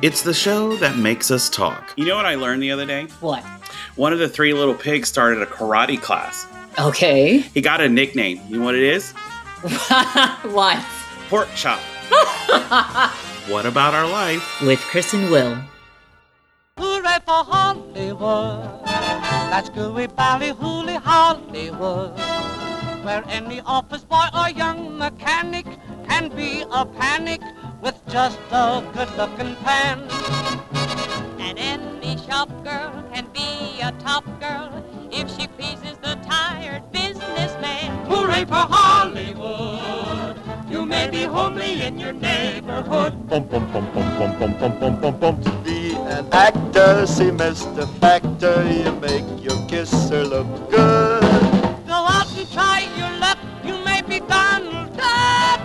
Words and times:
It's 0.00 0.22
the 0.22 0.34
show 0.34 0.76
that 0.76 0.96
makes 0.96 1.30
us 1.30 1.48
talk. 1.48 1.92
You 1.96 2.06
know 2.06 2.16
what 2.16 2.26
I 2.26 2.36
learned 2.36 2.62
the 2.62 2.70
other 2.70 2.86
day? 2.86 3.08
What? 3.20 3.42
One 3.96 4.12
of 4.12 4.18
the 4.18 4.28
three 4.28 4.54
little 4.54 4.74
pigs 4.74 5.08
started 5.08 5.42
a 5.42 5.46
karate 5.46 6.00
class. 6.00 6.46
Okay. 6.78 7.38
He 7.38 7.60
got 7.60 7.80
a 7.80 7.88
nickname. 7.88 8.40
You 8.48 8.58
know 8.58 8.64
what 8.64 8.76
it 8.76 8.84
is? 8.84 9.12
what? 10.52 10.84
Pork 11.28 11.48
chop. 11.54 11.80
What 13.48 13.64
about 13.64 13.94
our 13.94 14.06
life? 14.06 14.60
With 14.60 14.78
Chris 14.80 15.14
and 15.14 15.30
Will. 15.30 15.56
Hooray 16.76 17.18
for 17.24 17.42
Hollywood. 17.48 18.84
That's 18.84 19.70
gooey 19.70 20.06
bally 20.06 20.50
hooly 20.50 20.96
Hollywood. 20.96 22.12
Where 23.06 23.24
any 23.26 23.62
office 23.62 24.04
boy 24.04 24.26
or 24.34 24.50
young 24.50 24.98
mechanic 24.98 25.64
can 26.06 26.28
be 26.36 26.62
a 26.70 26.84
panic 26.84 27.40
with 27.40 27.57
just 28.08 28.38
a 28.50 28.82
good 28.94 29.10
looking 29.16 29.54
pan. 29.56 30.00
And 31.38 31.58
any 31.58 32.16
shop 32.26 32.48
girl 32.64 33.04
can 33.12 33.26
be 33.34 33.80
a 33.82 33.92
top 34.00 34.24
girl 34.40 34.84
if 35.12 35.28
she 35.36 35.46
pleases 35.48 35.98
the 35.98 36.14
tired 36.26 36.90
businessman. 36.92 38.06
Hooray 38.06 38.44
for 38.46 38.64
Hollywood. 38.76 40.36
You 40.70 40.84
may 40.86 41.08
be 41.10 41.22
homely 41.24 41.82
in 41.82 41.98
your 41.98 42.12
neighborhood. 42.12 43.28
bum 43.28 43.44
bum 43.46 43.72
bum 43.72 43.84
bum 43.92 44.18
bum 44.18 44.38
bum 44.38 44.58
bum 44.58 44.78
bum 44.80 45.00
bum 45.00 45.18
bum 45.20 45.42
to 45.42 45.50
be 45.64 45.94
an 45.96 46.26
actor 46.32 47.06
see 47.06 47.30
Mr. 47.30 47.88
Factor 48.00 48.56
you 48.70 48.92
make 49.00 49.24
your 49.42 49.58
kisser 49.68 50.24
look 50.24 50.46
good 50.70 51.22
Go 51.86 51.94
out 52.16 52.28
and 52.36 52.50
try 52.52 52.86
your 52.96 53.12
luck. 53.18 53.38
You 53.64 53.76
may 53.84 54.02
be 54.02 54.20
Donald 54.20 54.96
Duck. 54.96 55.60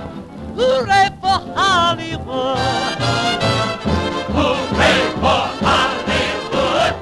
Hooray 0.56 1.10
for 1.34 1.40
Hollywood. 1.56 2.58
For 4.28 4.54
Hollywood. 5.66 6.94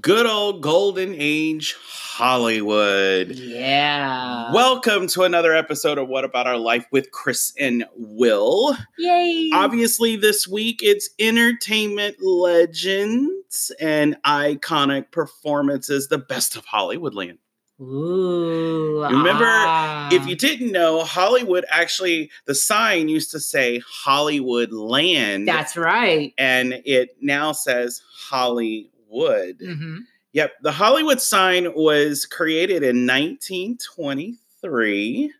Good 0.00 0.26
old 0.26 0.62
golden 0.62 1.14
age 1.14 1.76
Hollywood. 1.82 3.32
Yeah. 3.32 4.50
Welcome 4.52 5.06
to 5.08 5.24
another 5.24 5.54
episode 5.54 5.98
of 5.98 6.08
What 6.08 6.24
About 6.24 6.46
Our 6.46 6.56
Life 6.56 6.86
with 6.90 7.10
Chris 7.10 7.52
and 7.58 7.84
Will. 7.94 8.74
Yay. 8.96 9.50
Obviously, 9.52 10.16
this 10.16 10.48
week 10.48 10.80
it's 10.82 11.10
entertainment 11.18 12.22
legends 12.22 13.70
and 13.78 14.16
iconic 14.24 15.10
performances, 15.10 16.08
the 16.08 16.16
best 16.16 16.56
of 16.56 16.64
Hollywoodland. 16.64 17.36
Ooh. 17.82 19.02
Remember, 19.04 19.44
ah. 19.46 20.08
If 20.12 20.26
you 20.26 20.36
didn't 20.36 20.72
know, 20.72 21.04
Hollywood 21.04 21.64
actually, 21.70 22.30
the 22.46 22.54
sign 22.54 23.08
used 23.08 23.30
to 23.32 23.40
say 23.40 23.82
Hollywood 23.86 24.72
Land. 24.72 25.48
That's 25.48 25.76
right. 25.76 26.32
and 26.38 26.80
it 26.84 27.16
now 27.20 27.52
says 27.52 28.02
Hollywood. 28.14 29.56
hmm 29.60 29.98
Yep, 30.34 30.52
the 30.62 30.72
Hollywood 30.72 31.20
sign 31.20 31.74
was 31.74 32.24
created 32.24 32.82
in 32.82 33.06
1923. 33.06 35.30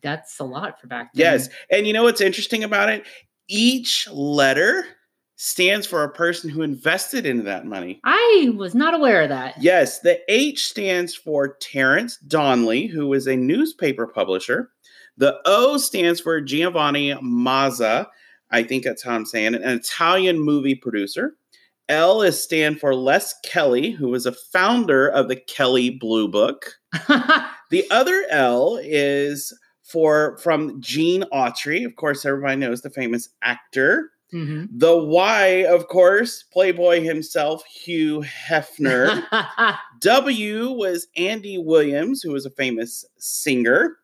That's 0.00 0.38
a 0.38 0.44
lot 0.44 0.80
for 0.80 0.86
back 0.86 1.12
then. 1.12 1.20
Yes. 1.20 1.48
And 1.72 1.88
you 1.88 1.92
know 1.92 2.04
what's 2.04 2.20
interesting 2.20 2.62
about 2.62 2.90
it? 2.90 3.04
Each 3.48 4.08
letter 4.12 4.84
stands 5.34 5.88
for 5.88 6.04
a 6.04 6.08
person 6.08 6.48
who 6.48 6.62
invested 6.62 7.26
into 7.26 7.42
that 7.42 7.66
money. 7.66 7.98
I 8.04 8.52
was 8.56 8.76
not 8.76 8.94
aware 8.94 9.22
of 9.22 9.28
that. 9.28 9.60
Yes, 9.60 9.98
the 9.98 10.20
H 10.32 10.68
stands 10.68 11.16
for 11.16 11.56
Terrence 11.56 12.16
Donnelly, 12.18 12.86
who 12.86 13.08
was 13.08 13.26
a 13.26 13.34
newspaper 13.34 14.06
publisher. 14.06 14.70
The 15.16 15.40
O 15.46 15.78
stands 15.78 16.20
for 16.20 16.40
Giovanni 16.40 17.12
Mazza. 17.14 18.06
I 18.52 18.62
think 18.62 18.84
that's 18.84 19.02
how 19.02 19.16
I'm 19.16 19.26
saying 19.26 19.54
it, 19.54 19.62
an 19.62 19.70
Italian 19.70 20.38
movie 20.38 20.76
producer. 20.76 21.34
L 21.88 22.22
is 22.22 22.42
stand 22.42 22.80
for 22.80 22.94
Les 22.94 23.34
Kelly, 23.44 23.90
who 23.90 24.08
was 24.08 24.26
a 24.26 24.32
founder 24.32 25.06
of 25.08 25.28
the 25.28 25.36
Kelly 25.36 25.90
Blue 25.90 26.28
Book. 26.28 26.74
The 27.70 27.90
other 27.90 28.24
L 28.30 28.78
is 28.80 29.52
for 29.82 30.36
from 30.38 30.80
Gene 30.80 31.24
Autry. 31.32 31.84
Of 31.84 31.96
course, 31.96 32.24
everybody 32.24 32.56
knows 32.56 32.82
the 32.82 32.90
famous 32.90 33.30
actor. 33.42 34.10
Mhm. 34.32 34.68
The 34.70 34.96
Y, 34.96 35.64
of 35.68 35.88
course, 35.88 36.44
Playboy 36.52 37.00
himself, 37.00 37.64
Hugh 37.66 38.20
Hefner. 38.22 39.24
W 40.00 40.70
was 40.70 41.08
Andy 41.16 41.58
Williams, 41.58 42.22
who 42.22 42.32
was 42.32 42.46
a 42.46 42.50
famous 42.50 43.04
singer. 43.18 43.96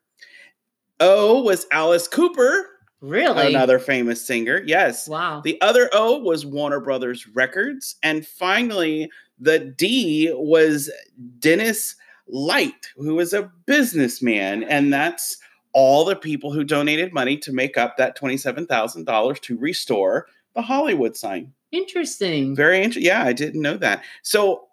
O 0.99 1.43
was 1.43 1.67
Alice 1.71 2.09
Cooper, 2.09 2.67
really? 3.01 3.49
another 3.49 3.79
famous 3.79 4.25
singer. 4.25 4.63
Yes. 4.67 5.09
Wow. 5.09 5.41
The 5.43 5.61
other 5.61 5.89
O 5.93 6.19
was 6.19 6.47
Warner 6.47 6.81
Brothers 6.81 7.27
Records. 7.29 7.97
And 8.03 8.27
finally, 8.27 9.11
the 9.39 9.59
D 9.59 10.33
was 10.35 10.91
Dennis 11.39 11.97
Light, 12.29 12.89
who 12.97 13.15
was 13.15 13.33
a 13.33 13.51
businessman. 13.67 14.65
And 14.65 14.93
that's 14.93 15.39
all 15.73 16.05
the 16.05 16.17
people 16.17 16.53
who 16.53 16.65
donated 16.65 17.13
money 17.13 17.37
to 17.39 17.53
make 17.53 17.77
up 17.79 17.97
that 17.97 18.19
$27,000 18.19 19.41
to 19.41 19.59
restore 19.59 20.27
the 20.55 20.63
Hollywood 20.63 21.17
sign. 21.17 21.53
Interesting. 21.73 22.57
Very 22.57 22.79
interesting. 22.79 23.05
Yeah, 23.05 23.23
I 23.23 23.33
didn't 23.33 23.63
know 23.63 23.77
that. 23.77 24.03
So 24.23 24.65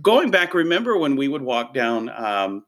going 0.00 0.30
back, 0.30 0.54
remember 0.54 0.96
when 0.96 1.16
we 1.16 1.28
would 1.28 1.42
walk 1.42 1.74
down, 1.74 2.08
um, 2.10 2.64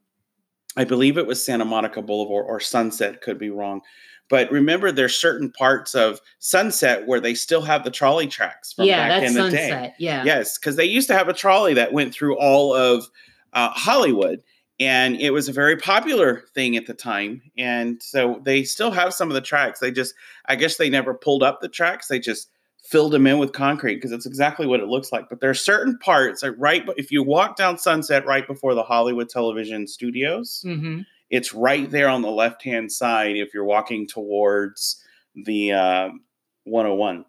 I 0.76 0.84
believe 0.84 1.16
it 1.16 1.26
was 1.26 1.44
Santa 1.44 1.64
Monica 1.64 2.02
Boulevard 2.02 2.46
or 2.48 2.60
Sunset, 2.60 3.22
could 3.22 3.38
be 3.38 3.50
wrong. 3.50 3.80
But 4.28 4.50
remember, 4.50 4.90
there's 4.90 5.16
certain 5.16 5.50
parts 5.52 5.94
of 5.94 6.20
Sunset 6.38 7.06
where 7.06 7.20
they 7.20 7.34
still 7.34 7.62
have 7.62 7.84
the 7.84 7.90
trolley 7.90 8.26
tracks 8.26 8.72
from 8.72 8.86
yeah, 8.86 9.08
back 9.08 9.20
that's 9.20 9.30
in 9.30 9.34
the 9.34 9.50
sunset. 9.50 9.82
day. 9.82 9.94
Yeah. 9.98 10.24
Yes, 10.24 10.58
because 10.58 10.76
they 10.76 10.84
used 10.84 11.08
to 11.08 11.14
have 11.14 11.28
a 11.28 11.32
trolley 11.32 11.74
that 11.74 11.92
went 11.92 12.12
through 12.12 12.36
all 12.38 12.74
of 12.74 13.06
uh, 13.52 13.70
Hollywood, 13.70 14.42
and 14.80 15.16
it 15.20 15.30
was 15.30 15.48
a 15.48 15.52
very 15.52 15.76
popular 15.76 16.44
thing 16.54 16.76
at 16.76 16.86
the 16.86 16.94
time. 16.94 17.40
And 17.56 18.02
so 18.02 18.40
they 18.44 18.64
still 18.64 18.90
have 18.90 19.14
some 19.14 19.28
of 19.28 19.34
the 19.34 19.40
tracks. 19.40 19.80
They 19.80 19.92
just, 19.92 20.14
I 20.46 20.56
guess, 20.56 20.76
they 20.76 20.90
never 20.90 21.14
pulled 21.14 21.42
up 21.42 21.60
the 21.60 21.68
tracks. 21.68 22.08
They 22.08 22.18
just 22.18 22.50
filled 22.82 23.12
them 23.12 23.26
in 23.26 23.38
with 23.38 23.52
concrete 23.52 23.96
because 23.96 24.12
it's 24.12 24.26
exactly 24.26 24.66
what 24.66 24.80
it 24.80 24.86
looks 24.86 25.12
like. 25.12 25.28
But 25.28 25.40
there 25.40 25.50
are 25.50 25.54
certain 25.54 25.98
parts, 25.98 26.42
like 26.42 26.54
right, 26.56 26.84
if 26.96 27.10
you 27.10 27.22
walk 27.22 27.56
down 27.56 27.78
Sunset 27.78 28.26
right 28.26 28.46
before 28.46 28.74
the 28.74 28.82
Hollywood 28.82 29.28
Television 29.28 29.86
Studios, 29.86 30.62
hmm 30.64 31.00
it's 31.30 31.52
right 31.54 31.90
there 31.90 32.08
on 32.08 32.22
the 32.22 32.30
left 32.30 32.62
hand 32.62 32.90
side 32.90 33.36
if 33.36 33.52
you're 33.54 33.64
walking 33.64 34.06
towards 34.06 35.02
the 35.44 35.72
uh, 35.72 36.08
101 36.64 37.24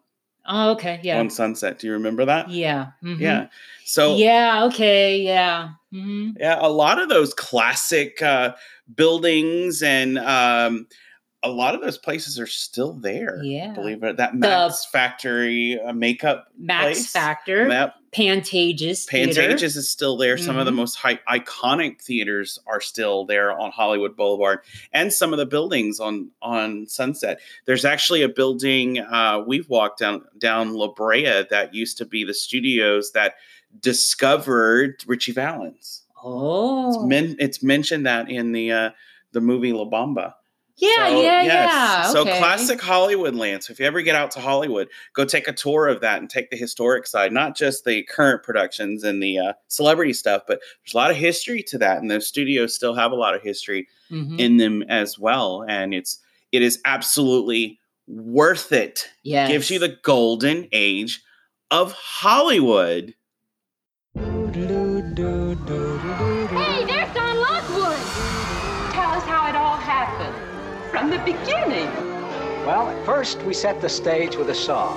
Oh, 0.50 0.70
okay. 0.72 0.98
Yeah. 1.02 1.18
on 1.20 1.28
Sunset. 1.28 1.78
Do 1.78 1.86
you 1.88 1.92
remember 1.92 2.24
that? 2.24 2.48
yeah. 2.48 2.92
mhm. 3.04 3.20
Yeah. 3.20 3.48
So 3.84 4.16
Yeah. 4.16 4.64
Okay. 4.64 5.20
Yeah. 5.20 5.70
hmm 5.90 6.30
Yeah, 6.38 6.58
a 6.60 6.68
lot 6.70 6.98
of 6.98 7.08
those 7.10 7.34
classic 7.34 8.22
uh, 8.22 8.54
buildings 8.94 9.82
and 9.82 10.18
um, 10.18 10.86
a 11.44 11.48
lot 11.50 11.74
of 11.74 11.80
those 11.80 11.98
places 11.98 12.38
are 12.40 12.46
still 12.48 12.92
there. 12.92 13.40
Yeah. 13.44 13.72
believe 13.72 14.02
it. 14.02 14.16
That 14.16 14.34
Max 14.34 14.84
Factory 14.86 15.78
uh, 15.80 15.92
makeup 15.92 16.48
Max 16.58 16.82
place. 16.84 17.12
Factor, 17.12 17.68
Yep. 17.68 17.94
Pantages, 18.12 19.04
Theater. 19.06 19.42
Pantages 19.42 19.76
is 19.76 19.88
still 19.88 20.16
there. 20.16 20.36
Some 20.38 20.56
of 20.56 20.64
the 20.66 20.72
Mhm. 20.72 20.76
most 20.76 20.94
hi- 20.96 21.20
iconic 21.28 22.00
theaters 22.02 22.58
are 22.66 22.80
still 22.80 23.24
there 23.26 23.52
on 23.56 23.70
Hollywood 23.70 24.16
Boulevard, 24.16 24.60
and 24.92 25.12
some 25.12 25.32
of 25.32 25.38
the 25.38 25.46
buildings 25.46 26.00
on 26.00 26.30
on 26.42 26.86
Sunset. 26.86 27.38
There's 27.66 27.84
actually 27.84 28.22
a 28.22 28.28
building 28.28 28.98
uh, 28.98 29.44
we've 29.46 29.68
walked 29.68 29.98
down 30.00 30.24
down 30.38 30.72
La 30.74 30.88
Brea 30.88 31.44
that 31.50 31.74
used 31.74 31.98
to 31.98 32.04
be 32.06 32.24
the 32.24 32.34
studios 32.34 33.12
that 33.12 33.34
discovered 33.80 35.04
Ritchie 35.06 35.32
Valens. 35.32 35.76
It's, 35.78 36.04
Oh, 36.24 37.06
men- 37.06 37.36
it's 37.38 37.62
mentioned 37.62 38.06
that 38.06 38.28
in 38.30 38.52
the 38.52 38.72
uh, 38.72 38.90
the 39.32 39.40
movie 39.40 39.72
La 39.72 39.84
Bamba. 39.84 40.32
Yeah, 40.78 41.08
So, 41.08 41.20
yeah, 41.22 41.42
yes. 41.42 41.46
yeah. 41.46 42.02
So 42.12 42.20
okay. 42.22 42.38
classic 42.38 42.80
Hollywood 42.80 43.34
land. 43.34 43.64
So 43.64 43.72
if 43.72 43.80
you 43.80 43.86
ever 43.86 44.00
get 44.00 44.14
out 44.14 44.30
to 44.32 44.40
Hollywood, 44.40 44.88
go 45.12 45.24
take 45.24 45.48
a 45.48 45.52
tour 45.52 45.88
of 45.88 46.00
that 46.02 46.20
and 46.20 46.30
take 46.30 46.50
the 46.50 46.56
historic 46.56 47.06
side, 47.06 47.32
not 47.32 47.56
just 47.56 47.84
the 47.84 48.04
current 48.04 48.42
productions 48.44 49.02
and 49.04 49.22
the 49.22 49.38
uh, 49.38 49.52
celebrity 49.66 50.12
stuff, 50.12 50.42
but 50.46 50.60
there's 50.84 50.94
a 50.94 50.96
lot 50.96 51.10
of 51.10 51.16
history 51.16 51.62
to 51.64 51.78
that, 51.78 51.98
and 51.98 52.10
those 52.10 52.26
studios 52.28 52.74
still 52.74 52.94
have 52.94 53.12
a 53.12 53.16
lot 53.16 53.34
of 53.34 53.42
history 53.42 53.88
Mhm. 54.10 54.38
in 54.38 54.56
them 54.56 54.82
as 54.88 55.18
well. 55.18 55.64
And 55.68 55.92
it's 55.92 56.18
it 56.52 56.62
is 56.62 56.80
absolutely 56.86 57.78
worth 58.06 58.72
it. 58.72 59.06
Yeah, 59.22 59.48
Gives 59.48 59.70
you 59.70 59.78
the 59.78 59.98
golden 60.02 60.68
age 60.72 61.20
of 61.70 61.92
Hollywood. 61.92 63.14
Beginning. 71.32 71.90
Well, 72.64 72.88
at 72.88 73.04
first 73.04 73.42
we 73.42 73.52
set 73.52 73.82
the 73.82 73.88
stage 73.88 74.36
with 74.36 74.48
a 74.48 74.54
song. 74.54 74.96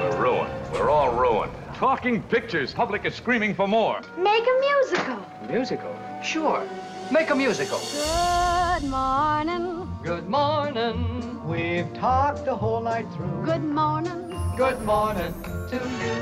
We're 0.00 0.16
ruined. 0.16 0.72
We're 0.72 0.90
all 0.90 1.12
ruined. 1.14 1.52
Talking 1.74 2.22
pictures. 2.22 2.72
Public 2.72 3.04
is 3.04 3.14
screaming 3.14 3.54
for 3.54 3.68
more. 3.68 4.00
Make 4.16 4.44
a 4.44 4.60
musical. 4.60 5.18
Musical? 5.50 5.94
Sure. 6.22 6.66
Make 7.10 7.28
a 7.28 7.34
musical. 7.34 7.78
Good 7.78 8.88
morning. 8.88 9.88
Good 10.02 10.28
morning. 10.28 11.37
We've 11.48 11.90
talked 11.94 12.44
the 12.44 12.54
whole 12.54 12.82
night 12.82 13.06
through. 13.14 13.46
Good 13.46 13.64
morning. 13.64 14.34
Good 14.58 14.82
morning 14.82 15.32
to 15.70 15.76
you. 15.76 16.14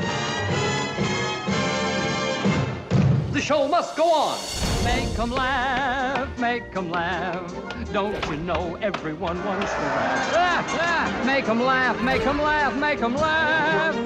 The 3.32 3.40
show 3.40 3.66
must 3.66 3.96
go 3.96 4.04
on. 4.04 4.38
Make 4.84 5.18
'em 5.18 5.32
laugh, 5.32 6.28
make 6.38 6.76
'em 6.76 6.92
laugh. 6.92 7.52
Don't 7.92 8.24
you 8.30 8.36
know 8.36 8.78
everyone 8.80 9.44
wants 9.44 9.72
to 9.72 9.80
laugh? 9.80 10.32
Laugh, 10.32 10.78
laugh. 10.78 11.26
Make 11.26 11.48
'em 11.48 11.60
laugh, 11.60 12.00
make 12.02 12.24
'em 12.24 12.40
laugh, 12.40 12.76
make 12.76 13.02
'em 13.02 13.16
laugh. 13.16 13.96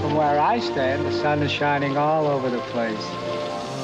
From 0.00 0.14
where 0.14 0.40
I 0.40 0.60
stand, 0.60 1.04
the 1.04 1.12
sun 1.12 1.42
is 1.42 1.52
shining 1.52 1.98
all 1.98 2.26
over 2.26 2.48
the 2.48 2.62
place. 2.72 3.06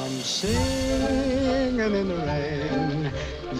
I'm 0.03 0.19
singing 0.23 1.93
in 1.99 2.07
the 2.07 2.15
rain, 2.25 2.84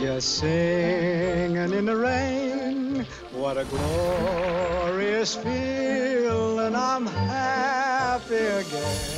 just 0.06 0.38
singing 0.38 1.74
in 1.74 1.86
the 1.88 1.96
rain. 1.96 3.08
What 3.32 3.58
a 3.58 3.66
glorious 3.66 5.36
feeling, 5.36 6.76
I'm 6.76 7.08
happy 7.08 8.36
again. 8.36 9.16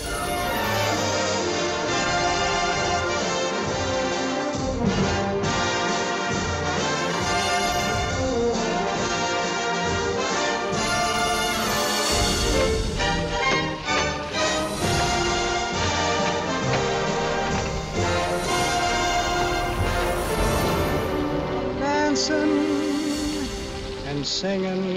Singing 24.27 24.93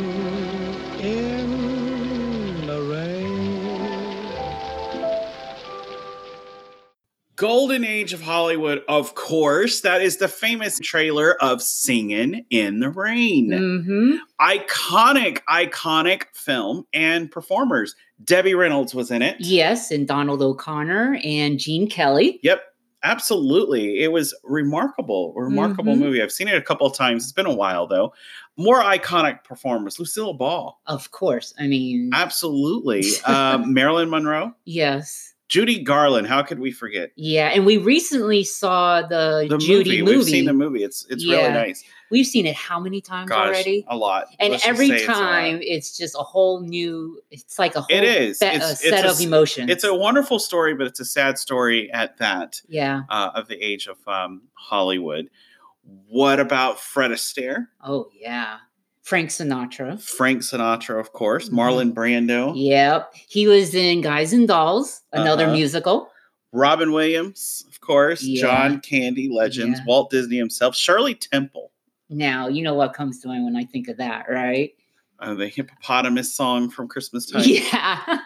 in 0.99 2.67
the 2.67 2.83
rain. 2.83 3.31
Golden 7.37 7.85
Age 7.85 8.13
of 8.13 8.21
Hollywood, 8.21 8.83
of 8.89 9.15
course. 9.15 9.83
That 9.83 10.03
is 10.03 10.17
the 10.17 10.27
famous 10.27 10.79
trailer 10.81 11.41
of 11.41 11.63
Singing 11.63 12.45
in 12.51 12.81
the 12.81 12.91
Rain. 12.91 13.51
Mm-hmm. 13.51 14.17
Iconic, 14.41 15.39
iconic 15.49 16.25
film 16.35 16.85
and 16.93 17.31
performers. 17.31 17.95
Debbie 18.25 18.55
Reynolds 18.55 18.95
was 18.95 19.11
in 19.11 19.23
it. 19.23 19.37
Yes, 19.39 19.91
and 19.91 20.07
Donald 20.09 20.43
O'Connor 20.43 21.19
and 21.25 21.59
Gene 21.59 21.89
Kelly. 21.89 22.41
Yep, 22.43 22.63
absolutely. 23.03 24.01
It 24.03 24.13
was 24.13 24.35
remarkable, 24.45 25.33
remarkable 25.35 25.95
Mhm. 25.95 25.99
movie. 25.99 26.23
I've 26.23 26.33
seen 26.33 26.49
it 26.49 26.55
a 26.57 26.63
couple 26.63 26.87
of 26.87 26.95
times. 26.97 27.25
It's 27.25 27.33
been 27.33 27.47
a 27.47 27.55
while 27.55 27.87
though. 27.87 28.13
More 28.57 28.83
iconic 28.83 29.43
performers. 29.45 29.99
Lucille 29.99 30.35
Ball. 30.35 30.79
Of 30.87 31.11
course. 31.11 31.55
I 31.59 31.67
mean, 31.67 32.11
Absolutely. 32.13 33.05
um, 33.25 33.73
Marilyn 33.73 34.11
Monroe. 34.11 34.55
yes. 34.65 35.35
Judy 35.51 35.83
Garland. 35.83 36.29
How 36.29 36.43
could 36.43 36.61
we 36.61 36.71
forget? 36.71 37.11
Yeah, 37.17 37.49
and 37.49 37.67
we 37.67 37.77
recently 37.77 38.45
saw 38.45 39.03
the, 39.03 39.47
The 39.51 39.59
Judy 39.59 40.01
movie. 40.01 40.03
movie. 40.03 40.17
We've 40.17 40.25
seen 40.25 40.45
the 40.47 40.53
movie. 40.55 40.85
It's 40.85 41.05
it's 41.11 41.27
really 41.27 41.53
nice. 41.53 41.85
We've 42.09 42.27
seen 42.27 42.47
it 42.47 42.55
how 42.57 42.81
many 42.81 43.01
times 43.01 43.29
Gosh, 43.29 43.49
already? 43.49 43.85
a 43.89 43.97
lot. 43.97 44.27
And 44.39 44.53
Let's 44.53 44.67
every 44.67 44.89
say 44.89 44.95
it's 44.97 45.07
time 45.07 45.59
it's, 45.63 45.97
just 45.97 46.15
a 46.15 46.23
whole 46.23 46.61
new. 46.61 47.21
It's 47.33 47.59
like 47.59 47.75
a 47.75 47.83
whole 47.83 47.97
It 47.97 48.05
is. 48.05 48.39
be- 48.39 48.47
It's- 48.47 48.69
a 48.69 48.73
it's 48.73 48.89
set 48.89 49.05
a 49.05 49.11
of 49.11 49.21
emotions. 49.21 49.71
It's 49.71 49.85
a 49.85 49.95
wonderful 49.95 50.39
story, 50.39 50.75
but 50.75 50.87
it's 50.87 51.01
a 51.01 51.05
sad 51.05 51.37
story 51.39 51.91
at 51.93 52.17
that 52.19 52.63
yeah. 52.69 53.03
uh, 53.09 53.31
of 53.35 53.49
the 53.49 53.57
age 53.65 53.87
of 53.89 53.97
um, 54.09 54.43
Hollywood. 54.55 55.31
What 56.09 56.39
about 56.41 56.79
Fred 56.81 57.11
Astaire? 57.11 57.67
Oh 57.85 58.09
yeah. 58.13 58.59
Frank 59.11 59.31
Sinatra. 59.31 60.01
Frank 60.01 60.43
Sinatra, 60.43 61.01
of 61.01 61.13
course. 61.13 61.49
Mhm. 61.49 61.55
Marlon 61.55 61.93
Brando. 61.93 62.53
Yep. 62.55 63.13
He 63.29 63.49
was 63.49 63.75
in 63.75 64.03
Guys 64.03 64.33
and 64.33 64.47
Dolls, 64.47 65.03
another 65.13 65.47
Uh-huh. 65.47 65.53
musical. 65.53 66.13
Robin 66.53 66.93
Williams, 66.93 67.65
of 67.69 67.81
course. 67.81 68.23
Yeah. 68.23 68.43
John 68.43 68.81
Candy, 68.81 69.29
legends. 69.29 69.81
Yeah. 69.81 69.85
Walt 69.85 70.11
Disney 70.13 70.37
himself. 70.37 70.77
Shirley 70.77 71.17
Temple. 71.17 71.73
Now, 72.09 72.47
you 72.47 72.63
know 72.63 72.75
what 72.75 72.93
comes 72.95 73.21
to 73.23 73.29
mind 73.29 73.45
when 73.45 73.57
I 73.57 73.65
think 73.65 73.89
of 73.89 73.97
that, 73.97 74.27
right? 74.31 74.75
Uh, 75.19 75.35
the 75.35 75.49
hippopotamus 75.49 76.33
song 76.33 76.71
from 76.71 76.87
Christmas 76.87 77.27
time. 77.27 77.43
Yeah. 77.45 78.19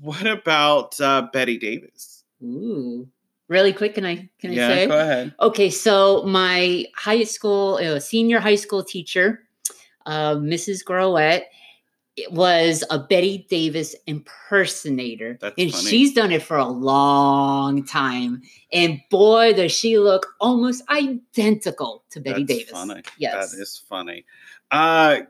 What 0.00 0.26
about 0.26 1.00
uh, 1.00 1.28
Bette 1.32 1.58
Davis? 1.58 2.22
Ooh. 2.44 3.08
Really 3.48 3.72
quick, 3.72 3.94
can 3.94 4.04
I 4.04 4.28
can 4.40 4.50
I 4.50 4.54
yeah, 4.54 4.68
say? 4.68 4.86
go 4.86 5.00
ahead. 5.00 5.34
Okay, 5.40 5.70
so 5.70 6.22
my 6.24 6.84
high 6.94 7.24
school, 7.24 7.76
uh, 7.82 7.98
senior 7.98 8.40
high 8.40 8.56
school 8.56 8.84
teacher, 8.84 9.48
uh, 10.04 10.34
Mrs. 10.34 10.84
Groet, 10.84 11.44
it 12.18 12.32
was 12.32 12.84
a 12.90 12.98
Bette 12.98 13.46
Davis 13.48 13.94
impersonator. 14.06 15.38
That's 15.40 15.54
and 15.56 15.70
funny. 15.70 15.84
she's 15.84 16.12
done 16.12 16.32
it 16.32 16.42
for 16.42 16.56
a 16.56 16.66
long 16.66 17.84
time. 17.84 18.42
And 18.72 19.00
boy, 19.08 19.52
does 19.54 19.72
she 19.72 19.98
look 19.98 20.26
almost 20.40 20.82
identical 20.90 22.04
to 22.10 22.20
Betty 22.20 22.44
That's 22.44 22.58
Davis. 22.58 22.72
funny. 22.72 23.02
Yes. 23.18 23.52
That 23.52 23.62
is 23.62 23.82
funny. 23.88 24.24
Uh, 24.70 25.20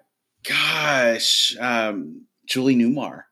gosh, 0.48 1.56
um, 1.60 2.22
Julie 2.46 2.75
Newmar. 2.75 3.25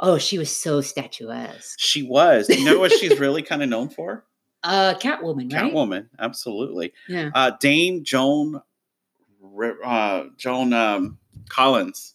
Oh, 0.00 0.18
she 0.18 0.38
was 0.38 0.54
so 0.54 0.80
statuesque. 0.80 1.78
She 1.78 2.02
was. 2.02 2.48
You 2.48 2.64
know 2.64 2.78
what 2.78 2.92
she's 2.92 3.18
really 3.20 3.42
kind 3.42 3.62
of 3.62 3.68
known 3.68 3.88
for? 3.88 4.24
Uh, 4.62 4.94
Catwoman, 4.94 5.52
right? 5.52 5.72
Catwoman. 5.72 6.08
Absolutely. 6.18 6.92
Yeah. 7.08 7.30
Uh, 7.34 7.52
Dame 7.60 8.02
Joan. 8.02 8.60
Uh, 9.84 10.24
Joan 10.36 10.72
um, 10.72 11.18
Collins. 11.48 12.14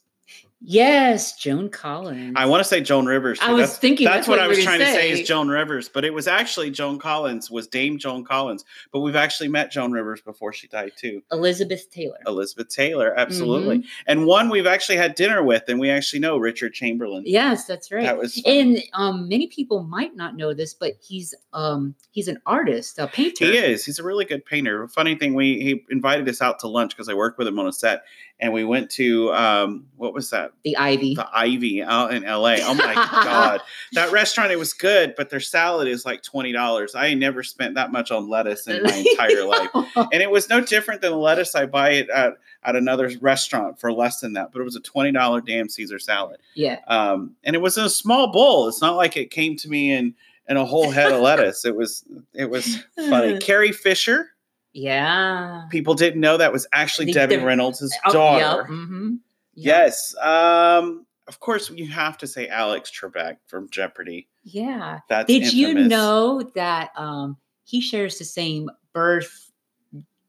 Yes, 0.61 1.37
Joan 1.37 1.69
Collins. 1.69 2.33
I 2.35 2.45
want 2.45 2.59
to 2.59 2.65
say 2.65 2.81
Joan 2.81 3.05
Rivers. 3.05 3.39
I 3.41 3.53
was 3.53 3.69
that's, 3.69 3.77
thinking 3.79 4.03
that's, 4.05 4.17
that's 4.17 4.27
what, 4.27 4.39
what 4.39 4.43
I 4.43 4.47
was 4.47 4.61
trying 4.61 4.81
say 4.81 4.93
say. 4.93 5.11
is 5.11 5.25
Joan 5.27 5.47
Rivers, 5.47 5.87
but 5.87 6.03
it 6.03 6.13
was 6.13 6.27
actually 6.27 6.69
Joan 6.69 6.99
Collins. 6.99 7.49
Was 7.49 7.65
Dame 7.65 7.97
Joan 7.97 8.25
Collins? 8.25 8.65
But 8.91 8.99
we've 8.99 9.15
actually 9.15 9.47
met 9.47 9.71
Joan 9.71 9.93
Rivers 9.93 10.19
before 10.19 10.51
she 10.51 10.67
died 10.67 10.91
too. 10.97 11.23
Elizabeth 11.31 11.89
Taylor. 11.91 12.17
Elizabeth 12.27 12.67
Taylor, 12.67 13.13
absolutely, 13.17 13.79
Mm-hmm. 13.79 13.87
and 14.07 14.25
one 14.25 14.49
we've 14.49 14.67
actually 14.67 14.97
had 14.97 15.15
dinner 15.15 15.43
with, 15.43 15.63
and 15.69 15.79
we 15.79 15.89
actually 15.89 16.19
know 16.19 16.37
Richard 16.37 16.73
Chamberlain. 16.73 17.23
Yes, 17.25 17.65
that's 17.65 17.89
right. 17.89 18.03
That 18.03 18.17
was 18.17 18.41
fun. 18.41 18.53
and 18.53 18.83
um, 18.93 19.29
many 19.29 19.47
people 19.47 19.83
might 19.83 20.15
not 20.17 20.35
know 20.35 20.53
this, 20.53 20.73
but 20.73 20.93
he's 21.01 21.33
um, 21.53 21.95
he's 22.11 22.27
an 22.27 22.41
artist, 22.45 22.99
a 22.99 23.07
painter. 23.07 23.45
He 23.45 23.57
is. 23.57 23.85
He's 23.85 23.97
a 23.99 24.03
really 24.03 24.25
good 24.25 24.45
painter. 24.45 24.87
Funny 24.89 25.15
thing, 25.15 25.35
we 25.35 25.61
he 25.61 25.85
invited 25.89 26.27
us 26.27 26.41
out 26.41 26.59
to 26.59 26.67
lunch 26.67 26.91
because 26.95 27.07
I 27.07 27.13
worked 27.13 27.37
with 27.37 27.47
him 27.47 27.57
on 27.59 27.67
a 27.67 27.71
set, 27.73 28.03
and 28.39 28.53
we 28.53 28.63
went 28.63 28.89
to 28.91 29.33
um, 29.33 29.87
what 29.97 30.13
was 30.13 30.29
that? 30.29 30.53
The 30.63 30.77
Ivy. 30.77 31.15
The 31.15 31.27
Ivy 31.31 31.83
out 31.83 32.13
in 32.13 32.23
L.A. 32.23 32.61
Oh 32.61 32.73
my 32.73 32.93
god, 33.23 33.61
that 33.93 34.11
restaurant 34.11 34.51
it 34.51 34.59
was 34.59 34.73
good, 34.73 35.13
but 35.17 35.29
their 35.29 35.39
salad 35.39 35.87
is 35.87 36.05
like 36.05 36.23
twenty 36.23 36.51
dollars. 36.51 36.95
I 36.95 37.07
ain't 37.07 37.19
never 37.19 37.43
spent 37.43 37.75
that 37.75 37.91
much 37.91 38.11
on 38.11 38.29
lettuce 38.29 38.67
in 38.67 38.83
my 38.83 38.93
entire 39.11 39.43
life, 39.43 39.69
and 39.73 40.21
it 40.21 40.31
was 40.31 40.49
no 40.49 40.61
different 40.61 41.01
than 41.01 41.11
the 41.11 41.17
lettuce 41.17 41.55
I 41.55 41.65
buy 41.65 41.91
it 41.91 42.09
at 42.09 42.33
at 42.63 42.75
another 42.75 43.11
restaurant 43.21 43.79
for 43.79 43.91
less 43.91 44.19
than 44.21 44.33
that. 44.33 44.51
But 44.51 44.61
it 44.61 44.65
was 44.65 44.75
a 44.75 44.81
twenty 44.81 45.11
dollar 45.11 45.41
damn 45.41 45.67
Caesar 45.67 45.99
salad, 45.99 46.39
yeah. 46.55 46.79
um, 46.87 47.35
and 47.43 47.55
it 47.55 47.59
was 47.59 47.77
in 47.77 47.83
a 47.83 47.89
small 47.89 48.31
bowl. 48.31 48.67
It's 48.67 48.81
not 48.81 48.95
like 48.95 49.17
it 49.17 49.31
came 49.31 49.57
to 49.57 49.69
me 49.69 49.91
in 49.91 50.15
in 50.47 50.57
a 50.57 50.65
whole 50.65 50.89
head 50.89 51.11
of 51.11 51.21
lettuce. 51.21 51.65
It 51.65 51.75
was 51.75 52.03
it 52.33 52.49
was 52.49 52.83
funny. 52.95 53.37
Carrie 53.39 53.71
Fisher. 53.71 54.31
Yeah. 54.73 55.63
People 55.71 55.93
didn't 55.95 56.21
know 56.21 56.37
that 56.37 56.51
was 56.53 56.67
actually 56.73 57.11
Debbie 57.11 57.37
the- 57.37 57.45
Reynolds' 57.45 57.91
Oh, 58.05 58.13
daughter. 58.13 58.61
Yep. 58.61 58.67
hmm 58.67 59.15
Yes. 59.55 60.15
Um, 60.21 61.05
of 61.27 61.39
course, 61.39 61.69
you 61.69 61.87
have 61.87 62.17
to 62.19 62.27
say 62.27 62.47
Alex 62.47 62.89
Trebek 62.91 63.37
from 63.47 63.69
Jeopardy. 63.69 64.27
Yeah. 64.43 64.99
That's 65.09 65.27
Did 65.27 65.51
you 65.53 65.73
know 65.73 66.41
that 66.55 66.91
um 66.95 67.37
he 67.65 67.81
shares 67.81 68.17
the 68.17 68.25
same 68.25 68.69
birth 68.93 69.51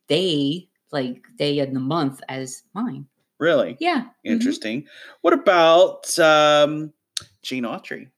day, 0.08 0.68
like 0.90 1.22
day 1.36 1.58
in 1.60 1.74
the 1.74 1.80
month 1.80 2.20
as 2.28 2.62
mine? 2.74 3.06
Really 3.38 3.76
Yeah. 3.80 4.00
mhm. 4.02 4.08
interesting. 4.24 4.86
What 5.22 5.32
about 5.32 6.18
um, 6.18 6.92
Gene 7.42 7.64
Autry, 7.64 8.08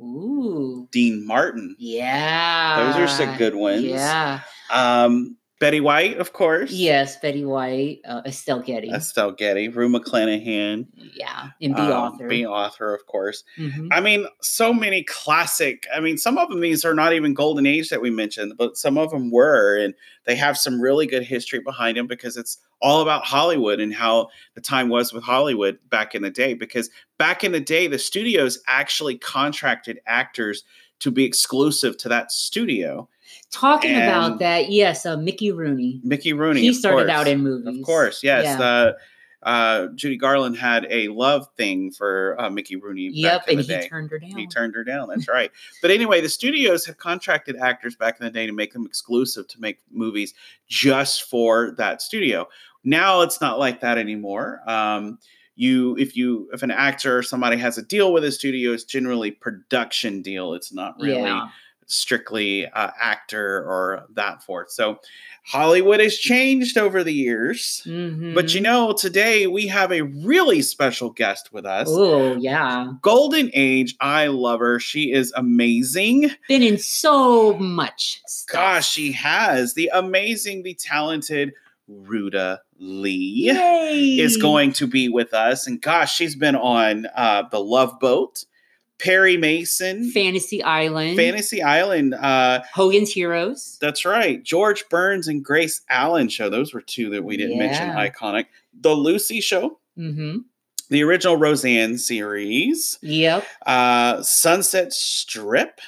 Ooh. 0.00 0.88
Dean 0.90 1.24
Martin? 1.26 1.76
Yeah. 1.78 2.92
Those 2.92 3.02
are 3.02 3.08
some 3.08 3.36
good 3.36 3.54
ones. 3.54 3.82
Yeah. 3.84 4.40
Um, 4.72 5.36
Betty 5.62 5.80
White, 5.80 6.16
of 6.18 6.32
course. 6.32 6.72
Yes, 6.72 7.16
Betty 7.20 7.44
White, 7.44 8.00
uh, 8.04 8.22
Estelle 8.26 8.58
Getty. 8.58 8.90
Estelle 8.90 9.30
Getty, 9.30 9.68
Rue 9.68 9.88
McClanahan. 9.88 10.88
yeah. 11.14 11.50
And 11.60 11.76
B 11.76 11.80
um, 11.82 11.92
author. 11.92 12.26
Bea 12.26 12.44
Arthur, 12.44 12.92
of 12.92 13.06
course. 13.06 13.44
Mhm. 13.56 13.86
I 13.92 14.00
mean, 14.00 14.26
so 14.40 14.74
many 14.74 15.04
classic. 15.04 15.86
I 15.94 16.00
mean, 16.00 16.18
some 16.18 16.36
of 16.36 16.48
them 16.48 16.58
these 16.60 16.84
are 16.84 16.94
not 16.94 17.12
even 17.12 17.32
golden 17.32 17.64
age 17.64 17.90
that 17.90 18.02
we 18.02 18.10
mentioned, 18.10 18.54
but 18.58 18.76
some 18.76 18.98
of 18.98 19.10
them 19.12 19.30
were, 19.30 19.76
and 19.78 19.94
they 20.24 20.34
have 20.34 20.58
some 20.58 20.80
really 20.80 21.06
good 21.06 21.22
history 21.22 21.60
behind 21.60 21.96
them 21.96 22.08
because 22.08 22.36
it's 22.36 22.58
all 22.80 23.00
about 23.00 23.24
Hollywood 23.24 23.78
and 23.78 23.94
how 23.94 24.30
the 24.56 24.60
time 24.60 24.88
was 24.88 25.12
with 25.12 25.22
Hollywood 25.22 25.78
back 25.88 26.16
in 26.16 26.22
the 26.22 26.30
day. 26.30 26.54
Because 26.54 26.90
back 27.18 27.44
in 27.44 27.52
the 27.52 27.60
day, 27.60 27.86
the 27.86 28.00
studios 28.00 28.58
actually 28.66 29.16
contracted 29.16 30.00
actors 30.06 30.64
to 30.98 31.12
be 31.12 31.24
exclusive 31.24 31.96
to 31.98 32.08
that 32.08 32.32
studio. 32.32 33.08
Talking 33.50 33.94
about 33.96 34.38
that, 34.38 34.70
yes, 34.70 35.04
uh, 35.04 35.16
Mickey 35.16 35.52
Rooney. 35.52 36.00
Mickey 36.02 36.32
Rooney, 36.32 36.60
he 36.62 36.72
started 36.72 37.06
course. 37.06 37.10
out 37.10 37.28
in 37.28 37.40
movies. 37.40 37.80
Of 37.80 37.84
course, 37.84 38.22
yes. 38.22 38.44
Yeah. 38.44 38.60
Uh, 38.60 38.92
uh, 39.42 39.88
Judy 39.94 40.16
Garland 40.16 40.56
had 40.56 40.86
a 40.88 41.08
love 41.08 41.48
thing 41.56 41.90
for 41.90 42.36
uh, 42.40 42.48
Mickey 42.48 42.76
Rooney. 42.76 43.10
Yep, 43.12 43.40
back 43.40 43.48
in 43.48 43.58
and 43.58 43.66
he 43.66 43.74
day. 43.74 43.88
turned 43.88 44.10
her 44.10 44.18
down. 44.18 44.30
He 44.36 44.46
turned 44.46 44.74
her 44.74 44.84
down. 44.84 45.08
That's 45.08 45.28
right. 45.28 45.50
But 45.80 45.90
anyway, 45.90 46.20
the 46.20 46.28
studios 46.28 46.86
have 46.86 46.96
contracted 46.98 47.56
actors 47.56 47.96
back 47.96 48.20
in 48.20 48.24
the 48.24 48.30
day 48.30 48.46
to 48.46 48.52
make 48.52 48.72
them 48.72 48.86
exclusive 48.86 49.48
to 49.48 49.60
make 49.60 49.80
movies 49.90 50.34
just 50.68 51.24
for 51.24 51.72
that 51.78 52.00
studio. 52.00 52.48
Now 52.84 53.22
it's 53.22 53.40
not 53.40 53.58
like 53.58 53.80
that 53.80 53.98
anymore. 53.98 54.60
Um, 54.66 55.18
you, 55.54 55.96
if 55.98 56.16
you, 56.16 56.48
if 56.52 56.62
an 56.62 56.70
actor 56.70 57.18
or 57.18 57.22
somebody 57.22 57.56
has 57.58 57.76
a 57.78 57.82
deal 57.82 58.12
with 58.12 58.24
a 58.24 58.32
studio, 58.32 58.72
it's 58.72 58.84
generally 58.84 59.32
production 59.32 60.22
deal. 60.22 60.54
It's 60.54 60.72
not 60.72 60.94
really 61.00 61.20
Yeah. 61.20 61.48
Strictly 61.92 62.66
uh, 62.66 62.90
actor 63.00 63.58
or 63.58 64.04
that 64.14 64.42
forth. 64.42 64.70
So 64.70 64.98
Hollywood 65.44 66.00
has 66.00 66.16
changed 66.16 66.78
over 66.78 67.04
the 67.04 67.12
years. 67.12 67.82
But 67.84 67.90
you 68.54 68.60
Mhm. 68.60 68.62
know, 68.62 68.92
today 68.92 69.46
we 69.46 69.66
have 69.66 69.92
a 69.92 70.00
really 70.02 70.62
special 70.62 71.10
guest 71.10 71.52
with 71.52 71.66
us. 71.66 71.88
Oh, 71.90 72.36
yeah. 72.36 72.92
Golden 73.02 73.50
Age, 73.52 73.94
I 74.00 74.28
love 74.28 74.60
her. 74.60 74.78
She 74.80 75.12
is 75.12 75.32
amazing. 75.36 76.30
Been 76.48 76.62
in 76.62 76.78
so 76.78 77.54
much. 77.58 78.22
Stuff. 78.26 78.52
Gosh, 78.54 78.90
she 78.90 79.12
has 79.12 79.74
the 79.74 79.90
amazing, 79.92 80.62
the 80.62 80.74
talented 80.74 81.52
Ruta 81.88 82.60
Lee 82.78 83.50
Yay. 83.52 84.18
is 84.18 84.36
going 84.38 84.72
to 84.74 84.86
be 84.86 85.08
with 85.10 85.34
us. 85.34 85.66
And 85.66 85.80
gosh, 85.82 86.14
she's 86.14 86.36
been 86.36 86.56
on 86.56 87.06
uh, 87.14 87.42
The 87.50 87.60
Love 87.60 88.00
Boat, 88.00 88.44
Perry 89.02 89.36
Mason, 89.36 90.10
Fantasy 90.12 90.62
Island. 90.62 91.16
Fantasy 91.16 91.60
Island. 91.62 92.14
Uh, 92.14 92.62
Hogan's 92.72 93.10
Heroes. 93.10 93.78
that's 93.80 94.04
right. 94.04 94.42
George 94.42 94.88
Burns 94.88 95.26
and 95.28 95.44
Grace 95.44 95.80
Allen 95.90 96.28
show. 96.28 96.48
Those 96.48 96.72
were 96.72 96.80
two 96.82 97.10
that 97.10 97.24
we 97.24 97.36
didn't 97.36 97.58
mention. 97.58 97.88
Iconic. 97.90 98.46
The 98.80 98.94
Lucy 98.94 99.40
Show, 99.40 99.78
Mm-hmm. 99.98 100.38
the 100.88 101.02
original 101.02 101.36
Roseanne 101.36 101.98
series. 101.98 102.98
Yep. 103.02 103.44
uh, 103.66 104.22
Sunset 104.22 104.92
Strip. 104.92 105.80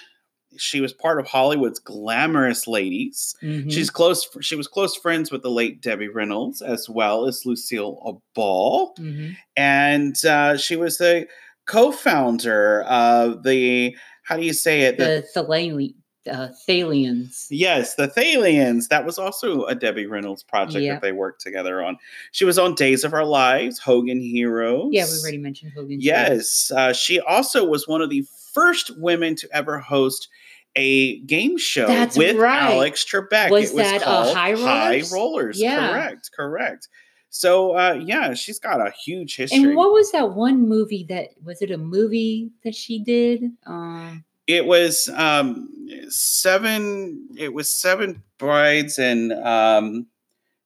She 0.57 0.81
was 0.81 0.93
part 0.93 1.19
of 1.19 1.27
Hollywood's 1.27 1.81
glamorous 1.81 2.69
ladies. 2.69 3.35
mhm. 3.43 3.73
She's 3.73 3.91
close. 3.91 4.29
She 4.41 4.55
was 4.55 4.69
close 4.69 4.95
friends 4.95 5.33
with 5.33 5.43
the 5.43 5.51
late 5.51 5.81
Debbie 5.83 6.07
Reynolds 6.09 6.63
as 6.63 6.89
well 6.89 7.27
as 7.27 7.45
Lucille 7.45 8.23
Ball, 8.35 8.95
Mhm. 9.01 9.37
and 9.57 10.25
uh, 10.25 10.57
she 10.57 10.77
was 10.77 10.99
the 10.99 11.27
co-founder 11.67 12.83
of 12.83 13.43
the. 13.43 13.97
How 14.23 14.37
do 14.37 14.43
you 14.45 14.53
say 14.55 14.83
it? 14.83 14.97
The, 14.97 15.25
the 15.35 15.43
Thalian, 15.43 15.95
uh, 16.31 16.49
Thalians. 16.67 17.47
yes, 17.51 17.95
the 17.95 18.09
Thalians. 18.09 18.89
That 18.89 19.05
was 19.05 19.19
also 19.19 19.65
a 19.65 19.75
Debbie 19.75 20.07
Reynolds 20.07 20.43
project 20.43 20.83
Yeah. 20.83 20.95
that 20.95 21.03
they 21.03 21.13
worked 21.13 21.43
together 21.43 21.83
on. 21.83 21.99
She 22.33 22.45
was 22.47 22.59
on 22.59 22.75
Days 22.75 23.05
of 23.05 23.13
Our 23.13 23.27
Lives, 23.27 23.79
Hogan 23.79 24.21
Heroes. 24.21 24.89
Yeah, 24.93 25.05
we 25.05 25.19
already 25.21 25.39
mentioned 25.39 25.73
Hogan. 25.75 26.01
Heroes. 26.01 26.05
Yes, 26.05 26.73
uh, 26.75 26.93
she 26.95 27.21
also 27.21 27.67
was 27.67 27.87
one 27.87 28.01
of 28.01 28.09
the 28.09 28.25
first 28.55 28.97
women 28.99 29.37
to 29.37 29.49
ever 29.53 29.79
host 29.79 30.29
a 30.77 31.21
game 31.21 31.57
show 31.59 31.87
That's 31.87 32.17
with 32.17 32.37
right. 32.37 32.73
Alex 32.73 33.05
Trebek. 33.05 33.51
Was 33.51 33.71
it 33.71 33.75
was 33.77 33.85
that, 33.85 34.03
uh, 34.03 34.33
High 34.35 34.53
High 34.53 34.97
Rollers? 35.03 35.13
Rollers. 35.13 35.61
Yeah. 35.61 35.91
Correct, 35.91 36.31
correct. 36.35 36.89
So 37.35 37.77
uh, 37.77 37.95
yeah, 37.95 38.33
she's 38.35 38.61
got 38.61 38.81
a 38.81 38.93
huge 38.93 39.35
history. 39.35 39.65
And 39.65 39.75
what 39.75 39.93
was 39.93 40.13
that 40.13 40.35
one 40.35 40.69
movie 40.69 41.05
that 41.09 41.31
was 41.43 41.63
it 41.63 41.73
a 41.73 41.77
movie 41.77 42.53
that 42.63 42.77
she 42.77 43.01
did? 43.01 43.51
Um, 43.67 44.25
it 44.47 44.65
was 44.67 45.11
um, 45.17 45.69
seven. 46.09 47.27
It 47.37 47.53
was 47.53 47.69
seven 47.69 48.23
brides 48.39 49.01
and 49.01 49.33
um, 49.33 50.07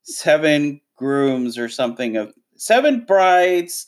seven 0.02 0.82
grooms 0.94 1.56
or 1.56 1.70
something 1.70 2.18
of 2.18 2.34
seven 2.56 3.06
brides 3.06 3.86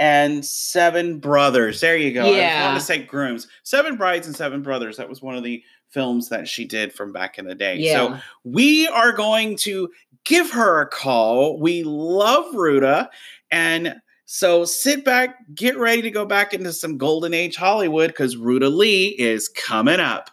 and 0.00 0.44
seven 0.44 1.20
brothers. 1.20 1.80
There 1.80 1.96
you 1.96 2.12
go. 2.12 2.26
I 2.26 2.30
Yeah. 2.30 2.66
want 2.66 2.80
to 2.80 2.84
say 2.84 3.04
grooms. 3.04 3.46
Seven 3.62 3.94
brides 3.96 4.26
and 4.26 4.34
seven 4.34 4.62
brothers. 4.62 4.96
That 4.96 5.08
was 5.08 5.22
one 5.22 5.36
of 5.36 5.44
the 5.44 5.62
films 5.90 6.28
that 6.28 6.48
she 6.48 6.64
did 6.64 6.92
from 6.92 7.12
back 7.12 7.38
in 7.38 7.46
the 7.46 7.54
day. 7.54 7.76
So 7.92 8.08
yeah. 8.08 8.20
we 8.44 8.88
are 8.88 9.12
going 9.12 9.56
to 9.58 9.88
give 10.26 10.50
her 10.50 10.82
a 10.82 10.88
call. 10.88 11.58
We 11.58 11.82
love 11.84 12.54
Ruta. 12.54 13.08
And 13.50 13.94
so 14.26 14.64
sit 14.64 15.04
back, 15.04 15.36
get 15.54 15.78
ready 15.78 16.02
to 16.02 16.10
go 16.10 16.26
back 16.26 16.52
into 16.52 16.72
some 16.72 16.98
golden 16.98 17.32
age 17.32 17.56
Hollywood 17.56 18.08
because 18.08 18.36
Ruta 18.36 18.68
Lee 18.68 19.16
is 19.18 19.48
coming 19.48 20.00
up. 20.00 20.30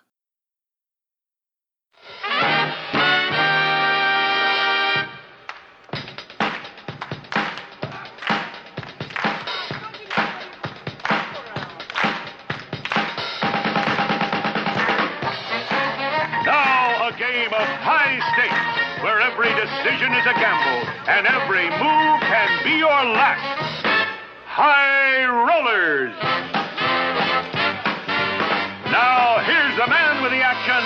Now, 28.92 29.42
here's 29.44 29.76
the 29.76 29.88
man 29.88 30.22
with 30.22 30.32
the 30.32 30.44
action, 30.44 30.84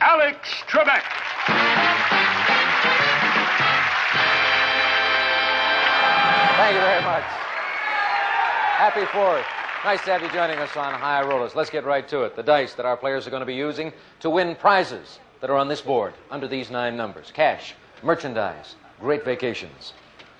Alex 0.00 0.48
Trebek. 0.66 1.04
Thank 6.56 6.74
you 6.74 6.80
very 6.80 7.02
much. 7.04 7.22
Happy 8.74 9.04
Fourth. 9.12 9.46
Nice 9.84 10.02
to 10.06 10.10
have 10.10 10.22
you 10.22 10.28
joining 10.32 10.58
us 10.58 10.76
on 10.76 10.94
High 10.94 11.22
Rollers. 11.22 11.54
Let's 11.54 11.70
get 11.70 11.84
right 11.84 12.08
to 12.08 12.22
it. 12.22 12.34
The 12.34 12.42
dice 12.42 12.74
that 12.74 12.84
our 12.84 12.96
players 12.96 13.24
are 13.28 13.30
going 13.30 13.42
to 13.42 13.46
be 13.46 13.54
using 13.54 13.92
to 14.18 14.30
win 14.30 14.56
prizes 14.56 15.20
that 15.40 15.48
are 15.48 15.56
on 15.56 15.68
this 15.68 15.80
board 15.80 16.14
under 16.32 16.48
these 16.48 16.72
nine 16.72 16.96
numbers 16.96 17.30
cash, 17.32 17.76
merchandise, 18.02 18.74
great 18.98 19.24
vacations. 19.24 19.92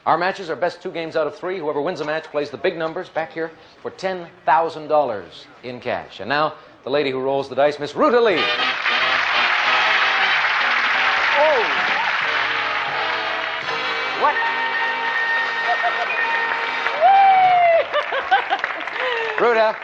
Our 0.09 0.17
matches 0.17 0.49
are 0.49 0.57
best 0.57 0.81
two 0.81 0.91
games 0.91 1.17
out 1.17 1.27
of 1.27 1.37
three. 1.37 1.59
Whoever 1.59 1.83
wins 1.83 2.00
a 2.00 2.05
match 2.07 2.25
plays 2.25 2.49
the 2.49 2.57
big 2.57 2.79
numbers 2.79 3.11
back 3.11 3.31
here 3.31 3.50
for 3.83 3.91
$10,000 3.91 5.25
in 5.65 5.81
cash. 5.81 6.21
And 6.21 6.31
now, 6.31 6.55
the 6.85 6.88
lady 6.88 7.11
who 7.11 7.21
rolls 7.21 7.50
the 7.50 7.55
dice, 7.55 7.79
Miss 7.79 7.95
Ruta 7.95 8.19
Lee. 8.19 8.43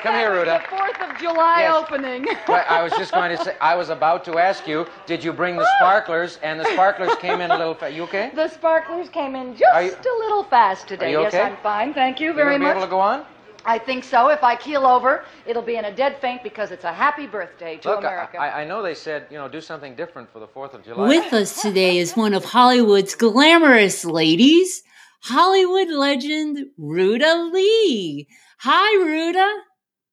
Come 0.05 0.15
here, 0.15 0.33
Ruta. 0.33 0.63
Fourth 0.69 1.01
of 1.01 1.19
July 1.19 1.61
Yes. 1.63 1.75
opening. 1.75 2.27
Well, 2.49 2.65
I 2.69 2.83
was 2.83 2.93
just 2.93 3.13
going 3.13 3.37
to 3.37 3.43
say, 3.43 3.57
I 3.61 3.75
was 3.75 3.89
about 3.89 4.25
to 4.27 4.39
ask 4.39 4.69
you, 4.69 4.87
did 5.07 5.25
you 5.25 5.33
bring 5.33 5.57
the 5.57 5.67
sparklers? 5.79 6.39
And 6.43 6.61
the 6.61 6.65
sparklers 6.75 7.15
came 7.17 7.41
in 7.41 7.51
a 7.51 7.57
little. 7.59 7.75
Fa- 7.75 7.91
you 7.91 8.03
okay? 8.05 8.31
The 8.35 8.49
sparklers 8.49 9.09
came 9.09 9.35
in 9.35 9.57
just 9.57 10.05
you- 10.05 10.13
a 10.13 10.17
little 10.25 10.45
fast 10.45 10.87
today. 10.87 11.11
you 11.11 11.21
Yes, 11.23 11.35
okay? 11.35 11.43
I'm 11.43 11.57
fine. 11.63 11.95
Thank 11.95 12.21
you 12.21 12.29
You 12.29 12.35
very 12.35 12.55
gonna 12.59 12.65
be 12.65 12.71
able 12.71 12.83
to 12.83 12.87
go 12.99 13.01
on? 13.01 13.25
I 13.67 13.79
think 13.79 14.05
so. 14.05 14.29
If 14.29 14.43
I 14.45 14.57
keel 14.57 14.85
over, 14.87 15.25
it'll 15.47 15.63
be 15.63 15.77
in 15.77 15.87
a 15.87 15.95
dead 16.03 16.19
faint 16.21 16.43
because 16.43 16.71
it's 16.71 16.85
a 16.85 16.93
happy 16.93 17.27
birthday 17.27 17.79
to 17.79 17.89
Look, 17.89 18.01
America. 18.01 18.37
I, 18.39 18.61
I 18.61 18.65
know 18.67 18.83
they 18.83 18.95
said, 18.95 19.27
you 19.31 19.39
know, 19.39 19.49
do 19.49 19.63
something 19.63 19.95
different 19.97 20.31
for 20.31 20.39
the 20.39 20.47
4th 20.47 20.75
of 20.75 20.85
July. 20.85 21.09
With 21.09 21.33
us 21.33 21.63
today 21.63 21.97
is 21.97 22.15
one 22.15 22.35
of 22.35 22.45
Hollywood's 22.45 23.15
glamorous 23.15 24.05
ladies, 24.05 24.83
Hollywood 25.23 25.89
legend 25.89 26.67
Ruta 26.77 27.51
Lee. 27.55 28.29
Hi, 28.59 29.03
Ruta. 29.03 29.49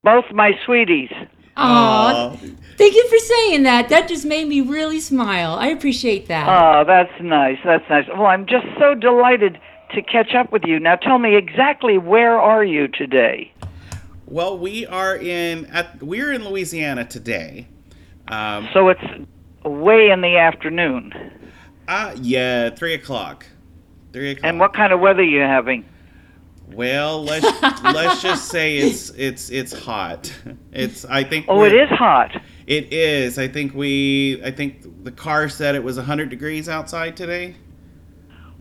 Both 0.04 0.26
my 0.34 0.52
sweeties. 0.66 1.12
Aw, 1.58 2.36
thank 2.78 2.96
you 2.96 3.08
for 3.08 3.18
saying 3.20 3.64
that. 3.64 3.90
That 3.90 4.08
just 4.08 4.26
made 4.26 4.48
me 4.48 4.62
really 4.62 5.00
smile. 5.00 5.54
I 5.60 5.68
appreciate 5.68 6.28
that. 6.28 6.48
Oh, 6.50 6.84
that's 6.86 7.12
nice. 7.22 7.60
That's 7.64 7.88
nice. 7.88 8.08
Well, 8.08 8.26
I'm 8.26 8.48
just 8.48 8.66
so 8.80 8.96
delighted 8.96 9.60
to 9.94 10.02
catch 10.02 10.34
up 10.34 10.52
with 10.52 10.64
you. 10.66 10.80
Now, 10.80 10.96
tell 10.96 11.20
me 11.20 11.36
exactly 11.36 12.00
where 12.00 12.40
are 12.40 12.64
you 12.64 12.88
today? 12.88 13.54
Well, 14.26 14.58
we 14.58 14.88
are 14.88 15.18
in 15.18 15.66
at 15.68 16.02
we're 16.02 16.32
in 16.32 16.46
Louisiana 16.46 17.06
today. 17.06 17.68
Um, 18.30 18.70
So 18.74 18.90
it's 18.90 19.04
way 19.64 20.10
in 20.10 20.22
the 20.22 20.38
afternoon. 20.38 21.14
uh, 21.88 22.16
yeah, 22.20 22.72
three 22.72 22.96
o'clock. 22.96 23.46
Three 24.14 24.32
o'clock. 24.32 24.50
And 24.50 24.60
what 24.60 24.74
kind 24.74 24.94
of 24.94 25.00
weather 25.00 25.20
are 25.22 25.24
you 25.24 25.42
having? 25.42 25.86
Well, 26.74 27.24
let's 27.24 27.46
let's 27.84 28.22
just 28.22 28.48
say 28.50 28.78
it's 28.78 29.10
it's 29.12 29.50
it's 29.50 29.74
hot. 29.74 30.34
It's 30.72 31.06
I 31.06 31.24
think. 31.24 31.46
Oh, 31.50 31.64
it 31.64 31.74
is 31.74 31.90
hot. 31.90 32.32
It 32.68 32.94
is. 32.94 33.38
I 33.38 33.48
think 33.48 33.74
we. 33.74 34.42
I 34.44 34.52
think 34.52 35.04
the 35.04 35.12
car 35.12 35.50
said 35.50 35.76
it 35.76 35.84
was 35.84 35.98
100 35.98 36.30
degrees 36.30 36.70
outside 36.70 37.18
today. 37.18 37.56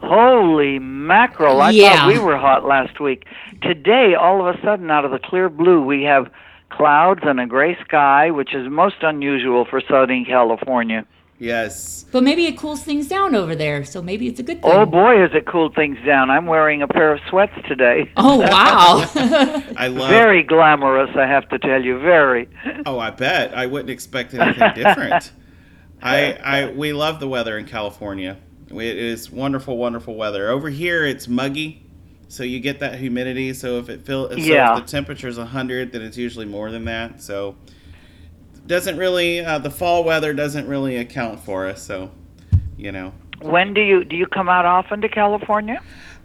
Holy 0.00 0.78
mackerel. 0.78 1.60
I 1.60 1.70
Yeah. 1.70 1.96
thought 1.96 2.08
we 2.08 2.18
were 2.18 2.36
hot 2.38 2.64
last 2.64 3.00
week. 3.00 3.26
Today, 3.62 4.14
all 4.14 4.46
of 4.46 4.54
a 4.54 4.60
sudden, 4.62 4.90
out 4.90 5.04
of 5.04 5.10
the 5.10 5.18
clear 5.18 5.48
blue, 5.48 5.82
we 5.82 6.02
have 6.04 6.30
clouds 6.70 7.20
and 7.24 7.38
a 7.38 7.46
gray 7.46 7.76
sky, 7.84 8.30
which 8.30 8.54
is 8.54 8.68
most 8.70 8.96
unusual 9.02 9.64
for 9.66 9.80
Southern 9.80 10.24
California. 10.24 11.04
Yes. 11.40 12.04
But 12.12 12.22
maybe 12.22 12.44
it 12.44 12.58
cools 12.58 12.82
things 12.82 13.08
down 13.08 13.34
over 13.34 13.56
there, 13.56 13.82
so 13.82 14.02
maybe 14.02 14.26
it's 14.28 14.38
a 14.38 14.42
good 14.42 14.60
thing. 14.60 14.70
Oh 14.70 14.84
boy, 14.84 15.18
has 15.20 15.30
it 15.32 15.46
cooled 15.46 15.74
things 15.74 15.96
down. 16.04 16.28
I'm 16.30 16.44
wearing 16.44 16.82
a 16.82 16.86
pair 16.86 17.14
of 17.14 17.20
sweats 17.30 17.54
today. 17.66 18.12
Oh, 18.18 18.36
wow. 18.40 19.06
I 19.76 19.88
love. 19.88 20.10
Very 20.10 20.42
glamorous, 20.42 21.16
I 21.16 21.26
have 21.26 21.48
to 21.48 21.58
tell 21.58 21.82
you. 21.82 21.98
Very. 21.98 22.46
Oh, 22.84 22.98
I 22.98 23.10
bet. 23.10 23.56
I 23.56 23.64
wouldn't 23.66 23.88
expect 23.88 24.34
anything 24.34 24.70
different. 24.74 25.32
I, 26.02 26.32
I, 26.34 26.70
we 26.72 26.92
love 26.92 27.20
the 27.20 27.28
weather 27.28 27.56
in 27.56 27.64
California. 27.64 28.36
It 28.68 28.76
is 28.98 29.30
wonderful, 29.30 29.78
wonderful 29.78 30.16
weather. 30.16 30.50
Over 30.50 30.68
here, 30.68 31.06
it's 31.06 31.26
muggy, 31.26 31.86
so 32.28 32.42
you 32.44 32.60
get 32.60 32.80
that 32.80 32.98
humidity. 32.98 33.54
So 33.54 33.78
if 33.78 33.88
it 33.88 34.02
feel, 34.02 34.28
so 34.28 34.36
Yeah. 34.36 34.76
if 34.78 34.84
the 34.84 34.90
temperature's 34.90 35.38
100, 35.38 35.92
then 35.92 36.02
it's 36.02 36.18
usually 36.18 36.46
more 36.46 36.70
than 36.70 36.84
that. 36.84 37.22
So 37.22 37.56
doesn't 38.70 38.96
really 38.96 39.40
uh, 39.40 39.58
the 39.58 39.70
fall 39.70 40.04
weather 40.04 40.32
doesn't 40.32 40.66
really 40.66 40.96
account 40.96 41.40
for 41.40 41.66
us. 41.66 41.82
So 41.82 42.10
you 42.78 42.92
know. 42.92 43.12
When 43.42 43.74
do 43.74 43.80
you 43.80 44.04
do 44.04 44.16
you 44.16 44.26
come 44.26 44.48
out 44.48 44.64
often 44.64 45.00
to 45.02 45.08
California? 45.08 45.82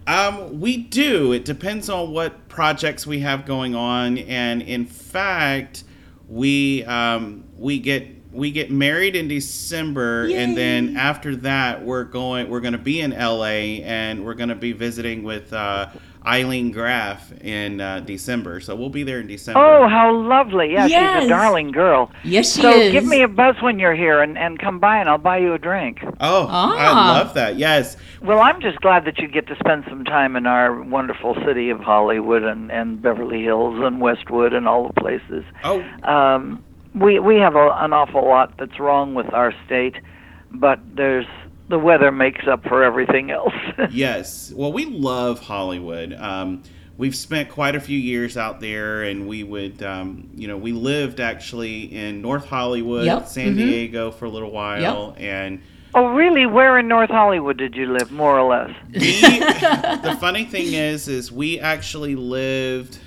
Um, 0.07 0.61
we 0.61 0.77
do. 0.77 1.33
It 1.33 1.43
depends 1.43 1.89
on 1.89 2.11
what 2.11 2.47
projects 2.47 3.07
we 3.07 3.21
have 3.21 3.45
going 3.45 3.73
on, 3.73 4.19
and 4.19 4.61
in 4.61 4.85
fact, 4.85 5.83
we 6.29 6.83
um, 6.85 7.45
we 7.57 7.79
get 7.79 8.07
we 8.31 8.51
get 8.51 8.69
married 8.69 9.15
in 9.15 9.27
December, 9.27 10.29
and 10.31 10.55
then 10.55 10.97
after 10.97 11.35
that, 11.37 11.83
we're 11.83 12.03
going 12.03 12.49
we're 12.49 12.59
going 12.59 12.73
to 12.73 12.77
be 12.77 13.01
in 13.01 13.11
LA, 13.11 13.81
and 13.83 14.23
we're 14.23 14.35
going 14.35 14.49
to 14.49 14.55
be 14.55 14.73
visiting 14.73 15.23
with 15.23 15.51
uh, 15.51 15.87
Ilene 16.25 16.73
Graff 16.73 17.31
in 17.41 17.79
uh, 17.79 17.99
December. 18.01 18.59
So 18.59 18.75
we'll 18.75 18.89
be 18.89 19.03
there 19.03 19.19
in 19.19 19.27
December. 19.27 19.59
Oh, 19.59 19.87
how 19.87 20.13
lovely. 20.15 20.73
Yeah, 20.73 20.87
she's 20.87 21.25
a 21.25 21.29
darling 21.29 21.71
girl. 21.71 22.11
Yes, 22.23 22.53
she 22.55 22.61
so 22.61 22.71
is. 22.71 22.91
give 22.91 23.05
me 23.05 23.21
a 23.21 23.27
buzz 23.27 23.55
when 23.61 23.77
you're 23.79 23.95
here 23.95 24.21
and, 24.21 24.37
and 24.37 24.57
come 24.59 24.79
by 24.79 24.97
and 24.97 25.07
I'll 25.07 25.17
buy 25.17 25.37
you 25.37 25.53
a 25.53 25.59
drink. 25.59 25.99
Oh, 26.19 26.47
Ah. 26.49 26.75
I 26.77 27.17
love 27.19 27.33
that. 27.35 27.57
Yes. 27.57 27.97
Well, 28.21 28.39
I'm 28.39 28.59
just 28.61 28.79
glad 28.81 29.05
that 29.05 29.19
you 29.19 29.27
get 29.27 29.47
to 29.47 29.55
spend 29.57 29.85
some 29.87 30.03
time 30.03 30.35
in 30.35 30.47
our 30.47 30.81
wonderful 30.81 31.35
city 31.45 31.69
of 31.69 31.79
Hollywood 31.79 32.43
and, 32.43 32.71
and 32.71 33.01
Beverly 33.01 33.43
Hills 33.43 33.79
and 33.83 34.01
Westwood 34.01 34.53
and 34.53 34.67
all 34.67 34.87
the 34.87 34.99
places. 34.99 35.43
Oh, 35.63 35.81
Um, 36.03 36.63
we 36.95 37.19
we 37.19 37.35
have 37.37 37.55
a, 37.55 37.69
an 37.81 37.91
awful 37.93 38.25
lot 38.25 38.57
that's 38.57 38.79
wrong 38.79 39.13
with 39.15 39.31
our 39.33 39.53
state, 39.65 39.95
but 40.51 40.79
there's 40.95 41.25
the 41.69 41.79
weather 41.79 42.11
makes 42.11 42.47
up 42.47 42.63
for 42.63 42.83
everything 42.83 43.31
else. 43.31 43.53
yes. 43.91 44.51
Well, 44.55 44.71
we 44.71 44.85
love 44.85 45.39
Hollywood. 45.39 46.13
Um, 46.13 46.63
we've 46.97 47.15
spent 47.15 47.49
quite 47.49 47.75
a 47.75 47.79
few 47.79 47.97
years 47.97 48.37
out 48.37 48.59
there, 48.59 49.03
and 49.03 49.27
we 49.27 49.43
would, 49.43 49.81
um, 49.83 50.29
you 50.35 50.47
know, 50.47 50.57
we 50.57 50.71
lived 50.71 51.19
actually 51.19 51.93
in 51.95 52.21
North 52.21 52.45
Hollywood, 52.45 53.05
Yep. 53.05 53.27
San 53.27 53.53
Mhm. 53.55 53.57
Diego 53.57 54.11
for 54.11 54.25
a 54.25 54.29
little 54.29 54.51
while, 54.51 55.15
and 55.17 55.59
oh, 55.95 56.07
really? 56.09 56.45
Where 56.45 56.77
in 56.77 56.87
North 56.87 57.09
Hollywood 57.09 57.57
did 57.57 57.75
you 57.75 57.91
live, 57.91 58.11
more 58.11 58.37
or 58.39 58.49
less? 58.49 58.71
we, 58.93 58.99
the 59.21 60.17
funny 60.19 60.45
thing 60.45 60.73
is, 60.73 61.07
is 61.07 61.31
we 61.31 61.59
actually 61.59 62.15
lived. 62.15 62.99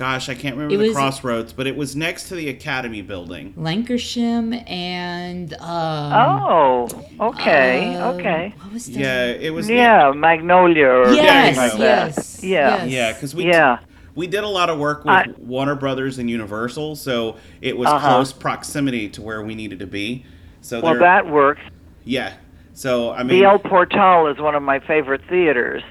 Gosh, 0.00 0.30
I 0.30 0.34
can't 0.34 0.56
remember 0.56 0.74
It 0.74 0.78
the 0.78 0.86
was- 0.88 0.96
crossroads, 0.96 1.52
but 1.52 1.66
it 1.66 1.76
was 1.76 1.94
next 1.94 2.28
to 2.30 2.34
the 2.34 2.48
Academy 2.48 3.02
building. 3.02 3.52
Lankershim 3.58 4.66
and. 4.66 5.52
Um, 5.52 5.60
oh, 5.60 6.88
okay, 7.20 7.96
uh, 7.96 8.12
okay. 8.14 8.54
What 8.62 8.72
was 8.72 8.86
that? 8.86 8.98
Yeah, 8.98 9.26
it 9.26 9.52
was. 9.52 9.68
Yeah, 9.68 10.10
Magnolia 10.16 10.86
or 10.86 11.12
Yes, 11.12 11.54
something 11.54 11.80
like 11.80 11.86
yes, 11.86 12.36
that. 12.40 12.46
Yeah. 12.46 12.76
yes. 12.84 12.90
Yeah, 12.90 13.12
because 13.12 13.34
we 13.34 13.44
Yeah. 13.48 13.76
we 14.14 14.26
did 14.26 14.42
a 14.42 14.48
lot 14.48 14.70
of 14.70 14.78
work 14.78 15.04
with 15.04 15.12
I- 15.12 15.26
Warner 15.36 15.74
Brothers 15.74 16.18
and 16.18 16.30
Universal, 16.30 16.96
so 16.96 17.36
it 17.60 17.76
was 17.76 17.88
Uh-huh. 17.90 18.08
close 18.08 18.32
proximity 18.32 19.06
to 19.10 19.20
where 19.20 19.42
we 19.42 19.54
needed 19.54 19.80
to 19.80 19.86
be. 19.86 20.24
So 20.62 20.80
Well, 20.80 20.94
there- 20.94 21.00
that 21.02 21.26
works. 21.28 21.60
yeah. 22.04 22.32
So 22.72 23.10
I 23.12 23.18
mean, 23.22 23.38
the 23.38 23.44
El 23.44 23.58
Portal 23.58 24.28
is 24.28 24.38
one 24.38 24.54
of 24.54 24.62
my 24.62 24.78
favorite 24.78 25.20
theaters, 25.28 25.82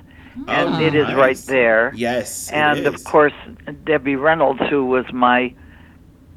and 0.47 0.75
Oh, 0.75 0.79
it 0.79 0.95
is 0.95 1.03
nice. 1.07 1.15
right 1.15 1.47
there. 1.47 1.93
Yes, 1.95 2.49
it 2.49 2.55
and 2.55 2.85
of 2.87 3.03
course 3.03 3.33
Debbie 3.85 4.15
Reynolds, 4.15 4.61
who 4.69 4.85
was 4.85 5.05
my 5.13 5.53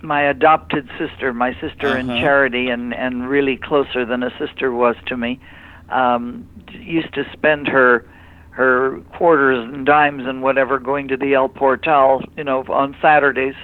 my 0.03 0.23
adopted 0.23 0.89
sister, 0.99 1.33
my 1.33 1.55
sister 1.61 1.97
in 1.97 2.09
Uh-huh. 2.09 2.21
charity, 2.21 2.69
and 2.69 2.93
and 2.95 3.29
really 3.29 3.57
closer 3.57 4.05
than 4.05 4.23
a 4.23 4.31
sister 4.39 4.73
was 4.73 4.97
to 5.07 5.17
me, 5.17 5.39
um, 5.89 6.49
used 6.73 7.13
to 7.15 7.25
spend 7.33 7.69
her 7.69 8.05
her 8.51 9.01
quarters 9.17 9.59
and 9.73 9.87
dimes 9.87 10.27
and 10.27 10.43
whatever 10.43 10.79
going 10.79 11.09
to 11.09 11.17
the 11.17 11.33
El 11.35 11.49
Portal, 11.49 12.23
you 12.37 12.45
know, 12.45 12.63
on 12.69 12.95
Saturdays. 13.01 13.55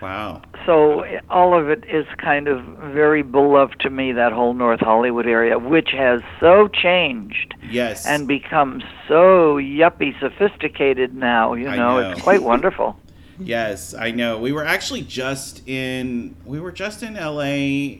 Wow. 0.00 0.42
So 0.66 1.04
all 1.28 1.58
of 1.58 1.68
it 1.70 1.84
is 1.88 2.06
kind 2.18 2.48
of 2.48 2.64
very 2.92 3.22
beloved 3.22 3.80
to 3.80 3.90
me. 3.90 4.12
That 4.12 4.32
whole 4.32 4.54
North 4.54 4.80
Hollywood 4.80 5.26
area, 5.26 5.58
which 5.58 5.90
has 5.90 6.20
so 6.40 6.68
changed 6.68 7.54
Yes. 7.70 8.06
and 8.06 8.28
become 8.28 8.82
so 9.08 9.56
yuppie 9.56 10.18
sophisticated 10.20 11.14
now. 11.14 11.54
You 11.54 11.66
know, 11.66 12.00
know. 12.00 12.10
it's 12.10 12.22
quite 12.22 12.42
wonderful. 12.42 12.96
Yes, 13.40 13.94
I 13.94 14.10
know. 14.10 14.38
We 14.38 14.50
were 14.50 14.64
actually 14.64 15.02
just 15.02 15.66
in 15.68 16.34
we 16.44 16.58
were 16.58 16.72
just 16.72 17.04
in 17.04 17.14
LA 17.14 17.42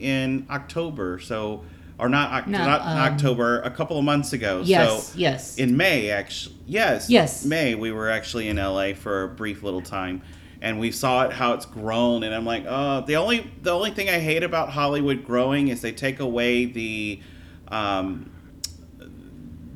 in 0.01 0.47
October, 0.51 1.21
so 1.21 1.63
or 1.99 2.09
not 2.09 2.33
Oc- 2.33 2.49
No, 2.49 2.59
not 2.59 2.81
um, 2.81 3.13
October, 3.13 3.61
a 3.63 3.71
couple 3.71 3.99
of 3.99 4.05
months 4.05 4.33
ago. 4.33 4.63
Yes, 4.65 5.09
so 5.09 5.19
yes. 5.19 5.57
in 5.57 5.77
May 5.77 6.11
actually. 6.11 6.57
Yes. 6.67 7.09
Yes. 7.09 7.45
May 7.45 7.75
we 7.75 7.93
were 7.93 8.11
actually 8.11 8.49
in 8.49 8.57
LA 8.57 8.95
for 8.95 9.25
a 9.25 9.29
brief 9.29 9.63
little 9.63 9.81
time 9.81 10.23
and 10.61 10.81
we 10.81 10.91
saw 10.91 11.25
it 11.25 11.33
how 11.33 11.53
it's 11.55 11.67
grown 11.67 12.23
and 12.23 12.35
I'm 12.35 12.45
like, 12.45 12.65
"Oh, 12.69 13.03
the 13.07 13.17
only 13.17 13.51
the 13.63 13.71
only 13.73 13.91
thing 13.91 14.09
I 14.09 14.19
hate 14.19 14.43
about 14.43 14.71
Hollywood 14.71 15.25
growing 15.25 15.69
is 15.69 15.81
they 15.81 15.93
take 15.93 16.21
away 16.21 16.65
the 16.65 17.21
um 17.69 18.31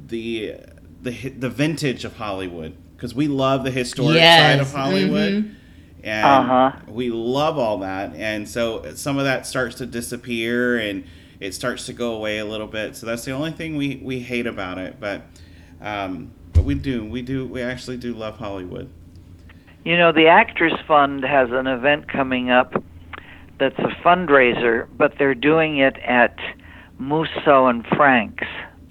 the 0.08 0.54
the 1.02 1.10
the 1.30 1.48
vintage 1.50 2.04
of 2.04 2.16
Hollywood 2.16 2.74
because 2.96 3.14
we 3.14 3.28
love 3.28 3.64
the 3.64 3.70
historic 3.70 4.16
side 4.16 4.60
of 4.60 4.66
Yes, 4.66 4.72
Hollywood 4.72 5.32
mhm. 5.32 5.54
and 6.04 6.50
Uh-huh. 6.50 6.72
we 6.88 7.10
love 7.10 7.58
all 7.58 7.78
that 7.78 8.14
and 8.14 8.48
so 8.48 8.92
some 8.94 9.18
of 9.18 9.24
that 9.24 9.46
starts 9.46 9.76
to 9.76 9.86
disappear 9.86 10.78
and 10.78 11.04
it 11.40 11.54
starts 11.54 11.86
to 11.86 11.92
go 11.92 12.14
away 12.14 12.38
a 12.38 12.44
little 12.44 12.66
bit 12.68 12.94
so 12.96 13.06
that's 13.06 13.24
the 13.24 13.32
only 13.32 13.50
thing 13.50 13.76
we 13.76 14.00
we 14.02 14.20
hate 14.20 14.46
about 14.46 14.78
it 14.78 14.96
but 15.00 15.22
um 15.80 16.30
but 16.52 16.64
we 16.64 16.74
do 16.74 17.04
we 17.04 17.22
do 17.22 17.44
we 17.46 17.60
actually 17.62 17.96
do 17.96 18.12
love 18.14 18.36
hollywood 18.38 18.88
You 19.84 19.96
know, 19.96 20.12
the 20.12 20.28
Actors 20.28 20.72
Fund 20.86 21.24
has 21.24 21.50
an 21.50 21.66
event 21.66 22.08
coming 22.08 22.50
up 22.50 22.74
that's 23.58 23.78
a 23.78 23.88
fundraiser, 24.04 24.86
but 24.96 25.14
they're 25.18 25.34
doing 25.34 25.78
it 25.78 25.96
at 25.98 26.36
Musso 26.98 27.66
and 27.66 27.84
Frank's. 27.86 28.46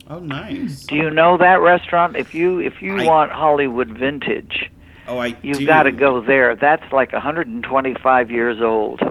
oh 0.10 0.20
nice 0.20 0.84
Do 0.86 0.96
you 0.96 1.10
know 1.10 1.38
that 1.38 1.62
restaurant? 1.62 2.16
If 2.18 2.34
you 2.36 2.60
if 2.60 2.82
you 2.82 2.98
I- 2.98 3.06
want 3.06 3.32
Hollywood 3.32 3.90
vintage, 3.90 4.70
oh 5.08 5.18
i 5.18 5.36
you've 5.42 5.66
got 5.66 5.84
to 5.84 5.92
go 5.92 6.22
there. 6.22 6.56
That's 6.56 6.92
like 6.92 7.14
125 7.14 8.32
years 8.32 8.62
old. 8.62 9.02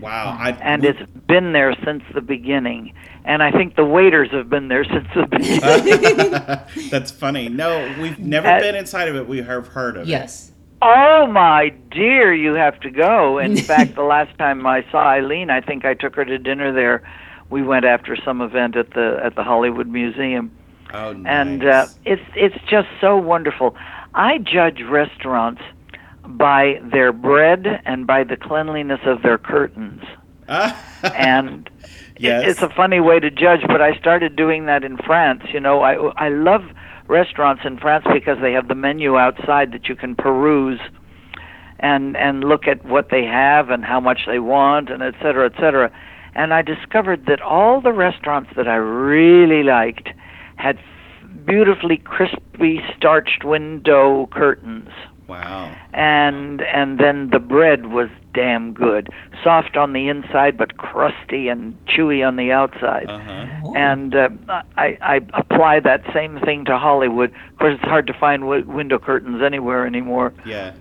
wow 0.00 0.36
i 0.38 0.50
and 0.52 0.82
we- 0.82 0.88
it's 0.88 1.10
been 1.26 1.52
there 1.52 1.74
since 1.84 2.02
the 2.14 2.20
beginning. 2.20 2.92
And 3.24 3.42
I 3.42 3.50
think 3.50 3.74
the 3.74 3.84
waiters 3.84 4.30
have 4.30 4.48
been 4.48 4.68
there 4.68 4.84
since 4.94 5.08
the 5.14 5.26
beginning. 5.26 6.90
that's 6.90 7.10
funny 7.10 7.48
no 7.48 7.92
we've 8.00 8.18
never 8.20 8.46
Uh, 8.48 8.60
been 8.60 8.76
inside 8.76 9.08
of 9.08 9.16
it 9.16 9.26
we 9.28 9.38
have 9.42 9.66
heard 9.68 9.96
of 9.96 10.02
it. 10.02 10.08
Yes. 10.08 10.52
Oh 10.82 11.26
my 11.26 11.70
dear, 11.90 12.34
you 12.34 12.54
have 12.54 12.78
to 12.80 12.90
go. 12.90 13.38
In 13.38 13.56
fact, 13.66 13.94
the 13.94 14.02
last 14.02 14.36
time 14.38 14.66
I 14.66 14.82
saw 14.90 15.04
Ilene, 15.14 15.50
I 15.50 15.60
think 15.60 15.84
I 15.84 15.94
took 15.94 16.14
her 16.16 16.24
to 16.24 16.38
dinner 16.38 16.72
there. 16.72 17.02
We 17.50 17.62
went 17.62 17.84
after 17.84 18.16
some 18.16 18.40
event 18.40 18.76
at 18.76 18.90
the 18.90 19.20
at 19.22 19.36
the 19.36 19.44
Hollywood 19.44 19.86
Museum. 19.88 20.50
Oh, 20.92 21.12
nice. 21.12 21.30
And 21.30 21.64
uh, 21.64 21.86
it's 22.04 22.22
it's 22.34 22.56
just 22.68 22.88
so 23.00 23.16
wonderful. 23.16 23.76
I 24.14 24.38
judge 24.38 24.82
restaurants 24.82 25.62
by 26.24 26.80
their 26.82 27.12
bread 27.12 27.80
and 27.84 28.06
by 28.06 28.24
the 28.24 28.36
cleanliness 28.36 29.00
of 29.04 29.22
their 29.22 29.38
curtains. 29.38 30.02
and 30.48 31.70
Yes. 32.18 32.44
it, 32.44 32.48
it's 32.48 32.62
a 32.62 32.70
funny 32.70 32.98
way 32.98 33.20
to 33.20 33.30
judge, 33.30 33.60
but 33.66 33.82
I 33.82 33.94
started 33.98 34.36
doing 34.36 34.64
that 34.66 34.84
in 34.84 34.96
France. 34.96 35.42
You 35.52 35.60
know, 35.60 35.82
I 35.82 35.94
I 36.16 36.30
love 36.30 36.64
restaurants 37.08 37.62
in 37.64 37.78
France 37.78 38.04
because 38.12 38.38
they 38.40 38.52
have 38.52 38.68
the 38.68 38.74
menu 38.74 39.16
outside 39.16 39.72
that 39.72 39.88
you 39.88 39.96
can 39.96 40.14
peruse 40.14 40.80
and 41.78 42.16
and 42.16 42.44
look 42.44 42.66
at 42.66 42.84
what 42.84 43.10
they 43.10 43.24
have 43.24 43.70
and 43.70 43.84
how 43.84 44.00
much 44.00 44.20
they 44.26 44.38
want 44.38 44.90
and 44.90 45.02
et 45.02 45.14
cetera, 45.20 45.46
et 45.46 45.60
cetera. 45.60 45.90
And 46.34 46.52
I 46.52 46.62
discovered 46.62 47.26
that 47.26 47.40
all 47.40 47.80
the 47.80 47.92
restaurants 47.92 48.50
that 48.56 48.68
I 48.68 48.76
really 48.76 49.62
liked 49.62 50.10
had 50.56 50.78
beautifully 51.46 51.98
crispy 51.98 52.80
starched 52.96 53.44
window 53.44 54.26
curtains 54.32 54.88
Wow. 55.28 55.74
and 55.92 56.62
and 56.62 56.98
then 56.98 57.30
the 57.30 57.38
bread 57.40 57.86
was 57.86 58.08
damn 58.36 58.72
good 58.74 59.08
soft 59.42 59.76
on 59.76 59.92
the 59.94 60.08
inside 60.08 60.56
but 60.58 60.76
crusty 60.76 61.48
and 61.48 61.74
chewy 61.86 62.26
on 62.26 62.36
the 62.36 62.52
outside 62.52 63.08
Uh-huh. 63.08 63.72
and 63.74 64.14
uh, 64.14 64.28
I, 64.76 64.98
I 65.00 65.16
apply 65.34 65.80
that 65.80 66.02
same 66.14 66.38
thing 66.40 66.64
to 66.66 66.76
Hollywood. 66.78 67.30
Of 67.52 67.58
course, 67.58 67.74
it's 67.80 67.88
hard 67.88 68.06
to 68.08 68.12
find 68.12 68.42
w- 68.42 68.64
window 68.66 68.98
curtains 68.98 69.42
anywhere 69.42 69.86
anymore. 69.86 70.32
Yeah. 70.44 70.74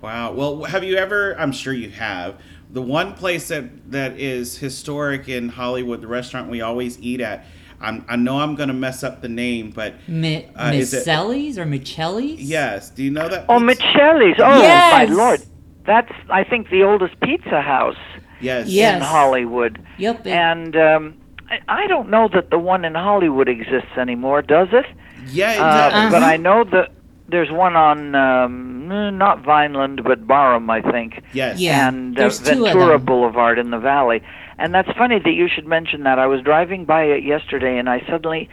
Wow. 0.00 0.32
Well, 0.32 0.64
have 0.64 0.84
you 0.84 0.96
ever? 0.96 1.38
I'm 1.38 1.52
sure 1.52 1.72
you 1.72 1.90
have. 1.90 2.40
The 2.72 2.80
one 2.82 3.14
place 3.14 3.48
that 3.48 3.90
that 3.90 4.18
is 4.18 4.56
historic 4.58 5.28
in 5.28 5.48
Hollywood, 5.50 6.00
the 6.00 6.06
restaurant 6.06 6.48
we 6.48 6.60
always 6.60 6.98
eat 7.00 7.20
at. 7.20 7.44
I'm, 7.82 8.04
I 8.08 8.16
know 8.16 8.38
I'm 8.38 8.56
going 8.56 8.68
to 8.68 8.74
mess 8.74 9.02
up 9.02 9.22
the 9.22 9.28
name, 9.28 9.70
but 9.70 9.94
Mi- 10.06 10.46
Uh, 10.54 10.70
is 10.74 10.92
Miceli's 10.92 11.58
or 11.58 11.64
Miceli's? 11.64 12.40
yes. 12.42 12.90
Do 12.90 13.02
you 13.02 13.10
know 13.10 13.26
that? 13.28 13.46
Oh, 13.48 13.58
Miceli's! 13.58 14.38
Oh 14.38 14.60
Yes! 14.60 14.92
my 14.92 15.04
lord, 15.14 15.40
that's 15.86 16.12
I 16.28 16.44
think 16.44 16.70
the 16.70 16.82
oldest 16.84 17.18
pizza 17.20 17.60
house 17.60 17.96
Yes. 18.40 18.68
Yes. 18.68 18.96
in 18.96 19.02
Hollywood. 19.02 19.84
Yep. 19.98 20.26
And 20.26 20.74
um, 20.76 21.14
I, 21.50 21.60
I 21.68 21.86
don't 21.86 22.08
know 22.08 22.28
that 22.32 22.48
the 22.50 22.58
one 22.58 22.84
in 22.86 22.94
Hollywood 22.94 23.48
exists 23.48 23.96
anymore, 23.98 24.40
does 24.42 24.68
it? 24.72 24.86
Yeah. 25.28 25.52
It 25.52 25.60
Uh, 25.60 25.90
does. 25.90 26.12
But 26.12 26.22
I 26.22 26.36
know 26.38 26.64
that 26.64 26.90
there's 27.28 27.50
one 27.50 27.76
on 27.76 28.14
um, 28.14 28.90
eh, 28.90 29.10
not 29.10 29.44
Vineland, 29.44 30.02
but 30.04 30.26
Barham, 30.26 30.70
I 30.70 30.80
think. 30.80 31.22
Yes. 31.34 31.60
Yeah. 31.60 31.88
and 31.88 32.16
uh, 32.16 32.22
there's 32.22 32.38
two 32.38 32.52
of 32.52 32.72
Ventura 32.72 32.96
them. 32.98 33.04
Boulevard 33.04 33.58
in 33.58 33.70
the 33.70 33.78
valley. 33.78 34.22
And 34.58 34.74
that's 34.74 34.90
funny 34.96 35.18
that 35.18 35.32
you 35.32 35.46
should 35.48 35.66
mention 35.66 36.02
that. 36.04 36.18
I 36.18 36.26
was 36.26 36.40
driving 36.42 36.84
by 36.86 37.04
it 37.04 37.24
yesterday, 37.24 37.78
and 37.78 37.88
I 37.88 38.00
suddenly, 38.08 38.48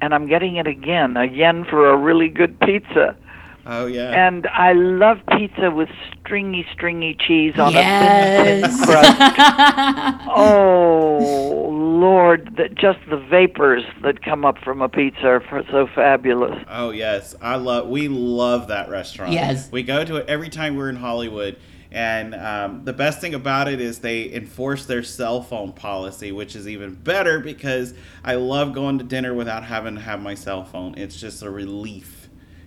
and 0.00 0.14
I'm 0.14 0.26
getting 0.26 0.56
it 0.56 0.66
again, 0.66 1.16
again 1.16 1.64
for 1.64 1.90
a 1.90 1.96
really 1.96 2.28
good 2.28 2.58
pizza. 2.60 3.16
Oh 3.66 3.86
yeah. 3.86 4.26
And 4.26 4.46
I 4.48 4.72
love 4.72 5.18
pizza 5.30 5.70
with 5.70 5.88
stringy, 6.20 6.66
stringy 6.72 7.16
cheese 7.18 7.54
on 7.58 7.68
a 7.68 7.72
thin, 7.72 8.60
yes. 8.60 8.76
thin 8.76 8.86
crust. 8.86 10.24
Oh 10.36 11.68
Lord, 11.70 12.56
that 12.56 12.74
just 12.74 12.98
the 13.08 13.16
vapors 13.16 13.84
that 14.02 14.22
come 14.22 14.44
up 14.44 14.58
from 14.58 14.82
a 14.82 14.88
pizza 14.88 15.26
are 15.26 15.42
f- 15.42 15.66
so 15.70 15.86
fabulous. 15.94 16.62
Oh 16.68 16.90
yes, 16.90 17.34
I 17.40 17.56
love. 17.56 17.88
We 17.88 18.08
love 18.08 18.68
that 18.68 18.90
restaurant. 18.90 19.32
Yes. 19.32 19.70
we 19.72 19.82
go 19.82 20.04
to 20.04 20.16
it 20.16 20.28
every 20.28 20.48
time 20.48 20.76
we're 20.76 20.90
in 20.90 20.96
Hollywood. 20.96 21.56
And 21.90 22.34
um, 22.34 22.84
the 22.84 22.92
best 22.92 23.20
thing 23.20 23.34
about 23.34 23.68
it 23.68 23.80
is 23.80 24.00
they 24.00 24.32
enforce 24.32 24.84
their 24.84 25.04
cell 25.04 25.40
phone 25.42 25.72
policy, 25.72 26.32
which 26.32 26.56
is 26.56 26.66
even 26.66 26.94
better 26.94 27.38
because 27.38 27.94
I 28.24 28.34
love 28.34 28.74
going 28.74 28.98
to 28.98 29.04
dinner 29.04 29.32
without 29.32 29.62
having 29.62 29.94
to 29.94 30.00
have 30.00 30.20
my 30.20 30.34
cell 30.34 30.64
phone. 30.64 30.98
It's 30.98 31.14
just 31.20 31.44
a 31.44 31.50
relief 31.50 32.23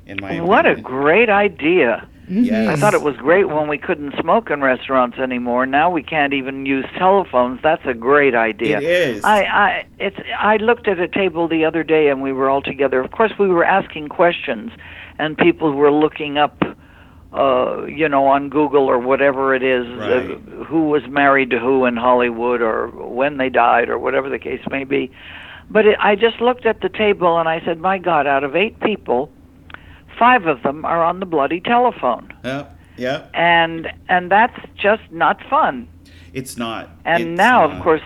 in 0.08 0.18
my 0.22 0.42
What 0.42 0.66
a 0.66 0.76
great 0.76 1.30
idea. 1.30 2.08
Yes. 2.30 2.68
I 2.68 2.76
thought 2.76 2.94
it 2.94 3.02
was 3.04 3.16
great 3.16 3.48
when 3.48 3.70
we 3.70 3.78
couldn't 3.78 4.14
smoke 4.20 4.50
in 4.50 4.62
restaurants 4.62 5.18
anymore. 5.18 5.66
Now 5.66 5.90
we 5.90 6.04
can't 6.04 6.34
even 6.34 6.66
use 6.66 6.86
telephones. 6.98 7.62
That's 7.64 7.86
a 7.86 7.94
great 7.94 8.36
idea. 8.36 8.78
It 8.80 8.84
is. 8.84 9.24
I, 9.24 9.44
I 9.44 9.86
it's 9.98 10.18
I 10.38 10.58
looked 10.58 10.90
at 10.90 11.00
a 11.00 11.08
table 11.08 11.48
the 11.48 11.64
other 11.64 11.84
day 11.84 12.10
and 12.10 12.22
we 12.22 12.34
were 12.34 12.50
all 12.50 12.62
together. 12.62 13.00
Of 13.00 13.12
course 13.12 13.32
we 13.40 13.48
were 13.48 13.64
asking 13.64 14.10
questions 14.10 14.72
and 15.20 15.38
people 15.38 15.72
were 15.72 15.92
looking 15.92 16.38
up 16.38 16.62
uh 17.34 17.86
you 17.86 18.08
know 18.10 18.26
on 18.28 18.50
Google 18.50 18.90
or 18.90 19.00
whatever 19.00 19.54
it 19.56 19.64
is 19.64 19.86
Right. 19.98 20.32
uh, 20.32 20.64
who 20.66 20.90
was 20.90 21.04
married 21.08 21.50
to 21.52 21.60
who 21.60 21.86
in 21.86 21.96
Hollywood 21.96 22.62
or 22.62 22.88
when 22.90 23.38
they 23.38 23.50
died 23.50 23.88
or 23.90 23.98
whatever 24.00 24.30
the 24.30 24.40
case 24.40 24.62
may 24.70 24.84
be. 24.84 25.12
But 25.70 25.86
it, 25.86 25.98
I 26.02 26.16
just 26.16 26.42
looked 26.42 26.66
at 26.66 26.82
the 26.82 26.90
table 26.90 27.38
and 27.40 27.48
I 27.48 27.62
said, 27.66 27.80
"My 27.80 27.98
god, 27.98 28.28
out 28.28 28.44
of 28.46 28.56
8 28.56 28.80
people, 28.82 29.30
5 30.18 30.46
of 30.48 30.64
them 30.64 30.86
are 30.86 31.04
on 31.04 31.20
the 31.20 31.26
bloody 31.26 31.60
telephone." 31.60 32.34
Yeah, 32.44 32.68
yeah. 32.98 33.28
and 33.34 33.88
and 34.10 34.32
that's 34.32 34.60
just 34.76 35.04
not 35.12 35.42
fun. 35.50 35.88
It's 36.34 36.56
not. 36.56 36.90
And 37.06 37.24
It's 37.24 37.38
now, 37.38 37.66
not. 37.66 37.78
of 37.78 37.84
course, 37.84 38.02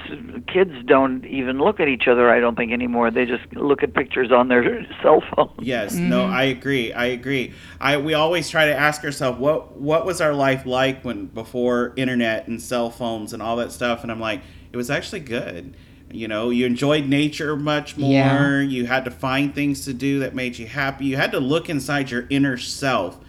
kids 0.47 0.71
don't 0.85 1.25
even 1.25 1.59
look 1.59 1.81
at 1.81 1.89
each 1.89 2.07
other. 2.07 2.29
I 2.29 2.39
don't 2.39 2.55
think 2.55 2.71
anymore. 2.71 3.11
They 3.11 3.25
just 3.25 3.43
look 3.53 3.83
at 3.83 3.93
pictures 3.93 4.31
on 4.31 4.47
their 4.47 4.87
cell 5.03 5.21
phone. 5.35 5.53
Yes, 5.59 5.95
no, 5.95 6.23
mm-hmm. 6.23 6.33
I 6.33 6.43
agree. 6.43 6.93
I 6.93 7.05
agree. 7.07 7.53
I 7.81 7.97
we 7.97 8.13
always 8.13 8.49
try 8.49 8.67
to 8.67 8.73
ask 8.73 9.03
ourselves 9.03 9.39
what 9.39 9.77
what 9.77 10.05
was 10.05 10.21
our 10.21 10.33
life 10.33 10.65
like 10.65 11.03
when 11.03 11.25
before 11.25 11.93
internet 11.97 12.47
and 12.47 12.61
cell 12.61 12.89
phones 12.89 13.33
and 13.33 13.41
all 13.41 13.57
that 13.57 13.71
stuff 13.71 14.03
and 14.03 14.11
I'm 14.11 14.19
like 14.19 14.41
it 14.71 14.77
was 14.77 14.89
actually 14.89 15.21
good. 15.21 15.75
You 16.13 16.27
know, 16.27 16.49
you 16.49 16.65
enjoyed 16.65 17.07
nature 17.07 17.55
much 17.55 17.97
more. 17.97 18.11
Yeah. 18.11 18.61
You 18.61 18.85
had 18.85 19.05
to 19.05 19.11
find 19.11 19.53
things 19.53 19.85
to 19.85 19.93
do 19.93 20.19
that 20.19 20.35
made 20.35 20.57
you 20.57 20.67
happy. 20.67 21.05
You 21.05 21.17
had 21.17 21.31
to 21.31 21.39
look 21.39 21.69
inside 21.69 22.11
your 22.11 22.25
inner 22.29 22.57
self 22.57 23.19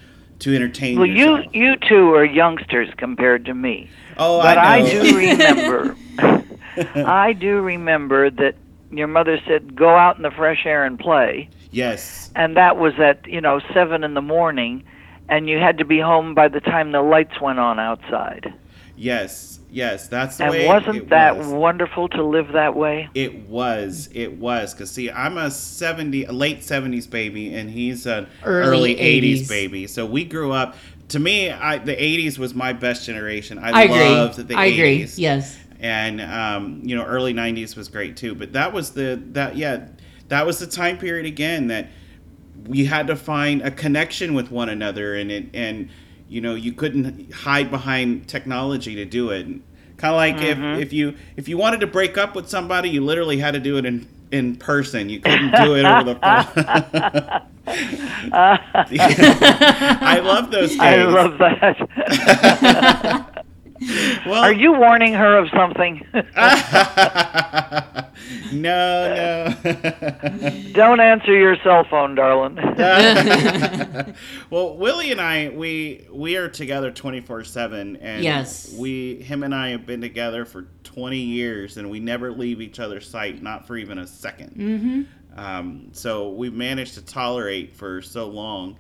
to 0.40 0.55
entertain 0.55 0.99
Well, 0.99 1.07
you 1.07 1.37
yourself. 1.37 1.55
you 1.55 1.77
two 1.88 2.14
are 2.14 2.25
youngsters 2.25 2.88
compared 2.97 3.45
to 3.45 3.55
me, 3.55 3.88
oh, 4.16 4.42
but 4.42 4.59
I, 4.59 4.79
I, 4.79 4.90
do 4.90 5.16
remember. 5.16 5.97
I 7.07 7.33
do 7.33 7.61
remember 7.61 8.31
that 8.31 8.57
your 8.90 9.07
mother 9.07 9.38
said, 9.47 9.77
"Go 9.77 9.90
out 9.90 10.16
in 10.16 10.23
the 10.23 10.33
fresh 10.33 10.66
air 10.66 10.85
and 10.85 10.99
play," 10.99 11.49
yes. 11.71 12.31
and 12.35 12.57
that 12.57 12.77
was 12.77 12.95
at 12.99 13.27
you 13.27 13.40
know 13.40 13.61
seven 13.73 14.03
in 14.03 14.14
the 14.14 14.23
morning, 14.23 14.83
and 15.29 15.49
you 15.49 15.59
had 15.59 15.79
to 15.79 15.85
be 15.85 16.01
home 16.01 16.35
by 16.35 16.49
the 16.49 16.61
time 16.61 16.90
the 16.92 17.03
lights 17.03 17.40
went 17.40 17.61
on 17.61 17.79
outside. 17.79 18.53
Yes. 18.97 19.52
Yes, 19.73 20.09
that's 20.09 20.39
the 20.39 20.45
And 20.45 20.51
way 20.51 20.67
wasn't 20.67 20.97
it 20.97 21.09
that 21.11 21.37
was. 21.37 21.49
wonderful 21.49 22.09
to 22.11 22.23
live 22.23 22.49
that 22.53 22.77
way? 22.77 23.09
It 23.15 23.49
was. 23.49 24.09
It 24.13 24.39
was. 24.39 24.75
Cause 24.75 24.91
see, 24.91 25.11
I'm 25.11 25.39
a 25.39 25.51
seventy, 25.51 26.25
a 26.25 26.33
late 26.33 26.63
seventies 26.63 27.07
baby, 27.07 27.55
and 27.55 27.71
he's 27.71 28.07
an 28.07 28.29
Early 28.43 28.99
early 28.99 28.99
eighties 28.99 29.49
baby. 29.49 29.87
So 29.87 30.07
we 30.07 30.25
grew 30.25 30.53
up. 30.53 30.77
To 31.09 31.19
me, 31.19 31.51
I, 31.51 31.79
the 31.79 31.97
'80s 31.97 32.39
was 32.39 32.55
my 32.55 32.73
best 32.73 33.07
generation. 33.07 33.59
I, 33.59 33.73
I 33.73 33.83
agree. 33.83 34.01
loved 34.01 34.37
the 34.49 34.57
I 34.57 34.67
agree. 34.67 35.03
80s. 35.05 35.19
Yes. 35.19 35.59
And 35.81 36.21
um, 36.21 36.81
you 36.85 36.97
know, 36.97 37.05
early 37.05 37.35
'90s 37.35 37.77
was 37.77 37.89
great 37.89 38.17
too. 38.17 38.35
But 38.35 38.53
that 38.55 38.73
was 38.73 38.93
the 38.93 39.23
that 39.33 39.57
yeah, 39.57 39.89
that 40.29 40.47
was 40.47 40.59
the 40.59 40.67
time 40.67 40.99
period 40.99 41.27
again 41.27 41.69
that 41.69 41.89
we 42.67 42.85
had 42.85 43.07
to 43.09 43.17
find 43.17 43.63
a 43.63 43.71
connection 43.71 44.35
with 44.35 44.51
one 44.51 44.69
another, 44.69 45.15
and 45.17 45.31
it 45.33 45.47
and 45.55 45.91
you 46.33 46.40
know 46.40 46.55
you 46.55 46.73
couldn't 46.73 47.33
hide 47.33 47.71
behind 47.71 48.27
technology 48.29 48.95
to 48.97 49.05
do 49.05 49.31
it. 49.31 49.47
Kind 49.99 50.14
of 50.14 50.16
like 50.16 50.37
Mm-hmm. 50.37 50.81
if 50.81 50.87
if 50.88 50.92
you 50.92 51.14
if 51.37 51.49
you 51.49 51.57
wanted 51.59 51.81
to 51.81 51.87
break 51.87 52.16
up 52.18 52.35
with 52.35 52.49
somebody, 52.49 52.88
you 52.90 53.05
literally 53.05 53.38
had 53.38 53.53
to 53.55 53.61
do 53.61 53.77
it 53.77 53.85
in 53.85 54.07
in 54.31 54.57
person. 54.57 55.09
You 55.09 55.21
couldn't 55.21 55.53
do 55.55 55.77
it 55.77 55.85
over 55.85 56.14
the 56.14 56.14
phone. 56.21 57.42
I 58.35 60.21
love 60.25 60.51
those 60.51 60.71
days. 60.71 60.81
I 60.81 61.03
love 61.05 61.38
that. 61.38 63.29
Well, 64.27 64.42
Are 64.42 64.53
you 64.53 64.73
warning 64.73 65.14
her 65.14 65.37
of 65.38 65.49
something? 65.51 66.07
no, 68.53 69.55
no. 69.62 70.53
Don't 70.73 71.01
answer 71.01 71.35
your 71.35 71.57
cell 71.62 71.85
phone, 71.90 72.14
darling. 72.14 72.57
well, 74.51 74.77
Willie 74.77 75.11
and 75.12 75.21
I, 75.21 75.49
we 75.51 76.07
we 76.12 76.37
are 76.37 76.49
together 76.49 76.90
twenty 76.90 77.21
four 77.21 77.45
seven, 77.45 77.97
and 77.97 78.23
Yes. 78.23 78.73
we 78.79 79.16
him 79.16 79.42
and 79.42 79.55
I 79.55 79.71
have 79.71 79.87
been 79.87 80.01
together 80.01 80.45
for 80.45 80.66
twenty 80.85 81.21
years, 81.21 81.77
and 81.77 81.90
we 81.90 82.01
never 82.01 82.31
leave 82.31 82.61
each 82.61 82.79
other's 82.81 83.09
sight, 83.09 83.42
not 83.42 83.66
for 83.66 83.77
even 83.77 83.99
a 83.99 84.05
2nd 84.05 84.57
Mm-hmm. 84.57 85.03
Um, 85.35 85.88
so 85.92 86.29
we've 86.31 86.53
managed 86.53 86.95
to 86.95 87.03
tolerate 87.05 87.75
for 87.75 88.03
so 88.03 88.27
long 88.29 88.77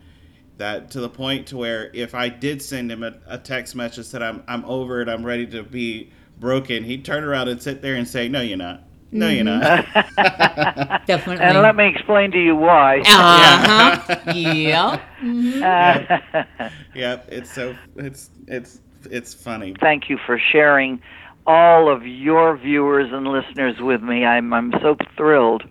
that 0.62 0.92
to 0.92 1.00
the 1.00 1.08
point 1.08 1.48
to 1.48 1.56
where 1.56 1.90
if 1.92 2.14
I 2.14 2.28
did 2.28 2.62
send 2.62 2.90
him 2.90 3.02
a, 3.02 3.14
a 3.26 3.36
text 3.36 3.74
message 3.74 4.10
that 4.10 4.22
I'm 4.22 4.44
I'm 4.46 4.64
over 4.64 5.02
it, 5.02 5.08
I'm 5.08 5.26
ready 5.26 5.44
to 5.48 5.64
be 5.64 6.10
broken, 6.38 6.84
he'd 6.84 7.04
turn 7.04 7.24
around 7.24 7.48
and 7.48 7.60
sit 7.60 7.82
there 7.82 7.96
and 7.96 8.06
say, 8.06 8.28
"No, 8.28 8.40
you're 8.40 8.56
not." 8.56 8.84
No, 9.14 9.28
you're 9.28 9.44
not. 9.44 9.60
Definitely. 11.06 11.44
And 11.44 11.58
let 11.60 11.76
me 11.76 11.86
explain 11.86 12.30
to 12.30 12.42
you 12.42 12.56
why. 12.56 13.00
Uh-huh. 13.00 14.32
yeah. 14.34 14.98
Yep, 16.94 17.28
it's 17.30 17.52
so 17.52 17.76
it's 17.96 18.30
it's 18.46 18.80
it's 19.10 19.34
funny. 19.34 19.74
Thank 19.80 20.08
you 20.08 20.18
for 20.24 20.38
sharing 20.38 21.00
all 21.46 21.90
of 21.92 22.06
your 22.06 22.56
viewers 22.56 23.12
and 23.12 23.26
listeners 23.26 23.80
with 23.80 24.02
me. 24.02 24.24
I'm 24.24 24.52
I'm 24.54 24.72
so 24.80 24.96
thrilled. 25.16 25.64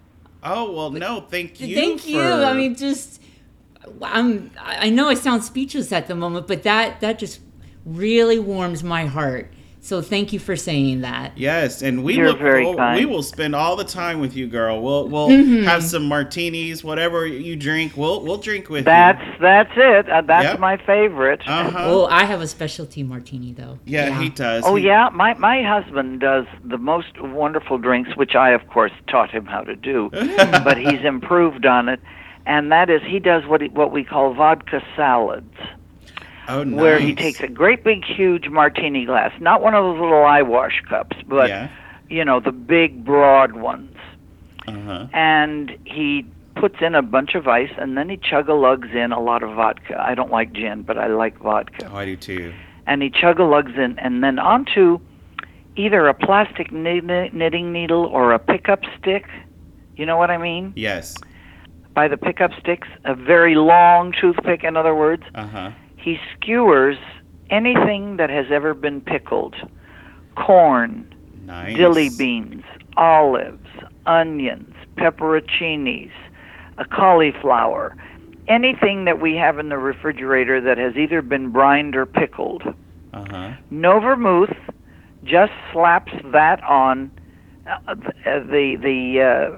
Oh 0.44 0.72
well, 0.72 0.92
no, 0.92 1.22
thank 1.22 1.60
you. 1.60 1.76
Thank 1.76 2.08
you. 2.08 2.20
for- 2.20 2.44
I 2.46 2.54
mean, 2.54 2.76
just 2.76 3.21
I'm. 4.02 4.52
I 4.60 4.90
know 4.90 5.08
I 5.10 5.14
sound 5.16 5.44
speechless 5.44 5.92
at 5.92 6.08
the 6.08 6.16
moment, 6.16 6.48
but 6.48 6.64
that 6.64 7.02
that 7.02 7.20
just 7.20 7.40
really 7.86 8.40
warms 8.40 8.84
my 8.84 9.06
heart. 9.06 9.52
So 9.84 10.00
thank 10.00 10.32
you 10.32 10.38
for 10.38 10.56
saying 10.56 11.02
that. 11.02 11.36
Yes, 11.36 11.82
and 11.82 12.04
we 12.04 12.14
You're 12.16 12.28
look 12.28 12.38
very 12.38 12.62
forward- 12.66 12.78
kind. 12.78 13.00
we 13.00 13.06
will 13.08 13.24
spend 13.24 13.56
all 13.56 13.76
the 13.76 13.84
time 13.84 14.20
with 14.20 14.38
you, 14.38 14.46
girl. 14.46 14.80
We'll 14.80 15.08
we'll 15.10 15.30
Mhm. 15.30 15.64
have 15.64 15.82
some 15.82 16.04
martinis, 16.08 16.84
whatever 16.84 17.26
you 17.26 17.56
drink. 17.56 17.94
We'll 17.98 18.22
we'll 18.24 18.38
drink 18.38 18.70
with 18.70 18.86
That's 18.86 19.20
you. 19.26 19.34
that's 19.42 19.72
it. 19.76 20.08
Uh, 20.08 20.22
that's 20.22 20.44
Yep. 20.50 20.60
my 20.60 20.78
favorite. 20.78 21.42
Uh 21.48 21.72
huh. 21.72 21.80
Oh, 21.88 22.06
I 22.06 22.26
have 22.26 22.42
a 22.42 22.48
specialty 22.48 23.02
martini 23.02 23.54
though. 23.54 23.80
yeah, 23.86 24.22
he 24.22 24.30
does. 24.30 24.64
Oh 24.68 24.76
He- 24.76 24.86
yeah, 24.86 25.10
my 25.12 25.34
my 25.40 25.64
husband 25.64 26.20
does 26.20 26.46
the 26.64 26.78
most 26.78 27.20
wonderful 27.20 27.80
drinks, 27.80 28.16
which 28.16 28.36
I 28.36 28.52
of 28.52 28.68
course 28.68 28.92
taught 29.08 29.32
him 29.32 29.46
how 29.48 29.62
to 29.62 29.76
do, 29.76 30.12
but 30.64 30.78
he's 30.78 31.02
improved 31.04 31.66
on 31.66 31.90
it, 31.90 32.00
and 32.46 32.72
that 32.72 32.90
is 32.90 33.02
he 33.04 33.20
does 33.20 33.46
what 33.46 33.62
he, 33.62 33.68
what 33.70 33.92
we 33.92 34.04
call 34.04 34.34
vodka 34.34 34.84
salads, 34.96 35.54
Oh, 36.48 36.64
nice. 36.64 36.80
where 36.82 37.00
he 37.00 37.14
takes 37.16 37.40
a 37.42 37.48
great 37.48 37.84
big 37.84 38.04
huge 38.04 38.50
martini 38.50 39.06
glass, 39.06 39.32
not 39.40 39.62
one 39.62 39.74
of 39.76 39.84
those 39.84 40.02
little 40.02 40.24
eye 40.24 40.42
wash 40.42 40.82
cups, 40.90 41.18
but 41.28 41.50
yeah. 41.50 41.70
you 42.10 42.26
know 42.26 42.40
the 42.40 42.52
big 42.52 43.06
broad 43.06 43.54
ones, 43.54 43.96
Uh 44.68 44.72
huh. 44.72 45.08
and 45.14 45.78
he 45.86 46.26
puts 46.56 46.76
in 46.82 46.94
a 46.96 47.02
bunch 47.02 47.34
of 47.36 47.48
ice, 47.48 47.72
and 47.78 47.98
then 47.98 48.10
he 48.10 48.18
chug 48.18 48.50
a 48.50 48.54
lugs 48.54 48.90
in 48.94 49.12
a 49.12 49.20
lot 49.22 49.42
of 49.44 49.56
vodka. 49.56 49.96
I 50.00 50.14
don't 50.16 50.32
like 50.32 50.52
gin, 50.54 50.82
but 50.84 50.98
I 50.98 51.08
like 51.08 51.38
vodka. 51.40 51.90
Oh, 51.92 51.96
I 51.96 52.06
do 52.06 52.16
too. 52.18 52.54
and 52.88 53.02
he 53.02 53.10
chug 53.10 53.40
a 53.40 53.44
lugs 53.44 53.72
in, 53.78 53.98
and 54.00 54.24
then 54.24 54.38
onto 54.40 55.00
either 55.78 56.08
a 56.08 56.14
plastic 56.14 56.72
knit- 56.72 57.34
knitting 57.34 57.72
needle 57.72 58.06
or 58.06 58.34
a 58.34 58.40
pickup 58.40 58.82
stick. 59.00 59.26
You 59.96 60.06
know 60.06 60.18
what 60.18 60.30
I 60.32 60.38
mean? 60.38 60.74
Yes. 60.76 61.16
By 61.94 62.08
the 62.08 62.18
pickup 62.18 62.52
sticks, 62.60 62.88
a 63.04 63.14
very 63.16 63.56
long 63.56 64.14
toothpick, 64.20 64.64
in 64.64 64.78
other 64.78 64.96
words. 64.96 65.24
Uh 65.36 65.48
huh. 65.48 65.72
He 65.98 66.18
skewers 66.34 66.98
anything 67.50 68.18
that 68.18 68.30
has 68.30 68.46
ever 68.50 68.74
been 68.74 69.02
pickled 69.02 69.56
corn, 70.36 71.14
Nice. 71.46 71.76
dilly 71.76 72.10
beans, 72.18 72.64
olives, 72.96 73.68
onions, 74.06 74.74
pepperoncinis, 74.96 76.12
a 76.78 76.86
cauliflower, 76.86 77.96
anything 78.48 79.06
that 79.06 79.20
we 79.20 79.36
have 79.36 79.60
in 79.60 79.70
the 79.70 79.78
refrigerator 79.78 80.62
that 80.62 80.78
has 80.78 80.96
either 80.96 81.22
been 81.22 81.50
brined 81.52 81.96
or 81.96 82.06
pickled. 82.06 82.64
Uh 83.14 83.26
huh. 83.30 83.52
No 83.70 84.00
vermouth, 84.00 84.56
just 85.24 85.52
slaps 85.74 86.14
that 86.32 86.64
on 86.64 87.12
uh, 87.68 87.94
the 87.96 88.78
the 88.82 89.22
uh, 89.22 89.58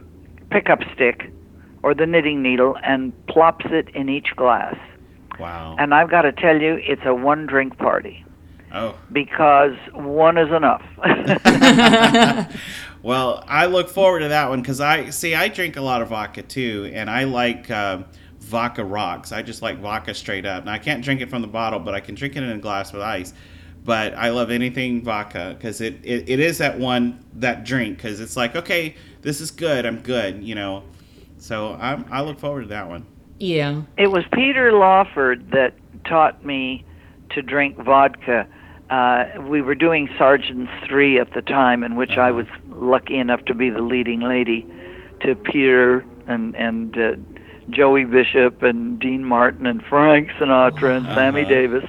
pickup 0.49 0.79
stick 0.95 1.31
or 1.83 1.93
the 1.93 2.05
knitting 2.05 2.41
needle 2.41 2.77
and 2.83 3.13
plops 3.27 3.65
it 3.69 3.89
in 3.89 4.09
each 4.09 4.35
glass. 4.35 4.75
Wow. 5.39 5.75
And 5.77 5.93
I've 5.93 6.09
got 6.09 6.23
to 6.23 6.31
tell 6.31 6.59
you, 6.61 6.79
it's 6.81 7.01
a 7.05 7.13
one 7.13 7.45
drink 7.45 7.77
party 7.77 8.25
Oh. 8.71 8.95
because 9.11 9.75
one 9.93 10.37
is 10.37 10.49
enough. 10.51 10.83
Well, 13.03 13.43
I 13.49 13.65
look 13.65 13.89
forward 13.89 14.19
to 14.19 14.29
that 14.29 14.49
one 14.49 14.61
because 14.61 14.79
I 14.79 15.09
see 15.09 15.35
I 15.35 15.49
drink 15.49 15.75
a 15.75 15.81
lot 15.81 16.01
of 16.01 16.07
vodka 16.07 16.41
too, 16.41 16.89
and 16.93 17.09
I 17.09 17.25
like 17.25 17.69
um, 17.69 18.05
vodka 18.39 18.85
rocks. 18.85 19.33
I 19.33 19.41
just 19.41 19.61
like 19.61 19.79
vodka 19.79 20.13
straight 20.13 20.45
up. 20.45 20.63
Now 20.63 20.71
I 20.71 20.79
can't 20.79 21.03
drink 21.03 21.19
it 21.19 21.29
from 21.29 21.41
the 21.41 21.49
bottle, 21.49 21.79
but 21.81 21.93
I 21.93 21.99
can 21.99 22.15
drink 22.15 22.37
it 22.37 22.43
in 22.43 22.49
a 22.49 22.57
glass 22.57 22.93
with 22.93 23.01
ice. 23.01 23.33
But 23.83 24.13
I 24.13 24.29
love 24.29 24.51
anything 24.51 25.03
vodka 25.03 25.53
because 25.57 25.81
it, 25.81 25.95
it, 26.01 26.29
it 26.29 26.39
is 26.39 26.59
that 26.59 26.79
one 26.79 27.21
that 27.33 27.65
drink 27.65 27.97
because 27.97 28.21
it's 28.21 28.37
like 28.37 28.55
okay, 28.55 28.95
this 29.21 29.41
is 29.41 29.51
good. 29.51 29.85
I'm 29.85 29.99
good, 29.99 30.41
you 30.41 30.55
know. 30.55 30.83
So 31.43 31.77
I'm 31.79 32.05
I 32.09 32.21
look 32.21 32.39
forward 32.39 32.61
to 32.61 32.67
that 32.69 32.87
one. 32.87 33.05
Yeah. 33.37 33.81
It 33.97 34.07
was 34.11 34.23
Peter 34.31 34.71
Lawford 34.71 35.51
that 35.51 35.73
taught 36.05 36.45
me 36.45 36.85
to 37.31 37.41
drink 37.41 37.75
vodka. 37.83 38.47
Uh, 38.89 39.25
we 39.41 39.61
were 39.61 39.75
doing 39.75 40.07
Sergeant's 40.17 40.71
Three 40.87 41.19
at 41.19 41.33
the 41.33 41.41
time, 41.41 41.83
in 41.83 41.95
which 41.97 42.11
I 42.11 42.31
was 42.31 42.45
lucky 42.69 43.17
enough 43.17 43.43
to 43.45 43.53
be 43.53 43.69
the 43.69 43.81
leading 43.81 44.21
lady 44.21 44.65
to 45.21 45.35
Peter 45.35 46.05
and 46.27 46.55
and 46.55 46.97
uh, 46.97 47.11
Joey 47.69 48.05
Bishop 48.05 48.63
and 48.63 48.97
Dean 48.97 49.25
Martin 49.25 49.65
and 49.65 49.83
Frank 49.83 50.29
Sinatra 50.39 50.95
and 50.97 51.05
Sammy 51.07 51.41
Uh-huh. 51.41 51.49
Davis. 51.49 51.85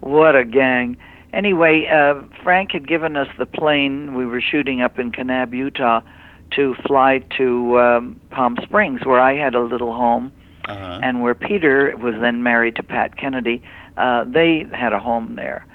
What 0.00 0.34
a 0.34 0.46
gang! 0.46 0.96
Anyway, 1.34 1.86
uh, 1.92 2.22
Frank 2.42 2.72
had 2.72 2.88
given 2.88 3.16
us 3.18 3.28
the 3.36 3.44
plane. 3.44 4.14
We 4.14 4.24
were 4.24 4.40
shooting 4.40 4.80
up 4.80 4.98
in 4.98 5.12
Kanab, 5.12 5.52
Utah, 5.52 6.00
to 6.52 6.74
fly 6.86 7.18
to 7.36 7.78
um, 7.78 8.20
Palm 8.38 8.56
Springs, 8.62 9.04
where 9.04 9.18
I 9.18 9.34
had 9.34 9.56
a 9.56 9.60
little 9.60 9.92
home 9.92 10.30
Uh-huh. 10.68 11.00
and 11.02 11.22
where 11.22 11.34
Peter 11.34 11.96
was 11.96 12.14
then 12.20 12.44
married 12.44 12.76
to 12.76 12.84
Pat 12.84 13.16
Kennedy, 13.16 13.60
uh, 13.96 14.22
they 14.28 14.64
had 14.72 14.92
a 14.92 15.00
home 15.00 15.34
there. 15.34 15.66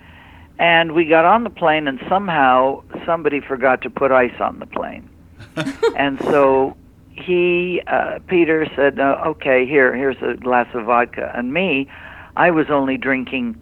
And 0.60 0.94
we 0.94 1.04
got 1.04 1.26
on 1.26 1.44
the 1.44 1.50
plane, 1.50 1.90
and 1.90 2.00
somehow 2.08 2.84
somebody 3.06 3.42
forgot 3.42 3.82
to 3.82 3.90
put 3.90 4.12
ice 4.14 4.40
on 4.40 4.60
the 4.60 4.66
plane. 4.66 5.10
and 5.98 6.22
so 6.22 6.78
he, 7.10 7.82
uh, 7.88 8.20
Peter, 8.28 8.66
said, 8.78 8.98
uh, 8.98 9.32
"Okay, 9.32 9.66
here, 9.66 9.94
here's 9.94 10.22
a 10.22 10.36
glass 10.36 10.68
of 10.74 10.86
vodka." 10.86 11.34
And 11.36 11.52
me, 11.52 11.90
I 12.38 12.50
was 12.52 12.68
only 12.70 12.98
drinking 12.98 13.60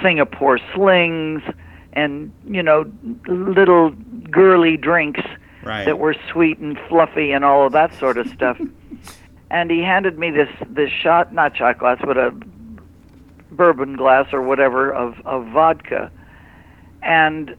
Singapore 0.00 0.58
slings 0.74 1.42
and 1.94 2.30
you 2.46 2.62
know 2.62 2.84
little 3.26 3.90
girly 4.30 4.76
drinks 4.76 5.22
Right. 5.62 5.84
that 5.84 5.98
were 5.98 6.16
sweet 6.32 6.58
and 6.58 6.78
fluffy 6.88 7.30
and 7.32 7.44
all 7.44 7.66
of 7.66 7.72
that 7.72 7.94
sort 7.98 8.18
of 8.18 8.26
stuff. 8.28 8.60
and 9.50 9.70
he 9.70 9.80
handed 9.80 10.18
me 10.18 10.30
this 10.30 10.48
this 10.68 10.90
shot, 10.90 11.32
not 11.32 11.56
shot 11.56 11.78
glass, 11.78 11.98
but 12.04 12.18
a 12.18 12.32
bourbon 13.50 13.96
glass 13.96 14.32
or 14.32 14.42
whatever 14.42 14.92
of 14.92 15.14
of 15.24 15.46
vodka. 15.48 16.10
And 17.02 17.56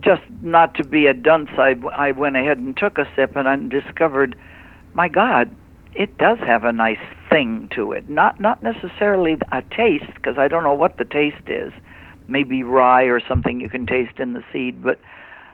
just 0.00 0.22
not 0.42 0.74
to 0.74 0.84
be 0.84 1.06
a 1.06 1.14
dunce, 1.14 1.50
I, 1.56 1.76
I 1.94 2.12
went 2.12 2.36
ahead 2.36 2.58
and 2.58 2.76
took 2.76 2.98
a 2.98 3.08
sip 3.14 3.36
and 3.36 3.48
I 3.48 3.56
discovered, 3.56 4.36
my 4.92 5.08
God, 5.08 5.54
it 5.94 6.18
does 6.18 6.38
have 6.40 6.64
a 6.64 6.72
nice 6.72 6.98
thing 7.30 7.68
to 7.74 7.92
it. 7.92 8.08
Not 8.08 8.40
not 8.40 8.62
necessarily 8.62 9.36
a 9.52 9.62
taste, 9.62 10.12
because 10.14 10.38
I 10.38 10.48
don't 10.48 10.64
know 10.64 10.74
what 10.74 10.98
the 10.98 11.04
taste 11.04 11.48
is. 11.48 11.72
Maybe 12.26 12.62
rye 12.62 13.04
or 13.04 13.20
something 13.20 13.60
you 13.60 13.68
can 13.68 13.86
taste 13.86 14.18
in 14.18 14.32
the 14.32 14.42
seed, 14.52 14.82
but 14.82 14.98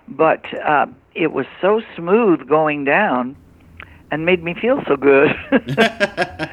but 0.09 0.45
uh, 0.59 0.87
it 1.15 1.33
was 1.33 1.47
so 1.61 1.81
smooth 1.97 2.49
going 2.49 2.85
down 2.85 3.37
and 4.11 4.25
made 4.27 4.43
me 4.43 4.55
feel 4.55 4.83
so 4.87 4.97
good. 4.97 5.29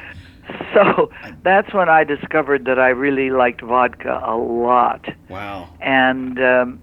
so 0.74 1.10
that's 1.42 1.72
when 1.74 1.88
I 1.88 2.04
discovered 2.04 2.64
that 2.66 2.78
I 2.78 2.88
really 2.88 3.30
liked 3.30 3.60
vodka 3.62 4.20
a 4.24 4.36
lot. 4.36 5.06
Wow. 5.28 5.68
And 5.80 6.38
um, 6.42 6.80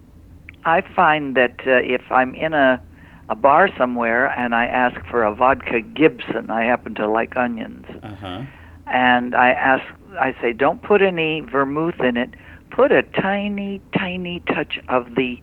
I 0.65 0.81
find 0.95 1.35
that 1.35 1.59
uh, 1.65 1.71
if 1.83 2.01
I'm 2.11 2.35
in 2.35 2.53
a 2.53 2.81
a 3.27 3.35
bar 3.35 3.69
somewhere 3.75 4.27
and 4.37 4.53
I 4.53 4.65
ask 4.67 5.03
for 5.09 5.23
a 5.23 5.33
vodka 5.33 5.81
Gibson, 5.81 6.51
I 6.51 6.63
happen 6.65 6.93
to 6.95 7.07
like 7.09 7.35
onions, 7.35 7.87
Uh 8.03 8.13
huh. 8.15 8.41
and 8.85 9.33
I 9.33 9.49
ask, 9.49 9.83
I 10.19 10.35
say, 10.39 10.53
don't 10.53 10.79
put 10.83 11.01
any 11.01 11.39
vermouth 11.39 11.99
in 12.01 12.17
it. 12.17 12.29
Put 12.69 12.91
a 12.91 13.01
tiny, 13.01 13.81
tiny 13.97 14.41
touch 14.53 14.77
of 14.89 15.15
the 15.15 15.39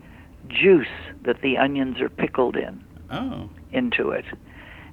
juice 0.46 0.86
that 1.24 1.40
the 1.42 1.58
onions 1.58 2.00
are 2.00 2.08
pickled 2.08 2.56
in 2.56 2.82
Oh. 3.10 3.48
into 3.72 4.10
it, 4.10 4.24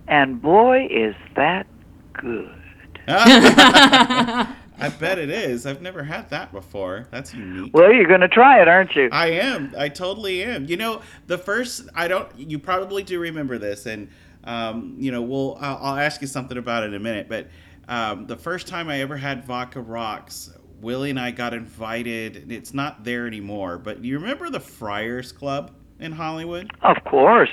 and 0.07 0.41
boy, 0.41 0.87
is 0.89 1.15
that 1.35 1.67
good. 2.13 2.55
I 3.07 4.87
bet 4.99 5.19
it 5.19 5.29
is. 5.29 5.65
I've 5.65 5.81
never 5.81 6.03
had 6.03 6.29
that 6.29 6.51
before. 6.53 7.07
That's 7.11 7.33
unique. 7.33 7.73
Well, 7.73 7.91
you're 7.91 8.07
going 8.07 8.21
to 8.21 8.27
try 8.29 8.61
it, 8.61 8.67
aren't 8.67 8.95
you? 8.95 9.09
I 9.11 9.27
am. 9.31 9.73
I 9.77 9.89
totally 9.89 10.43
am. 10.43 10.65
You 10.65 10.77
know, 10.77 11.01
the 11.27 11.37
first 11.37 11.89
I 11.95 12.07
don't. 12.07 12.27
You 12.37 12.59
probably 12.59 13.03
do 13.03 13.19
remember 13.19 13.57
this, 13.57 13.85
and 13.85 14.09
um, 14.43 14.95
you 14.97 15.11
know, 15.11 15.21
we'll. 15.21 15.57
I'll, 15.59 15.77
I'll 15.81 15.95
ask 15.97 16.21
you 16.21 16.27
something 16.27 16.57
about 16.57 16.83
it 16.83 16.87
in 16.87 16.93
a 16.93 16.99
minute. 16.99 17.27
But 17.27 17.47
um, 17.87 18.25
the 18.27 18.37
first 18.37 18.67
time 18.67 18.87
I 18.89 19.01
ever 19.01 19.17
had 19.17 19.43
vodka 19.43 19.81
rocks, 19.81 20.53
Willie 20.81 21.09
and 21.09 21.19
I 21.19 21.31
got 21.31 21.53
invited. 21.53 22.49
It's 22.51 22.73
not 22.73 23.03
there 23.03 23.27
anymore, 23.27 23.77
but 23.79 24.03
you 24.05 24.17
remember 24.19 24.49
the 24.49 24.61
Friars 24.61 25.31
Club 25.33 25.71
in 25.99 26.11
Hollywood? 26.11 26.71
Of 26.81 27.03
course. 27.05 27.49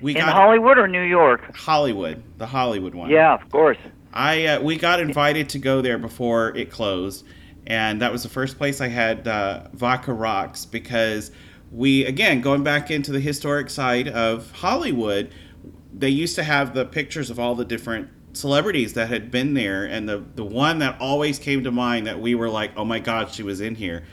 We 0.00 0.12
in 0.12 0.20
got 0.20 0.32
Hollywood 0.32 0.78
or 0.78 0.88
New 0.88 1.02
York? 1.02 1.54
Hollywood, 1.54 2.22
the 2.38 2.46
Hollywood 2.46 2.94
one. 2.94 3.10
Yeah, 3.10 3.34
of 3.34 3.48
course. 3.50 3.78
I 4.12 4.46
uh, 4.46 4.60
we 4.60 4.76
got 4.76 5.00
invited 5.00 5.48
to 5.50 5.58
go 5.58 5.82
there 5.82 5.98
before 5.98 6.56
it 6.56 6.70
closed, 6.70 7.24
and 7.66 8.00
that 8.00 8.10
was 8.10 8.22
the 8.22 8.28
first 8.28 8.58
place 8.58 8.80
I 8.80 8.88
had 8.88 9.28
uh, 9.28 9.68
vodka 9.74 10.12
rocks 10.12 10.64
because 10.64 11.30
we 11.70 12.04
again 12.06 12.40
going 12.40 12.64
back 12.64 12.90
into 12.90 13.12
the 13.12 13.20
historic 13.20 13.70
side 13.70 14.08
of 14.08 14.50
Hollywood, 14.52 15.32
they 15.92 16.08
used 16.08 16.34
to 16.36 16.42
have 16.42 16.74
the 16.74 16.84
pictures 16.84 17.30
of 17.30 17.38
all 17.38 17.54
the 17.54 17.64
different 17.64 18.08
celebrities 18.32 18.94
that 18.94 19.08
had 19.08 19.30
been 19.30 19.54
there, 19.54 19.84
and 19.84 20.08
the 20.08 20.24
the 20.34 20.44
one 20.44 20.78
that 20.80 21.00
always 21.00 21.38
came 21.38 21.62
to 21.64 21.70
mind 21.70 22.06
that 22.06 22.20
we 22.20 22.34
were 22.34 22.50
like, 22.50 22.72
oh 22.76 22.84
my 22.84 22.98
god, 22.98 23.30
she 23.30 23.42
was 23.44 23.60
in 23.60 23.76
here, 23.76 24.04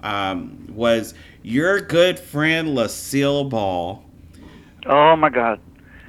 um, 0.00 0.66
was 0.72 1.14
your 1.44 1.80
good 1.80 2.18
friend 2.18 2.74
Lucille 2.74 3.44
Ball. 3.44 4.02
Oh 4.86 5.14
my 5.14 5.28
God. 5.28 5.60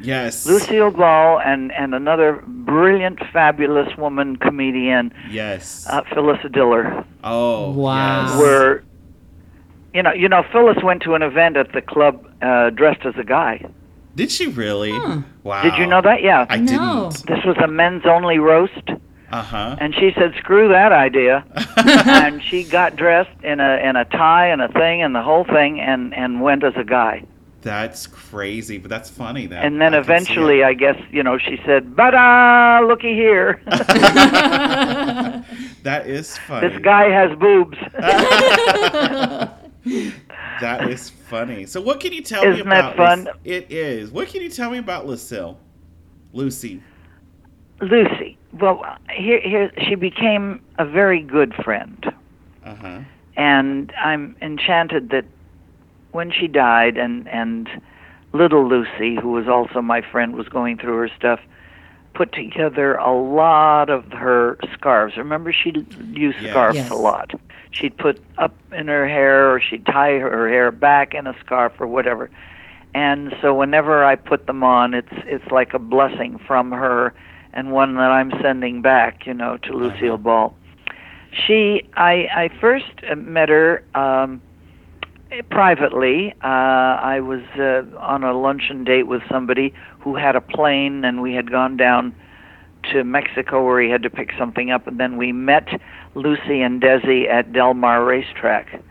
Yes. 0.01 0.45
Lucille 0.45 0.91
Ball 0.91 1.39
and 1.39 1.71
and 1.73 1.93
another 1.93 2.43
brilliant, 2.47 3.19
fabulous 3.31 3.95
woman 3.97 4.35
comedian, 4.37 5.13
Yes. 5.29 5.85
uh, 5.89 6.01
Phyllis 6.13 6.39
Diller. 6.51 7.05
oh. 7.23 7.71
Wow. 7.71 8.25
Yes. 8.27 8.39
Were 8.39 8.83
you 9.93 10.01
know 10.03 10.13
you 10.13 10.27
know 10.27 10.43
Phyllis 10.51 10.81
went 10.83 11.03
to 11.03 11.13
an 11.15 11.21
event 11.21 11.55
at 11.57 11.71
the 11.73 11.81
club 11.81 12.25
uh, 12.41 12.69
dressed 12.71 13.05
as 13.05 13.13
a 13.17 13.23
guy. 13.23 13.65
Did 14.15 14.31
she 14.31 14.47
really? 14.47 14.93
Wow. 15.43 15.61
Did 15.63 15.75
you 15.77 15.85
know 15.85 16.01
that? 16.01 16.21
Yeah. 16.21 16.45
I 16.49 16.57
No. 16.57 17.09
didn't. 17.11 17.27
This 17.27 17.43
was 17.45 17.57
a 17.63 17.67
men's 17.67 18.05
only 18.05 18.39
roast. 18.39 18.89
Uh 19.31 19.41
huh. 19.41 19.75
And 19.79 19.93
she 19.95 20.11
said, 20.17 20.33
"Screw 20.37 20.67
that 20.69 20.91
idea," 20.91 21.43
and 21.77 22.43
she 22.43 22.63
got 22.63 22.95
dressed 22.95 23.43
in 23.43 23.59
a 23.59 23.77
in 23.77 23.95
a 23.95 24.05
tie 24.05 24.47
and 24.47 24.61
a 24.61 24.67
thing 24.69 25.01
and 25.01 25.15
the 25.15 25.23
whole 25.23 25.43
thing, 25.43 25.79
and 25.81 26.13
and 26.13 26.41
went 26.41 26.63
as 26.63 26.73
a 26.77 26.83
guy. 26.83 27.23
That's 27.61 28.05
crazy, 28.05 28.77
but 28.77 28.91
that's 28.91 29.09
funny. 29.09 29.47
That 29.47 29.65
And 29.65 29.81
then 29.81 29.95
I 29.95 29.97
eventually. 29.97 30.63
I 30.63 30.75
guess 30.75 30.95
you 31.11 31.23
know, 31.23 31.39
she 31.39 31.59
said, 31.65 31.95
"But 31.95 32.13
uh, 32.13 32.81
looky 32.87 33.15
here, 33.15 33.59
that 33.65 35.43
is 36.05 36.37
funny. 36.37 36.67
this 36.69 36.79
guy 36.81 37.09
has 37.09 37.35
boobs." 37.39 37.77
That 40.61 40.89
is 40.89 41.09
funny. 41.09 41.65
So, 41.65 41.81
what 41.81 41.99
can 41.99 42.13
you 42.13 42.21
tell 42.21 42.43
me 42.43 42.51
Isn't 42.53 42.69
that 42.69 42.93
about? 42.93 42.95
fun? 42.95 43.27
It 43.43 43.69
is. 43.71 44.09
What 44.11 44.27
can 44.29 44.41
you 44.41 44.49
tell 44.49 44.69
me 44.69 44.77
about 44.77 45.05
Lucille? 45.05 45.59
Lucy. 46.33 46.81
Lucy. 47.81 48.37
Well, 48.59 48.83
here, 49.09 49.41
here, 49.41 49.71
she 49.77 49.95
became 49.95 50.61
a 50.77 50.85
very 50.85 51.21
good 51.21 51.53
friend, 51.55 52.03
Uh 52.65 52.75
huh. 52.75 52.99
and 53.35 53.91
I'm 54.01 54.35
enchanted 54.41 55.09
that 55.09 55.25
when 56.11 56.31
she 56.31 56.47
died, 56.47 56.97
and 56.97 57.27
and 57.27 57.69
little 58.33 58.67
Lucy, 58.67 59.15
who 59.21 59.31
was 59.31 59.47
also 59.47 59.81
my 59.81 60.01
friend, 60.01 60.35
was 60.35 60.47
going 60.47 60.77
through 60.77 60.97
her 60.97 61.09
stuff, 61.09 61.39
put 62.13 62.31
together 62.33 62.95
a 62.95 63.13
lot 63.13 63.89
of 63.89 64.05
her 64.13 64.57
scarves. 64.73 65.17
Remember, 65.17 65.51
she 65.51 65.71
used 66.13 66.37
Yes. 66.41 66.49
scarves 66.51 66.77
Yes. 66.77 66.89
a 66.91 66.95
lot. 66.95 67.31
She'd 67.71 67.97
put 67.97 68.23
up 68.37 68.55
in 68.71 68.87
her 68.87 69.07
hair, 69.07 69.51
or 69.51 69.59
she'd 69.59 69.85
tie 69.85 70.17
her 70.19 70.47
hair 70.49 70.71
back 70.71 71.13
in 71.13 71.27
a 71.27 71.35
scarf, 71.39 71.73
or 71.79 71.87
whatever. 71.87 72.29
And 72.93 73.35
so, 73.41 73.53
whenever 73.53 74.05
I 74.05 74.15
put 74.15 74.47
them 74.47 74.63
on, 74.63 74.93
it's 74.93 75.11
it's 75.25 75.51
like 75.51 75.73
a 75.73 75.79
blessing 75.79 76.37
from 76.47 76.71
her, 76.71 77.13
and 77.55 77.71
one 77.71 77.95
that 77.95 78.11
I'm 78.11 78.31
sending 78.41 78.81
back, 78.81 79.25
you 79.25 79.33
know, 79.33 79.57
to 79.63 79.73
Lucille 79.73 80.17
Ball. 80.17 80.53
She, 81.31 81.81
I, 81.95 82.27
I 82.35 82.49
first 82.61 82.91
uh, 83.09 83.15
met 83.15 83.49
her. 83.49 83.83
Um, 83.95 84.41
privately. 85.49 86.33
Uh, 86.43 86.47
I 86.47 87.19
was 87.19 87.41
uh, 87.57 87.83
on 87.99 88.23
a 88.23 88.37
luncheon 88.37 88.83
date 88.83 89.07
with 89.07 89.21
somebody 89.29 89.73
who 89.99 90.15
had 90.15 90.35
a 90.35 90.41
plane, 90.41 91.03
and 91.03 91.21
we 91.21 91.33
had 91.33 91.51
gone 91.51 91.77
down 91.77 92.15
to 92.91 93.03
Mexico 93.03 93.65
where 93.65 93.81
he 93.81 93.89
had 93.89 94.03
to 94.03 94.09
pick 94.09 94.31
something 94.37 94.71
up, 94.71 94.87
and 94.87 94.99
then 94.99 95.17
we 95.17 95.31
met 95.31 95.67
Lucy 96.13 96.61
and 96.61 96.81
Desi 96.81 97.27
at 97.27 97.51
Del 97.51 97.73
Mar 97.73 98.05
Racetrack 98.05 98.81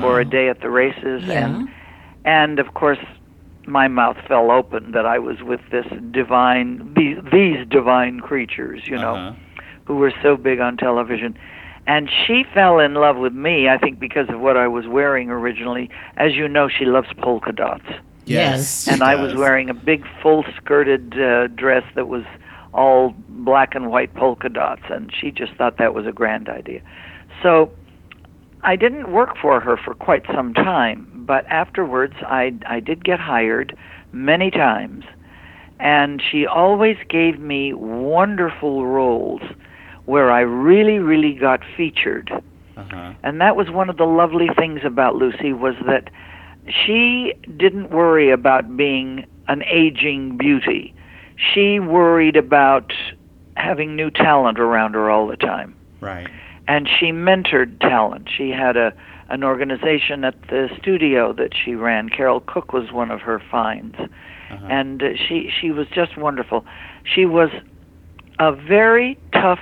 for 0.00 0.20
a 0.20 0.24
day 0.24 0.48
at 0.48 0.60
the 0.60 0.68
races, 0.70 1.24
Yeah. 1.24 1.46
and 1.46 1.68
and 2.24 2.58
of 2.58 2.74
course. 2.74 2.98
My 3.66 3.88
mouth 3.88 4.16
fell 4.26 4.50
open 4.50 4.92
that 4.92 5.06
I 5.06 5.18
was 5.18 5.42
with 5.42 5.60
this 5.70 5.86
divine, 6.10 6.92
these, 6.96 7.18
these 7.32 7.66
divine 7.68 8.20
creatures, 8.20 8.82
you 8.86 8.96
know 8.96 9.14
Uh-huh. 9.14 9.32
who 9.84 9.96
were 9.96 10.12
so 10.22 10.36
big 10.36 10.60
on 10.60 10.76
television. 10.76 11.36
And 11.86 12.08
she 12.26 12.44
fell 12.54 12.78
in 12.78 12.94
love 12.94 13.16
with 13.16 13.32
me, 13.32 13.68
I 13.68 13.76
think, 13.78 13.98
because 13.98 14.28
of 14.28 14.38
what 14.40 14.56
I 14.56 14.68
was 14.68 14.86
wearing 14.86 15.30
originally. 15.30 15.90
As 16.16 16.34
you 16.34 16.46
know, 16.46 16.68
she 16.68 16.84
loves 16.84 17.08
polka 17.18 17.52
dots. 17.52 17.86
Yes. 18.26 18.86
and 18.86 19.02
I 19.02 19.16
was 19.16 19.34
wearing 19.34 19.68
a 19.70 19.74
big 19.74 20.06
full 20.22 20.44
skirted 20.56 21.18
uh, 21.18 21.48
dress 21.48 21.82
that 21.96 22.06
was 22.06 22.22
all 22.72 23.14
black 23.28 23.74
and 23.74 23.90
white 23.90 24.14
polka 24.14 24.48
dots. 24.48 24.82
And 24.88 25.10
she 25.12 25.32
just 25.32 25.52
thought 25.54 25.78
that 25.78 25.94
was 25.94 26.06
a 26.06 26.12
grand 26.12 26.48
idea. 26.48 26.80
So 27.42 27.72
I 28.62 28.76
didn't 28.76 29.10
work 29.12 29.36
for 29.40 29.60
her 29.60 29.76
for 29.76 29.94
quite 29.94 30.24
some 30.34 30.54
time. 30.54 31.06
But 31.14 31.46
afterwards, 31.46 32.14
I, 32.22 32.54
I 32.66 32.80
did 32.80 33.04
get 33.04 33.20
hired 33.20 33.76
many 34.12 34.50
times. 34.50 35.04
And 35.78 36.20
she 36.20 36.46
always 36.46 36.96
gave 37.08 37.38
me 37.38 37.72
wonderful 37.72 38.86
roles 38.86 39.40
where 40.04 40.30
I 40.30 40.40
really, 40.40 40.98
really 40.98 41.34
got 41.34 41.60
featured. 41.76 42.30
Uh-huh. 42.76 43.14
And 43.22 43.40
that 43.40 43.56
was 43.56 43.70
one 43.70 43.88
of 43.88 43.96
the 43.96 44.04
lovely 44.04 44.48
things 44.58 44.80
about 44.84 45.14
Lucy 45.14 45.52
was 45.52 45.74
that 45.86 46.10
she 46.68 47.32
didn't 47.56 47.90
worry 47.90 48.30
about 48.30 48.76
being 48.76 49.26
an 49.48 49.62
aging 49.64 50.36
beauty. 50.36 50.94
She 51.36 51.80
worried 51.80 52.36
about 52.36 52.92
having 53.56 53.96
new 53.96 54.10
talent 54.10 54.58
around 54.58 54.94
her 54.94 55.10
all 55.10 55.26
the 55.26 55.36
time. 55.36 55.74
Right. 56.00 56.28
And 56.70 56.88
she 56.88 57.06
mentored 57.06 57.80
talent. 57.80 58.28
She 58.30 58.50
had 58.50 58.76
a 58.76 58.92
an 59.28 59.42
organization 59.42 60.24
at 60.24 60.40
the 60.48 60.68
studio 60.80 61.32
that 61.32 61.50
she 61.52 61.74
ran. 61.74 62.08
Carole 62.08 62.40
Cook 62.40 62.72
was 62.72 62.92
one 62.92 63.10
of 63.10 63.20
her 63.20 63.40
finds. 63.50 63.96
Uh-huh. 63.98 64.66
And 64.68 65.02
uh, 65.02 65.08
she 65.16 65.50
she 65.60 65.72
was 65.72 65.88
just 65.92 66.16
wonderful. 66.16 66.64
She 67.02 67.26
was 67.26 67.50
a 68.38 68.52
very 68.52 69.18
tough 69.32 69.58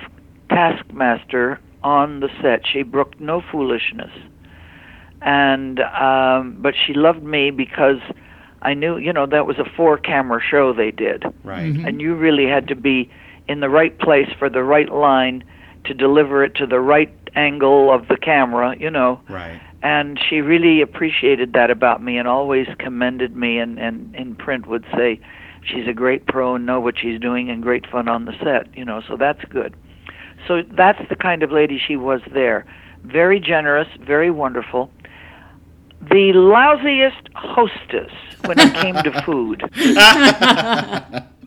taskmaster 0.51 1.59
on 1.83 2.21
the 2.21 2.29
set. 2.43 2.67
She 2.67 2.83
brooked 2.83 3.21
no 3.21 3.41
foolishness, 3.41 4.13
and 5.23 5.81
um, 5.81 6.59
but 6.61 6.75
she 6.75 6.93
loved 6.93 7.23
me 7.23 7.51
because 7.51 8.01
I 8.61 8.75
knew, 8.75 8.99
you 8.99 9.15
know, 9.15 9.25
that 9.27 9.47
was 9.47 9.59
a 9.59 9.65
four-camera 9.77 10.41
show 10.43 10.73
they 10.75 10.91
did, 10.91 11.25
Right. 11.45 11.75
and 11.87 12.01
you 12.03 12.15
really 12.15 12.47
had 12.47 12.69
to 12.69 12.75
be 12.75 13.11
in 13.47 13.61
the 13.61 13.69
right 13.71 13.99
place 13.99 14.29
for 14.39 14.51
the 14.51 14.63
right 14.63 14.91
line 14.93 15.45
to 15.89 15.95
deliver 15.95 16.45
it 16.45 16.55
to 16.57 16.67
the 16.67 16.81
right 16.81 17.13
angle 17.35 17.93
of 17.93 18.09
the 18.09 18.17
camera, 18.17 18.77
you 18.79 18.91
know. 18.91 19.21
Right. 19.29 19.61
And 19.83 20.19
she 20.29 20.41
really 20.41 20.81
appreciated 20.81 21.53
that 21.55 21.71
about 21.71 22.03
me 22.03 22.19
and 22.19 22.29
always 22.29 22.67
commended 22.79 23.37
me 23.37 23.59
and, 23.59 23.79
and 23.79 24.15
in 24.15 24.35
print 24.35 24.67
would 24.67 24.85
say 24.97 25.21
she's 25.65 25.87
a 25.89 25.93
great 25.93 26.27
pro 26.27 26.55
and 26.55 26.67
know 26.67 26.81
what 26.81 26.99
she's 26.99 27.21
doing 27.21 27.49
and 27.51 27.63
great 27.63 27.87
fun 27.91 28.09
on 28.09 28.25
the 28.25 28.33
set, 28.43 28.77
you 28.77 28.85
know, 28.85 29.03
so 29.07 29.17
that's 29.17 29.45
good. 29.47 29.75
So 30.47 30.63
that's 30.63 31.01
the 31.09 31.17
kind 31.17 31.43
of 31.43 31.53
lady 31.53 31.81
she 31.85 31.97
was 31.97 32.21
there. 32.33 32.65
Very 33.05 33.41
generous, 33.41 33.89
very 34.01 34.31
wonderful. 34.31 34.91
The 36.01 36.33
lousiest 36.35 37.29
hostess 37.35 38.13
when 38.45 38.59
it 38.59 38.75
came 38.75 38.95
to 38.95 39.23
food. 39.23 39.63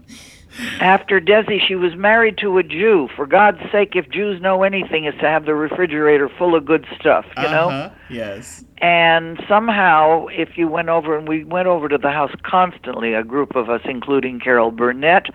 After 0.79 1.21
Desi, 1.21 1.59
she 1.65 1.75
was 1.75 1.95
married 1.95 2.37
to 2.39 2.57
a 2.57 2.63
Jew. 2.63 3.09
For 3.15 3.25
God's 3.25 3.59
sake, 3.71 3.95
if 3.95 4.09
Jews 4.09 4.41
know 4.41 4.63
anything, 4.63 5.05
is 5.05 5.13
to 5.15 5.27
have 5.27 5.45
the 5.45 5.55
refrigerator 5.55 6.29
full 6.29 6.55
of 6.55 6.65
good 6.65 6.85
stuff, 6.99 7.25
you 7.37 7.43
know? 7.43 7.69
Uh-huh. 7.69 7.89
Yes. 8.09 8.63
And 8.79 9.41
somehow, 9.47 10.27
if 10.27 10.57
you 10.57 10.67
went 10.67 10.89
over, 10.89 11.17
and 11.17 11.27
we 11.27 11.43
went 11.43 11.67
over 11.67 11.87
to 11.87 11.97
the 11.97 12.11
house 12.11 12.33
constantly, 12.43 13.13
a 13.13 13.23
group 13.23 13.55
of 13.55 13.69
us, 13.69 13.81
including 13.85 14.39
Carol 14.39 14.71
Burnett 14.71 15.27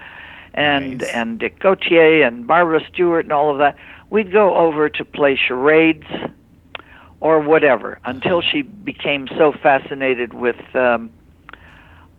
and 0.55 0.99
Nice. 0.99 1.09
and 1.11 1.39
Dick 1.39 1.61
Gautier 1.61 2.23
and 2.23 2.47
Barbara 2.47 2.81
Stuart 2.93 3.21
and 3.27 3.33
all 3.33 3.51
of 3.51 3.59
that, 3.59 3.77
we'd 4.11 4.33
go 4.33 4.55
over 4.57 4.89
to 4.89 5.05
play 5.05 5.37
charades 5.37 6.07
or 7.21 7.41
whatever 7.41 7.99
until 8.05 8.43
she 8.43 8.63
became 8.63 9.29
so 9.29 9.53
fascinated 9.63 10.35
with 10.35 10.57
um 10.77 11.11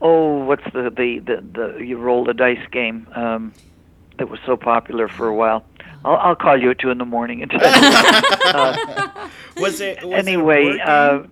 oh 0.02 0.44
what's 0.46 0.64
the 0.74 0.90
the 0.90 1.20
the, 1.20 1.44
the 1.54 1.84
you 1.84 1.98
roll 1.98 2.24
the 2.26 2.34
dice 2.34 2.66
game 2.72 3.08
um 3.16 3.54
that 4.18 4.30
was 4.30 4.40
so 4.48 4.58
popular 4.58 5.08
for 5.08 5.28
a 5.28 5.36
while. 5.36 5.64
I'll 6.04 6.18
i'll 6.18 6.36
call 6.36 6.60
you 6.60 6.72
at 6.72 6.80
two 6.80 6.90
in 6.90 6.98
the 6.98 7.06
morning 7.06 7.42
and 7.42 7.52
tell 7.52 7.62
you. 7.62 7.68
uh, 8.46 9.30
Was 9.58 9.80
it 9.82 10.04
was 10.04 10.14
anyway 10.14 10.66
it 10.70 10.82
uh 10.82 11.24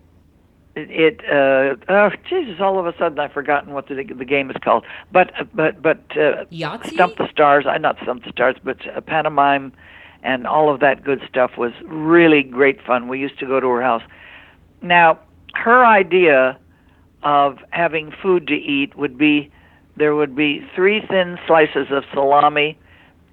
it, 0.76 0.92
it 0.92 1.20
uh 1.26 1.76
oh 1.90 2.10
jesus 2.30 2.60
all 2.60 2.78
of 2.80 2.86
a 2.86 2.96
sudden 2.98 3.18
i've 3.20 3.32
forgotten 3.32 3.74
what 3.74 3.88
the 3.88 3.96
the 4.04 4.26
game 4.26 4.50
is 4.52 4.58
called. 4.64 4.86
But 5.12 5.32
but 5.54 5.82
but 5.82 6.00
uh 6.12 6.46
Yahtzee? 6.52 6.94
stump 6.94 7.18
the 7.18 7.30
stars 7.32 7.66
i 7.68 7.78
not 7.78 7.98
stump 8.02 8.24
the 8.24 8.32
stars 8.32 8.56
but 8.64 8.78
uh, 8.96 9.02
pantomime 9.02 9.72
and 10.24 10.48
all 10.48 10.74
of 10.74 10.80
that 10.80 11.04
good 11.04 11.22
stuff 11.30 11.52
was 11.56 11.72
really 11.86 12.42
great 12.42 12.82
fun. 12.84 13.08
We 13.08 13.20
used 13.20 13.38
to 13.40 13.46
go 13.46 13.60
to 13.60 13.68
her 13.70 13.82
house. 13.82 14.02
Now 14.82 15.20
her 15.54 15.86
idea 15.86 16.58
of 17.26 17.58
having 17.72 18.14
food 18.22 18.48
to 18.48 18.56
eat 18.56 18.96
would 18.96 19.18
be 19.18 19.52
there 19.98 20.16
would 20.16 20.36
be 20.36 20.66
three 20.76 21.06
thin 21.08 21.38
slices 21.48 21.88
of 21.90 22.04
salami 22.14 22.78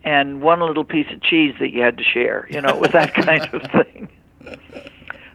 and 0.04 0.42
one 0.42 0.60
little 0.60 0.84
piece 0.84 1.06
of 1.12 1.22
cheese 1.22 1.54
that 1.60 1.70
you 1.70 1.80
had 1.80 1.96
to 1.98 2.04
share 2.04 2.48
you 2.50 2.60
know 2.60 2.70
it 2.70 2.80
was 2.80 2.90
that 2.90 3.14
kind 3.14 3.48
of 3.52 3.62
thing 3.70 4.08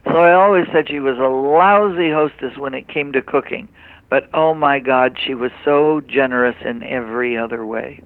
So 0.08 0.16
I 0.16 0.32
always 0.32 0.66
said 0.72 0.88
she 0.88 1.00
was 1.00 1.18
a 1.18 1.28
lousy 1.28 2.10
hostess 2.10 2.56
when 2.56 2.72
it 2.72 2.88
came 2.88 3.12
to 3.12 3.20
cooking. 3.20 3.68
But 4.08 4.30
oh 4.32 4.54
my 4.54 4.78
God, 4.78 5.18
she 5.22 5.34
was 5.34 5.52
so 5.64 6.00
generous 6.00 6.56
in 6.64 6.82
every 6.82 7.36
other 7.36 7.66
way. 7.66 8.02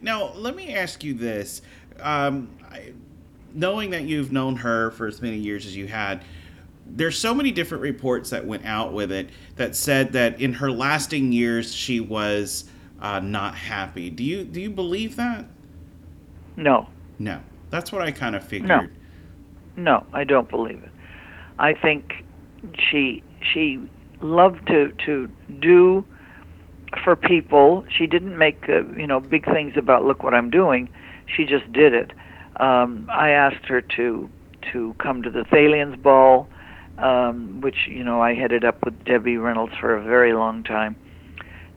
Now, 0.00 0.32
let 0.34 0.54
me 0.54 0.72
ask 0.72 1.02
you 1.02 1.14
this. 1.14 1.62
Um, 1.98 2.48
I, 2.70 2.92
knowing 3.52 3.90
that 3.90 4.04
you've 4.04 4.30
known 4.30 4.56
her 4.56 4.92
for 4.92 5.08
as 5.08 5.20
many 5.20 5.38
years 5.38 5.66
as 5.66 5.76
you 5.76 5.88
had, 5.88 6.22
there's 6.86 7.18
so 7.18 7.34
many 7.34 7.50
different 7.50 7.82
reports 7.82 8.30
that 8.30 8.44
went 8.44 8.64
out 8.64 8.92
with 8.92 9.12
it 9.12 9.30
that 9.56 9.74
said 9.74 10.12
that 10.12 10.40
in 10.40 10.54
her 10.54 10.70
lasting 10.70 11.32
years 11.32 11.74
she 11.74 12.00
was 12.00 12.64
uh, 13.00 13.20
not 13.20 13.54
happy. 13.54 14.10
Do 14.10 14.22
you 14.22 14.44
do 14.44 14.60
you 14.60 14.70
believe 14.70 15.16
that? 15.16 15.46
No. 16.56 16.88
No. 17.18 17.40
That's 17.70 17.90
what 17.90 18.02
I 18.02 18.10
kind 18.10 18.36
of 18.36 18.44
figured. 18.44 18.68
No. 18.68 18.86
No, 19.76 20.06
I 20.12 20.24
don't 20.24 20.50
believe 20.50 20.82
it. 20.82 20.90
I 21.58 21.72
think 21.72 22.24
she 22.78 23.22
she 23.40 23.80
loved 24.20 24.66
to 24.68 24.92
to 25.06 25.28
do 25.60 26.04
for 27.02 27.16
people. 27.16 27.84
She 27.88 28.06
didn't 28.06 28.36
make 28.36 28.68
uh, 28.68 28.84
you 28.96 29.06
know 29.06 29.20
big 29.20 29.44
things 29.46 29.74
about 29.76 30.04
look 30.04 30.22
what 30.22 30.34
I'm 30.34 30.50
doing. 30.50 30.88
She 31.26 31.44
just 31.44 31.70
did 31.72 31.94
it. 31.94 32.10
Um, 32.56 33.08
I 33.10 33.30
asked 33.30 33.64
her 33.66 33.80
to 33.80 34.28
to 34.72 34.94
come 34.98 35.22
to 35.22 35.30
the 35.30 35.42
Thalians 35.44 36.00
Ball, 36.00 36.46
um, 37.02 37.60
which 37.60 37.88
you 37.88 38.04
know 38.04 38.20
I 38.20 38.34
headed 38.34 38.64
up 38.64 38.84
with 38.84 39.04
Debbie 39.04 39.36
Reynolds 39.36 39.74
for 39.80 39.94
a 39.94 40.02
very 40.02 40.32
long 40.32 40.62
time, 40.62 40.96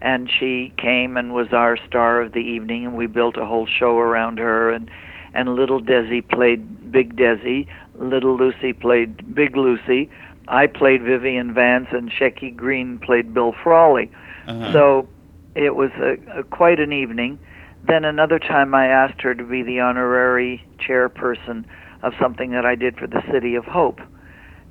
and 0.01 0.29
she 0.29 0.73
came 0.77 1.17
and 1.17 1.33
was 1.33 1.47
our 1.51 1.77
star 1.87 2.21
of 2.21 2.33
the 2.33 2.39
evening, 2.39 2.85
and 2.85 2.95
we 2.95 3.07
built 3.07 3.35
a 3.37 3.45
whole 3.45 3.65
show 3.65 3.97
around 3.97 4.37
her 4.37 4.71
and 4.71 4.89
and 5.33 5.55
little 5.55 5.81
Desi 5.81 6.27
played 6.27 6.91
Big 6.91 7.17
Desi, 7.17 7.67
little 7.95 8.37
Lucy 8.37 8.71
played 8.71 9.35
Big 9.35 9.57
Lucy, 9.57 10.09
I 10.47 10.67
played 10.67 11.01
Vivian 11.01 11.53
Vance, 11.53 11.87
and 11.91 12.11
Shecky 12.11 12.55
Greene 12.55 12.99
played 12.99 13.33
Bill 13.33 13.53
Frawley. 13.63 14.11
Uh-huh. 14.47 14.71
So 14.71 15.09
it 15.55 15.75
was 15.75 15.91
a, 15.97 16.39
a 16.39 16.43
quite 16.43 16.79
an 16.79 16.93
evening. 16.93 17.39
Then 17.87 18.05
another 18.05 18.39
time 18.39 18.73
I 18.73 18.87
asked 18.87 19.21
her 19.21 19.35
to 19.35 19.43
be 19.43 19.63
the 19.63 19.79
honorary 19.79 20.65
chairperson 20.79 21.65
of 22.01 22.13
something 22.19 22.51
that 22.51 22.65
I 22.65 22.75
did 22.75 22.97
for 22.97 23.07
the 23.07 23.21
City 23.31 23.55
of 23.55 23.65
Hope. 23.65 23.99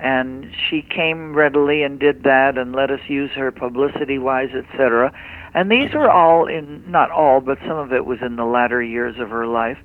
And 0.05 0.55
she 0.69 0.83
came 0.83 1.35
readily 1.35 1.83
and 1.83 1.99
did 1.99 2.25
that 2.25 2.59
and 2.59 2.75
let 2.75 2.91
us 2.91 3.01
use 3.09 3.31
her 3.31 3.51
publicity 3.51 4.19
wise, 4.19 4.51
etc. 4.55 5.11
And 5.55 5.71
these 5.71 5.95
were 5.95 6.11
all 6.11 6.47
in, 6.47 6.85
not 6.87 7.11
all, 7.11 7.41
but 7.41 7.57
some 7.67 7.79
of 7.79 7.91
it 7.91 8.05
was 8.05 8.19
in 8.21 8.37
the 8.37 8.45
latter 8.45 8.83
years 8.83 9.19
of 9.19 9.31
her 9.31 9.47
life. 9.47 9.79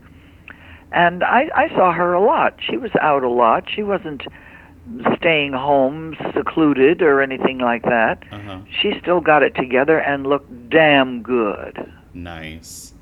And 0.91 1.23
I, 1.23 1.49
I 1.55 1.69
saw 1.69 1.93
her 1.93 2.13
a 2.13 2.21
lot. 2.21 2.59
She 2.59 2.75
was 2.75 2.91
out 2.99 3.23
a 3.23 3.29
lot. 3.29 3.69
She 3.73 3.81
wasn't 3.81 4.23
staying 5.15 5.53
home 5.53 6.17
secluded 6.35 7.01
or 7.01 7.21
anything 7.21 7.59
like 7.59 7.83
that. 7.83 8.21
Uh-huh. 8.29 8.59
She 8.81 8.91
still 9.01 9.21
got 9.21 9.41
it 9.41 9.55
together 9.55 9.99
and 9.99 10.27
looked 10.27 10.69
damn 10.69 11.23
good. 11.23 11.93
Nice. 12.13 12.93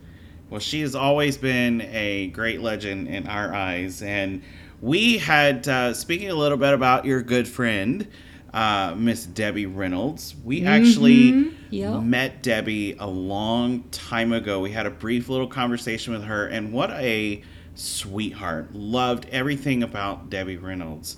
Well, 0.51 0.59
she 0.59 0.81
has 0.81 0.93
always 0.93 1.35
been 1.35 1.81
a 1.81 2.27
great 2.27 2.61
legend 2.61 3.07
in 3.07 3.25
our 3.25 3.55
eyes. 3.55 4.03
And 4.03 4.43
we 4.81 5.17
had, 5.17 5.67
uh, 5.67 5.93
speaking 5.93 6.29
a 6.29 6.35
little 6.35 6.57
bit 6.57 6.73
about 6.73 7.05
your 7.05 7.21
good 7.21 7.47
friend, 7.47 8.07
uh, 8.53 8.93
Miss 8.97 9.25
Debbie 9.25 9.65
Reynolds, 9.65 10.35
we 10.43 10.65
actually 10.65 11.31
Mhm. 11.31 11.51
Yep. 11.69 12.01
met 12.03 12.43
Debbie 12.43 12.95
a 12.99 13.07
long 13.07 13.83
time 13.91 14.31
ago. 14.31 14.59
We 14.59 14.71
had 14.71 14.85
a 14.85 14.89
brief 14.91 15.29
little 15.29 15.47
conversation 15.47 16.13
with 16.13 16.23
her, 16.23 16.47
and 16.47 16.71
what 16.71 16.91
a 16.91 17.41
sweetheart. 17.75 18.73
Loved 18.73 19.27
everything 19.31 19.83
about 19.83 20.29
Debbie 20.29 20.57
Reynolds. 20.57 21.17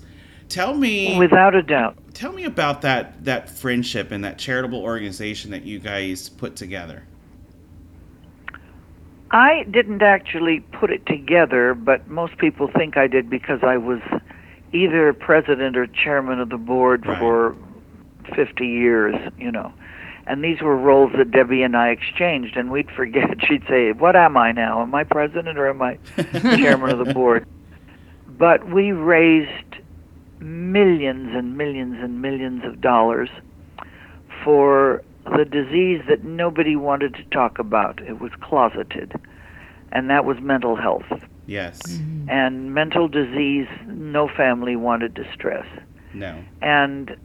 Tell 0.49 0.73
me 0.75 1.17
Without 1.17 1.53
a 1.53 1.61
doubt. 1.61 1.95
Tell 2.13 2.33
me 2.33 2.43
about 2.43 2.81
that 2.81 3.23
that 3.25 3.49
friendship 3.49 4.11
and 4.11 4.23
that 4.23 4.39
charitable 4.39 4.79
organization 4.79 5.51
that 5.51 5.63
you 5.63 5.77
guys 5.79 6.27
put 6.29 6.55
together. 6.55 7.03
I 9.31 9.63
didn't 9.69 10.01
actually 10.01 10.59
put 10.59 10.91
it 10.91 11.05
together, 11.05 11.73
but 11.73 12.07
most 12.07 12.37
people 12.37 12.67
think 12.67 12.97
I 12.97 13.07
did 13.07 13.29
because 13.29 13.59
I 13.63 13.77
was 13.77 13.99
either 14.73 15.13
president 15.13 15.77
or 15.77 15.87
chairman 15.87 16.39
of 16.39 16.49
the 16.49 16.57
board 16.57 17.05
for 17.05 17.55
50 18.35 18.67
years, 18.67 19.15
you 19.37 19.51
know. 19.51 19.71
And 20.25 20.43
these 20.43 20.61
were 20.61 20.77
roles 20.77 21.11
that 21.17 21.31
Debbie 21.31 21.63
and 21.63 21.75
I 21.75 21.89
exchanged, 21.89 22.55
and 22.55 22.71
we'd 22.71 22.89
forget. 22.91 23.43
She'd 23.47 23.63
say, 23.67 23.91
What 23.91 24.15
am 24.15 24.37
I 24.37 24.51
now? 24.51 24.81
Am 24.81 24.93
I 24.93 25.03
president 25.03 25.57
or 25.57 25.69
am 25.69 25.81
I 25.81 25.97
chairman 26.57 26.91
of 26.91 27.05
the 27.05 27.13
board? 27.13 27.47
But 28.27 28.67
we 28.69 28.91
raised 28.91 29.75
millions 30.39 31.35
and 31.35 31.57
millions 31.57 31.97
and 32.01 32.21
millions 32.21 32.63
of 32.63 32.79
dollars 32.79 33.29
for 34.43 35.03
the 35.25 35.45
disease 35.45 36.01
that 36.07 36.23
nobody 36.23 36.75
wanted 36.75 37.13
to 37.15 37.23
talk 37.25 37.59
about. 37.59 38.01
It 38.01 38.19
was 38.19 38.31
closeted, 38.41 39.13
and 39.91 40.09
that 40.09 40.25
was 40.25 40.39
mental 40.39 40.75
health. 40.75 41.05
Yes. 41.45 41.81
Mm-hmm. 41.87 42.29
And 42.29 42.73
mental 42.73 43.07
disease, 43.07 43.67
no 43.87 44.27
family 44.27 44.75
wanted 44.75 45.15
to 45.15 45.25
stress. 45.33 45.65
No. 46.13 46.43
And 46.61 47.15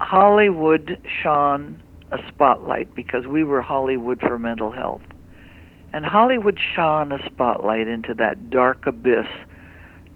Hollywood 0.00 0.98
shone 1.22 1.80
a 2.10 2.18
spotlight 2.28 2.94
because 2.94 3.26
we 3.26 3.44
were 3.44 3.62
Hollywood 3.62 4.20
for 4.20 4.38
mental 4.38 4.70
health. 4.70 5.02
And 5.92 6.04
Hollywood 6.04 6.58
shone 6.74 7.12
a 7.12 7.24
spotlight 7.24 7.86
into 7.86 8.14
that 8.14 8.50
dark 8.50 8.86
abyss 8.86 9.26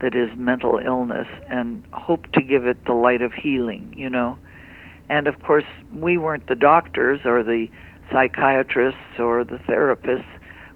that 0.01 0.15
is 0.15 0.31
mental 0.37 0.81
illness 0.85 1.29
and 1.49 1.85
hoped 1.93 2.33
to 2.35 2.43
give 2.43 2.67
it 2.67 2.85
the 2.85 2.93
light 2.93 3.23
of 3.23 3.33
healing, 3.33 3.95
you 3.97 4.11
know. 4.11 4.39
And 5.09 5.27
of 5.27 5.43
course, 5.43 5.65
we 5.95 6.19
weren't 6.19 6.47
the 6.49 6.55
doctors 6.55 7.21
or 7.25 7.43
the 7.43 7.69
psychiatrists 8.13 9.19
or 9.19 9.45
the 9.45 9.57
therapists. 9.69 10.27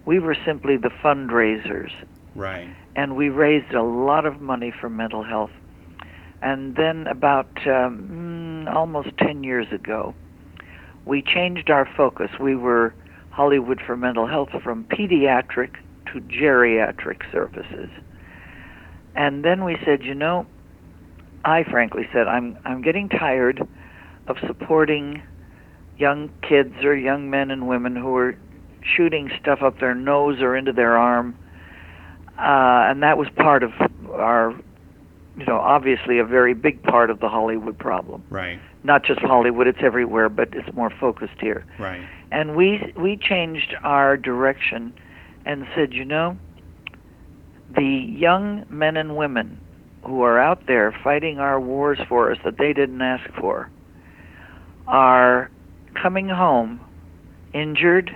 We 0.06 0.18
were 0.18 0.36
simply 0.44 0.76
the 0.76 0.90
fundraisers. 1.02 1.92
Right. 2.34 2.68
And 2.96 3.16
we 3.16 3.28
raised 3.28 3.72
a 3.74 3.82
lot 3.82 4.26
of 4.26 4.40
money 4.40 4.72
for 4.80 4.88
mental 4.88 5.22
health. 5.22 5.50
And 6.40 6.74
then, 6.74 7.06
about 7.06 7.48
um, 7.68 8.64
mm, 8.66 8.74
almost 8.74 9.10
10 9.18 9.44
years 9.44 9.68
ago, 9.70 10.12
we 11.04 11.22
changed 11.22 11.70
our 11.70 11.88
focus. 11.96 12.30
We 12.40 12.56
were 12.56 12.94
Hollywood 13.30 13.80
for 13.84 13.96
Mental 13.96 14.26
Health 14.26 14.50
from 14.62 14.84
pediatric 14.84 15.76
to 16.12 16.20
geriatric 16.20 17.30
services. 17.30 17.88
And 19.14 19.44
then 19.44 19.64
we 19.64 19.76
said, 19.84 20.02
you 20.02 20.14
know, 20.14 20.46
I 21.44 21.64
frankly 21.64 22.08
said, 22.12 22.28
I'm 22.28 22.58
I'm 22.64 22.82
getting 22.82 23.08
tired 23.08 23.66
of 24.28 24.36
supporting 24.46 25.22
young 25.98 26.30
kids 26.42 26.74
or 26.82 26.96
young 26.96 27.30
men 27.30 27.50
and 27.50 27.68
women 27.68 27.96
who 27.96 28.16
are 28.16 28.36
shooting 28.82 29.30
stuff 29.40 29.62
up 29.62 29.78
their 29.78 29.94
nose 29.94 30.40
or 30.40 30.56
into 30.56 30.72
their 30.72 30.96
arm. 30.96 31.36
Uh, 32.38 32.88
and 32.90 33.02
that 33.02 33.18
was 33.18 33.28
part 33.36 33.62
of 33.62 33.72
our, 34.10 34.52
you 35.38 35.44
know, 35.46 35.58
obviously 35.58 36.18
a 36.18 36.24
very 36.24 36.54
big 36.54 36.82
part 36.82 37.10
of 37.10 37.20
the 37.20 37.28
Hollywood 37.28 37.78
problem. 37.78 38.24
Right. 38.30 38.60
Not 38.84 39.04
just 39.04 39.20
Hollywood; 39.20 39.68
it's 39.68 39.78
everywhere, 39.80 40.28
but 40.28 40.48
it's 40.54 40.74
more 40.74 40.90
focused 40.90 41.40
here 41.40 41.64
Right. 41.78 42.04
and 42.32 42.56
we 42.56 42.92
we 42.96 43.16
changed 43.16 43.76
our 43.84 44.16
direction 44.16 44.92
and 45.46 45.66
said, 45.74 45.92
you 45.92 46.04
know, 46.04 46.36
the 47.76 47.84
young 47.84 48.64
men 48.68 48.96
and 48.96 49.16
women 49.16 49.60
who 50.04 50.22
are 50.22 50.40
out 50.40 50.66
there 50.66 50.92
fighting 51.04 51.38
our 51.38 51.60
wars 51.60 51.98
for 52.08 52.32
us 52.32 52.38
that 52.44 52.58
they 52.58 52.72
didn't 52.72 53.00
ask 53.02 53.32
for 53.38 53.70
are 54.86 55.50
coming 56.00 56.28
home 56.28 56.80
injured, 57.54 58.10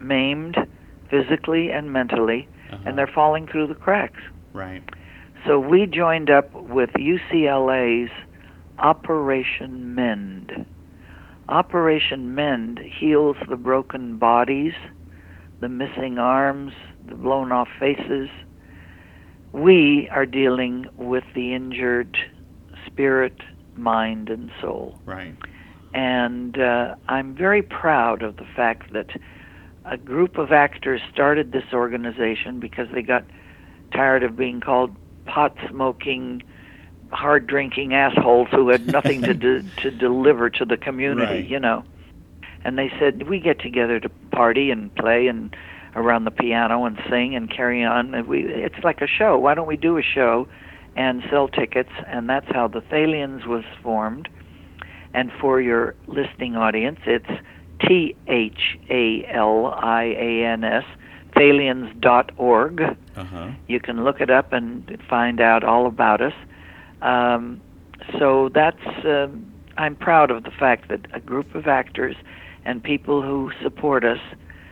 maimed, 0.00 0.56
physically 1.10 1.70
and 1.70 1.92
mentally, 1.92 2.48
and 2.70 2.80
uh-huh. 2.80 2.92
they're 2.96 3.10
falling 3.12 3.46
through 3.46 3.66
the 3.66 3.74
cracks. 3.74 4.20
Right. 4.52 4.82
So 5.46 5.58
we 5.58 5.86
joined 5.86 6.30
up 6.30 6.52
with 6.54 6.90
UCLA's 6.90 8.10
Operation 8.78 9.94
Mend. 9.94 10.66
Operation 11.48 12.34
Mend 12.34 12.78
heals 12.78 13.36
the 13.48 13.56
broken 13.56 14.18
bodies, 14.18 14.74
the 15.60 15.68
missing 15.68 16.18
arms, 16.18 16.72
the 17.08 17.14
blown 17.14 17.52
off 17.52 17.68
faces. 17.78 18.28
We 19.52 20.08
are 20.12 20.26
dealing 20.26 20.86
with 20.96 21.24
the 21.34 21.54
injured 21.54 22.16
spirit, 22.86 23.34
mind, 23.76 24.28
and 24.28 24.50
soul. 24.60 24.98
Right. 25.04 25.34
And 25.92 26.58
uh, 26.58 26.94
I'm 27.08 27.34
very 27.34 27.62
proud 27.62 28.22
of 28.22 28.36
the 28.36 28.46
fact 28.56 28.92
that 28.92 29.08
a 29.84 29.96
group 29.96 30.38
of 30.38 30.52
actors 30.52 31.00
started 31.12 31.52
this 31.52 31.64
organization 31.72 32.60
because 32.60 32.88
they 32.92 33.02
got 33.02 33.24
tired 33.92 34.22
of 34.22 34.36
being 34.36 34.60
called 34.60 34.94
pot 35.26 35.56
smoking, 35.68 36.42
hard 37.10 37.46
drinking 37.46 37.94
assholes 37.94 38.48
who 38.52 38.68
had 38.68 38.86
nothing 38.86 39.22
to 39.22 39.34
de- 39.46 39.62
to 39.78 39.90
deliver 39.90 40.48
to 40.50 40.64
the 40.64 40.76
community, 40.76 41.40
Right. 41.40 41.48
you 41.48 41.58
know. 41.58 41.82
And 42.64 42.78
they 42.78 42.92
said 42.98 43.28
we 43.28 43.40
get 43.40 43.58
together 43.58 43.98
to 44.00 44.08
party 44.30 44.70
and 44.70 44.94
play 44.94 45.26
and 45.26 45.56
around 45.96 46.24
the 46.24 46.30
piano 46.30 46.84
and 46.84 47.00
sing 47.08 47.34
and 47.34 47.50
carry 47.50 47.82
on. 47.82 48.14
And 48.14 48.28
we 48.28 48.44
it's 48.44 48.84
like 48.84 49.00
a 49.00 49.06
show. 49.08 49.38
Why 49.38 49.54
don't 49.54 49.66
we 49.66 49.76
do 49.76 49.96
a 49.98 50.02
show 50.02 50.46
and 50.94 51.22
sell 51.30 51.48
tickets, 51.48 51.90
and 52.06 52.28
that's 52.28 52.46
how 52.50 52.68
the 52.68 52.80
Thalians 52.82 53.46
was 53.46 53.64
formed. 53.82 54.28
And 55.14 55.30
for 55.40 55.60
your 55.60 55.94
listening 56.06 56.56
audience, 56.56 57.00
it's 57.06 57.28
T 57.86 58.14
H 58.28 58.78
A 58.88 59.24
L 59.32 59.66
I 59.66 60.04
A 60.04 60.44
N 60.44 60.64
S, 60.64 60.84
Thalians.org. 61.34 62.80
Uh-huh. 63.16 63.50
You 63.66 63.80
can 63.80 64.04
look 64.04 64.20
it 64.20 64.30
up 64.30 64.52
and 64.52 65.02
find 65.08 65.40
out 65.40 65.64
all 65.64 65.86
about 65.86 66.20
us. 66.20 66.34
Um, 67.02 67.60
so 68.18 68.50
that's, 68.54 69.04
uh, 69.04 69.28
I'm 69.76 69.96
proud 69.96 70.30
of 70.30 70.44
the 70.44 70.50
fact 70.50 70.88
that 70.88 71.06
a 71.12 71.20
group 71.20 71.54
of 71.54 71.66
actors 71.66 72.16
and 72.64 72.82
people 72.82 73.22
who 73.22 73.50
support 73.62 74.04
us 74.04 74.18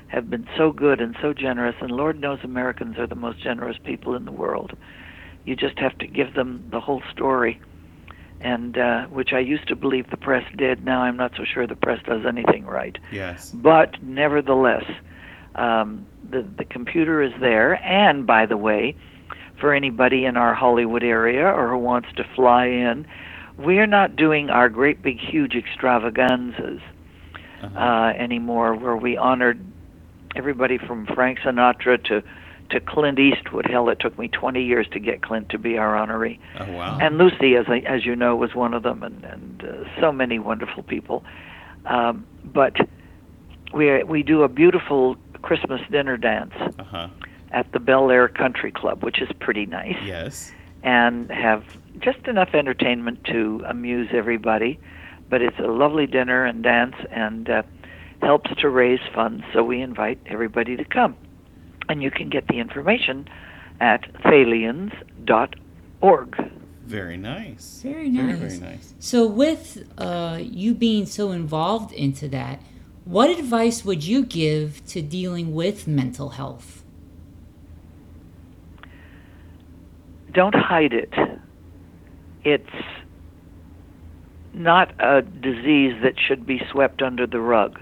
have 0.08 0.30
been 0.30 0.46
so 0.56 0.72
good 0.72 1.00
and 1.00 1.16
so 1.20 1.32
generous, 1.32 1.76
and 1.80 1.90
Lord 1.90 2.20
knows 2.20 2.38
Americans 2.42 2.98
are 2.98 3.06
the 3.06 3.14
most 3.14 3.40
generous 3.42 3.76
people 3.84 4.14
in 4.14 4.24
the 4.24 4.32
world. 4.32 4.72
You 5.44 5.54
just 5.54 5.78
have 5.78 5.96
to 5.98 6.06
give 6.06 6.34
them 6.34 6.66
the 6.70 6.80
whole 6.80 7.02
story, 7.12 7.60
and 8.40 8.78
uh, 8.78 9.06
which 9.06 9.32
I 9.32 9.40
used 9.40 9.66
to 9.68 9.76
believe 9.76 10.10
the 10.10 10.16
press 10.16 10.44
did. 10.56 10.84
Now 10.84 11.02
I'm 11.02 11.16
not 11.16 11.32
so 11.36 11.44
sure 11.44 11.66
the 11.66 11.76
press 11.76 12.00
does 12.06 12.24
anything 12.26 12.66
right. 12.66 12.96
Yes. 13.10 13.50
But 13.52 14.02
nevertheless, 14.02 14.84
um, 15.54 16.06
the 16.30 16.42
the 16.56 16.64
computer 16.64 17.22
is 17.22 17.32
there, 17.40 17.82
and 17.84 18.26
by 18.26 18.46
the 18.46 18.56
way, 18.56 18.96
for 19.60 19.74
anybody 19.74 20.24
in 20.24 20.36
our 20.36 20.54
Hollywood 20.54 21.02
area 21.02 21.46
or 21.46 21.70
who 21.70 21.78
wants 21.78 22.08
to 22.16 22.24
fly 22.34 22.66
in, 22.66 23.06
we're 23.56 23.86
not 23.86 24.14
doing 24.14 24.50
our 24.50 24.68
great 24.68 25.02
big 25.02 25.18
huge 25.18 25.54
extravaganzas 25.54 26.80
uh, 27.76 28.12
anymore, 28.16 28.74
where 28.74 28.96
we 28.96 29.16
honored 29.16 29.60
everybody 30.36 30.78
from 30.78 31.06
Frank 31.06 31.40
Sinatra 31.40 32.02
to 32.04 32.22
to 32.70 32.80
Clint 32.80 33.18
Eastwood. 33.18 33.66
Hell, 33.70 33.88
it 33.88 33.98
took 34.00 34.18
me 34.18 34.28
20 34.28 34.62
years 34.62 34.86
to 34.92 34.98
get 35.00 35.22
Clint 35.22 35.48
to 35.50 35.58
be 35.58 35.78
our 35.78 35.94
honoree. 35.94 36.38
Oh 36.58 36.70
wow. 36.72 36.98
And 37.00 37.18
Lucy, 37.18 37.56
as 37.56 37.66
I, 37.68 37.78
as 37.80 38.04
you 38.04 38.14
know, 38.16 38.36
was 38.36 38.54
one 38.54 38.74
of 38.74 38.82
them, 38.82 39.02
and 39.02 39.24
and 39.24 39.64
uh, 39.64 40.00
so 40.00 40.12
many 40.12 40.38
wonderful 40.38 40.82
people. 40.82 41.24
Um, 41.86 42.26
but 42.44 42.76
we 43.72 44.02
we 44.04 44.22
do 44.22 44.42
a 44.42 44.48
beautiful 44.48 45.16
Christmas 45.42 45.80
dinner 45.90 46.16
dance 46.16 46.54
Uh-huh. 46.78 47.08
at 47.52 47.70
the 47.72 47.78
Bel 47.80 48.10
Air 48.10 48.28
Country 48.28 48.72
Club, 48.72 49.02
which 49.04 49.20
is 49.20 49.28
pretty 49.40 49.66
nice, 49.66 49.96
Yes. 50.04 50.52
and 50.82 51.30
have 51.30 51.64
just 52.00 52.26
enough 52.28 52.54
entertainment 52.54 53.24
to 53.24 53.62
amuse 53.66 54.08
everybody. 54.12 54.78
But 55.30 55.42
it's 55.42 55.58
a 55.58 55.66
lovely 55.68 56.06
dinner 56.06 56.44
and 56.44 56.62
dance, 56.62 56.96
and 57.10 57.48
uh, 57.50 57.62
helps 58.22 58.50
to 58.60 58.68
raise 58.68 59.00
funds. 59.14 59.44
So 59.52 59.62
we 59.62 59.80
invite 59.82 60.18
everybody 60.26 60.76
to 60.76 60.84
come, 60.84 61.16
and 61.88 62.02
you 62.02 62.10
can 62.10 62.28
get 62.28 62.46
the 62.48 62.58
information 62.58 63.28
at 63.80 64.12
thalians.org. 64.24 64.92
Very 66.84 67.16
nice. 67.16 67.80
Very 67.82 68.08
nice. 68.08 68.38
Very, 68.38 68.48
very 68.48 68.58
nice. 68.58 68.94
So, 68.98 69.26
with 69.26 69.86
uh, 69.98 70.38
you 70.40 70.74
being 70.74 71.06
so 71.06 71.32
involved 71.32 71.92
into 71.92 72.28
that, 72.28 72.62
what 73.04 73.30
advice 73.30 73.84
would 73.84 74.04
you 74.04 74.24
give 74.24 74.84
to 74.86 75.02
dealing 75.02 75.54
with 75.54 75.86
mental 75.86 76.30
health? 76.30 76.78
don't 80.38 80.54
hide 80.54 80.92
it. 80.92 81.12
It's 82.44 82.84
not 84.54 84.92
a 85.00 85.22
disease 85.22 85.94
that 86.04 86.14
should 86.16 86.46
be 86.46 86.62
swept 86.70 87.02
under 87.02 87.26
the 87.26 87.40
rug. 87.40 87.80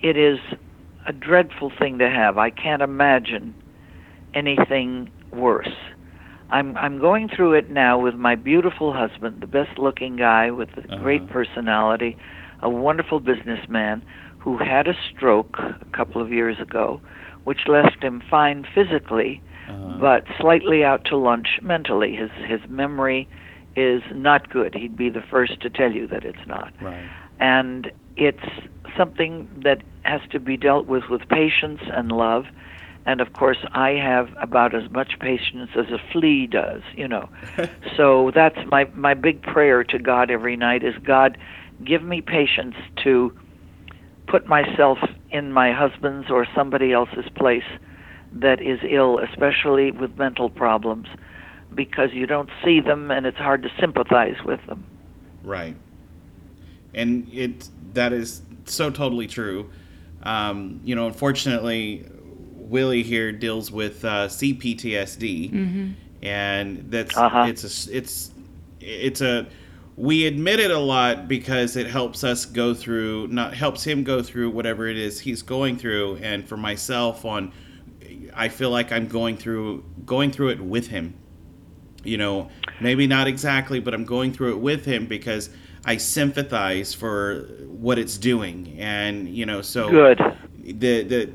It 0.00 0.16
is 0.16 0.38
a 1.08 1.12
dreadful 1.12 1.72
thing 1.78 1.98
to 1.98 2.08
have. 2.08 2.36
I 2.38 2.50
can't 2.50 2.82
imagine 2.82 3.54
anything 4.34 5.10
worse. 5.32 5.74
I'm 6.50 6.76
I'm 6.76 6.98
going 6.98 7.28
through 7.28 7.54
it 7.54 7.70
now 7.70 7.98
with 7.98 8.14
my 8.14 8.34
beautiful 8.34 8.92
husband, 8.92 9.40
the 9.40 9.46
best-looking 9.46 10.16
guy 10.16 10.50
with 10.50 10.70
a 10.76 10.80
uh-huh. 10.80 11.02
great 11.02 11.28
personality, 11.28 12.16
a 12.62 12.70
wonderful 12.70 13.20
businessman 13.20 14.02
who 14.38 14.56
had 14.58 14.86
a 14.86 14.94
stroke 15.10 15.58
a 15.58 15.96
couple 15.96 16.22
of 16.22 16.30
years 16.30 16.56
ago, 16.60 17.00
which 17.44 17.60
left 17.66 18.02
him 18.02 18.22
fine 18.30 18.66
physically, 18.74 19.42
uh-huh. 19.68 19.98
but 20.00 20.24
slightly 20.40 20.84
out 20.84 21.04
to 21.06 21.16
lunch 21.16 21.58
mentally. 21.62 22.14
His 22.14 22.30
his 22.46 22.60
memory 22.68 23.28
is 23.76 24.02
not 24.12 24.48
good. 24.50 24.74
He'd 24.74 24.96
be 24.96 25.10
the 25.10 25.22
first 25.30 25.60
to 25.60 25.70
tell 25.70 25.92
you 25.92 26.06
that 26.08 26.24
it's 26.24 26.46
not. 26.46 26.72
Right. 26.80 27.08
And 27.40 27.92
it's 28.16 28.42
something 28.96 29.48
that 29.64 29.82
has 30.02 30.20
to 30.30 30.40
be 30.40 30.56
dealt 30.56 30.86
with 30.86 31.04
with 31.08 31.28
patience 31.28 31.80
and 31.92 32.10
love. 32.12 32.46
And 33.06 33.20
of 33.20 33.32
course, 33.32 33.58
I 33.72 33.90
have 33.90 34.28
about 34.40 34.74
as 34.74 34.90
much 34.90 35.18
patience 35.18 35.70
as 35.76 35.86
a 35.86 35.98
flea 36.12 36.46
does, 36.46 36.82
you 36.94 37.08
know. 37.08 37.28
so 37.96 38.30
that's 38.34 38.58
my 38.70 38.84
my 38.94 39.14
big 39.14 39.42
prayer 39.42 39.82
to 39.84 39.98
God 39.98 40.30
every 40.30 40.56
night 40.56 40.82
is 40.84 40.94
God, 41.02 41.38
give 41.84 42.02
me 42.02 42.20
patience 42.20 42.74
to 43.04 43.32
put 44.26 44.46
myself 44.46 44.98
in 45.30 45.52
my 45.52 45.72
husband's 45.72 46.30
or 46.30 46.46
somebody 46.54 46.92
else's 46.92 47.28
place 47.34 47.64
that 48.32 48.60
is 48.60 48.78
ill, 48.88 49.18
especially 49.18 49.90
with 49.90 50.16
mental 50.18 50.50
problems, 50.50 51.08
because 51.74 52.10
you 52.12 52.26
don't 52.26 52.50
see 52.64 52.80
them 52.80 53.10
and 53.10 53.26
it's 53.26 53.38
hard 53.38 53.62
to 53.62 53.70
sympathize 53.80 54.36
with 54.44 54.60
them. 54.66 54.84
Right. 55.42 55.76
And 56.94 57.28
it 57.32 57.68
that 57.94 58.12
is 58.12 58.42
so 58.74 58.90
totally 58.90 59.26
true. 59.26 59.70
Um, 60.22 60.80
you 60.84 60.94
know, 60.94 61.06
unfortunately, 61.06 62.06
Willie 62.56 63.02
here 63.02 63.32
deals 63.32 63.70
with 63.70 64.04
uh, 64.04 64.28
CPTSD, 64.28 65.50
Mhm. 65.52 65.92
and 66.22 66.84
that's 66.90 67.16
Uh-huh. 67.16 67.46
it's 67.48 67.64
a 67.64 67.68
s- 67.68 67.88
it's 67.92 68.30
it's 68.80 69.20
a 69.20 69.46
we 69.96 70.26
admit 70.26 70.60
it 70.60 70.70
a 70.70 70.78
lot 70.78 71.26
because 71.28 71.76
it 71.76 71.86
helps 71.88 72.22
us 72.24 72.44
go 72.44 72.72
through 72.74 73.26
not 73.28 73.54
helps 73.54 73.82
him 73.84 74.04
go 74.04 74.22
through 74.22 74.48
whatever 74.50 74.86
it 74.86 74.96
is 74.96 75.18
he's 75.18 75.42
going 75.42 75.76
through 75.76 76.16
and 76.22 76.46
for 76.48 76.56
myself 76.56 77.24
on 77.24 77.50
I 78.36 78.48
feel 78.48 78.70
like 78.70 78.92
I'm 78.92 79.08
going 79.08 79.36
through 79.36 79.82
going 80.06 80.30
through 80.30 80.50
it 80.50 80.60
with 80.60 80.86
him 80.86 81.14
you 82.04 82.16
know 82.16 82.48
maybe 82.80 83.08
not 83.08 83.26
exactly 83.26 83.80
but 83.80 83.92
i'm 83.92 84.04
going 84.04 84.32
through 84.32 84.52
it 84.52 84.60
with 84.60 84.84
him 84.84 85.06
because 85.06 85.50
i 85.84 85.96
sympathize 85.96 86.92
for 86.94 87.42
what 87.66 87.98
it's 87.98 88.18
doing 88.18 88.74
and 88.78 89.28
you 89.28 89.46
know 89.46 89.62
so 89.62 89.88
Good. 89.90 90.18
the 90.64 91.02
the 91.04 91.30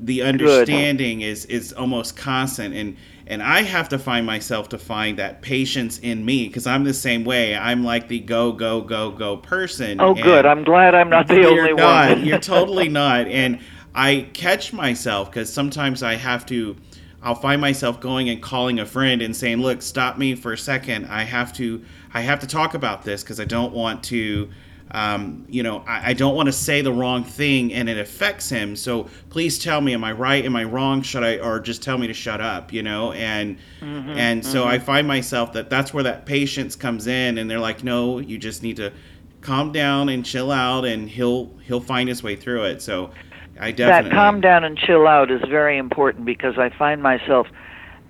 the 0.00 0.22
understanding 0.22 1.22
is 1.22 1.44
is 1.46 1.72
almost 1.72 2.16
constant 2.16 2.74
and 2.74 2.96
and 3.26 3.42
i 3.42 3.62
have 3.62 3.88
to 3.88 3.98
find 3.98 4.24
myself 4.24 4.68
to 4.70 4.78
find 4.78 5.18
that 5.18 5.42
patience 5.42 5.98
in 5.98 6.24
me 6.24 6.46
because 6.46 6.66
i'm 6.66 6.84
the 6.84 6.94
same 6.94 7.24
way 7.24 7.56
i'm 7.56 7.82
like 7.84 8.06
the 8.08 8.20
go 8.20 8.52
go 8.52 8.80
go 8.80 9.10
go 9.10 9.36
person 9.36 10.00
Oh, 10.00 10.14
good. 10.14 10.46
I'm 10.46 10.62
glad 10.64 10.94
I'm 10.94 11.10
not 11.10 11.26
the 11.26 11.36
you're 11.40 11.50
only 11.50 11.74
not. 11.74 12.10
one. 12.10 12.24
You're 12.24 12.38
totally 12.56 12.88
not. 12.88 13.26
And 13.26 13.60
I 13.94 14.28
catch 14.32 14.72
myself 14.72 15.30
because 15.30 15.52
sometimes 15.52 16.02
I 16.02 16.14
have 16.14 16.46
to. 16.46 16.76
I'll 17.20 17.34
find 17.34 17.60
myself 17.60 18.00
going 18.00 18.28
and 18.28 18.40
calling 18.40 18.78
a 18.78 18.86
friend 18.86 19.20
and 19.22 19.34
saying, 19.34 19.58
"Look, 19.60 19.82
stop 19.82 20.16
me 20.18 20.36
for 20.36 20.52
a 20.52 20.58
second. 20.58 21.06
I 21.06 21.24
have 21.24 21.52
to. 21.54 21.82
I 22.14 22.20
have 22.22 22.40
to 22.40 22.46
talk 22.46 22.74
about 22.74 23.02
this 23.02 23.22
because 23.22 23.40
I 23.40 23.44
don't 23.44 23.72
want 23.72 24.02
to." 24.04 24.50
Um, 24.90 25.44
you 25.50 25.62
know, 25.62 25.84
I, 25.86 26.10
I 26.10 26.12
don't 26.14 26.34
want 26.34 26.46
to 26.46 26.52
say 26.52 26.80
the 26.80 26.92
wrong 26.92 27.22
thing 27.22 27.74
and 27.74 27.90
it 27.90 27.98
affects 27.98 28.48
him. 28.48 28.74
So 28.74 29.10
please 29.28 29.58
tell 29.58 29.82
me, 29.82 29.92
am 29.92 30.02
I 30.02 30.12
right? 30.12 30.42
Am 30.42 30.56
I 30.56 30.64
wrong? 30.64 31.02
Should 31.02 31.22
I, 31.22 31.36
or 31.36 31.60
just 31.60 31.82
tell 31.82 31.98
me 31.98 32.06
to 32.06 32.14
shut 32.14 32.40
up? 32.40 32.72
You 32.72 32.82
know, 32.82 33.12
and 33.12 33.58
Mhm, 33.80 34.08
and 34.14 34.44
so 34.44 34.64
mhm. 34.64 34.66
I 34.66 34.78
find 34.78 35.06
myself 35.06 35.52
that 35.52 35.68
that's 35.70 35.92
where 35.92 36.02
that 36.04 36.24
patience 36.26 36.76
comes 36.76 37.06
in, 37.06 37.38
and 37.38 37.50
they're 37.50 37.60
like, 37.60 37.84
"No, 37.84 38.18
you 38.18 38.38
just 38.38 38.62
need 38.62 38.76
to 38.76 38.92
calm 39.40 39.72
down 39.72 40.08
and 40.08 40.24
chill 40.24 40.50
out, 40.50 40.84
and 40.84 41.08
he'll 41.08 41.50
he'll 41.66 41.80
find 41.80 42.08
his 42.08 42.22
way 42.22 42.36
through 42.36 42.64
it." 42.64 42.82
So, 42.82 43.10
I 43.60 43.72
definitely 43.72 44.10
That 44.10 44.10
calm 44.10 44.40
down 44.40 44.64
and 44.64 44.76
chill 44.78 45.06
out 45.06 45.30
is 45.30 45.40
very 45.48 45.78
important 45.78 46.24
because 46.24 46.58
I 46.58 46.70
find 46.70 47.02
myself 47.02 47.46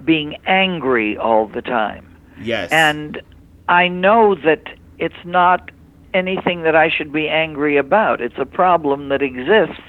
being 0.05 0.37
angry 0.47 1.17
all 1.17 1.47
the 1.49 1.63
time. 1.63 2.17
yes, 2.37 2.71
And 2.71 3.21
I 3.69 3.89
know 3.89 4.35
that 4.35 4.63
it's 4.99 5.25
not 5.25 5.71
anything 6.15 6.63
that 6.63 6.75
I 6.75 6.89
should 6.89 7.13
be 7.13 7.29
angry 7.29 7.77
about. 7.77 8.21
It's 8.21 8.39
a 8.39 8.47
problem 8.47 9.11
that 9.11 9.23
exists, 9.23 9.83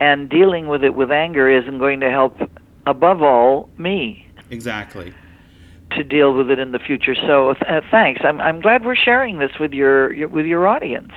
and 0.00 0.28
dealing 0.28 0.68
with 0.68 0.84
it 0.84 0.94
with 0.94 1.10
anger 1.10 1.48
isn't 1.50 1.78
going 1.78 2.00
to 2.00 2.10
help, 2.10 2.36
above 2.86 3.22
all, 3.22 3.70
me 3.78 4.26
exactly. 4.50 5.14
to 5.92 6.04
deal 6.04 6.34
with 6.34 6.50
it 6.50 6.58
in 6.58 6.72
the 6.72 6.78
future. 6.78 7.14
So 7.14 7.50
uh, 7.50 7.80
thanks. 7.90 8.20
I'm 8.24 8.40
I'm 8.40 8.60
glad 8.60 8.84
we're 8.84 8.96
sharing 8.96 9.38
this 9.38 9.52
with 9.58 9.72
your, 9.72 10.12
your 10.12 10.28
with 10.28 10.46
your 10.46 10.66
audience. 10.66 11.12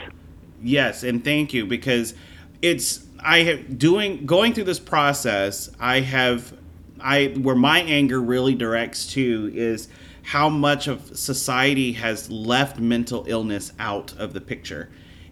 Yes, 0.62 1.04
and 1.04 1.24
thank 1.24 1.54
you 1.54 1.66
because 1.66 2.14
it's 2.62 3.06
I 3.20 3.40
have 3.40 3.78
doing 3.78 4.26
going 4.26 4.54
through 4.54 4.64
this 4.64 4.80
process. 4.80 5.70
I 5.80 6.00
have 6.00 6.54
I 7.00 7.28
where 7.28 7.56
my 7.56 7.82
anger 7.82 8.22
really 8.22 8.56
directs 8.56 9.08
to 9.14 9.52
is 9.54 9.90
how 10.26 10.50
much 10.50 10.88
of 10.88 11.16
society 11.16 11.94
has 11.94 12.32
left 12.32 12.80
mental 12.80 13.26
illness 13.28 13.72
out 13.78 14.12
of 14.18 14.34
the 14.34 14.42
picture. 14.42 14.90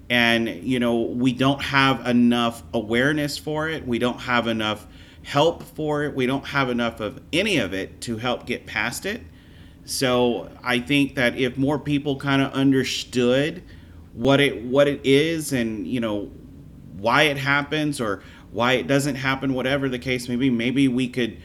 And 0.08 0.48
you 0.48 0.80
know, 0.80 1.02
we 1.02 1.34
don't 1.34 1.64
have 1.64 2.06
enough 2.06 2.62
awareness 2.76 3.36
for 3.36 3.68
it. 3.68 3.88
We 3.88 3.98
don't 3.98 4.20
have 4.20 4.46
enough 4.46 4.86
help 5.24 5.64
for 5.64 6.04
it. 6.04 6.14
We 6.14 6.28
don't 6.28 6.46
have 6.46 6.70
enough 6.70 7.00
of 7.00 7.20
any 7.34 7.58
of 7.58 7.74
it 7.74 8.02
to 8.02 8.18
help 8.18 8.46
get 8.46 8.68
past 8.68 9.08
it. 9.08 9.24
So 9.84 10.52
I 10.62 10.80
think 10.80 11.16
that 11.16 11.40
if 11.40 11.58
more 11.58 11.80
people 11.80 12.18
kind 12.18 12.44
of 12.44 12.54
understood 12.54 13.64
what 14.14 14.40
it 14.40 14.64
what 14.64 14.88
it 14.88 15.02
is 15.04 15.54
and 15.54 15.88
you 15.88 16.02
know 16.02 16.30
why 16.98 17.24
it 17.24 17.38
happens 17.38 18.00
or 18.00 18.22
why 18.52 18.74
it 18.74 18.86
doesn't 18.86 19.16
happen, 19.16 19.56
whatever 19.56 19.90
the 19.90 19.98
case 19.98 20.30
may 20.30 20.36
be, 20.36 20.52
maybe 20.52 20.88
we 20.88 21.08
could 21.08 21.42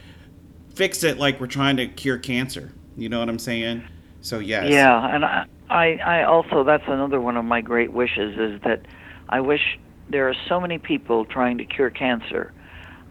fix 0.75 1.03
it 1.03 1.17
like 1.17 1.39
we're 1.41 1.47
trying 1.47 1.77
to 1.77 1.87
cure 1.87 2.19
cancer. 2.19 2.73
You 2.99 3.07
know 3.07 3.19
what 3.19 3.29
I'm 3.29 3.39
saying? 3.39 3.83
So 4.21 4.39
yes. 4.39 4.69
Yeah, 4.69 5.15
and 5.15 5.23
I, 5.23 5.45
I, 5.69 5.93
I 6.05 6.23
also 6.23 6.63
that's 6.63 6.83
another 6.87 7.21
one 7.21 7.37
of 7.37 7.45
my 7.45 7.61
great 7.61 7.93
wishes 7.93 8.37
is 8.37 8.61
that 8.63 8.81
I 9.29 9.39
wish 9.39 9.79
there 10.09 10.27
are 10.27 10.35
so 10.47 10.59
many 10.59 10.77
people 10.77 11.23
trying 11.23 11.57
to 11.59 11.65
cure 11.65 11.89
cancer. 11.89 12.51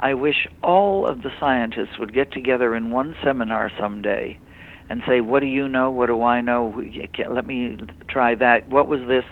I 0.00 0.14
wish 0.14 0.46
all 0.62 1.06
of 1.06 1.22
the 1.22 1.30
scientists 1.40 1.98
would 1.98 2.12
get 2.12 2.32
together 2.32 2.74
in 2.74 2.90
one 2.90 3.16
seminar 3.24 3.70
someday 3.78 4.38
and 4.90 5.02
say, 5.06 5.20
"What 5.22 5.40
do 5.40 5.46
you 5.46 5.68
know? 5.68 5.90
What 5.90 6.06
do 6.06 6.22
I 6.22 6.40
know? 6.40 6.84
Let 7.28 7.46
me 7.46 7.78
try 8.08 8.34
that. 8.34 8.68
What 8.68 8.88
was 8.88 9.00
this?" 9.08 9.24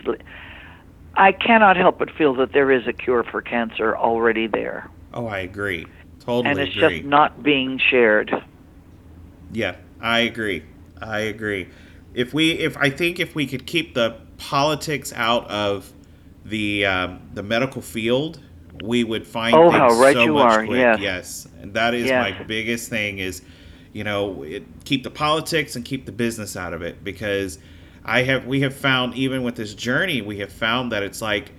I 1.14 1.32
cannot 1.32 1.76
help 1.76 1.98
but 1.98 2.10
feel 2.10 2.34
that 2.36 2.52
there 2.52 2.70
is 2.70 2.86
a 2.86 2.92
cure 2.92 3.24
for 3.24 3.42
cancer 3.42 3.96
already 3.96 4.46
there. 4.46 4.88
Oh, 5.14 5.26
I 5.26 5.38
agree. 5.40 5.86
Totally 6.20 6.40
agree. 6.40 6.50
and 6.50 6.60
it's 6.60 6.76
agree. 6.76 6.98
just 6.98 7.08
not 7.08 7.42
being 7.42 7.78
shared. 7.78 8.30
Yeah, 9.52 9.76
I 10.00 10.20
agree. 10.20 10.62
I 11.00 11.20
agree. 11.20 11.68
If 12.14 12.32
we, 12.32 12.52
if 12.52 12.76
I 12.76 12.90
think 12.90 13.20
if 13.20 13.34
we 13.34 13.46
could 13.46 13.66
keep 13.66 13.94
the 13.94 14.16
politics 14.38 15.12
out 15.14 15.48
of 15.50 15.92
the 16.44 16.86
um, 16.86 17.20
the 17.34 17.42
medical 17.42 17.82
field, 17.82 18.40
we 18.82 19.04
would 19.04 19.26
find 19.26 19.54
Oh, 19.54 19.70
things 19.70 19.72
how 19.72 19.92
right 19.92 20.14
so 20.14 20.24
you 20.24 20.34
much 20.34 20.52
are, 20.52 20.64
quick. 20.64 20.78
yes. 20.78 20.98
Yes, 20.98 21.48
and 21.60 21.74
that 21.74 21.94
is 21.94 22.06
Yes. 22.06 22.34
my 22.38 22.44
biggest 22.44 22.88
thing 22.88 23.18
is, 23.18 23.42
you 23.92 24.04
know, 24.04 24.42
it, 24.42 24.64
keep 24.84 25.02
the 25.02 25.10
politics 25.10 25.76
and 25.76 25.84
keep 25.84 26.06
the 26.06 26.12
business 26.12 26.56
out 26.56 26.72
of 26.72 26.82
it 26.82 27.02
because 27.02 27.58
I 28.04 28.22
have 28.22 28.46
we 28.46 28.60
have 28.60 28.74
found 28.74 29.14
even 29.14 29.42
with 29.42 29.56
this 29.56 29.74
journey 29.74 30.22
we 30.22 30.38
have 30.38 30.52
found 30.52 30.92
that 30.92 31.02
it's 31.02 31.20
like 31.20 31.52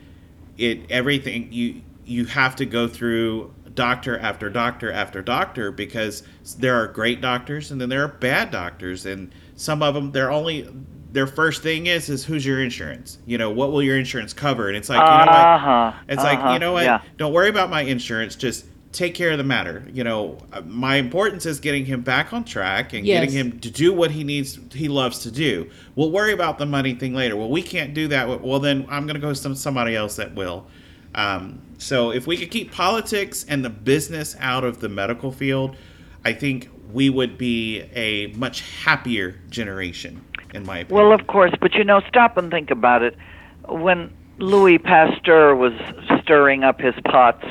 it 0.58 0.90
everything 0.90 1.52
you 1.52 1.82
you 2.06 2.26
have 2.26 2.56
to 2.58 2.66
go 2.66 2.88
through 2.88 3.54
doctor 3.78 4.18
after 4.20 4.50
doctor 4.50 4.92
after 4.92 5.22
doctor 5.22 5.72
because 5.72 6.24
there 6.58 6.76
are 6.76 6.88
great 6.88 7.22
doctors 7.22 7.72
and 7.72 7.80
then 7.80 7.88
there 7.88 8.04
are 8.04 8.10
bad 8.10 8.52
doctors. 8.52 9.06
And 9.06 9.32
some 9.56 9.82
of 9.82 9.94
them 9.94 10.12
they're 10.12 10.32
only 10.32 10.68
their 11.14 11.28
first 11.28 11.64
thing 11.64 11.88
is 11.88 12.10
is 12.10 12.26
who's 12.26 12.46
your 12.46 12.62
insurance? 12.62 13.20
You 13.26 13.38
know 13.38 13.50
what 13.52 13.72
will 13.72 13.82
your 13.82 13.98
insurance 13.98 14.34
cover? 14.34 14.68
And 14.68 14.76
it's 14.76 14.90
like 14.90 14.98
you 15.00 15.06
know 15.06 15.32
what? 15.32 15.46
Uh-huh, 15.46 15.94
it's 16.10 16.24
like 16.24 16.40
uh-huh, 16.40 16.54
you 16.54 16.60
know 16.60 16.74
what? 16.74 16.84
Yeah. 16.84 17.02
don't 17.16 17.32
worry 17.32 17.48
about 17.50 17.70
my 17.70 17.84
insurance. 17.84 18.36
Just 18.36 18.66
take 18.92 19.14
care 19.14 19.30
of 19.32 19.38
the 19.38 19.44
matter. 19.44 19.86
You 19.94 20.04
know 20.04 20.40
my 20.66 20.96
importance 20.96 21.46
is 21.46 21.60
getting 21.60 21.86
him 21.86 22.02
back 22.02 22.34
on 22.34 22.44
track 22.44 22.94
and 22.94 23.06
Yes. 23.06 23.22
getting 23.22 23.36
him 23.36 23.60
to 23.60 23.70
do 23.70 23.94
what 23.94 24.10
he 24.12 24.24
needs 24.24 24.60
he 24.74 24.88
loves 24.90 25.20
to 25.20 25.32
do. 25.32 25.70
We'll 25.96 26.12
worry 26.12 26.34
about 26.34 26.58
the 26.58 26.66
money 26.66 26.96
thing 26.96 27.14
later. 27.14 27.36
Well 27.38 27.50
we 27.50 27.62
can't 27.62 27.94
do 27.94 28.08
that. 28.10 28.42
Well 28.42 28.60
then 28.60 28.88
i'm 28.90 29.06
going 29.06 29.16
to 29.16 29.22
go 29.22 29.34
some 29.34 29.54
somebody 29.56 29.96
else 29.96 30.16
that 30.16 30.34
will. 30.34 30.66
Um, 31.16 31.62
so 31.78 32.12
if 32.12 32.28
we 32.28 32.38
could 32.38 32.52
keep 32.52 32.72
politics 32.72 33.46
and 33.48 33.64
the 33.64 33.70
business 33.70 34.36
out 34.40 34.64
of 34.64 34.80
the 34.80 34.90
medical 34.90 35.32
field 35.32 35.76
i 36.26 36.34
think 36.34 36.70
we 36.92 37.10
would 37.10 37.38
be 37.38 37.82
a 37.94 38.28
much 38.28 38.62
happier 38.62 39.40
generation 39.50 40.24
in 40.54 40.66
my 40.66 40.80
opinion 40.80 41.10
Well, 41.10 41.20
of 41.20 41.28
course, 41.28 41.52
but 41.60 41.74
you 41.74 41.84
know, 41.84 42.02
stop 42.08 42.38
and 42.38 42.52
think 42.52 42.72
about 42.72 43.04
it. 43.04 43.16
When 43.68 44.14
Louis 44.40 44.78
Pasteur 44.78 45.56
was 45.56 45.74
stirring 46.22 46.64
up 46.64 46.80
his 46.80 46.96
pots, 47.06 47.46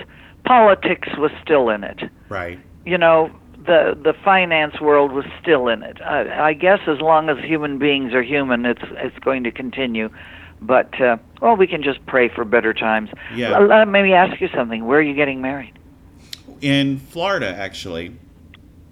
politics 0.45 1.09
was 1.19 1.31
still 1.43 1.69
in 1.69 1.85
it. 1.85 2.01
right 2.29 2.59
You 2.85 2.99
know, 2.99 3.31
the 3.67 3.99
the 4.01 4.15
finance 4.25 4.81
world 4.81 5.13
was 5.13 5.25
still 5.41 5.69
in 5.69 5.83
it. 5.83 6.01
I, 6.01 6.49
I 6.49 6.53
guess 6.53 6.81
as 6.87 7.01
long 7.01 7.29
as 7.29 7.39
human 7.45 7.79
beings 7.79 8.15
are 8.15 8.23
human, 8.23 8.65
it's 8.65 8.85
it's 8.93 9.19
going 9.19 9.45
to 9.45 9.51
continue. 9.51 10.09
But 10.61 11.01
uh, 11.01 11.17
well, 11.41 11.57
we 11.57 11.67
can 11.67 11.83
just 11.83 12.05
pray 12.07 12.29
for 12.29 12.45
better 12.45 12.73
times. 12.73 13.11
Yeah. 13.35 13.59
L- 13.59 13.67
Let 13.67 13.89
me 13.89 14.13
ask 14.13 14.41
you 14.41 14.49
something. 14.55 14.87
Where 14.87 14.99
are 14.99 15.03
you 15.03 15.15
getting 15.15 15.41
married? 15.41 15.73
in 16.61 16.99
florida 16.99 17.49
actually 17.49 18.13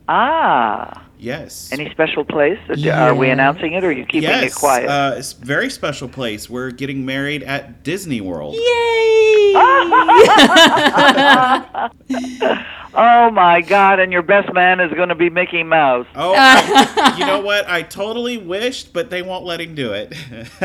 Ah, 0.07 1.07
yes 1.19 1.73
any 1.73 1.89
special 1.91 2.27
place? 2.27 2.59
Are 2.69 3.15
we 3.15 3.31
announcing 3.31 3.73
it, 3.73 3.83
or 3.83 3.87
are 3.89 3.93
you 3.93 4.05
keeping 4.05 4.29
yes, 4.29 4.53
it 4.53 4.55
quiet? 4.55 4.87
Uh, 4.87 5.15
it's 5.17 5.33
a 5.33 5.37
very 5.37 5.71
special 5.71 6.09
place. 6.09 6.51
We're 6.51 6.73
getting 6.73 7.07
married 7.07 7.43
at 7.43 7.83
Disney 7.85 8.21
World. 8.21 8.55
Yay! 8.55 9.55
oh 12.95 13.31
my 13.31 13.61
God! 13.61 13.99
And 14.01 14.13
your 14.13 14.23
best 14.23 14.53
man 14.53 14.81
is 14.81 14.93
going 14.93 15.09
to 15.09 15.15
be 15.15 15.31
Mickey 15.31 15.63
Mouse. 15.63 16.07
Oh, 16.15 16.35
I- 16.37 17.17
you 17.19 17.27
know 17.27 17.41
what? 17.41 17.69
I 17.69 17.83
totally 17.83 18.39
wished, 18.39 18.93
but 18.93 19.11
they 19.11 19.23
won't 19.23 19.45
let 19.45 19.61
him 19.61 19.75
do 19.75 19.93
it. 19.93 20.11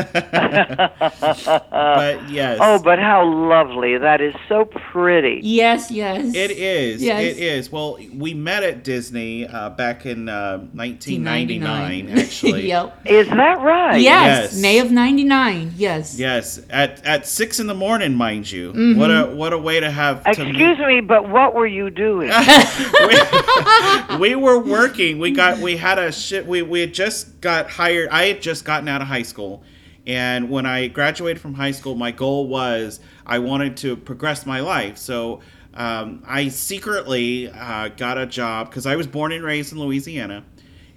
but 1.70 2.30
yes. 2.30 2.58
Oh, 2.60 2.78
but 2.82 2.98
how 2.98 3.24
lovely! 3.26 3.96
That 3.98 4.20
is 4.20 4.34
so 4.48 4.64
pretty. 4.64 5.40
yes, 5.42 5.90
yes. 5.90 6.34
It 6.34 6.50
is. 6.52 7.02
Yes. 7.02 7.22
It 7.22 7.38
is. 7.38 7.70
Well, 7.72 7.98
we 8.14 8.34
met 8.34 8.62
at 8.62 8.84
Disney 8.84 9.46
uh, 9.46 9.70
back 9.70 10.06
in 10.06 10.28
uh, 10.28 10.58
1999, 10.74 12.06
1999. 12.06 12.18
actually. 12.24 12.68
yep. 12.68 13.00
Is 13.06 13.28
that 13.28 13.60
right? 13.60 14.00
Yes, 14.00 14.52
Yes. 14.52 14.60
May 14.62 14.78
of 14.78 14.90
'99. 14.90 15.72
Yes. 15.76 16.18
Yes, 16.18 16.60
at 16.70 17.04
at 17.04 17.26
six 17.26 17.60
in 17.60 17.66
the 17.66 17.74
morning, 17.74 18.14
mind 18.14 18.50
you. 18.50 18.72
Mhm. 18.72 18.96
What 18.96 19.10
a 19.10 19.26
what 19.34 19.52
a 19.52 19.58
way 19.58 19.80
to 19.80 19.90
have. 19.90 20.22
To 20.24 20.30
Excuse 20.30 20.78
me, 20.78 21.00
but 21.00 21.28
what 21.28 21.54
were 21.54 21.66
you 21.66 21.90
doing? 22.28 24.18
we, 24.20 24.34
we 24.34 24.34
were 24.34 24.58
working. 24.58 25.18
We 25.18 25.30
got 25.30 25.58
we 25.58 25.76
had 25.76 25.98
a 25.98 26.12
shit. 26.12 26.46
We 26.46 26.62
we 26.62 26.80
had 26.80 26.94
just 26.94 27.40
got 27.40 27.70
hired. 27.70 28.08
I 28.10 28.26
had 28.26 28.42
just 28.42 28.64
gotten 28.64 28.88
out 28.88 29.00
of 29.00 29.08
high 29.08 29.22
school, 29.22 29.62
and 30.06 30.50
when 30.50 30.66
I 30.66 30.88
graduated 30.88 31.40
from 31.40 31.54
high 31.54 31.72
school, 31.72 31.94
my 31.94 32.10
goal 32.10 32.48
was 32.48 33.00
I 33.26 33.38
wanted 33.38 33.76
to 33.78 33.96
progress 33.96 34.46
my 34.46 34.60
life. 34.60 34.98
So 34.98 35.40
um, 35.74 36.22
I 36.26 36.48
secretly 36.48 37.50
uh, 37.50 37.88
got 37.88 38.18
a 38.18 38.26
job 38.26 38.70
because 38.70 38.86
I 38.86 38.96
was 38.96 39.06
born 39.06 39.32
and 39.32 39.44
raised 39.44 39.72
in 39.72 39.78
Louisiana. 39.78 40.44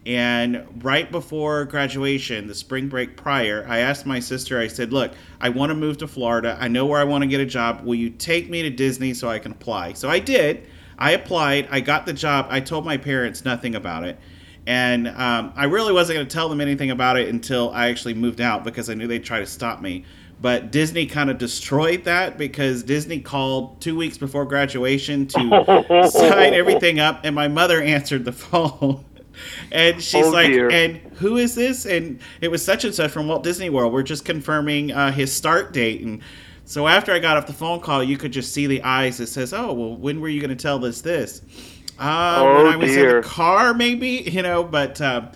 And 0.06 0.84
right 0.84 1.10
before 1.10 1.64
graduation, 1.66 2.48
the 2.48 2.56
spring 2.56 2.90
break 2.90 3.16
prior, 3.16 3.66
I 3.70 3.80
asked 3.80 4.06
my 4.06 4.20
sister, 4.20 4.60
I 4.60 4.68
said, 4.68 4.92
Look, 4.92 5.14
I 5.40 5.50
want 5.50 5.70
to 5.70 5.76
move 5.76 5.98
to 6.00 6.08
Florida. 6.08 6.58
I 6.60 6.68
know 6.68 6.86
where 6.86 7.00
I 7.00 7.06
want 7.06 7.22
to 7.22 7.28
get 7.28 7.40
a 7.40 7.46
job. 7.46 7.86
Will 7.86 7.96
you 7.96 8.10
take 8.10 8.50
me 8.50 8.64
to 8.64 8.70
Disney 8.70 9.14
so 9.14 9.30
I 9.30 9.40
can 9.40 9.54
apply? 9.54 9.94
So 9.94 10.10
I 10.10 10.20
did. 10.20 10.68
I 10.98 11.12
applied. 11.12 11.68
I 11.72 11.80
got 11.80 12.06
the 12.06 12.14
job. 12.14 12.48
I 12.50 12.60
told 12.60 12.86
my 12.86 12.98
parents 12.98 13.44
nothing 13.46 13.76
about 13.76 14.04
it. 14.04 14.20
And 14.66 15.08
um, 15.10 15.52
I 15.56 15.66
really 15.66 15.92
wasn't 15.92 16.18
going 16.18 16.28
to 16.28 16.34
tell 16.34 16.48
them 16.48 16.62
anything 16.62 16.92
about 16.92 17.18
it 17.18 17.28
until 17.28 17.70
I 17.72 17.90
actually 17.90 18.14
moved 18.14 18.40
out 18.40 18.64
because 18.64 18.90
I 18.90 18.94
knew 18.94 19.08
they'd 19.08 19.24
try 19.24 19.40
to 19.40 19.46
stop 19.46 19.82
me. 19.82 20.06
But 20.42 20.72
Disney 20.72 21.06
kind 21.06 21.30
of 21.30 21.38
destroyed 21.38 22.04
that 22.06 22.38
because 22.38 22.84
Disney 22.84 23.20
called 23.20 23.80
two 23.82 23.96
weeks 23.96 24.18
before 24.18 24.46
graduation 24.46 25.28
to 25.28 26.10
sign 26.12 26.54
everything 26.54 27.00
up, 27.00 27.22
and 27.24 27.34
my 27.36 27.48
mother 27.48 27.82
answered 27.82 28.26
the 28.26 28.32
phone. 28.34 29.04
And 29.72 30.02
she's 30.02 30.26
Oh, 30.26 30.30
like, 30.30 30.48
dear. 30.52 30.70
and 30.70 30.98
who 31.16 31.38
is 31.38 31.56
this? 31.56 31.86
And 31.86 32.20
it 32.42 32.50
was 32.50 32.64
such 32.64 32.84
and 32.86 32.94
such 32.94 33.12
from 33.12 33.28
Walt 33.28 33.44
Disney 33.44 33.70
World. 33.70 33.92
We're 33.94 34.04
just 34.04 34.26
confirming 34.26 34.92
uh, 34.92 35.12
his 35.12 35.32
start 35.34 35.74
date. 35.74 36.02
And 36.02 36.22
so 36.66 36.88
after 36.88 37.12
I 37.12 37.20
got 37.20 37.38
off 37.38 37.46
the 37.48 37.54
phone 37.54 37.80
call, 37.80 38.04
you 38.04 38.18
could 38.18 38.32
just 38.32 38.54
see 38.54 38.68
the 38.68 38.82
eyes 38.84 39.18
that 39.18 39.28
says, 39.28 39.54
oh, 39.54 39.74
well, 39.74 39.96
when 39.96 40.22
were 40.22 40.30
you 40.30 40.40
going 40.42 40.56
to 40.56 40.62
tell 40.62 40.84
us 40.86 41.02
this? 41.02 41.42
Uh, 42.00 42.42
when 42.44 42.66
Oh, 42.68 42.70
I 42.70 42.76
was 42.76 42.96
in 42.96 43.06
the 43.22 43.28
car, 43.28 43.74
maybe, 43.74 44.08
you 44.32 44.42
know, 44.42 44.64
but, 44.64 45.00
uh, 45.02 45.28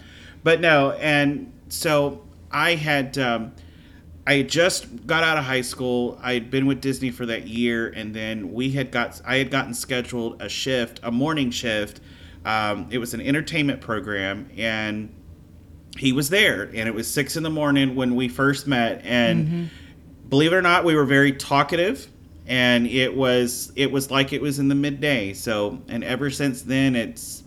but 0.44 0.62
no. 0.62 0.92
And 0.94 1.52
so 1.70 2.24
I 2.52 2.76
had, 2.76 3.18
um, 3.18 3.52
I 4.26 4.36
had 4.36 4.50
just 4.50 5.06
got 5.08 5.24
out 5.24 5.38
of 5.38 5.46
high 5.46 5.62
school. 5.62 6.20
I 6.22 6.34
had 6.34 6.50
been 6.52 6.66
with 6.66 6.82
Disney 6.82 7.12
for 7.12 7.26
that 7.28 7.48
year, 7.48 7.88
and 7.90 8.14
then 8.14 8.52
we 8.52 8.72
had 8.72 8.92
got 8.92 9.22
I 9.26 9.38
had 9.38 9.50
gotten 9.50 9.74
scheduled 9.74 10.42
a 10.42 10.50
shift, 10.50 11.00
a 11.02 11.12
morning 11.12 11.50
shift. 11.50 12.02
Um, 12.44 12.88
it 12.90 12.98
was 12.98 13.14
an 13.14 13.22
entertainment 13.22 13.80
program, 13.80 14.50
and 14.58 15.14
he 15.98 16.12
was 16.12 16.30
there, 16.30 16.64
and 16.64 16.90
it 16.90 16.94
was 16.94 17.10
six 17.10 17.38
in 17.38 17.44
the 17.44 17.50
morning 17.50 17.96
when 17.96 18.16
we 18.16 18.28
first 18.28 18.68
met. 18.68 19.02
And 19.06 19.70
believe 20.30 20.54
it 20.54 20.56
or 20.56 20.62
not, 20.62 20.84
we 20.84 20.96
were 20.96 21.06
very 21.06 21.32
talkative, 21.32 22.08
and 22.48 22.88
it 22.88 23.16
was 23.16 23.72
it 23.76 23.92
was 23.92 24.12
like 24.12 24.34
it 24.34 24.42
was 24.42 24.60
in 24.60 24.68
the 24.68 24.76
midday. 24.76 25.34
So, 25.34 25.82
and 25.88 26.04
ever 26.04 26.30
since 26.30 26.62
then, 26.62 26.96
it's 26.96 27.44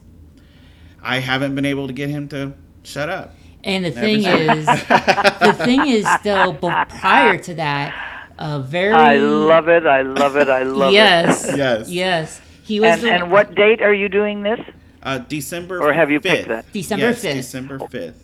I 1.02 1.18
haven't 1.18 1.54
been 1.54 1.66
able 1.66 1.86
to 1.86 1.92
get 1.92 2.10
him 2.10 2.28
to 2.28 2.52
shut 2.82 3.08
up. 3.08 3.34
And 3.62 3.84
the 3.84 3.90
thing 3.90 4.24
is, 4.24 4.66
the 4.66 5.54
thing 5.64 5.86
is, 5.86 6.06
though, 6.24 6.52
but 6.52 6.88
prior 6.88 7.36
to 7.38 7.54
that, 7.54 8.28
a 8.38 8.58
very 8.60 8.94
I 8.94 9.16
love 9.16 9.68
it. 9.68 9.86
I 9.86 10.02
love 10.02 10.36
it. 10.36 10.48
I 10.48 10.62
love 10.62 10.92
yes, 10.92 11.46
it. 11.46 11.58
Yes. 11.58 11.90
yes, 11.90 12.40
he 12.62 12.80
was. 12.80 12.90
And, 12.90 13.02
the, 13.02 13.12
and 13.12 13.30
what 13.30 13.54
date 13.54 13.82
are 13.82 13.92
you 13.92 14.08
doing 14.08 14.42
this? 14.42 14.60
Uh, 15.02 15.18
December 15.18 15.80
Or 15.82 15.92
have 15.92 16.10
you 16.10 16.20
5th. 16.20 16.22
picked 16.22 16.48
that? 16.48 16.72
December 16.72 17.06
yes, 17.06 17.24
5th. 17.24 17.32
December 17.32 17.78
5th. 17.78 18.14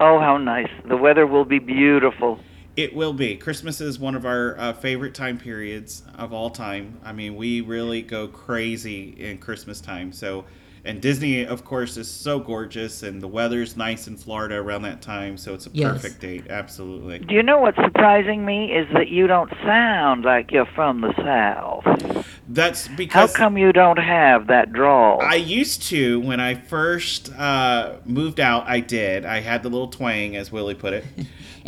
Oh, 0.00 0.20
how 0.20 0.36
nice. 0.36 0.70
The 0.84 0.96
weather 0.96 1.26
will 1.26 1.44
be 1.44 1.58
beautiful. 1.58 2.38
It 2.78 2.94
will 2.94 3.12
be. 3.12 3.34
Christmas 3.34 3.80
is 3.80 3.98
one 3.98 4.14
of 4.14 4.24
our 4.24 4.56
uh, 4.56 4.72
favorite 4.72 5.12
time 5.12 5.36
periods 5.36 6.04
of 6.16 6.32
all 6.32 6.48
time. 6.48 7.00
I 7.04 7.10
mean, 7.12 7.34
we 7.34 7.60
really 7.60 8.02
go 8.02 8.28
crazy 8.28 9.16
in 9.18 9.38
Christmas 9.38 9.80
time. 9.80 10.12
So, 10.12 10.44
and 10.84 11.02
Disney, 11.02 11.44
of 11.44 11.64
course, 11.64 11.96
is 11.96 12.08
so 12.08 12.38
gorgeous, 12.38 13.02
and 13.02 13.20
the 13.20 13.26
weather's 13.26 13.76
nice 13.76 14.06
in 14.06 14.16
Florida 14.16 14.54
around 14.54 14.82
that 14.82 15.02
time. 15.02 15.36
So 15.36 15.54
it's 15.54 15.66
a 15.66 15.70
Yes. 15.72 15.90
perfect 15.90 16.20
date. 16.20 16.44
Absolutely. 16.48 17.18
Do 17.18 17.34
you 17.34 17.42
know 17.42 17.58
what's 17.58 17.78
surprising 17.78 18.46
me 18.46 18.70
is 18.70 18.86
that 18.92 19.08
you 19.08 19.26
don't 19.26 19.50
sound 19.64 20.24
like 20.24 20.52
you're 20.52 20.64
from 20.76 21.00
the 21.00 21.12
South. 21.16 21.82
That's 22.48 22.86
because. 22.86 23.12
How 23.12 23.22
because 23.26 23.36
come 23.36 23.58
you 23.58 23.72
don't 23.72 23.98
have 23.98 24.46
that 24.46 24.72
drawl? 24.72 25.20
I 25.20 25.34
used 25.34 25.82
to 25.88 26.20
when 26.20 26.38
I 26.38 26.54
first 26.54 27.32
uh, 27.36 27.96
moved 28.04 28.38
out. 28.38 28.68
I 28.68 28.78
did. 28.78 29.26
I 29.26 29.40
had 29.40 29.64
the 29.64 29.68
little 29.68 29.88
twang, 29.88 30.36
as 30.36 30.52
Willie 30.52 30.76
put 30.76 30.92
it. 30.92 31.04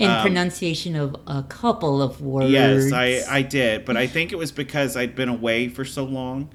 And 0.03 0.11
Um, 0.13 0.23
pronunciation 0.23 0.97
of 0.97 1.15
a 1.27 1.43
couple 1.43 2.01
of 2.03 2.21
words. 2.23 2.51
Yes, 2.51 2.93
I, 2.93 3.21
I 3.29 3.43
did, 3.43 3.85
but 3.85 3.97
I 3.97 4.07
think 4.07 4.33
it 4.33 4.37
was 4.37 4.51
because 4.51 4.97
I'd 4.97 5.15
been 5.15 5.29
away 5.29 5.69
for 5.69 5.85
so 5.85 6.05
long, 6.05 6.49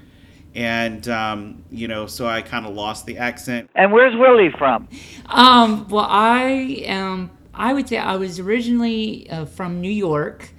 and 0.54 1.06
um, 1.08 1.62
you 1.70 1.86
know, 1.86 2.06
so 2.06 2.26
I 2.26 2.42
kind 2.42 2.66
of 2.66 2.74
lost 2.74 3.06
the 3.06 3.18
accent. 3.18 3.70
And 3.74 3.92
where's 3.92 4.16
Willie 4.16 4.50
from? 4.58 4.88
Um, 5.26 5.86
well, 5.88 6.06
I 6.08 6.82
am. 6.86 7.30
I 7.54 7.72
would 7.72 7.88
say 7.88 7.98
I 7.98 8.16
was 8.16 8.38
originally 8.40 9.30
uh, 9.30 9.44
from 9.46 9.80
New 9.80 9.90
York, 9.92 10.50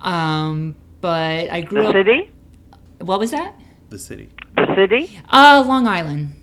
um, 0.00 0.74
but 1.00 1.50
I 1.50 1.60
grew 1.60 1.82
The 1.82 1.88
up. 1.88 1.94
city? 1.94 2.30
What 3.00 3.18
was 3.20 3.30
that? 3.32 3.54
The 3.90 3.98
city. 3.98 4.30
The 4.56 4.74
city? 4.74 5.18
Uh, 5.28 5.62
Long 5.66 5.86
Island. 5.86 6.34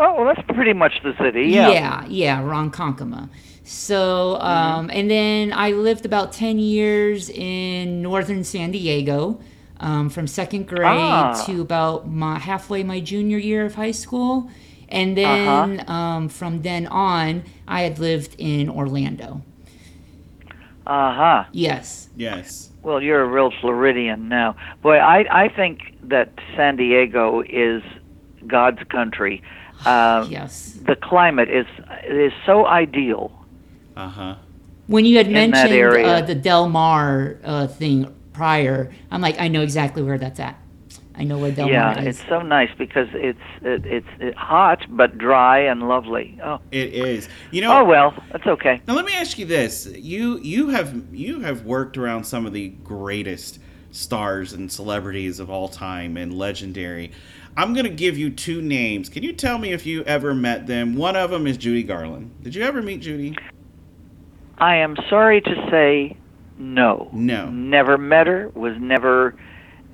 Oh, 0.00 0.14
well, 0.16 0.24
that's 0.34 0.44
pretty 0.54 0.72
much 0.72 0.94
the 1.04 1.14
city. 1.18 1.44
Yeah. 1.48 1.68
yeah, 1.70 2.06
yeah, 2.08 2.42
Ronkonkoma. 2.42 3.28
So, 3.66 4.36
um, 4.40 4.90
and 4.92 5.10
then 5.10 5.52
I 5.52 5.70
lived 5.72 6.04
about 6.04 6.32
10 6.32 6.58
years 6.58 7.30
in 7.30 8.02
northern 8.02 8.44
San 8.44 8.70
Diego 8.72 9.40
um, 9.80 10.10
from 10.10 10.26
second 10.26 10.68
grade 10.68 10.84
Ah. 10.86 11.42
to 11.46 11.60
about 11.62 12.06
my, 12.08 12.38
halfway 12.38 12.82
my 12.84 13.00
junior 13.00 13.38
year 13.38 13.64
of 13.64 13.74
high 13.74 13.90
school. 13.90 14.50
And 14.90 15.16
then 15.16 15.80
Uh-huh. 15.80 15.92
um, 15.92 16.28
from 16.28 16.60
then 16.62 16.86
on, 16.88 17.42
I 17.66 17.80
had 17.82 17.98
lived 17.98 18.36
in 18.38 18.68
Orlando. 18.68 19.40
Uh 20.86 21.14
huh. 21.14 21.44
Yes. 21.52 22.10
Yes. 22.16 22.70
Well, 22.82 23.00
you're 23.00 23.22
a 23.22 23.26
real 23.26 23.50
Floridian 23.62 24.28
now. 24.28 24.56
Boy, 24.82 24.98
I 24.98 25.24
I 25.44 25.48
think 25.48 25.96
that 26.02 26.28
San 26.54 26.76
Diego 26.76 27.40
is 27.48 27.82
God's 28.46 28.82
country. 28.90 29.42
Uh, 29.86 30.24
yes. 30.30 30.78
The 30.86 30.94
climate 30.96 31.48
is 31.50 31.66
is 32.08 32.32
so 32.46 32.64
ideal. 32.66 33.32
Uh 33.96 34.08
huh. 34.08 34.36
When 34.86 35.04
you 35.04 35.16
had 35.16 35.26
In 35.28 35.32
mentioned 35.32 35.72
uh, 36.04 36.20
the 36.22 36.34
Del 36.34 36.68
Mar 36.68 37.38
uh, 37.42 37.66
thing 37.66 38.14
prior, 38.32 38.92
I'm 39.10 39.20
like, 39.20 39.40
I 39.40 39.48
know 39.48 39.62
exactly 39.62 40.02
where 40.02 40.18
that's 40.18 40.40
at. 40.40 40.58
I 41.16 41.22
know 41.22 41.38
where 41.38 41.52
Del 41.52 41.68
yeah, 41.68 41.82
Mar 41.82 41.98
is. 41.98 42.04
Yeah, 42.04 42.10
it's 42.10 42.28
so 42.28 42.42
nice 42.42 42.70
because 42.76 43.08
it's 43.12 43.38
it, 43.62 43.86
it's 43.86 44.06
it 44.18 44.34
hot 44.34 44.84
but 44.90 45.16
dry 45.16 45.60
and 45.60 45.88
lovely. 45.88 46.38
Oh. 46.42 46.60
It 46.72 46.92
is. 46.92 47.28
You 47.52 47.62
know. 47.62 47.80
Oh 47.80 47.84
well, 47.84 48.14
that's 48.32 48.46
okay. 48.46 48.82
Now 48.86 48.94
let 48.94 49.04
me 49.04 49.12
ask 49.14 49.38
you 49.38 49.46
this: 49.46 49.86
you 49.86 50.38
you 50.38 50.68
have 50.70 51.14
you 51.14 51.40
have 51.40 51.64
worked 51.64 51.96
around 51.96 52.24
some 52.24 52.46
of 52.46 52.52
the 52.52 52.68
greatest 52.68 53.60
stars 53.92 54.52
and 54.52 54.70
celebrities 54.70 55.38
of 55.38 55.50
all 55.50 55.68
time 55.68 56.16
and 56.16 56.36
legendary. 56.36 57.12
I'm 57.56 57.72
going 57.72 57.84
to 57.84 57.90
give 57.90 58.18
you 58.18 58.30
two 58.30 58.60
names. 58.60 59.08
Can 59.08 59.22
you 59.22 59.32
tell 59.32 59.58
me 59.58 59.72
if 59.72 59.86
you 59.86 60.02
ever 60.02 60.34
met 60.34 60.66
them? 60.66 60.96
One 60.96 61.14
of 61.14 61.30
them 61.30 61.46
is 61.46 61.56
Judy 61.56 61.84
Garland. 61.84 62.32
Did 62.42 62.56
you 62.56 62.64
ever 62.64 62.82
meet 62.82 63.00
Judy? 63.00 63.36
I 64.58 64.76
am 64.76 64.96
sorry 65.08 65.40
to 65.40 65.68
say 65.70 66.16
no. 66.58 67.10
No. 67.12 67.50
Never 67.50 67.98
met 67.98 68.26
her, 68.26 68.50
was 68.54 68.74
never 68.78 69.34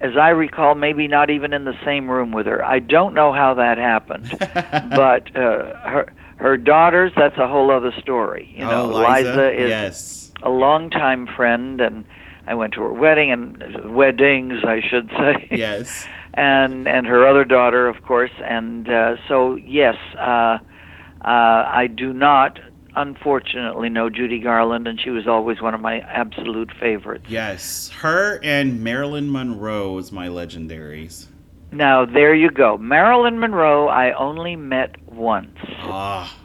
as 0.00 0.16
I 0.16 0.30
recall 0.30 0.74
maybe 0.74 1.06
not 1.08 1.28
even 1.28 1.52
in 1.52 1.64
the 1.64 1.78
same 1.84 2.11
room 2.11 2.32
with 2.32 2.46
her. 2.46 2.64
I 2.64 2.78
don't 2.78 3.12
know 3.12 3.32
how 3.32 3.54
that 3.54 3.76
happened. 3.78 4.34
but 4.38 5.34
uh 5.36 5.74
her 5.88 6.12
her 6.36 6.56
daughters, 6.56 7.12
that's 7.16 7.36
a 7.36 7.46
whole 7.46 7.70
other 7.70 7.92
story. 8.00 8.50
You 8.56 8.64
know, 8.64 8.92
oh, 8.92 9.11
Liza, 9.11 9.52
is 9.52 9.68
yes. 9.68 10.32
a 10.42 10.48
longtime 10.48 11.26
friend 11.26 11.80
and 11.80 12.04
I 12.46 12.54
went 12.54 12.74
to 12.74 12.80
her 12.80 12.92
wedding 12.92 13.30
and 13.30 13.94
weddings, 13.94 14.64
I 14.64 14.80
should 14.80 15.11
say. 15.11 15.48
Yes. 15.50 16.06
and 16.34 16.88
and 16.88 17.06
her 17.06 17.26
other 17.26 17.44
daughter, 17.44 17.88
of 17.88 18.02
course. 18.02 18.30
And 18.42 18.88
uh, 18.88 19.16
so, 19.28 19.56
yes, 19.56 19.96
uh, 20.18 20.20
uh, 20.20 20.58
I 21.24 21.86
do 21.86 22.12
not, 22.12 22.58
unfortunately, 22.97 23.88
know 23.88 24.11
Judy 24.11 24.38
Garland, 24.41 24.86
and 24.86 25.01
she 25.01 25.11
was 25.11 25.26
always 25.26 25.61
one 25.61 25.74
of 25.74 25.80
my 25.80 26.01
absolute 26.01 26.70
favorites. 26.78 27.26
Yes. 27.28 27.88
Her 28.01 28.41
and 28.43 28.82
Marilyn 28.82 29.30
Monroe 29.30 29.99
is 29.99 30.12
my 30.12 30.28
legendaries. 30.28 31.26
Now, 31.72 32.05
there 32.05 32.34
you 32.34 32.51
go. 32.51 32.76
Marilyn 32.78 33.38
Monroe, 33.38 33.86
I 33.88 34.12
only 34.12 34.57
met 34.57 34.97
once, 35.11 35.57
Ah. 35.82 36.36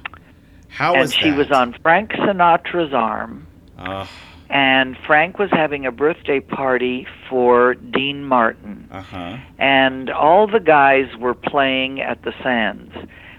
How 0.70 0.92
and 0.94 1.02
was 1.02 1.14
she 1.14 1.30
that? 1.32 1.38
was 1.38 1.52
on 1.52 1.74
Frank 1.82 2.12
Sinatra's 2.12 2.94
arm. 2.94 3.48
Ah. 3.80 4.10
And 4.50 4.96
Frank 5.08 5.40
was 5.40 5.50
having 5.52 5.86
a 5.88 5.92
birthday 5.92 6.40
party 6.40 7.08
for 7.30 7.74
Dean 7.74 8.24
Martin. 8.24 8.88
Uh 8.92 9.02
huh. 9.02 9.38
and 9.58 10.10
all 10.12 10.46
the 10.48 10.60
guys 10.60 11.08
were 11.18 11.34
playing 11.34 12.02
at 12.02 12.22
the 12.24 12.34
Sands. 12.44 12.94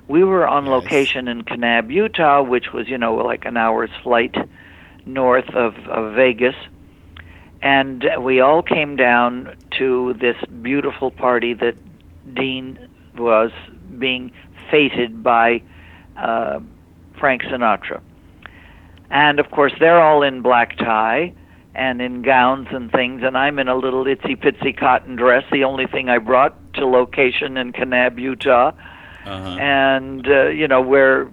We 0.09 0.23
were 0.23 0.47
on 0.47 0.67
location 0.67 1.27
in 1.27 1.43
Kanab, 1.43 1.91
Utah, 1.91 2.43
which 2.43 2.73
was, 2.73 2.89
you 2.89 2.99
know, 2.99 3.17
like 3.17 3.45
an 3.45 3.57
hour's 3.57 3.91
flight 4.03 4.35
north 5.05 5.49
of, 5.51 5.75
of 5.89 6.15
Vegas. 6.15 6.55
And 7.61 8.05
we 8.21 8.41
all 8.41 8.63
came 8.63 8.97
down 8.97 9.57
to 9.79 10.15
this 10.21 10.37
beautiful 10.63 11.11
party 11.11 11.55
that 11.55 11.77
Dean 12.35 12.89
was 13.17 13.51
being 13.99 14.31
feted 14.71 15.23
by 15.23 15.63
uh, 16.17 16.61
Frank 17.19 17.43
Sinatra. 17.43 18.01
And 19.11 19.41
of 19.41 19.51
course, 19.51 19.73
they're 19.81 20.01
all 20.01 20.23
in 20.23 20.43
black 20.43 20.77
tie 20.77 21.33
and 21.75 22.01
in 22.01 22.23
gowns 22.23 22.69
and 22.71 22.91
things, 22.91 23.23
and 23.23 23.37
I'm 23.37 23.59
in 23.59 23.69
a 23.69 23.77
little 23.77 24.05
itsy 24.05 24.35
bitsy 24.35 24.77
cotton 24.77 25.15
dress, 25.15 25.45
the 25.53 25.65
only 25.65 25.87
thing 25.87 26.09
I 26.09 26.19
brought 26.19 26.57
to 26.75 26.87
location 26.87 27.59
in 27.59 27.73
Kanab, 27.73 28.19
Utah. 28.19 28.73
Uh-huh. 29.27 29.59
And, 29.59 30.27
uh, 30.27 30.49
you 30.49 30.69
know, 30.69 30.81
where 30.81 31.31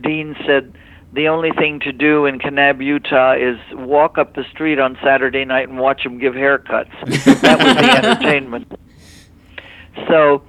Dean 0.00 0.34
said 0.46 0.74
the 1.12 1.28
only 1.28 1.50
thing 1.52 1.80
to 1.80 1.92
do 1.92 2.26
in 2.26 2.38
Kanab, 2.38 2.82
Utah 2.82 3.34
is 3.34 3.58
walk 3.72 4.18
up 4.18 4.34
the 4.34 4.44
street 4.50 4.78
on 4.78 4.98
Saturday 5.02 5.44
night 5.44 5.68
and 5.68 5.78
watch 5.78 6.02
them 6.02 6.18
give 6.18 6.34
haircuts. 6.34 6.90
that 7.42 7.58
was 7.58 7.76
the 7.76 7.90
entertainment. 7.96 8.72
So 10.08 10.42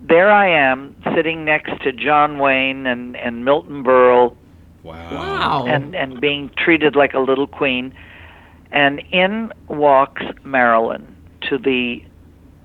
there 0.00 0.30
I 0.30 0.48
am, 0.48 0.96
sitting 1.14 1.44
next 1.44 1.82
to 1.82 1.92
John 1.92 2.38
Wayne 2.38 2.86
and, 2.86 3.16
and 3.16 3.44
Milton 3.44 3.82
Berle 3.84 4.36
Wow. 4.84 5.64
and 5.66 5.96
and 5.96 6.20
being 6.20 6.50
treated 6.56 6.94
like 6.94 7.14
a 7.14 7.18
little 7.18 7.46
queen. 7.46 7.94
And 8.70 9.00
in 9.12 9.50
walks 9.68 10.22
Marilyn 10.44 11.16
to 11.48 11.58
the 11.58 12.04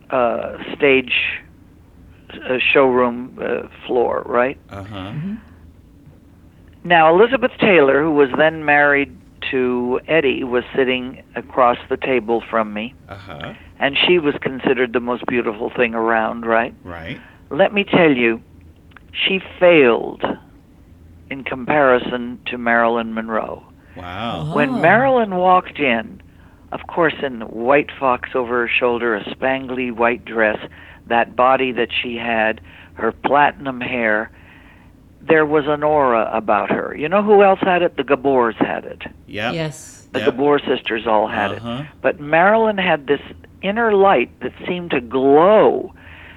uh, 0.10 0.58
stage 0.76 1.14
uh, 2.34 2.58
showroom 2.60 3.38
uh, 3.42 3.68
floor, 3.86 4.24
right? 4.26 4.58
Uh 4.70 4.84
huh. 4.84 5.14
Now 6.84 7.14
Elizabeth 7.14 7.52
Taylor, 7.60 8.02
who 8.04 8.12
was 8.12 8.30
then 8.38 8.66
married 8.66 9.16
to 9.52 10.00
Eddie, 10.08 10.44
was 10.44 10.64
sitting 10.76 11.24
across 11.36 11.78
the 11.90 11.98
table 11.98 12.42
from 12.50 12.74
me, 12.74 12.94
Uh 13.08 13.16
huh. 13.16 13.54
and 13.80 13.98
she 14.08 14.20
was 14.20 14.36
considered 14.42 14.94
the 14.94 15.00
most 15.00 15.26
beautiful 15.26 15.72
thing 15.76 15.94
around, 15.94 16.46
right? 16.46 16.74
Right. 16.84 17.20
Let 17.50 17.74
me 17.74 17.84
tell 17.84 18.12
you, 18.12 18.42
she 19.12 19.40
failed 19.60 20.24
in 21.30 21.44
comparison 21.44 22.40
to 22.48 22.58
Marilyn 22.58 23.14
Monroe. 23.14 23.64
Wow. 23.96 24.54
When 24.56 24.82
Marilyn 24.82 25.36
walked 25.36 25.80
in, 25.80 26.22
of 26.72 26.82
course, 26.88 27.16
in 27.24 27.42
white 27.42 27.90
fox 28.00 28.30
over 28.36 28.62
her 28.62 28.68
shoulder, 28.70 29.16
a 29.16 29.24
spangly 29.36 29.92
white 29.92 30.24
dress, 30.26 30.58
that 31.10 31.36
body 31.36 31.72
that 31.74 31.90
she 31.92 32.16
had, 32.16 32.62
her 32.94 33.12
platinum 33.12 33.82
hair, 33.82 34.32
there 35.22 35.46
was 35.46 35.66
an 35.68 35.84
aura 35.84 36.30
about 36.34 36.72
her. 36.72 36.96
You 36.98 37.10
know 37.10 37.22
who 37.22 37.44
else 37.44 37.60
had 37.62 37.82
it? 37.82 37.98
The 37.98 38.04
Gabors 38.04 38.56
had 38.58 38.86
it. 38.86 39.04
Yep. 39.28 39.54
Yes. 39.54 40.08
The 40.14 40.20
Yep. 40.20 40.32
Gabor 40.32 40.60
sisters 40.60 41.06
all 41.06 41.28
had 41.28 41.52
Uh-huh. 41.54 41.82
it. 41.84 41.88
But 42.02 42.20
Marilyn 42.20 42.78
had 42.78 43.08
this 43.08 43.22
inner 43.62 43.94
light 43.94 44.32
that 44.40 44.54
seemed 44.68 44.92
to 44.92 45.02
glow. 45.02 45.94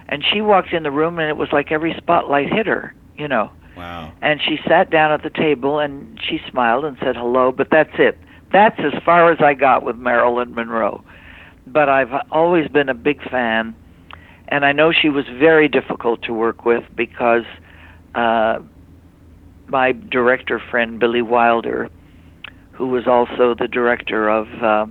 And 0.08 0.24
she 0.24 0.40
walked 0.42 0.72
in 0.72 0.82
the 0.82 0.90
room 0.90 1.18
and 1.18 1.28
it 1.28 1.36
was 1.36 1.52
like 1.52 1.72
every 1.72 1.94
spotlight 1.96 2.52
hit 2.52 2.66
her, 2.66 2.92
you 3.16 3.28
know. 3.28 3.50
Wow. 3.76 4.12
And 4.20 4.40
she 4.42 4.58
sat 4.68 4.90
down 4.90 5.12
at 5.12 5.22
the 5.22 5.30
table 5.30 5.78
and 5.78 6.20
she 6.22 6.40
smiled 6.50 6.84
and 6.84 6.98
said 6.98 7.16
hello, 7.16 7.50
but 7.52 7.70
that's 7.70 7.94
it. 7.98 8.18
That's 8.52 8.78
as 8.80 8.92
far 9.04 9.32
as 9.32 9.40
I 9.40 9.54
got 9.54 9.82
with 9.84 9.96
Marilyn 9.96 10.54
Monroe. 10.54 11.02
But 11.66 11.88
I've 11.88 12.12
always 12.30 12.68
been 12.68 12.90
a 12.90 12.94
big 12.94 13.22
fan, 13.30 13.74
and 14.52 14.66
I 14.66 14.72
know 14.72 14.92
she 14.92 15.08
was 15.08 15.24
very 15.26 15.66
difficult 15.68 16.20
to 16.24 16.32
work 16.34 16.66
with 16.66 16.84
because 16.94 17.44
uh, 18.14 18.58
my 19.66 19.92
director 19.92 20.60
friend 20.70 21.00
Billy 21.00 21.22
Wilder 21.22 21.88
who 22.72 22.88
was 22.88 23.06
also 23.06 23.54
the 23.54 23.68
director 23.68 24.28
of 24.28 24.46
uh, 24.62 24.86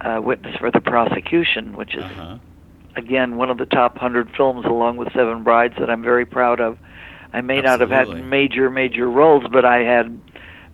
uh, 0.00 0.20
Witness 0.22 0.56
for 0.56 0.70
the 0.70 0.80
Prosecution, 0.80 1.76
which 1.76 1.94
is 1.94 2.02
Uh-huh. 2.04 2.38
again 2.96 3.36
one 3.36 3.50
of 3.50 3.58
the 3.58 3.66
top 3.66 3.98
hundred 3.98 4.30
films, 4.36 4.64
along 4.64 4.96
with 4.96 5.12
Seven 5.12 5.42
Brides, 5.42 5.74
that 5.78 5.90
I'm 5.90 6.02
very 6.02 6.24
proud 6.26 6.60
of. 6.60 6.78
I 7.32 7.40
may 7.42 7.60
not 7.60 7.80
have 7.80 7.90
had 7.90 8.08
major, 8.24 8.70
major 8.70 9.10
roles, 9.10 9.44
but 9.50 9.64
I 9.64 9.78
had 9.94 10.18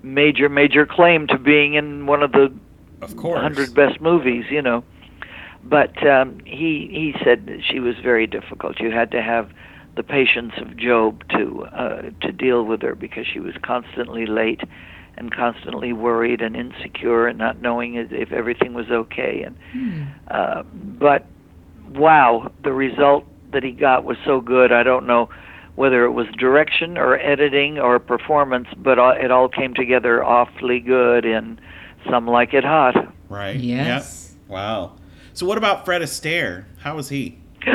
major, 0.02 0.48
major 0.48 0.86
claim 0.86 1.26
to 1.28 1.38
being 1.38 1.74
in 1.74 2.06
one 2.06 2.22
of 2.22 2.30
the 2.32 2.52
Of 3.00 3.16
course. 3.16 3.40
hundred 3.40 3.74
best 3.74 4.00
movies, 4.00 4.44
you 4.50 4.62
know. 4.62 4.84
But 5.64 6.04
um, 6.06 6.40
he 6.44 6.88
he 6.90 7.14
said 7.24 7.46
that 7.46 7.60
she 7.64 7.78
was 7.80 7.94
very 8.02 8.26
difficult. 8.26 8.80
You 8.80 8.90
had 8.90 9.10
to 9.12 9.22
have 9.22 9.50
the 9.94 10.02
patience 10.02 10.54
of 10.58 10.76
Job 10.76 11.22
to 11.30 11.64
uh, 11.66 12.02
to 12.22 12.32
deal 12.32 12.64
with 12.64 12.82
her 12.82 12.94
because 12.94 13.26
she 13.32 13.38
was 13.40 13.54
constantly 13.62 14.26
late 14.26 14.60
and 15.16 15.30
constantly 15.34 15.92
worried 15.92 16.40
and 16.40 16.56
insecure 16.56 17.26
and 17.26 17.38
not 17.38 17.60
knowing 17.60 17.94
if 17.94 18.10
if 18.12 18.32
everything 18.32 18.74
was 18.74 18.90
okay. 18.90 19.42
And 19.46 19.56
uh, 20.28 20.62
but 20.72 21.26
wow, 21.92 22.50
the 22.64 22.72
result 22.72 23.24
that 23.52 23.62
he 23.62 23.70
got 23.72 24.04
was 24.04 24.16
so 24.24 24.40
good. 24.40 24.72
I 24.72 24.82
don't 24.82 25.06
know 25.06 25.28
whether 25.74 26.04
it 26.04 26.10
was 26.12 26.26
direction 26.38 26.98
or 26.98 27.18
editing 27.18 27.78
or 27.78 27.98
performance, 27.98 28.68
but 28.76 28.98
all- 28.98 29.12
it 29.16 29.30
all 29.30 29.48
came 29.48 29.74
together 29.74 30.22
awfully 30.24 30.80
good 30.80 31.24
in 31.24 31.58
Some 32.10 32.26
Like 32.26 32.52
It 32.52 32.64
Hot. 32.64 32.94
Right. 33.28 33.56
Yes. 33.56 34.36
Yep. 34.48 34.50
Wow. 34.50 34.92
So 35.34 35.46
what 35.46 35.58
about 35.58 35.84
Fred 35.84 36.02
Astaire? 36.02 36.64
How 36.78 36.96
was 36.96 37.08
he? 37.08 37.38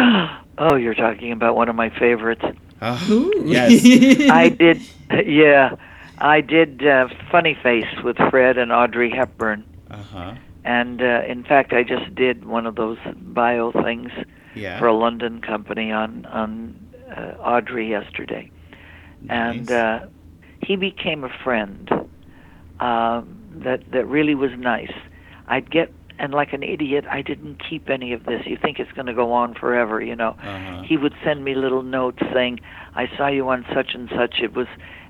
oh, 0.57 0.75
you're 0.75 0.93
talking 0.93 1.31
about 1.31 1.55
one 1.55 1.69
of 1.69 1.75
my 1.75 1.89
favorites. 1.89 2.43
Oh, 2.81 3.31
yes. 3.45 4.29
I 4.29 4.49
did, 4.49 4.81
yeah, 5.25 5.75
I 6.19 6.41
did 6.41 6.85
uh, 6.85 7.07
Funny 7.31 7.57
Face 7.63 7.87
with 8.03 8.17
Fred 8.29 8.57
and 8.57 8.71
Audrey 8.71 9.09
Hepburn, 9.09 9.63
Uh 9.89 9.97
huh. 9.97 10.35
and 10.63 11.01
uh, 11.01 11.23
in 11.27 11.43
fact, 11.43 11.73
I 11.73 11.83
just 11.83 12.13
did 12.13 12.45
one 12.45 12.67
of 12.67 12.75
those 12.75 12.99
bio 13.15 13.71
things 13.71 14.11
Yeah. 14.53 14.77
for 14.77 14.87
a 14.87 14.93
London 14.93 15.41
company 15.41 15.91
on 15.91 16.25
on 16.27 16.75
uh, 17.15 17.33
Audrey 17.41 17.89
yesterday, 17.89 18.51
nice. 19.21 19.57
and 19.57 19.71
uh, 19.71 19.99
he 20.61 20.75
became 20.75 21.23
a 21.23 21.29
friend 21.43 21.89
um, 22.79 23.39
that 23.63 23.89
that 23.91 24.05
really 24.05 24.35
was 24.35 24.51
nice. 24.57 24.93
I'd 25.47 25.71
get 25.71 25.91
and 26.19 26.33
like 26.33 26.53
an 26.53 26.63
idiot, 26.63 27.05
I 27.09 27.21
didn't 27.21 27.61
keep 27.67 27.89
any 27.89 28.13
of 28.13 28.25
this. 28.25 28.41
You 28.45 28.57
think 28.61 28.79
it's 28.79 28.91
going 28.91 29.05
to 29.05 29.13
go 29.13 29.31
on 29.33 29.53
forever, 29.53 30.01
you 30.01 30.15
know. 30.15 30.35
Uh-huh. 30.41 30.83
He 30.83 30.97
would 30.97 31.13
send 31.23 31.43
me 31.43 31.55
little 31.55 31.83
notes 31.83 32.19
saying, 32.33 32.59
"I 32.95 33.07
saw 33.17 33.27
you 33.27 33.47
on 33.49 33.65
such 33.73 33.93
and 33.93 34.09
such. 34.15 34.39
It 34.41 34.53
was." 34.55 34.67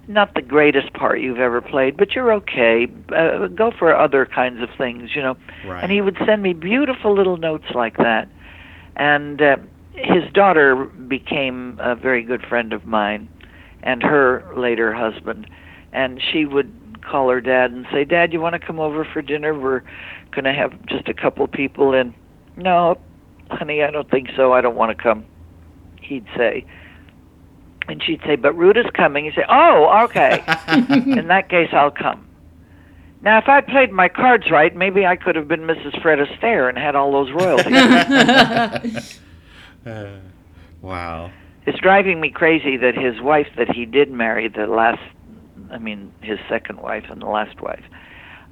Not 0.09 0.35
the 0.35 0.41
greatest 0.41 0.93
part 0.93 1.19
you've 1.19 1.39
ever 1.39 1.59
played, 1.59 1.97
but 1.97 2.15
you're 2.15 2.31
okay. 2.31 2.87
Uh, 3.13 3.47
go 3.47 3.71
for 3.77 3.93
other 3.93 4.25
kinds 4.25 4.63
of 4.63 4.69
things, 4.77 5.09
you 5.13 5.21
know. 5.21 5.35
Right. 5.65 5.83
And 5.83 5.91
he 5.91 5.99
would 5.99 6.15
send 6.25 6.41
me 6.41 6.53
beautiful 6.53 7.13
little 7.13 7.35
notes 7.35 7.65
like 7.75 7.97
that. 7.97 8.29
And 8.95 9.41
uh, 9.41 9.57
his 9.95 10.23
daughter 10.33 10.85
became 10.85 11.77
a 11.81 11.93
very 11.93 12.23
good 12.23 12.41
friend 12.47 12.71
of 12.71 12.85
mine, 12.85 13.27
and 13.83 14.01
her 14.01 14.45
later 14.55 14.93
husband. 14.93 15.49
And 15.91 16.21
she 16.21 16.45
would 16.45 16.86
call 17.09 17.29
her 17.29 17.41
dad 17.41 17.71
and 17.71 17.85
say, 17.91 18.03
"Dad, 18.03 18.33
you 18.33 18.41
want 18.41 18.53
to 18.53 18.59
come 18.59 18.79
over 18.79 19.05
for 19.05 19.21
dinner? 19.21 19.53
We're 19.57 19.81
going 20.31 20.45
to 20.45 20.53
have 20.53 20.85
just 20.85 21.07
a 21.07 21.13
couple 21.13 21.47
people 21.47 21.93
in." 21.93 22.13
No, 22.55 22.97
honey, 23.49 23.83
I 23.83 23.91
don't 23.91 24.09
think 24.09 24.29
so. 24.35 24.53
I 24.53 24.61
don't 24.61 24.75
want 24.75 24.95
to 24.95 25.01
come. 25.01 25.25
He'd 26.01 26.25
say. 26.35 26.65
And 27.87 28.03
she'd 28.03 28.21
say, 28.25 28.35
"But 28.35 28.53
Ruth 28.53 28.77
is 28.77 28.89
coming." 28.93 29.25
He'd 29.25 29.35
say, 29.35 29.45
"Oh, 29.49 30.03
okay. 30.05 30.43
in 31.19 31.27
that 31.27 31.49
case, 31.49 31.69
I'll 31.71 31.91
come." 31.91 32.27
Now, 33.21 33.39
if 33.39 33.47
I 33.47 33.61
played 33.61 33.91
my 33.91 34.09
cards 34.09 34.51
right, 34.51 34.75
maybe 34.75 35.05
I 35.05 35.15
could 35.15 35.35
have 35.35 35.47
been 35.47 35.61
Mrs. 35.61 35.99
Fred 36.01 36.19
Astaire 36.19 36.69
and 36.69 36.77
had 36.77 36.95
all 36.95 37.11
those 37.11 37.31
royalties. 37.31 39.19
Uh, 39.85 40.19
wow. 40.81 41.31
it's 41.65 41.79
driving 41.79 42.19
me 42.19 42.29
crazy 42.29 42.75
that 42.75 42.93
his 42.97 43.21
wife 43.21 43.47
that 43.55 43.69
he 43.73 43.85
did 43.85 44.11
marry, 44.11 44.49
the 44.49 44.67
last, 44.67 44.99
I 45.71 45.77
mean, 45.77 46.13
his 46.21 46.39
second 46.49 46.79
wife 46.79 47.05
and 47.09 47.21
the 47.21 47.27
last 47.27 47.61
wife, 47.61 47.83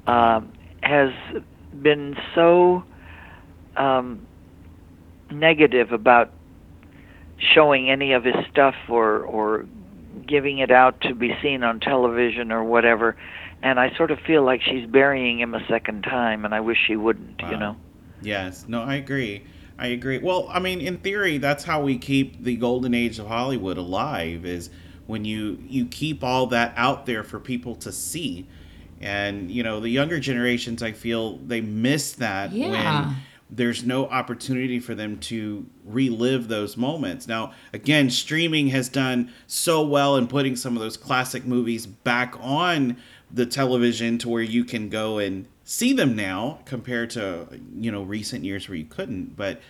um, 0.08 0.52
has 0.82 1.12
been 1.82 2.16
so 2.34 2.84
um, 3.76 4.26
negative 5.32 5.92
about 5.92 6.32
showing 7.38 7.90
any 7.90 8.14
of 8.14 8.24
his 8.24 8.36
stuff 8.52 8.76
or 8.90 9.20
or 9.22 9.66
giving 10.26 10.60
it 10.60 10.72
out 10.72 11.02
to 11.02 11.14
be 11.14 11.36
seen 11.42 11.64
on 11.64 11.80
television 11.80 12.52
or 12.52 12.64
whatever. 12.64 13.16
And 13.62 13.80
I 13.80 13.96
sort 13.96 14.12
of 14.12 14.20
feel 14.20 14.44
like 14.44 14.62
she's 14.62 14.86
burying 14.86 15.40
him 15.40 15.54
a 15.54 15.66
second 15.68 16.04
time, 16.04 16.46
and 16.46 16.54
I 16.54 16.60
wish 16.60 16.78
she 16.86 16.96
wouldn't. 16.96 17.42
You 17.42 17.58
know. 17.58 17.78
Yes. 18.22 18.66
No, 18.68 18.84
I 18.84 18.96
agree. 18.96 19.44
I 19.78 19.88
agree. 19.88 20.20
Well, 20.20 20.48
I 20.52 20.60
mean, 20.60 20.80
in 20.82 20.98
theory, 20.98 21.38
that's 21.38 21.64
how 21.64 21.82
we 21.82 21.98
keep 21.98 22.44
the 22.44 22.56
golden 22.56 22.94
age 22.94 23.20
of 23.20 23.28
Hollywood 23.28 23.78
alive 23.78 24.46
is 24.46 24.70
when 25.08 25.26
you 25.26 25.60
you 25.68 25.86
keep 25.86 26.24
all 26.24 26.48
that 26.48 26.74
out 26.76 27.06
there 27.06 27.24
for 27.24 27.40
people 27.40 27.76
to 27.76 27.92
see. 27.92 28.48
And, 29.02 29.52
you 29.52 29.62
know, 29.62 29.80
the 29.80 29.90
younger 29.90 30.20
generations, 30.20 30.82
I 30.82 30.94
feel 30.94 31.38
they 31.38 31.62
miss 31.62 32.14
that 32.14 32.52
Yeah. 32.54 32.70
when 33.08 33.16
there's 33.50 33.84
no 33.84 34.08
opportunity 34.08 34.80
for 34.80 34.96
them 34.96 35.18
to 35.20 35.66
relive 35.86 36.48
those 36.48 36.76
moments. 36.78 37.28
Now, 37.28 37.52
again, 37.74 38.10
streaming 38.10 38.70
has 38.70 38.90
done 38.90 39.32
so 39.48 39.86
well 39.86 40.16
in 40.18 40.28
putting 40.28 40.56
some 40.56 40.76
of 40.76 40.82
those 40.82 40.98
classic 40.98 41.46
movies 41.46 41.86
back 41.86 42.36
on 42.42 42.98
the 43.32 43.46
television 43.46 44.18
to 44.20 44.30
where 44.30 44.42
you 44.42 44.64
can 44.64 44.90
go 44.90 45.20
and 45.20 45.46
see 45.64 45.94
them 45.94 46.16
now 46.16 46.60
compared 46.66 47.10
to, 47.12 47.48
you 47.78 47.92
know, 47.92 48.02
recent 48.02 48.44
years 48.46 48.68
where 48.68 48.78
you 48.78 48.86
couldn't. 48.86 49.36
But 49.36 49.62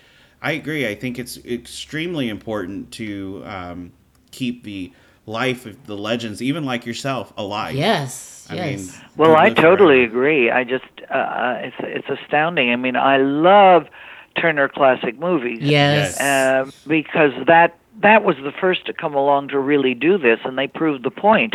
I 0.42 0.52
agree. 0.52 0.88
I 0.88 0.96
think 0.96 1.18
it's 1.20 1.38
extremely 1.46 2.30
important 2.30 2.92
to 2.94 3.42
um, 3.46 3.92
keep 4.32 4.64
the 4.64 4.94
life 5.26 5.66
of 5.66 5.86
the 5.88 5.98
legends, 5.98 6.42
even 6.42 6.66
like 6.66 6.86
yourself, 6.86 7.34
alive. 7.38 7.76
Yes. 7.76 8.48
I 8.50 8.56
yes. 8.56 8.66
mean, 8.66 9.02
Well, 9.18 9.36
I 9.36 9.50
totally 9.50 10.06
forever. 10.06 10.12
agree. 10.12 10.52
I 10.52 10.64
just 10.64 10.86
uh, 11.10 11.58
it's 11.62 11.76
it's 11.80 12.22
astounding. 12.22 12.72
I 12.72 12.76
mean, 12.76 12.96
I 12.96 13.18
love 13.18 13.88
Turner 14.40 14.68
Classic 14.70 15.18
Movies. 15.20 15.60
yes. 15.62 16.20
Uh, 16.20 16.70
because 16.88 17.32
that 17.48 17.76
that 18.02 18.24
was 18.24 18.36
the 18.38 18.52
first 18.52 18.86
to 18.86 18.94
come 18.94 19.16
along 19.16 19.48
to 19.50 19.60
really 19.60 19.94
do 19.96 20.18
this, 20.18 20.40
and 20.44 20.58
they 20.58 20.68
proved 20.68 21.04
the 21.04 21.12
point 21.12 21.54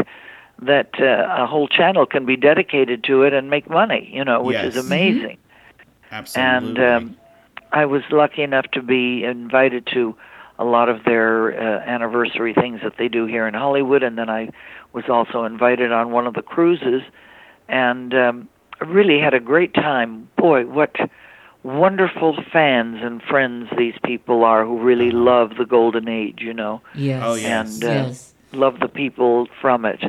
that 0.62 0.90
uh, 1.00 1.42
a 1.42 1.46
whole 1.46 1.68
channel 1.68 2.06
can 2.06 2.26
be 2.26 2.36
dedicated 2.36 3.04
to 3.04 3.22
it 3.22 3.32
and 3.32 3.48
make 3.50 3.68
money. 3.70 4.10
You 4.12 4.24
know, 4.24 4.42
which 4.42 4.54
Yes. 4.54 4.74
is 4.74 4.76
amazing. 4.84 5.38
Absolutely. 6.10 6.58
And 6.58 6.78
um, 6.80 7.16
I 7.72 7.84
was 7.86 8.02
lucky 8.10 8.42
enough 8.42 8.66
to 8.72 8.82
be 8.82 9.22
invited 9.24 9.86
to 9.94 10.16
a 10.60 10.64
lot 10.64 10.90
of 10.90 11.04
their 11.04 11.58
uh, 11.58 11.80
anniversary 11.86 12.52
things 12.52 12.80
that 12.84 12.92
they 12.98 13.08
do 13.08 13.24
here 13.24 13.48
in 13.48 13.54
Hollywood, 13.54 14.02
and 14.02 14.18
then 14.18 14.28
I 14.28 14.50
was 14.92 15.04
also 15.08 15.44
invited 15.44 15.90
on 15.90 16.10
one 16.10 16.26
of 16.26 16.34
the 16.34 16.42
cruises, 16.42 17.00
and 17.66 18.12
um, 18.14 18.48
really 18.86 19.18
had 19.18 19.32
a 19.32 19.40
great 19.40 19.72
time. 19.72 20.28
Boy, 20.36 20.66
what 20.66 20.94
wonderful 21.62 22.36
fans 22.52 22.98
and 23.02 23.22
friends 23.22 23.70
these 23.78 23.94
people 24.04 24.44
are 24.44 24.66
who 24.66 24.78
really 24.78 25.10
love 25.10 25.52
the 25.56 25.64
golden 25.64 26.08
age, 26.08 26.40
you 26.40 26.52
know, 26.52 26.82
yes. 26.94 27.22
Oh, 27.24 27.34
yes. 27.34 27.74
and 27.74 27.84
uh, 27.84 27.92
yes. 28.08 28.34
love 28.52 28.80
the 28.80 28.88
people 28.88 29.48
from 29.62 29.86
it. 29.86 30.02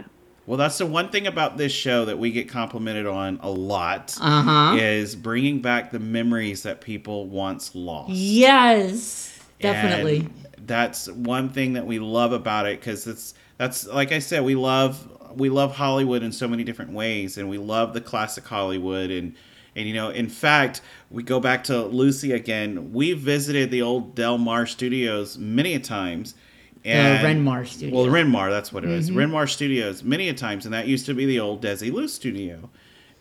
Well, 0.46 0.58
that's 0.58 0.80
the 0.80 0.86
one 0.86 1.10
thing 1.10 1.28
about 1.28 1.56
this 1.56 1.72
show 1.72 2.04
that 2.06 2.20
we 2.20 2.32
get 2.32 2.50
complimented 2.50 3.06
on 3.06 3.40
a 3.42 3.50
lot 3.50 4.18
Uh 4.20 4.42
huh. 4.42 4.76
is 4.78 5.16
bringing 5.16 5.62
back 5.62 5.92
the 5.92 6.00
memories 6.00 6.64
that 6.64 6.82
people 6.82 7.30
once 7.30 7.74
lost. 7.74 8.12
Yes. 8.12 9.32
Definitely. 9.62 10.20
And 10.20 10.41
that's 10.66 11.08
one 11.10 11.50
thing 11.50 11.74
that 11.74 11.86
we 11.86 12.00
love 12.00 12.32
about 12.34 12.66
it 12.68 12.80
because 12.80 13.08
it's 13.08 13.34
that's 13.58 13.88
like 13.88 14.12
I 14.12 14.20
said, 14.20 14.44
we 14.44 14.56
love 14.56 15.08
we 15.36 15.50
love 15.50 15.76
Hollywood 15.76 16.24
in 16.24 16.32
so 16.32 16.48
many 16.48 16.64
different 16.64 16.92
ways, 16.92 17.38
and 17.38 17.50
we 17.50 17.58
love 17.58 17.94
the 17.94 18.02
classic 18.02 18.46
Hollywood 18.46 19.12
and. 19.12 19.36
And 19.74 19.88
you 19.88 19.94
know, 19.94 20.10
in 20.10 20.28
fact, 20.28 20.82
we 21.10 21.24
go 21.24 21.40
back 21.40 21.64
to 21.66 21.86
Lucy 21.86 22.34
again. 22.34 22.92
We 22.92 23.14
visited 23.14 23.72
the 23.72 23.82
old 23.84 24.16
Del 24.16 24.38
Mar 24.38 24.66
Studios 24.66 25.38
many 25.38 25.76
a 25.76 25.80
times. 25.80 26.36
And, 26.84 27.26
Renmar 27.26 27.66
Studios. 27.66 27.94
Well, 27.94 28.06
Renmar, 28.14 28.50
that's 28.50 28.74
what 28.74 28.84
it 28.84 28.90
is. 28.90 29.10
Mm-hmm. 29.10 29.20
Renmar 29.20 29.50
Studios, 29.50 30.04
many 30.04 30.28
a 30.28 30.34
times, 30.34 30.66
and 30.66 30.74
that 30.74 30.88
used 30.88 31.06
to 31.06 31.14
be 31.14 31.26
the 31.26 31.40
old 31.40 31.64
Desilu 31.64 32.10
studio. 32.10 32.70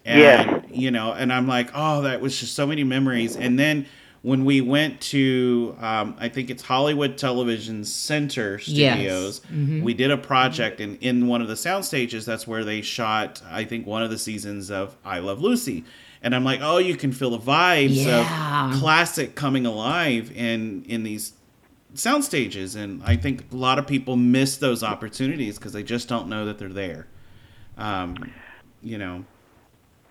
And, 0.04 0.20
Yeah. 0.20 0.60
you 0.72 0.90
know, 0.90 1.12
and 1.12 1.32
I'm 1.32 1.46
like, 1.46 1.70
oh, 1.72 2.02
that 2.02 2.20
was 2.20 2.40
just 2.40 2.56
so 2.56 2.66
many 2.66 2.82
memories. 2.82 3.36
And 3.36 3.56
then 3.56 3.86
when 4.22 4.44
we 4.44 4.60
went 4.60 5.00
to, 5.00 5.74
um, 5.80 6.14
I 6.18 6.28
think 6.28 6.50
it's 6.50 6.62
Hollywood 6.62 7.16
Television 7.16 7.84
Center 7.84 8.58
Studios, 8.58 9.40
we 9.50 9.94
did 9.94 10.10
a 10.10 10.18
project, 10.18 10.80
and 10.80 10.98
in 11.00 11.26
one 11.26 11.40
of 11.40 11.48
the 11.48 11.56
sound 11.56 11.84
stages, 11.86 12.26
that's 12.26 12.46
where 12.46 12.62
they 12.64 12.82
shot, 12.82 13.40
I 13.50 13.64
think, 13.64 13.86
one 13.86 14.02
of 14.02 14.10
the 14.10 14.18
seasons 14.18 14.70
of 14.70 14.94
I 15.04 15.20
Love 15.20 15.40
Lucy. 15.40 15.84
And 16.22 16.34
I'm 16.34 16.44
like, 16.44 16.60
oh, 16.62 16.76
you 16.76 16.96
can 16.96 17.12
feel 17.12 17.30
the 17.30 17.38
vibes 17.38 18.04
Yeah. 18.04 18.70
of 18.74 18.78
classic 18.78 19.34
coming 19.34 19.64
alive 19.64 20.30
in 20.36 20.84
in 20.86 21.02
these 21.02 21.32
sound 21.94 22.24
stages. 22.24 22.74
And 22.76 23.02
i 23.04 23.16
think 23.16 23.50
a 23.52 23.56
lot 23.56 23.78
of 23.78 23.86
people 23.86 24.16
miss 24.16 24.58
those 24.58 24.82
opportunities 24.82 25.58
because 25.58 25.72
they 25.72 25.82
just 25.82 26.08
don't 26.08 26.28
know 26.28 26.44
that 26.44 26.58
they're 26.58 26.68
there. 26.68 27.06
Um, 27.78 28.16
you 28.82 28.98
know. 28.98 29.24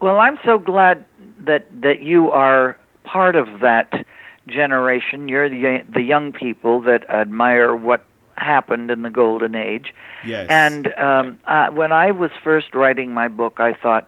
Well, 0.01 0.17
I'm 0.19 0.39
so 0.43 0.57
glad 0.57 1.05
that 1.41 1.67
that 1.81 2.01
you 2.01 2.31
are 2.31 2.75
part 3.11 3.35
of 3.35 3.59
that 3.61 4.05
generation. 4.47 5.27
You're 5.27 5.49
the 5.49 5.83
the 5.91 6.01
young 6.01 6.31
people 6.31 6.81
that 6.81 7.09
admire 7.09 7.75
what 7.75 8.05
happened 8.37 8.89
in 8.91 9.01
the 9.01 9.09
golden 9.09 9.55
age. 9.55 9.93
Yes. 10.25 10.47
And 10.49 10.93
um, 10.93 11.39
uh, 11.45 11.69
when 11.69 11.91
I 11.91 12.11
was 12.11 12.31
first 12.43 12.73
writing 12.73 13.13
my 13.13 13.27
book, 13.27 13.59
I 13.59 13.73
thought, 13.73 14.07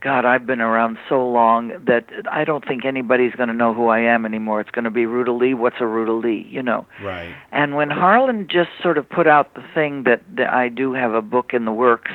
God, 0.00 0.24
I've 0.24 0.46
been 0.46 0.60
around 0.60 0.96
so 1.08 1.28
long 1.28 1.72
that 1.86 2.08
I 2.30 2.44
don't 2.44 2.64
think 2.64 2.84
anybody's 2.84 3.34
going 3.34 3.48
to 3.48 3.54
know 3.54 3.74
who 3.74 3.88
I 3.88 3.98
am 3.98 4.24
anymore. 4.24 4.60
It's 4.60 4.70
going 4.70 4.84
to 4.84 4.92
be 4.92 5.06
Ruta 5.06 5.32
Lee. 5.32 5.54
What's 5.54 5.80
a 5.80 5.86
Ruta 5.86 6.12
Lee? 6.12 6.46
You 6.48 6.62
know. 6.62 6.86
Right. 7.02 7.34
And 7.50 7.74
when 7.74 7.90
Harlan 7.90 8.46
just 8.48 8.70
sort 8.80 8.96
of 8.96 9.08
put 9.08 9.26
out 9.26 9.54
the 9.54 9.64
thing 9.74 10.04
that, 10.04 10.22
that 10.36 10.52
I 10.52 10.68
do 10.68 10.92
have 10.92 11.14
a 11.14 11.22
book 11.22 11.52
in 11.52 11.64
the 11.64 11.72
works, 11.72 12.12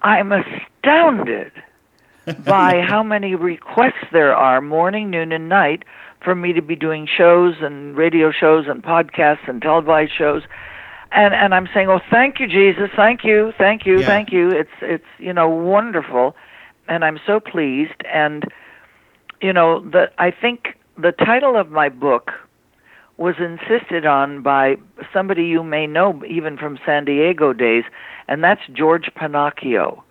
I'm 0.00 0.32
astounded 0.32 1.52
by 2.44 2.80
how 2.80 3.02
many 3.02 3.34
requests 3.34 4.06
there 4.12 4.34
are 4.34 4.60
morning, 4.60 5.10
noon, 5.10 5.32
and 5.32 5.48
night 5.48 5.84
for 6.22 6.34
me 6.34 6.52
to 6.52 6.62
be 6.62 6.76
doing 6.76 7.06
shows 7.06 7.56
and 7.60 7.96
radio 7.96 8.32
shows 8.32 8.66
and 8.66 8.82
podcasts 8.82 9.46
and 9.46 9.60
televised 9.60 10.12
shows. 10.16 10.42
And 11.12 11.34
and 11.34 11.54
I'm 11.54 11.68
saying, 11.72 11.88
"Oh, 11.88 12.00
thank 12.10 12.40
you 12.40 12.48
Jesus. 12.48 12.90
Thank 12.96 13.24
you. 13.24 13.52
Thank 13.58 13.86
you. 13.86 14.00
Yeah. 14.00 14.06
Thank 14.06 14.32
you. 14.32 14.50
It's 14.50 14.76
it's, 14.80 15.04
you 15.18 15.32
know, 15.32 15.48
wonderful." 15.48 16.34
And 16.88 17.04
I'm 17.04 17.18
so 17.26 17.40
pleased 17.40 18.02
and 18.12 18.44
you 19.44 19.52
know, 19.52 19.80
the 19.80 20.10
I 20.18 20.30
think 20.30 20.78
the 20.96 21.12
title 21.12 21.56
of 21.56 21.70
my 21.70 21.90
book 21.90 22.30
was 23.18 23.34
insisted 23.38 24.06
on 24.06 24.42
by 24.42 24.76
somebody 25.12 25.44
you 25.44 25.62
may 25.62 25.86
know 25.86 26.22
even 26.26 26.56
from 26.56 26.78
San 26.84 27.04
Diego 27.04 27.52
days, 27.52 27.84
and 28.26 28.42
that's 28.42 28.62
George 28.72 29.10
Pennacchio, 29.16 30.02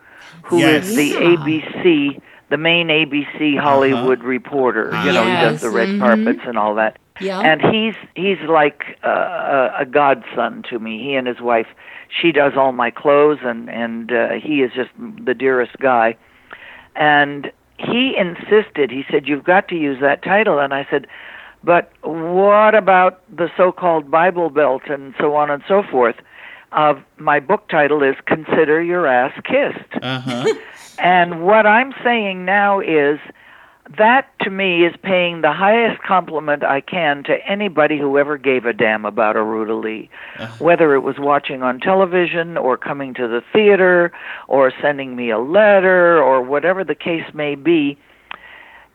who 0.44 0.58
is 0.60 0.88
Yes. 0.90 0.96
the 0.96 1.06
Yeah. 1.06 1.36
ABC, 1.36 2.22
the 2.50 2.58
main 2.58 2.88
ABC 2.90 3.56
Hollywood 3.58 4.24
reporter. 4.24 4.92
You 5.06 5.12
know, 5.14 5.24
he 5.24 5.32
does 5.32 5.62
the 5.62 5.70
red 5.70 5.88
Yes, 5.90 5.98
mhm. 5.98 6.00
carpets 6.00 6.42
and 6.46 6.58
all 6.58 6.76
that. 6.76 6.98
Yeah. 7.20 7.40
And 7.42 7.62
he's 7.62 7.96
he's 8.16 8.40
like 8.50 8.98
uh, 9.04 9.08
a, 9.10 9.82
a 9.82 9.86
godson 9.86 10.64
to 10.70 10.80
me. 10.80 11.02
He 11.04 11.14
and 11.16 11.28
his 11.28 11.40
wife, 11.40 11.68
she 12.10 12.32
does 12.32 12.54
all 12.58 12.72
my 12.72 12.90
clothes, 12.90 13.40
and 13.44 13.70
and 13.70 14.12
uh, 14.12 14.30
he 14.32 14.62
is 14.64 14.72
just 14.74 14.90
the 14.98 15.34
dearest 15.36 15.78
guy. 15.80 16.16
And 16.96 17.52
he 17.78 18.16
insisted. 18.18 18.90
He 18.92 19.06
said, 19.12 19.28
"You've 19.28 19.44
got 19.44 19.68
to 19.70 19.76
use 19.76 20.00
that 20.02 20.24
title." 20.24 20.60
And 20.60 20.74
I 20.74 20.88
said, 20.90 21.06
"But 21.64 21.92
what 22.02 22.74
about 22.76 23.22
the 23.36 23.50
so-called 23.58 24.10
Bible 24.10 24.50
Belt 24.50 24.84
and 24.88 25.14
so 25.20 25.36
on 25.36 25.50
and 25.52 25.64
so 25.68 25.84
forth?" 25.84 26.16
Uh, 26.74 26.96
my 27.18 27.40
book 27.40 27.70
title 27.70 28.04
is 28.04 28.16
"Consider 28.26 28.82
Your 28.82 29.08
Ass 29.08 29.34
Kissed." 29.44 30.04
Uh 30.04 30.20
huh. 30.20 30.54
And 31.00 31.44
what 31.44 31.66
I'm 31.66 31.92
saying 32.04 32.46
now 32.46 32.80
is 32.80 33.20
that 33.98 34.28
to 34.42 34.50
me 34.50 34.86
is 34.86 34.94
paying 35.04 35.42
the 35.42 35.52
highest 35.52 36.02
compliment 36.02 36.64
I 36.64 36.82
can 36.82 37.24
to 37.26 37.36
anybody 37.48 37.98
who 37.98 38.18
ever 38.18 38.38
gave 38.38 38.66
a 38.66 38.74
damn 38.74 39.04
about 39.06 39.36
a 39.36 39.44
Ruta 39.44 39.76
Lee. 39.76 40.10
Whether 40.60 40.96
it 40.96 41.02
was 41.02 41.16
watching 41.20 41.62
on 41.64 41.80
television 41.80 42.58
or 42.58 42.78
coming 42.78 43.14
to 43.16 43.28
the 43.28 43.42
theater 43.52 44.12
or 44.48 44.72
sending 44.82 45.16
me 45.16 45.30
a 45.32 45.40
letter 45.40 46.22
or 46.22 46.42
whatever 46.42 46.84
the 46.84 46.96
case 46.96 47.26
may 47.34 47.56
be. 47.56 47.98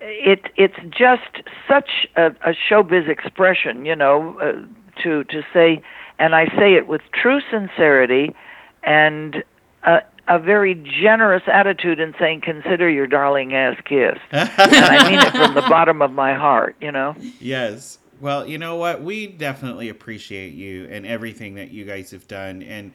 It 0.01 0.51
it's 0.57 0.79
just 0.91 1.43
such 1.69 2.07
a, 2.17 2.27
a 2.45 2.55
showbiz 2.55 3.09
expression, 3.09 3.85
you 3.85 3.97
know, 3.97 4.39
uh, 4.41 5.03
to 5.03 5.25
to 5.25 5.43
say, 5.53 5.83
and 6.19 6.35
I 6.35 6.47
say 6.57 6.75
it 6.75 6.87
with 6.87 7.01
true 7.13 7.41
sincerity, 7.51 8.35
and 8.83 9.43
a, 9.85 9.99
a 10.27 10.39
very 10.39 10.75
generous 10.75 11.43
attitude 11.47 12.01
in 12.01 12.15
saying, 12.19 12.43
"Consider 12.43 12.89
your 12.89 13.07
darling 13.07 13.55
ass 13.55 13.77
kissed," 13.85 14.21
and 14.33 14.51
I 14.59 15.11
mean 15.11 15.21
it 15.21 15.31
from 15.33 15.55
the 15.55 15.63
bottom 15.63 16.03
of 16.03 16.13
my 16.13 16.35
heart, 16.35 16.77
you 16.81 16.93
know. 16.93 17.15
Yes. 17.41 17.99
Well, 18.21 18.49
you 18.49 18.59
know 18.59 18.77
what? 18.77 19.03
We 19.03 19.29
definitely 19.29 19.91
appreciate 19.91 20.53
you 20.53 20.89
and 20.91 21.07
everything 21.07 21.55
that 21.55 21.71
you 21.71 21.85
guys 21.85 22.11
have 22.11 22.27
done. 22.27 22.63
And 22.63 22.93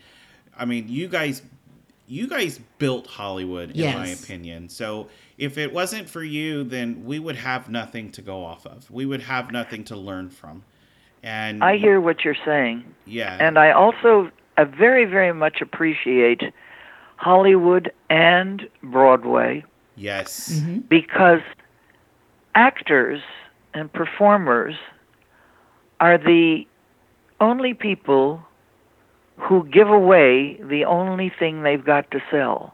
I 0.58 0.66
mean, 0.66 0.90
you 0.90 1.08
guys 1.08 1.42
you 2.08 2.28
guys 2.28 2.60
built 2.78 3.08
Hollywood 3.08 3.72
in 3.72 3.94
my 3.96 4.08
opinion. 4.08 4.70
So 4.70 5.08
if 5.38 5.58
it 5.58 5.74
wasn't 5.74 6.10
for 6.10 6.24
you, 6.24 6.64
then 6.64 7.06
we 7.06 7.20
would 7.20 7.38
have 7.38 7.70
nothing 7.70 8.12
to 8.12 8.22
go 8.22 8.44
off 8.44 8.66
of. 8.66 8.90
We 8.92 9.06
would 9.06 9.22
have 9.22 9.52
nothing 9.52 9.84
to 9.86 9.96
learn 9.96 10.30
from. 10.30 10.64
And 11.24 11.64
I 11.64 11.78
hear 11.78 12.02
what 12.02 12.26
you're 12.26 12.36
saying, 12.46 12.84
yeah. 13.06 13.38
and 13.40 13.58
I 13.58 13.72
also 13.72 14.30
uh, 14.58 14.66
very 14.66 15.06
very 15.06 15.34
much 15.34 15.62
appreciate 15.62 16.42
Hollywood 17.16 17.92
and 18.10 18.68
Broadway 18.84 19.64
yes. 19.96 20.52
Mm-hmm. 20.54 20.80
because 20.90 21.40
actors 22.56 23.22
and 23.74 23.92
performers 23.92 24.76
are 26.00 26.18
the 26.18 26.66
only 27.40 27.74
people 27.74 28.42
who 29.38 29.68
give 29.68 29.90
away 29.90 30.60
the 30.62 30.86
only 30.86 31.32
thing 31.40 31.64
they've 31.64 31.84
got 31.84 32.10
to 32.12 32.20
sell. 32.30 32.74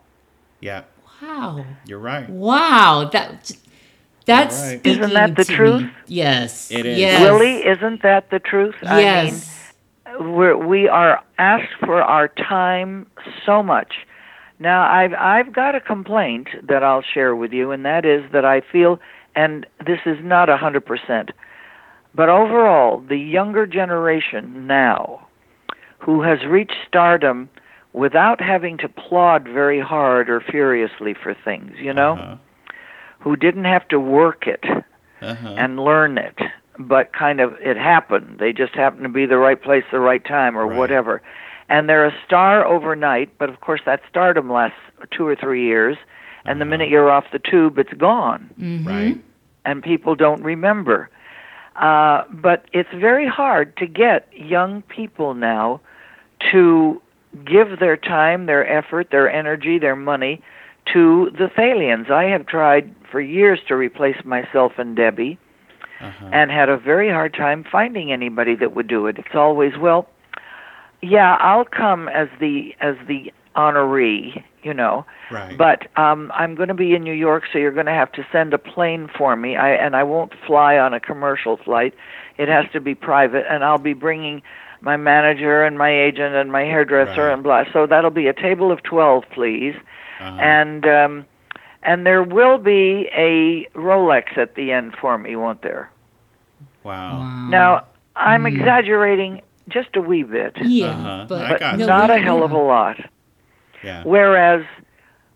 Yeah. 0.60 0.84
Wow. 1.22 1.66
You're 1.86 2.00
right. 2.00 2.30
Wow. 2.30 3.10
That 3.14 3.52
that's 4.30 4.62
right. 4.62 4.82
Isn't 4.86 5.14
that 5.14 5.36
the 5.36 5.46
truth? 5.46 5.84
me. 5.84 5.92
Yes. 6.08 6.72
It 6.72 6.86
is. 6.86 6.98
Yes. 6.98 7.22
Really, 7.24 7.66
isn't 7.66 8.02
that 8.04 8.30
the 8.30 8.40
truth? 8.40 8.76
Yes. 8.82 9.50
I 10.06 10.12
mean, 10.22 10.34
we're, 10.34 10.58
we 10.58 10.88
are 10.88 11.22
asked 11.38 11.74
for 11.80 12.02
our 12.02 12.28
time 12.28 13.08
so 13.46 13.62
much. 13.64 13.94
Now, 14.60 14.82
I've 14.92 15.14
I've 15.14 15.54
got 15.54 15.76
a 15.76 15.80
complaint 15.80 16.50
that 16.68 16.84
I'll 16.84 17.02
share 17.14 17.34
with 17.36 17.54
you, 17.54 17.72
and 17.72 17.86
that 17.86 18.04
is 18.06 18.30
that 18.34 18.44
I 18.44 18.62
feel, 18.62 19.00
and 19.36 19.66
this 19.86 20.00
is 20.06 20.18
not 20.22 20.50
a 20.50 20.58
hundred 20.58 20.86
percent, 20.86 21.32
but 22.14 22.28
overall, 22.28 23.00
the 23.00 23.18
younger 23.18 23.66
generation 23.66 24.68
now, 24.68 25.28
who 26.00 26.24
has 26.24 26.40
reached 26.46 26.76
stardom 26.88 27.50
without 27.94 28.42
having 28.42 28.78
to 28.80 28.90
plod 28.90 29.46
very 29.46 29.80
hard 29.80 30.30
or 30.30 30.42
furiously 30.42 31.14
for 31.14 31.34
things, 31.34 31.72
you 31.80 31.94
know, 31.94 32.14
Uh-huh. 32.14 32.36
Who 33.20 33.36
didn't 33.36 33.66
have 33.66 33.88
to 33.90 34.00
work 34.00 34.48
it 34.48 34.64
Uh-huh. 35.22 35.54
and 35.58 35.80
learn 35.80 36.18
it, 36.18 36.40
but 36.78 37.12
kind 37.14 37.40
of 37.42 37.54
it 37.62 37.78
happened. 37.78 38.38
They 38.40 38.54
just 38.54 38.74
happened 38.74 39.04
to 39.04 39.10
be 39.10 39.26
the 39.26 39.38
right 39.38 39.62
place, 39.62 39.84
the 39.92 40.00
right 40.00 40.24
time, 40.24 40.58
or 40.58 40.66
Right. 40.68 40.78
whatever. 40.78 41.22
And 41.68 41.88
they're 41.88 42.06
a 42.06 42.14
star 42.26 42.66
overnight, 42.66 43.30
but 43.38 43.50
of 43.50 43.60
course 43.62 43.82
that 43.86 44.02
stardom 44.10 44.50
lasts 44.52 44.78
two 45.12 45.28
or 45.28 45.36
three 45.36 45.64
years, 45.64 45.98
and 46.46 46.60
the 46.60 46.64
Uh-huh. 46.66 46.70
minute 46.72 46.90
you're 46.90 47.12
off 47.12 47.30
the 47.32 47.40
tube, 47.40 47.78
it's 47.78 47.94
gone, 47.94 48.50
Mhm. 48.60 48.86
Right. 48.88 49.18
and 49.66 49.84
people 49.84 50.16
don't 50.16 50.42
remember. 50.44 51.10
Uh, 51.76 52.24
but 52.32 52.66
it's 52.74 52.92
very 52.94 53.28
hard 53.28 53.76
to 53.78 53.86
get 53.86 54.28
young 54.34 54.82
people 54.84 55.34
now 55.34 55.80
to 56.52 57.02
give 57.46 57.80
their 57.80 57.96
time, 57.98 58.48
their 58.48 58.68
effort, 58.68 59.12
their 59.12 59.30
energy, 59.32 59.78
their 59.78 59.96
money 59.96 60.42
to 60.94 61.30
the 61.38 61.48
Thalians. 61.58 62.10
I 62.12 62.26
have 62.26 62.46
tried 62.48 62.94
for 63.12 63.20
years 63.22 63.60
to 63.68 63.76
replace 63.76 64.24
myself 64.26 64.74
and 64.78 64.96
Debbie 64.96 65.38
Uh-huh. 66.02 66.30
and 66.32 66.50
had 66.52 66.70
a 66.70 66.78
very 66.78 67.10
hard 67.10 67.34
time 67.34 67.64
finding 67.70 68.12
anybody 68.12 68.56
that 68.56 68.76
would 68.76 68.88
do 68.88 69.08
it. 69.08 69.18
It's 69.18 69.36
always, 69.36 69.78
well, 69.78 70.08
yeah, 71.02 71.36
I'll 71.40 71.66
come 71.66 72.08
as 72.10 72.28
the 72.40 72.74
as 72.82 72.96
the 73.08 73.32
honoree, 73.56 74.44
you 74.64 74.74
know, 74.74 75.06
right. 75.32 75.58
but 75.58 75.88
um 75.98 76.32
I'm 76.36 76.56
going 76.56 76.68
to 76.70 76.74
be 76.74 76.94
in 76.94 77.04
New 77.04 77.14
York, 77.14 77.44
so 77.52 77.58
you're 77.60 77.72
going 77.72 77.86
to 77.88 77.92
have 78.04 78.12
to 78.14 78.26
send 78.32 78.54
a 78.54 78.58
plane 78.58 79.10
for 79.18 79.36
me. 79.36 79.56
I 79.58 79.72
and 79.72 79.96
I 79.96 80.04
won't 80.04 80.34
fly 80.48 80.78
on 80.78 80.94
a 80.94 81.00
commercial 81.00 81.58
flight. 81.58 81.94
It 82.38 82.48
has 82.48 82.66
to 82.74 82.80
be 82.80 82.96
private, 82.96 83.46
and 83.50 83.64
I'll 83.64 83.78
be 83.78 83.94
bringing 83.94 84.42
my 84.82 84.96
manager 84.98 85.64
and 85.64 85.78
my 85.78 85.90
agent 86.08 86.36
and 86.36 86.52
my 86.52 86.62
hairdresser 86.62 87.26
Right. 87.26 87.34
and 87.34 87.44
blah. 87.44 87.64
So 87.74 87.86
that'll 87.86 88.12
be 88.24 88.28
a 88.28 88.34
table 88.34 88.72
of 88.72 88.84
twelve, 88.84 89.24
please 89.34 89.76
uh-huh. 90.20 90.40
and 90.42 90.86
um 90.86 91.26
and 91.84 92.06
there 92.06 92.24
will 92.24 92.58
be 92.58 93.10
a 93.16 93.66
Rolex 93.74 94.38
at 94.38 94.56
the 94.56 94.72
end 94.74 94.96
for 95.00 95.18
me, 95.18 95.36
won't 95.36 95.62
there? 95.62 95.90
wow. 96.84 97.20
Wow. 97.20 97.48
Now, 97.50 97.86
I'm 98.16 98.44
Mm. 98.44 98.48
exaggerating 98.58 99.42
just 99.70 99.96
a 99.96 100.02
wee 100.02 100.24
bit, 100.24 100.58
Yeah, 100.62 100.88
Uh-huh. 100.88 101.26
but, 101.30 101.48
but 101.50 101.60
got 101.60 101.78
no, 101.80 101.86
not 101.86 102.10
we- 102.10 102.16
a 102.18 102.20
hell 102.20 102.44
of 102.44 102.52
a 102.52 102.58
lot. 102.58 102.98
Yeah. 103.84 104.04
Whereas 104.04 104.66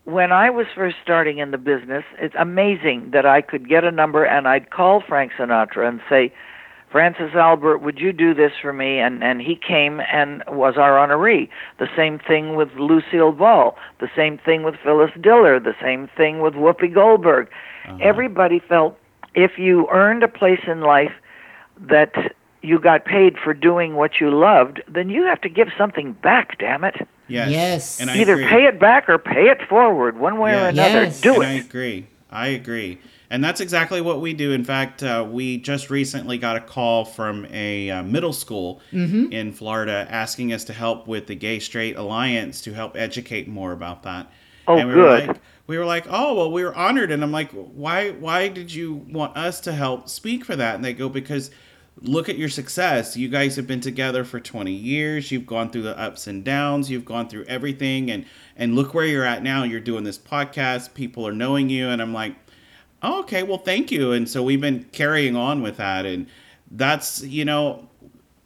when 0.04 0.32
I 0.32 0.50
was 0.50 0.66
first 0.74 0.96
starting 1.02 1.38
in 1.38 1.50
the 1.50 1.56
business, 1.58 2.04
it's 2.18 2.34
amazing 2.38 3.10
that 3.12 3.24
I 3.24 3.40
could 3.40 3.68
get 3.68 3.84
a 3.84 3.90
number 3.90 4.24
and 4.24 4.46
I'd 4.46 4.70
call 4.70 5.00
Frank 5.00 5.32
Sinatra 5.38 5.88
and 5.88 6.00
say, 6.10 6.30
Francis 6.94 7.34
Albert, 7.34 7.78
would 7.78 7.98
you 7.98 8.12
do 8.12 8.34
this 8.34 8.52
for 8.62 8.72
me? 8.72 9.00
And 9.00 9.24
and 9.24 9.40
he 9.40 9.56
came 9.56 10.00
and 10.12 10.44
was 10.46 10.74
our 10.76 10.92
honoree. 10.92 11.48
The 11.80 11.88
same 11.96 12.20
thing 12.20 12.54
with 12.54 12.68
Lucille 12.76 13.32
Ball. 13.32 13.76
The 13.98 14.08
same 14.14 14.38
thing 14.38 14.62
with 14.62 14.76
Phyllis 14.76 15.10
Diller. 15.20 15.58
The 15.58 15.74
same 15.82 16.08
thing 16.16 16.38
with 16.40 16.54
Whoopi 16.54 16.94
Goldberg. 16.94 17.48
Uh-huh. 17.88 17.98
Everybody 18.00 18.60
felt 18.60 18.96
if 19.34 19.58
you 19.58 19.88
earned 19.90 20.22
a 20.22 20.28
place 20.28 20.60
in 20.68 20.82
life 20.82 21.10
that 21.80 22.14
you 22.62 22.78
got 22.78 23.04
paid 23.04 23.38
for 23.42 23.54
doing 23.54 23.96
what 23.96 24.20
you 24.20 24.30
loved, 24.30 24.80
then 24.86 25.10
you 25.10 25.24
have 25.24 25.40
to 25.40 25.48
give 25.48 25.70
something 25.76 26.12
back, 26.12 26.58
damn 26.60 26.84
it. 26.84 27.08
Yes. 27.26 27.50
Yes. 27.50 28.00
And 28.00 28.08
I 28.08 28.18
Either 28.18 28.34
agree. 28.34 28.46
pay 28.46 28.64
it 28.66 28.78
back 28.78 29.08
or 29.08 29.18
pay 29.18 29.48
it 29.48 29.62
forward, 29.68 30.16
one 30.16 30.38
way 30.38 30.52
or 30.54 30.68
another. 30.68 31.02
Yes. 31.06 31.20
Do 31.20 31.34
and 31.34 31.42
I 31.42 31.52
agree. 31.54 32.06
I 32.30 32.46
agree. 32.48 33.00
And 33.34 33.42
that's 33.42 33.60
exactly 33.60 34.00
what 34.00 34.20
we 34.20 34.32
do. 34.32 34.52
In 34.52 34.62
fact, 34.64 35.02
uh, 35.02 35.26
we 35.28 35.56
just 35.58 35.90
recently 35.90 36.38
got 36.38 36.54
a 36.56 36.60
call 36.60 37.04
from 37.04 37.46
a 37.50 37.90
uh, 37.90 38.02
middle 38.04 38.32
school 38.32 38.80
Mm-hmm. 38.92 39.32
in 39.32 39.52
Florida 39.52 40.06
asking 40.08 40.52
us 40.52 40.62
to 40.64 40.72
help 40.72 41.08
with 41.08 41.26
the 41.26 41.34
Gay 41.34 41.58
Straight 41.58 41.96
Alliance 41.96 42.60
to 42.60 42.72
help 42.72 42.96
educate 42.96 43.48
more 43.48 43.72
about 43.72 44.04
that. 44.04 44.30
Oh, 44.68 44.78
and 44.78 44.88
we 44.88 44.94
Were 44.94 45.02
good. 45.18 45.28
like, 45.28 45.36
we 45.66 45.78
were 45.78 45.84
like, 45.84 46.06
oh 46.08 46.34
well, 46.34 46.52
we 46.52 46.62
were 46.62 46.74
honored, 46.76 47.10
and 47.10 47.24
I'm 47.24 47.32
like, 47.32 47.50
why? 47.50 48.10
Why 48.12 48.46
did 48.46 48.72
you 48.72 48.94
want 49.10 49.36
us 49.36 49.58
to 49.62 49.72
help 49.72 50.08
speak 50.08 50.44
for 50.44 50.54
that? 50.54 50.76
And 50.76 50.84
they 50.84 50.92
go 50.94 51.08
because 51.08 51.50
look 52.02 52.28
at 52.28 52.36
your 52.38 52.48
success. 52.48 53.16
You 53.16 53.28
guys 53.28 53.56
have 53.56 53.66
been 53.66 53.80
together 53.80 54.24
for 54.24 54.40
20 54.40 54.72
years. 54.72 55.30
You've 55.32 55.46
gone 55.46 55.70
through 55.70 55.82
the 55.82 55.98
ups 55.98 56.26
and 56.26 56.44
downs. 56.44 56.90
You've 56.90 57.04
gone 57.04 57.28
through 57.28 57.44
everything, 57.46 58.10
and 58.12 58.26
and 58.56 58.74
look 58.76 58.94
where 58.94 59.06
you're 59.06 59.24
at 59.24 59.42
now. 59.42 59.64
You're 59.64 59.80
doing 59.80 60.04
this 60.04 60.18
podcast. 60.18 60.94
People 60.94 61.26
are 61.26 61.32
knowing 61.32 61.68
you, 61.68 61.88
and 61.88 62.00
I'm 62.00 62.12
like, 62.12 62.36
oh, 63.04 63.20
okay, 63.20 63.42
well, 63.42 63.58
thank 63.58 63.92
you. 63.92 64.12
And 64.12 64.28
so 64.28 64.42
we've 64.42 64.60
been 64.60 64.84
carrying 64.92 65.36
on 65.36 65.62
with 65.62 65.76
that, 65.76 66.06
and 66.06 66.26
that's 66.70 67.22
you 67.22 67.44
know, 67.44 67.88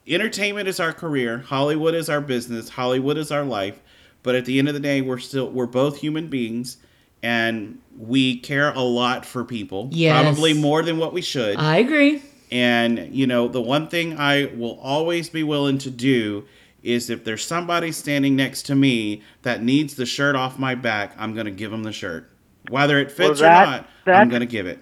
entertainment 0.07 0.69
is 0.69 0.81
our 0.81 0.93
career. 0.93 1.39
Hollywood 1.39 1.95
is 1.95 2.11
our 2.11 2.21
business. 2.21 2.69
Hollywood 2.69 3.17
is 3.17 3.31
our 3.31 3.45
life. 3.45 3.81
But 4.23 4.35
at 4.35 4.45
the 4.45 4.59
end 4.59 4.69
of 4.69 4.75
the 4.75 4.81
day, 4.81 5.01
we're 5.01 5.19
still 5.19 5.49
we're 5.49 5.67
both 5.67 5.99
human 5.99 6.29
beings, 6.29 6.77
and 7.23 7.81
we 7.97 8.39
care 8.39 8.73
a 8.73 8.81
lot 8.81 9.25
for 9.25 9.45
people. 9.45 9.89
Yes. 9.93 10.23
Probably 10.23 10.55
more 10.55 10.83
than 10.83 10.99
what 10.99 11.13
we 11.13 11.23
should. 11.23 11.57
I 11.57 11.79
agree. 11.79 12.23
And, 12.51 13.15
you 13.15 13.27
know, 13.27 13.49
the 13.49 13.61
one 13.61 13.89
thing 13.89 14.19
I 14.19 14.47
will 14.57 14.79
always 14.81 15.29
be 15.29 15.43
willing 15.43 15.79
to 15.79 15.91
do 15.91 16.47
is 16.83 17.11
if 17.11 17.25
there's 17.25 17.45
somebody 17.45 17.93
standing 17.93 18.37
next 18.37 18.63
to 18.63 18.75
me 18.75 19.23
that 19.43 19.63
needs 19.63 19.97
the 19.97 20.07
shirt 20.07 20.35
off 20.35 20.59
my 20.59 20.75
back, 20.75 21.15
I'm 21.19 21.35
going 21.35 21.47
to 21.47 21.53
give 21.53 21.71
them 21.71 21.83
the 21.83 21.93
shirt. 21.93 22.31
Whether 22.69 22.99
it 22.99 23.11
fits 23.11 23.41
that- 23.41 23.67
or 23.67 23.71
not, 24.07 24.19
I'm 24.21 24.29
going 24.29 24.41
to 24.41 24.47
give 24.47 24.67
it. 24.67 24.79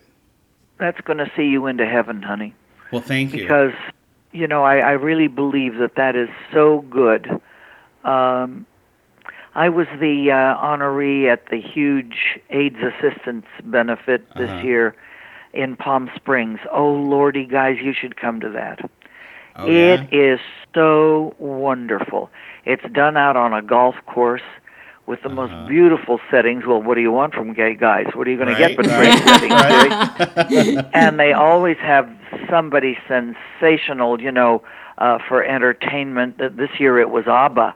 That's 0.78 1.01
going 1.03 1.18
to 1.18 1.30
see 1.37 1.45
you 1.45 1.66
into 1.66 1.87
heaven, 1.87 2.22
honey. 2.22 2.55
Well, 2.93 3.01
thank 3.01 3.32
you. 3.34 3.43
because 3.43 3.72
you 4.32 4.47
know 4.47 4.62
I, 4.62 4.78
I 4.78 4.91
really 4.93 5.26
believe 5.28 5.76
that 5.78 5.95
that 5.97 6.14
is 6.16 6.28
so 6.53 6.80
good. 6.91 7.41
Um, 8.05 8.66
I 9.55 9.68
was 9.70 9.87
the 9.99 10.30
uh, 10.30 10.57
honoree 10.62 11.32
at 11.32 11.47
the 11.51 11.61
huge 11.61 12.39
AIDS 12.51 12.76
assistance 12.82 13.47
benefit 13.64 14.26
this 14.37 14.51
Uh-huh. 14.51 14.62
year 14.66 14.95
in 15.55 15.76
Palm 15.76 16.11
Springs. 16.14 16.61
Oh 16.70 16.93
lordy, 16.93 17.47
guys, 17.47 17.78
you 17.82 17.95
should 17.95 18.16
come 18.16 18.41
to 18.41 18.51
that. 18.51 18.80
Oh, 19.57 19.66
It 19.66 20.01
yeah? 20.12 20.34
is 20.34 20.41
so 20.74 21.34
wonderful. 21.39 22.30
It's 22.66 22.84
done 22.93 23.16
out 23.16 23.37
on 23.37 23.55
a 23.55 23.62
golf 23.62 23.95
course 24.05 24.43
with 25.07 25.22
the 25.22 25.28
Uh-huh. 25.28 25.46
most 25.46 25.68
beautiful 25.68 26.20
settings. 26.30 26.64
Well, 26.66 26.82
what 26.82 26.94
do 26.96 27.00
you 27.00 27.12
want 27.12 27.34
from 27.34 27.52
gay 27.52 27.74
guys? 27.74 28.07
What 28.14 28.26
are 28.26 28.30
you 28.30 28.36
going 28.36 28.54
to 28.54 28.61
get 28.61 28.76
but 28.76 28.86
right, 28.86 28.96
great 28.96 29.18
settings? 29.24 29.52
right. 29.72 30.84
And 30.94 31.18
they 31.18 31.32
always 31.32 31.76
have 31.78 32.09
somebody 32.50 32.98
sensational, 33.09 34.20
you 34.20 34.32
know, 34.32 34.62
uh, 34.98 35.18
for 35.28 35.42
entertainment. 35.44 36.38
This 36.38 36.70
year 36.78 36.98
it 36.98 37.11
was 37.11 37.26
ABBA, 37.26 37.74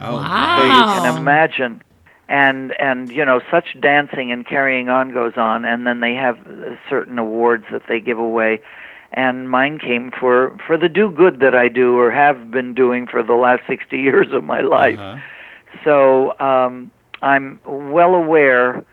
Oh, 0.00 0.14
Wow. 0.16 0.56
so 0.56 0.62
you 0.64 0.84
can 1.02 1.16
imagine. 1.18 1.82
And 2.28 2.72
and 2.80 3.10
you 3.10 3.24
know, 3.24 3.40
such 3.50 3.78
dancing 3.80 4.32
and 4.32 4.46
carrying 4.46 4.88
on 4.88 5.12
goes 5.12 5.36
on, 5.36 5.64
and 5.66 5.86
then 5.86 6.00
they 6.00 6.14
have 6.14 6.38
uh, 6.46 6.76
certain 6.88 7.18
awards 7.18 7.64
that 7.70 7.82
they 7.88 8.00
give 8.00 8.18
away. 8.18 8.60
And 9.12 9.50
mine 9.50 9.78
came 9.78 10.10
for 10.10 10.56
for 10.66 10.78
the 10.78 10.88
do 10.88 11.10
good 11.10 11.40
that 11.40 11.54
I 11.54 11.68
do 11.68 11.98
or 11.98 12.10
have 12.10 12.50
been 12.50 12.72
doing 12.72 13.06
for 13.06 13.22
the 13.22 13.34
last 13.34 13.62
sixty 13.66 13.98
years 13.98 14.28
of 14.32 14.44
my 14.44 14.60
life. 14.62 14.98
Uh-huh. 14.98 15.18
So 15.84 16.38
um, 16.38 16.90
I'm 17.22 17.60
well 17.66 18.14
aware 18.14 18.84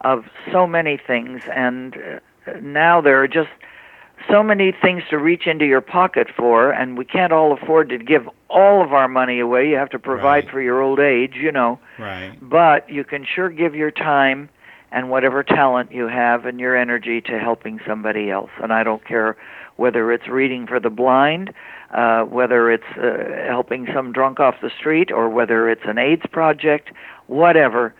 of 0.00 0.24
so 0.50 0.66
many 0.66 0.98
things, 1.04 1.42
and 1.54 1.96
uh, 2.46 2.52
now 2.60 3.00
there 3.00 3.22
are 3.22 3.28
just 3.28 3.50
so 4.30 4.42
many 4.42 4.72
things 4.72 5.02
to 5.10 5.18
reach 5.18 5.46
into 5.46 5.64
your 5.64 5.80
pocket 5.80 6.28
for, 6.36 6.70
and 6.70 6.96
we 6.96 7.04
can't 7.04 7.32
all 7.32 7.52
afford 7.52 7.88
to 7.88 7.98
give 7.98 8.28
all 8.48 8.82
of 8.82 8.92
our 8.92 9.08
money 9.08 9.40
away. 9.40 9.68
You 9.68 9.76
have 9.76 9.90
to 9.90 9.98
provide 9.98 10.44
Right. 10.44 10.50
for 10.50 10.60
your 10.60 10.80
old 10.80 11.00
age, 11.00 11.34
you 11.34 11.50
know. 11.52 11.78
Right. 11.98 12.36
But 12.40 12.88
you 12.88 13.04
can 13.04 13.24
sure 13.24 13.48
give 13.48 13.74
your 13.74 13.90
time 13.90 14.48
and 14.92 15.10
whatever 15.10 15.42
talent 15.42 15.90
you 15.92 16.06
have 16.06 16.44
and 16.46 16.60
your 16.60 16.76
energy 16.76 17.20
to 17.22 17.38
helping 17.38 17.80
somebody 17.86 18.30
else. 18.30 18.50
And 18.62 18.72
I 18.72 18.84
don't 18.84 19.04
care 19.04 19.36
whether 19.76 20.12
it's 20.12 20.28
reading 20.28 20.66
for 20.66 20.78
the 20.78 20.90
blind, 20.90 21.52
uh, 21.92 22.22
whether 22.24 22.70
it's 22.70 22.84
uh, 22.96 23.46
helping 23.46 23.86
some 23.94 24.12
drunk 24.12 24.40
off 24.40 24.56
the 24.62 24.70
street, 24.78 25.10
or 25.10 25.28
whether 25.28 25.68
it's 25.68 25.84
an 25.84 25.98
AIDS 25.98 26.24
project, 26.30 26.90
whatever. 27.26 27.94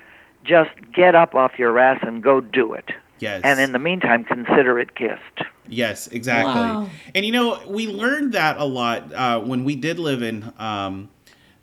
Just 0.44 0.70
get 0.92 1.14
up 1.14 1.34
off 1.34 1.52
your 1.58 1.78
ass 1.78 2.00
and 2.02 2.22
go 2.22 2.40
do 2.40 2.72
it. 2.74 2.90
Yes. 3.20 3.42
And 3.44 3.60
in 3.60 3.70
the 3.70 3.78
meantime, 3.78 4.24
consider 4.24 4.80
it 4.80 4.96
kissed. 4.96 5.48
Yes, 5.68 6.08
exactly. 6.08 6.52
Wow. 6.52 6.90
And 7.14 7.24
you 7.24 7.30
know, 7.30 7.60
we 7.68 7.86
learned 7.86 8.32
that 8.32 8.56
a 8.58 8.64
lot 8.64 9.12
uh, 9.12 9.40
when 9.40 9.62
we 9.62 9.76
did 9.76 10.00
live 10.00 10.22
in 10.22 10.52
um, 10.58 11.08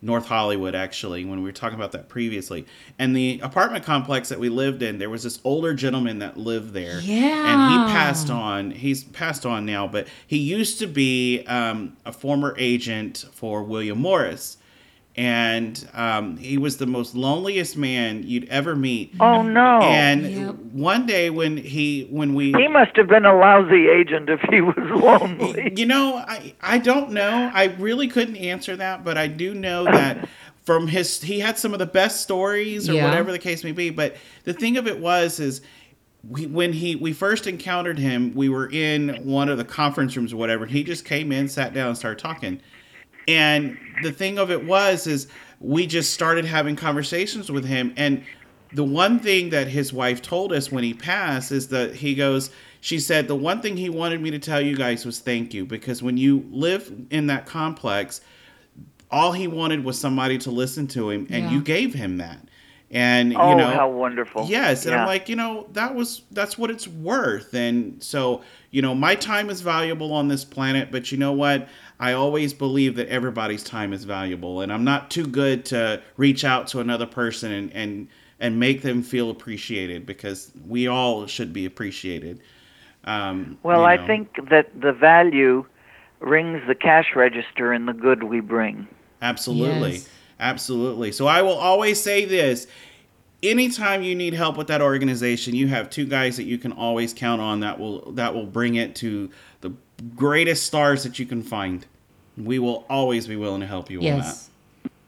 North 0.02 0.28
Hollywood, 0.28 0.76
actually, 0.76 1.26
when 1.26 1.39
we 1.39 1.45
were 1.45 1.52
talking 1.52 1.78
about 1.78 1.91
that 1.91 2.08
previously. 2.08 2.66
And 2.97 3.16
the 3.16 3.39
apartment 3.41 3.84
complex 3.84 4.30
that 4.30 4.39
we 4.39 4.47
lived 4.47 4.82
in, 4.82 4.97
there 4.97 5.10
was 5.10 5.24
this 5.24 5.39
older 5.43 5.74
gentleman 5.74 6.20
that 6.20 6.38
lived 6.38 6.74
there. 6.74 7.00
Yeah. 7.02 7.26
And 7.26 7.72
he 7.72 7.93
passed 7.93 8.30
on. 8.30 8.72
He's 8.72 9.04
passed 9.04 9.45
on 9.45 9.66
now, 9.66 9.88
but 9.88 10.08
he 10.26 10.38
used 10.38 10.80
to 10.80 10.88
be 10.88 11.43
um, 11.47 11.97
a 12.06 12.14
former 12.14 12.56
agent 12.58 13.26
for 13.34 13.64
William 13.64 14.00
Morris. 14.00 14.58
And 15.20 15.86
um, 15.95 16.38
he 16.38 16.57
was 16.57 16.78
the 16.78 16.86
most 16.86 17.13
loneliest 17.13 17.76
man 17.76 18.24
you'd 18.24 18.47
ever 18.47 18.74
meet. 18.74 19.13
Oh 19.20 19.41
no! 19.41 19.82
And 19.82 20.24
Yep. 20.32 20.55
one 20.72 21.05
day 21.05 21.30
when 21.30 21.57
he 21.57 22.07
when 22.09 22.34
we 22.36 22.53
he 22.53 22.70
must 22.70 22.95
have 22.95 23.09
been 23.09 23.26
a 23.26 23.36
lousy 23.38 23.89
agent 23.89 24.30
if 24.30 24.39
he 24.49 24.61
was 24.61 24.78
lonely. 24.78 25.74
you 25.76 25.86
know, 25.86 26.15
I 26.26 26.53
I 26.61 26.78
don't 26.78 27.11
know. 27.11 27.51
I 27.53 27.65
really 27.80 28.07
couldn't 28.07 28.38
answer 28.38 28.78
that, 28.78 29.03
but 29.03 29.17
I 29.17 29.28
do 29.28 29.53
know 29.53 29.84
that 29.84 30.30
from 30.63 30.88
his 30.88 31.22
he 31.22 31.41
had 31.41 31.57
some 31.57 31.74
of 31.74 31.80
the 31.80 31.86
best 31.86 32.22
stories 32.22 32.88
or 32.89 32.93
Yeah. 32.93 33.03
whatever 33.03 33.34
the 33.34 33.39
case 33.39 33.61
may 33.65 33.74
be. 33.74 33.89
But 33.89 34.15
the 34.45 34.53
thing 34.53 34.78
of 34.78 34.88
it 34.88 34.99
was 35.01 35.41
is 35.41 35.59
we, 36.30 36.45
when 36.45 36.72
he 36.72 36.95
we 36.95 37.11
first 37.11 37.45
encountered 37.45 37.99
him, 37.99 38.34
we 38.36 38.47
were 38.47 38.70
in 38.72 39.09
one 39.26 39.49
of 39.49 39.57
the 39.57 39.65
conference 39.65 40.15
rooms 40.15 40.32
or 40.32 40.38
whatever, 40.38 40.63
and 40.63 40.72
he 40.72 40.82
just 40.86 41.03
came 41.03 41.34
in, 41.34 41.49
sat 41.49 41.74
down, 41.74 41.89
and 41.89 41.97
started 41.97 42.20
talking. 42.20 42.61
And 43.30 43.77
the 44.03 44.11
thing 44.11 44.38
of 44.39 44.49
it 44.51 44.65
was 44.65 45.07
is 45.07 45.27
we 45.59 45.86
just 45.86 46.13
started 46.13 46.45
having 46.45 46.75
conversations 46.75 47.51
with 47.51 47.65
him 47.65 47.93
and 47.97 48.23
the 48.71 48.84
one 48.84 49.19
thing 49.19 49.49
that 49.49 49.67
his 49.67 49.91
wife 49.91 50.21
told 50.21 50.53
us 50.53 50.71
when 50.71 50.84
he 50.84 50.93
passed 50.93 51.51
is 51.51 51.67
that 51.69 51.95
he 51.95 52.15
goes 52.15 52.49
she 52.82 52.97
said 52.99 53.27
the 53.27 53.36
one 53.36 53.61
thing 53.61 53.75
he 53.75 53.89
wanted 53.89 54.21
me 54.21 54.32
to 54.32 54.39
tell 54.39 54.61
you 54.61 54.77
guys 54.77 55.05
was 55.05 55.19
thank 55.19 55.53
you 55.53 55.65
because 55.65 56.01
when 56.01 56.15
you 56.17 56.47
live 56.51 56.89
in 57.09 57.27
that 57.27 57.45
complex 57.45 58.21
all 59.11 59.32
he 59.34 59.47
wanted 59.47 59.84
was 59.84 59.99
somebody 59.99 60.38
to 60.38 60.51
listen 60.51 60.88
to 60.88 61.09
him 61.09 61.27
and 61.30 61.45
Yeah. 61.45 61.51
you 61.51 61.61
gave 61.61 61.93
him 61.93 62.17
that 62.17 62.39
and 62.91 63.36
oh, 63.36 63.49
you 63.49 63.55
know 63.55 63.69
how 63.69 63.88
wonderful! 63.89 64.45
Yes, 64.49 64.86
and 64.86 64.93
Yeah. 64.93 65.01
I'm 65.01 65.05
like, 65.07 65.30
you 65.30 65.36
know, 65.36 65.67
that 65.73 65.93
was 65.93 66.23
that's 66.32 66.57
what 66.57 66.71
it's 66.71 66.88
worth. 66.88 67.53
And 67.53 68.01
so, 68.03 68.41
you 68.71 68.82
know, 68.82 68.95
my 68.95 69.13
time 69.13 69.51
is 69.51 69.61
valuable 69.61 70.11
on 70.11 70.27
this 70.27 70.43
planet, 70.43 70.89
but 70.91 71.11
you 71.11 71.19
know 71.19 71.32
what? 71.32 71.67
I 72.00 72.14
always 72.14 72.54
believe 72.54 72.95
that 72.95 73.10
everybody's 73.10 73.64
time 73.64 73.91
is 73.91 74.06
valuable, 74.06 74.62
and 74.62 74.72
I'm 74.72 74.84
not 74.84 75.12
too 75.12 75.26
good 75.28 75.66
to 75.66 76.02
reach 76.16 76.45
out 76.45 76.68
to 76.68 76.80
another 76.80 77.06
person 77.06 77.52
and 77.52 77.73
and 77.73 78.07
and 78.40 78.57
make 78.60 78.82
them 78.82 79.03
feel 79.03 79.30
appreciated 79.30 80.06
because 80.06 80.52
we 80.65 80.88
all 80.88 81.28
should 81.28 81.52
be 81.52 81.65
appreciated. 81.65 82.40
Um, 83.03 83.57
Well, 83.64 83.82
you 83.82 83.86
I 83.86 84.07
think 84.07 84.49
that 84.49 84.80
the 84.80 84.94
value 84.94 85.65
rings 86.19 86.61
the 86.68 86.76
cash 86.76 87.15
register 87.15 87.73
in 87.73 87.86
the 87.86 87.94
good 87.94 88.23
we 88.23 88.40
bring. 88.40 88.88
Absolutely. 89.22 89.94
Yes. 89.94 90.10
Absolutely. 90.40 91.11
So 91.11 91.28
I 91.28 91.41
will 91.41 91.57
always 91.57 92.02
say 92.02 92.26
this. 92.26 92.68
Anytime 93.41 94.03
you 94.03 94.15
need 94.15 94.34
help 94.34 94.57
with 94.57 94.68
that 94.68 94.82
organization, 94.82 95.56
you 95.56 95.68
have 95.68 95.90
two 95.90 96.06
guys 96.06 96.38
that 96.38 96.44
you 96.44 96.57
can 96.57 96.72
always 96.73 97.14
count 97.14 97.41
on 97.41 97.61
that 97.61 97.80
will 97.80 98.11
that 98.14 98.34
will 98.34 98.45
bring 98.45 98.76
it 98.76 98.95
to 98.98 99.30
the 99.61 99.73
greatest 100.15 100.65
stars 100.65 101.03
that 101.03 101.19
you 101.19 101.26
can 101.26 101.41
find. 101.41 101.86
We 102.40 102.60
will 102.60 102.86
always 102.90 103.28
be 103.28 103.36
willing 103.36 103.61
to 103.61 103.68
help 103.68 103.90
you 103.91 103.99
on 103.99 104.20
that. 104.20 104.38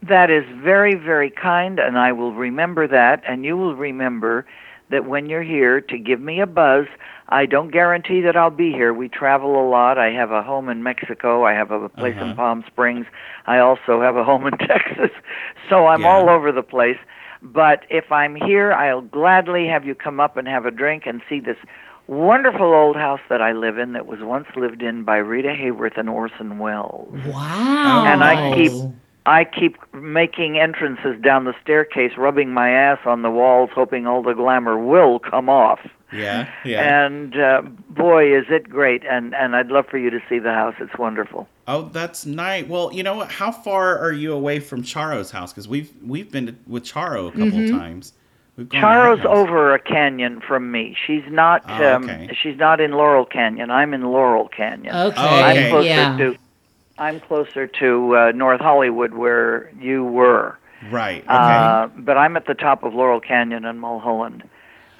That 0.02 0.30
is 0.30 0.44
very, 0.62 0.94
very 0.94 1.30
kind, 1.30 1.78
and 1.78 1.98
I 1.98 2.12
will 2.12 2.32
remember 2.32 2.86
that. 2.88 3.22
And 3.26 3.44
you 3.44 3.56
will 3.56 3.74
remember 3.76 4.44
that 4.90 5.06
when 5.06 5.26
you're 5.28 5.42
here 5.42 5.80
to 5.80 5.98
give 5.98 6.20
me 6.20 6.40
a 6.40 6.46
buzz. 6.46 6.86
I 7.28 7.46
don't 7.46 7.70
guarantee 7.70 8.20
that 8.22 8.36
I'll 8.36 8.50
be 8.50 8.72
here. 8.72 8.92
We 8.92 9.08
travel 9.08 9.58
a 9.58 9.66
lot. 9.66 9.96
I 9.96 10.10
have 10.10 10.30
a 10.32 10.42
home 10.42 10.68
in 10.68 10.82
Mexico. 10.82 11.44
I 11.44 11.54
have 11.54 11.70
a 11.70 11.88
place 11.88 12.14
Uh-huh. 12.16 12.26
in 12.30 12.36
Palm 12.36 12.64
Springs. 12.66 13.06
I 13.46 13.58
also 13.58 14.02
have 14.02 14.16
a 14.16 14.24
home 14.24 14.46
in 14.46 14.58
Texas. 14.58 15.10
So 15.70 15.86
I'm 15.86 16.02
Yeah. 16.02 16.08
all 16.08 16.28
over 16.28 16.52
the 16.52 16.62
place. 16.62 16.98
But 17.40 17.84
if 17.88 18.12
I'm 18.12 18.34
here, 18.34 18.72
I'll 18.72 19.00
gladly 19.00 19.66
have 19.66 19.86
you 19.86 19.94
come 19.94 20.20
up 20.20 20.36
and 20.36 20.46
have 20.46 20.66
a 20.66 20.70
drink 20.70 21.06
and 21.06 21.22
see 21.28 21.40
this 21.40 21.56
wonderful 22.12 22.72
old 22.74 22.96
house 22.96 23.20
that 23.28 23.40
I 23.42 23.52
live 23.52 23.78
in 23.78 23.92
that 23.92 24.06
was 24.06 24.20
once 24.20 24.46
lived 24.56 24.82
in 24.82 25.04
by 25.04 25.16
Rita 25.16 25.48
Hayworth 25.48 25.96
and 25.98 26.08
Orson 26.08 26.58
Welles. 26.58 27.08
Wow. 27.26 28.04
And 28.06 28.22
I 28.22 28.54
keep 28.54 28.72
I 29.24 29.44
keep 29.44 29.76
making 29.94 30.58
entrances 30.58 31.20
down 31.22 31.44
the 31.44 31.54
staircase, 31.62 32.12
rubbing 32.16 32.52
my 32.52 32.70
ass 32.70 32.98
on 33.06 33.22
the 33.22 33.30
walls, 33.30 33.70
hoping 33.72 34.06
all 34.06 34.22
the 34.22 34.34
glamour 34.34 34.76
will 34.78 35.18
come 35.20 35.48
off. 35.48 35.80
Yeah, 36.12 36.50
yeah. 36.64 37.06
And 37.06 37.38
uh, 37.40 37.62
boy, 37.88 38.36
is 38.36 38.44
it 38.50 38.68
great! 38.68 39.02
And 39.08 39.34
and 39.34 39.56
I'd 39.56 39.68
love 39.68 39.86
for 39.86 39.96
you 39.96 40.10
to 40.10 40.20
see 40.28 40.38
the 40.38 40.52
house. 40.52 40.74
It's 40.78 40.98
wonderful. 40.98 41.48
Oh, 41.66 41.88
that's 41.88 42.26
nice. 42.26 42.66
Well, 42.66 42.92
you 42.92 43.02
know 43.02 43.16
what? 43.16 43.30
How 43.30 43.50
far 43.50 43.98
are 43.98 44.12
you 44.12 44.34
away 44.34 44.60
from 44.60 44.82
Charo's 44.82 45.30
house? 45.30 45.52
Because 45.54 45.68
we've 45.68 45.90
we've 46.04 46.30
been 46.30 46.58
with 46.66 46.84
Charo 46.84 47.28
a 47.28 47.30
couple 47.30 47.46
Mhm. 47.46 47.64
of 47.72 47.78
times. 47.78 48.12
We've 48.56 48.68
gone 48.68 48.80
to 48.80 48.86
her 48.86 49.16
Charo's 49.16 49.24
over 49.24 49.74
a 49.74 49.78
canyon 49.78 50.40
from 50.40 50.70
me. 50.70 50.96
She's 51.06 51.24
not. 51.28 51.62
Oh, 51.66 51.94
um, 51.94 52.04
okay. 52.04 52.36
she's 52.40 52.58
not 52.58 52.80
in 52.80 52.92
Laurel 52.92 53.24
Canyon. 53.24 53.70
I'm 53.70 53.94
in 53.94 54.02
Laurel 54.02 54.48
Canyon. 54.48 54.94
Okay, 54.94 55.20
I'm 55.20 55.70
closer 55.70 55.88
yeah. 55.88 56.16
to. 56.18 56.36
I'm 56.98 57.20
closer 57.20 57.66
to 57.66 58.16
uh, 58.16 58.32
North 58.32 58.60
Hollywood, 58.60 59.14
where 59.14 59.72
you 59.80 60.04
were. 60.04 60.58
Right. 60.90 61.22
Okay. 61.22 61.28
Uh, 61.28 61.88
but 61.96 62.18
I'm 62.18 62.36
at 62.36 62.46
the 62.46 62.54
top 62.54 62.82
of 62.82 62.94
Laurel 62.94 63.20
Canyon 63.20 63.64
in 63.64 63.78
Mulholland, 63.78 64.48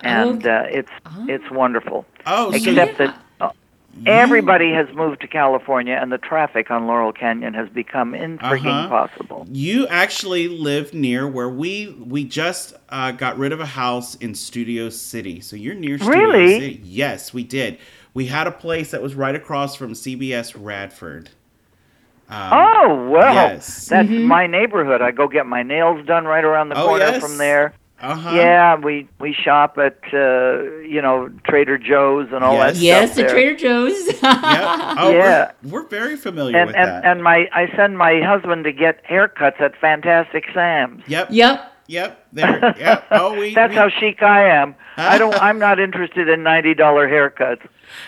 and 0.01 0.47
uh, 0.47 0.65
it's 0.69 0.91
it's 1.29 1.51
wonderful. 1.51 2.07
Oh, 2.27 2.51
so 2.51 2.57
except 2.57 2.93
you- 2.93 3.07
that 3.07 3.11
uh, 3.11 3.19
everybody 4.07 4.73
has 4.73 4.89
moved 4.95 5.21
to 5.21 5.27
California, 5.29 5.99
and 6.01 6.11
the 6.13 6.19
traffic 6.19 6.71
on 6.71 6.87
Laurel 6.87 7.13
Canyon 7.13 7.55
has 7.55 7.69
become 7.69 8.13
infreaking 8.13 8.67
Uh-huh. 8.67 8.89
possible. 8.89 9.47
You 9.51 9.87
actually 9.89 10.49
live 10.49 10.93
near 10.95 11.29
where 11.29 11.49
we 11.49 11.95
we 12.07 12.25
just 12.25 12.75
uh, 12.89 13.13
got 13.13 13.39
rid 13.39 13.53
of 13.53 13.61
a 13.61 13.67
house 13.67 14.15
in 14.17 14.35
Studio 14.35 14.89
City. 14.89 15.41
So 15.41 15.57
you're 15.57 15.75
near 15.75 15.99
Studio 15.99 16.19
Really? 16.21 16.55
City. 16.59 16.81
Yes, 16.85 17.33
we 17.35 17.45
did. 17.45 17.79
We 18.15 18.27
had 18.27 18.47
a 18.47 18.53
place 18.53 18.91
that 18.91 19.01
was 19.03 19.15
right 19.15 19.35
across 19.35 19.75
from 19.77 19.93
CBS 19.93 20.55
Radford. 20.59 21.31
Um, 22.29 22.51
oh 22.53 23.09
well, 23.11 23.35
yes. 23.35 23.87
that's 23.89 24.09
my 24.09 24.47
neighborhood. 24.47 25.03
I 25.03 25.11
go 25.11 25.29
get 25.29 25.47
my 25.47 25.63
nails 25.63 26.07
done 26.07 26.25
right 26.25 26.45
around 26.45 26.71
the 26.71 26.81
Oh, 26.81 26.87
corner 26.87 27.05
yes? 27.05 27.23
from 27.23 27.37
there. 27.37 27.75
Uh-huh. 28.03 28.31
Yeah, 28.35 28.77
we 28.77 29.09
we 29.21 29.33
shop 29.33 29.79
at 29.79 29.99
uh, 30.13 30.63
you 30.81 31.01
know 31.01 31.31
Trader 31.47 31.79
Joe's 31.79 32.29
and 32.33 32.43
all 32.43 32.57
that 32.59 32.75
stuff. 32.75 32.83
Yes, 32.83 33.13
stuff 33.13 33.25
at 33.25 33.29
there. 33.29 33.35
Trader 33.35 33.57
Joe's. 33.57 34.07
Yep. 34.23 34.23
Oh, 34.99 35.11
Yeah. 35.13 35.53
we're, 35.63 35.71
we're 35.83 35.89
very 35.89 36.17
familiar 36.17 36.57
and 36.59 36.67
with 36.67 36.77
and, 36.77 36.89
that. 36.89 37.05
and 37.05 37.23
my 37.23 37.49
I 37.53 37.69
send 37.77 37.97
my 37.97 38.21
husband 38.21 38.65
to 38.65 38.73
get 38.73 39.05
haircuts 39.05 39.61
at 39.61 39.77
Fantastic 39.81 40.45
Sam's. 40.53 41.03
Yep. 41.07 41.29
Yep. 41.31 41.73
Yep. 41.87 42.27
There. 42.33 42.75
Yep. 42.79 43.05
Oh, 43.13 43.39
we. 43.39 43.55
That's 43.55 43.71
we- 43.71 43.77
how 43.77 43.89
chic 43.89 44.23
I 44.23 44.49
am. 44.49 44.75
I 44.97 45.17
don't. 45.19 45.35
I'm 45.43 45.59
not 45.59 45.79
interested 45.79 46.29
in 46.29 46.43
ninety 46.43 46.75
dollar 46.75 47.09
haircuts. 47.09 47.67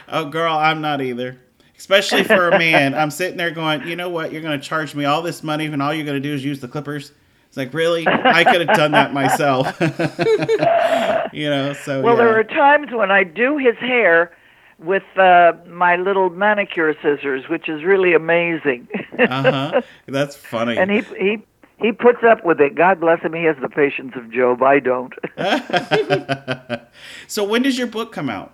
Oh, 0.09 0.25
girl, 0.27 0.57
I'm 0.57 0.81
not 0.81 1.01
either. 1.01 1.39
Especially 1.77 2.25
for 2.25 2.49
a 2.51 2.59
man. 2.59 2.95
I'm 2.95 3.11
sitting 3.11 3.37
there 3.37 3.51
going, 3.51 3.87
you 3.87 3.97
know 3.97 4.09
what? 4.09 4.33
You're 4.33 4.41
going 4.43 4.59
to 4.59 4.65
charge 4.65 4.95
me 4.95 5.05
all 5.05 5.23
this 5.23 5.43
money, 5.43 5.67
and 5.67 5.83
all 5.83 5.93
you're 5.93 6.07
going 6.07 6.21
to 6.21 6.29
do 6.29 6.33
is 6.35 6.43
use 6.45 6.61
the 6.61 6.69
clippers. 6.69 7.13
It's 7.55 7.57
like, 7.57 7.73
really? 7.73 8.05
I 8.09 8.43
could 8.43 8.67
have 8.67 8.77
done 8.77 8.91
that 8.93 9.13
myself. 9.15 9.81
you 11.33 11.49
know, 11.49 11.73
so 11.85 12.01
Well, 12.03 12.15
yeah. 12.17 12.25
there 12.25 12.37
are 12.41 12.43
times 12.43 12.89
when 12.91 13.13
I 13.13 13.23
do 13.23 13.59
his 13.59 13.77
hair 13.77 14.33
with 14.81 15.05
uh, 15.17 15.53
my 15.69 15.95
little 15.95 16.31
manicure 16.31 16.95
scissors, 17.01 17.49
which 17.49 17.69
is 17.69 17.85
really 17.85 18.13
amazing. 18.13 18.89
uh 19.21 19.27
huh. 19.71 19.83
That's 20.09 20.35
funny. 20.35 20.77
and 20.77 20.91
he 20.91 21.03
he 21.17 21.45
he 21.79 21.93
puts 21.93 22.25
up 22.25 22.45
with 22.45 22.61
it. 22.61 22.75
God 22.75 22.99
bless 22.99 23.21
him. 23.23 23.33
He 23.35 23.45
has 23.45 23.55
the 23.63 23.69
patience 23.69 24.15
of 24.17 24.33
Job. 24.33 24.61
I 24.61 24.81
don't. 24.81 25.13
so 27.29 27.45
when 27.45 27.63
does 27.63 27.79
your 27.79 27.87
book 27.87 28.11
come 28.11 28.29
out? 28.29 28.53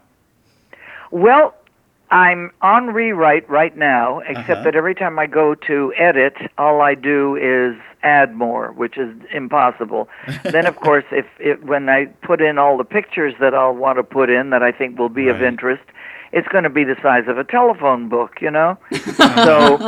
Well, 1.11 1.55
I'm 2.11 2.51
on 2.61 2.89
rewrite 2.89 3.49
right 3.49 3.75
now, 3.75 4.19
except 4.21 4.51
Uh-huh. 4.51 4.63
that 4.65 4.77
every 4.77 4.95
time 4.95 5.19
I 5.19 5.27
go 5.27 5.55
to 5.55 5.95
edit, 5.97 6.35
all 6.59 6.83
I 6.83 6.95
do 6.95 7.37
is 7.37 7.77
add 8.03 8.35
more, 8.35 8.73
which 8.73 8.97
is 8.97 9.15
impossible. 9.33 10.09
then, 10.45 10.67
of 10.67 10.77
course, 10.77 11.05
if 11.11 11.27
it, 11.39 11.65
when 11.65 11.89
I 11.89 12.07
put 12.23 12.41
in 12.41 12.59
all 12.59 12.77
the 12.77 12.85
pictures 12.85 13.35
that 13.41 13.55
I'll 13.55 13.75
want 13.75 13.99
to 13.99 14.03
put 14.03 14.31
in 14.31 14.51
that 14.51 14.63
I 14.63 14.73
think 14.73 14.99
will 14.99 15.09
be 15.09 15.29
of 15.29 15.43
interest, 15.43 15.83
it's 16.33 16.49
going 16.49 16.65
to 16.65 16.71
be 16.71 16.85
the 16.85 16.97
size 17.03 17.25
of 17.27 17.39
a 17.39 17.45
telephone 17.45 18.09
book, 18.09 18.39
you 18.41 18.51
know. 18.51 18.79
so 18.93 19.79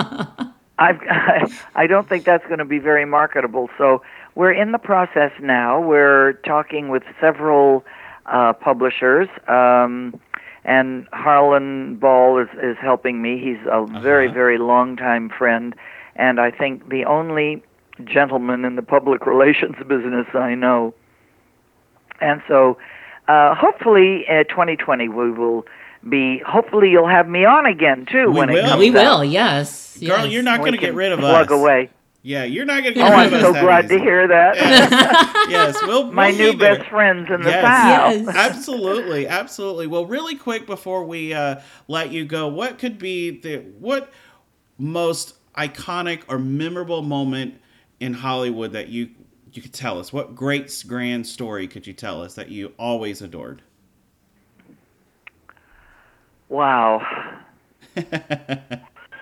I've, 0.79 1.01
I 1.75 1.87
don't 1.87 2.09
think 2.09 2.25
that's 2.25 2.47
going 2.47 2.59
to 2.59 2.65
be 2.65 2.79
very 2.79 3.05
marketable. 3.05 3.71
So 3.79 4.03
we're 4.35 4.53
in 4.53 4.73
the 4.73 4.79
process 4.79 5.33
now. 5.41 5.81
We're 5.81 6.35
talking 6.45 6.89
with 6.89 7.03
several 7.21 7.85
uh, 8.27 8.53
publishers. 8.55 9.29
Um, 9.49 10.21
and 10.65 11.09
Harlan 11.13 11.97
Boll 11.97 12.39
is, 12.39 12.49
is 12.63 12.77
helping 12.81 13.21
me. 13.21 13.39
He's 13.39 13.59
a 13.71 13.85
very, 14.01 14.29
very 14.29 14.59
long 14.59 14.97
time 14.97 15.29
friend, 15.29 15.75
and 16.15 16.39
I 16.39 16.53
think 16.53 16.89
the 16.89 17.05
only 17.05 17.65
gentleman 18.05 18.65
in 18.65 18.77
the 18.77 18.83
public 18.83 19.27
relations 19.27 19.77
business 19.89 20.27
I 20.35 20.55
know. 20.55 20.95
And 22.21 22.41
so, 22.47 22.79
uh, 23.29 23.55
hopefully, 23.55 24.25
uh, 24.29 24.45
2020 24.45 25.09
we 25.09 25.31
will 25.33 25.65
be. 26.09 26.39
Hopefully, 26.47 26.91
you'll 26.91 27.09
have 27.09 27.29
me 27.29 27.45
on 27.45 27.67
again 27.67 28.07
too 28.11 28.31
We 28.31 28.39
when 28.39 28.51
it 28.51 28.55
will. 28.55 28.69
comes 28.69 28.79
we 28.79 28.89
out. 28.91 28.95
will. 28.95 29.25
Yes. 29.25 29.99
Girl, 29.99 30.25
yes. 30.25 30.33
you're 30.33 30.43
not 30.43 30.61
going 30.61 30.73
to 30.73 30.79
get 30.79 30.95
rid 30.95 31.13
of 31.13 31.19
plug 31.21 31.43
us. 31.43 31.47
Plug 31.49 31.61
away. 31.61 31.91
Yeah, 32.25 32.45
you're 32.45 32.65
not 32.65 32.83
going 32.85 32.95
to 32.95 33.01
Oh, 33.01 33.09
get 33.09 33.11
rid 33.11 33.19
I'm 33.19 33.27
of 33.27 33.33
us. 33.35 33.41
so 33.43 33.53
that 33.55 33.63
glad 33.65 33.85
easy. 33.87 33.97
to 33.97 34.01
hear 34.03 34.29
that. 34.29 34.57
yes, 35.51 35.77
we'll 35.83 36.05
be 36.05 36.15
My 36.15 36.29
we'll 36.29 36.39
new 36.53 36.57
there. 36.57 36.77
best 36.77 36.89
friends 36.89 37.29
in 37.29 37.43
the 37.43 37.51
yes. 37.51 38.25
South. 38.27 38.29
absolutely, 38.37 39.27
absolutely. 39.27 39.89
Well, 39.89 40.07
really 40.07 40.37
quick 40.37 40.65
before 40.67 41.05
we 41.05 41.35
uh, 41.35 41.57
let 41.89 42.13
you 42.13 42.25
go, 42.25 42.47
what 42.47 42.79
could 42.79 42.97
be 42.99 43.41
the 43.41 43.59
what 43.81 44.13
most 44.79 45.35
iconic 45.57 46.23
or 46.29 46.39
memorable 46.39 47.03
moment 47.03 47.55
in 48.03 48.13
Hollywood 48.13 48.73
that 48.73 48.89
you 48.89 49.09
you 49.53 49.63
could 49.63 49.73
tell 49.73 50.01
us? 50.01 50.13
What 50.13 50.35
great 50.35 50.85
grand 50.89 51.27
story 51.27 51.69
could 51.69 51.87
you 51.87 51.93
tell 51.93 52.21
us 52.21 52.35
that 52.35 52.49
you 52.49 52.73
always 52.77 53.23
adored? 53.23 53.63
Wow. 56.49 57.07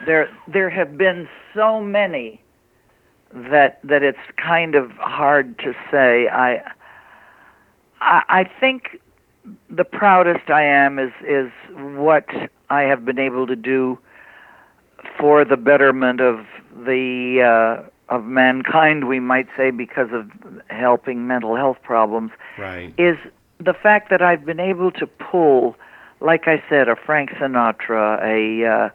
there 0.06 0.30
there 0.48 0.70
have 0.70 0.96
been 0.96 1.28
so 1.54 1.80
many 1.80 2.40
that 3.34 3.80
that 3.84 4.02
it's 4.02 4.18
kind 4.38 4.74
of 4.74 4.90
hard 4.92 5.58
to 5.58 5.74
say. 5.90 6.28
I 6.28 6.62
I, 8.00 8.22
I 8.28 8.50
think 8.58 8.98
the 9.68 9.84
proudest 9.84 10.48
I 10.48 10.62
am 10.62 10.98
is 10.98 11.12
is 11.28 11.50
what 11.76 12.24
I 12.70 12.82
have 12.82 13.04
been 13.04 13.18
able 13.18 13.46
to 13.46 13.56
do 13.56 13.98
for 15.18 15.44
the 15.44 15.58
betterment 15.58 16.22
of 16.22 16.46
the 16.86 17.42
uh, 17.42 17.90
of 18.10 18.24
mankind, 18.24 19.08
we 19.08 19.20
might 19.20 19.46
say, 19.56 19.70
because 19.70 20.08
of 20.12 20.30
helping 20.68 21.26
mental 21.26 21.56
health 21.56 21.78
problems 21.82 22.32
Right. 22.58 22.92
is 22.98 23.16
the 23.58 23.72
fact 23.72 24.10
that 24.10 24.20
I've 24.20 24.44
been 24.44 24.60
able 24.60 24.90
to 24.92 25.06
pull, 25.06 25.76
like 26.20 26.46
I 26.48 26.62
said, 26.68 26.88
a 26.88 26.96
Frank 26.96 27.30
Sinatra, 27.30 28.20
a 28.22 28.66
uh, 28.66 28.88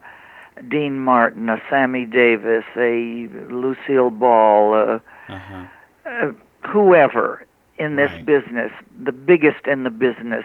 Dean 0.68 0.98
Martin, 1.00 1.48
a 1.48 1.60
Sammy 1.68 2.04
Davis, 2.04 2.64
a 2.76 3.28
Lucille 3.50 4.10
Ball, 4.10 4.74
uh, 4.74 4.98
Uh-huh. 5.32 5.64
uh, 6.06 6.32
whoever 6.68 7.44
in 7.78 7.96
this 7.96 8.10
Right. 8.12 8.24
business, 8.26 8.72
the 9.02 9.12
biggest 9.12 9.66
in 9.66 9.82
the 9.84 9.90
business. 9.90 10.44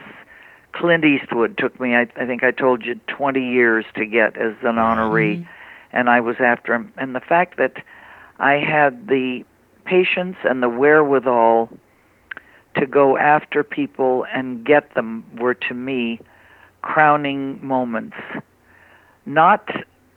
Clint 0.73 1.03
Eastwood 1.03 1.57
took 1.57 1.79
me, 1.79 1.95
I, 1.95 2.07
I 2.15 2.25
think 2.25 2.43
I 2.43 2.51
told 2.51 2.85
you, 2.85 2.95
20 3.07 3.41
years 3.41 3.85
to 3.95 4.05
get 4.05 4.37
as 4.37 4.53
an 4.63 4.77
honoree, 4.77 5.45
and 5.91 6.09
I 6.09 6.21
was 6.21 6.37
after 6.39 6.73
him. 6.73 6.93
And 6.97 7.13
the 7.13 7.19
fact 7.19 7.57
that 7.57 7.73
I 8.41 8.53
had 8.53 9.07
the 9.07 9.45
patience 9.85 10.35
and 10.43 10.63
the 10.63 10.67
wherewithal 10.67 11.69
to 12.75 12.87
go 12.87 13.15
after 13.15 13.63
people 13.63 14.25
and 14.33 14.65
get 14.65 14.95
them 14.95 15.23
were 15.37 15.53
to 15.53 15.75
me 15.75 16.19
crowning 16.81 17.63
moments. 17.65 18.17
Not, 19.27 19.69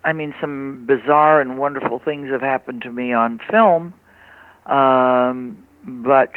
I 0.05 0.15
mean, 0.15 0.35
some 0.41 0.87
bizarre 0.87 1.43
and 1.43 1.59
wonderful 1.59 1.99
things 1.99 2.31
have 2.31 2.41
happened 2.41 2.81
to 2.83 2.91
me 2.91 3.13
on 3.13 3.41
film, 3.51 3.93
um, 4.65 5.63
but 5.85 6.33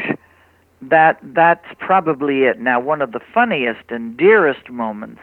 that 0.82 1.20
that's 1.24 1.66
probably 1.80 2.44
it. 2.44 2.60
Now, 2.60 2.82
one 2.82 3.02
of 3.02 3.14
the 3.14 3.22
funniest 3.34 3.90
and 3.90 4.18
dearest 4.18 4.70
moments 4.70 5.22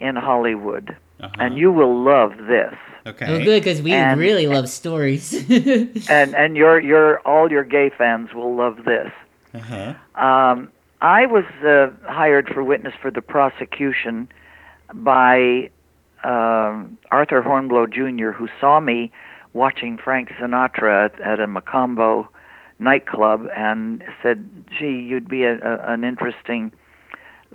in 0.00 0.16
Hollywood, 0.16 0.96
and 1.38 1.56
you 1.56 1.72
will 1.72 2.02
love 2.02 2.32
this. 2.48 2.74
Okay. 3.06 3.26
Oh, 3.26 3.44
good, 3.44 3.62
because 3.62 3.80
we 3.82 3.92
And- 3.92 4.20
really 4.20 4.46
love 4.46 4.68
stories. 4.68 5.32
and 6.10 6.34
and 6.34 6.56
your 6.56 6.78
your 6.80 7.20
all 7.20 7.50
your 7.50 7.64
gay 7.64 7.90
fans 7.96 8.34
will 8.34 8.54
love 8.54 8.84
this. 8.84 9.10
Uh-huh. 9.54 9.94
Um, 10.22 10.68
I 11.00 11.26
was 11.26 11.44
uh, 11.64 11.90
hired 12.06 12.48
for 12.48 12.62
witness 12.62 12.94
for 13.00 13.10
the 13.10 13.22
prosecution 13.22 14.28
by 14.94 15.70
um, 16.24 16.98
Arthur 17.10 17.42
Hornblow 17.42 17.86
Jr., 17.90 18.32
who 18.32 18.48
saw 18.60 18.80
me 18.80 19.10
watching 19.54 19.96
Frank 19.96 20.28
Sinatra 20.38 21.06
at, 21.06 21.20
at 21.20 21.40
a 21.40 21.46
Mocambo 21.46 22.28
nightclub 22.78 23.46
and 23.56 24.04
said, 24.22 24.46
"Gee, 24.78 24.98
you'd 25.00 25.28
be 25.28 25.44
a, 25.44 25.54
a, 25.58 25.92
an 25.92 26.04
interesting 26.04 26.70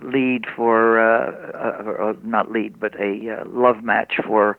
lead 0.02 0.46
for 0.56 1.00
uh, 1.00 2.10
uh, 2.10 2.14
not 2.24 2.52
lead, 2.52 2.80
but 2.80 3.00
a 3.00 3.42
uh, 3.42 3.46
love 3.48 3.84
match 3.84 4.14
for 4.26 4.58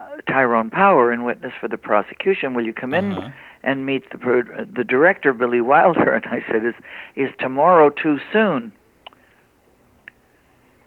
uh, 0.00 0.04
Tyrone 0.28 0.70
Power 0.70 1.12
in 1.12 1.24
witness 1.24 1.52
for 1.60 1.68
the 1.68 1.78
prosecution. 1.78 2.54
Will 2.54 2.64
you 2.66 2.72
come 2.72 2.94
in 2.94 3.12
Uh-huh. 3.12 3.30
and 3.62 3.86
meet 3.86 4.10
the 4.10 4.18
pro- 4.18 4.64
the 4.64 4.84
director 4.84 5.32
Billy 5.32 5.60
Wilder, 5.60 6.12
and 6.16 6.24
I 6.26 6.44
said, 6.50 6.64
"Is 6.64 6.74
is 7.14 7.30
tomorrow 7.38 7.90
too 7.90 8.18
soon?" 8.32 8.72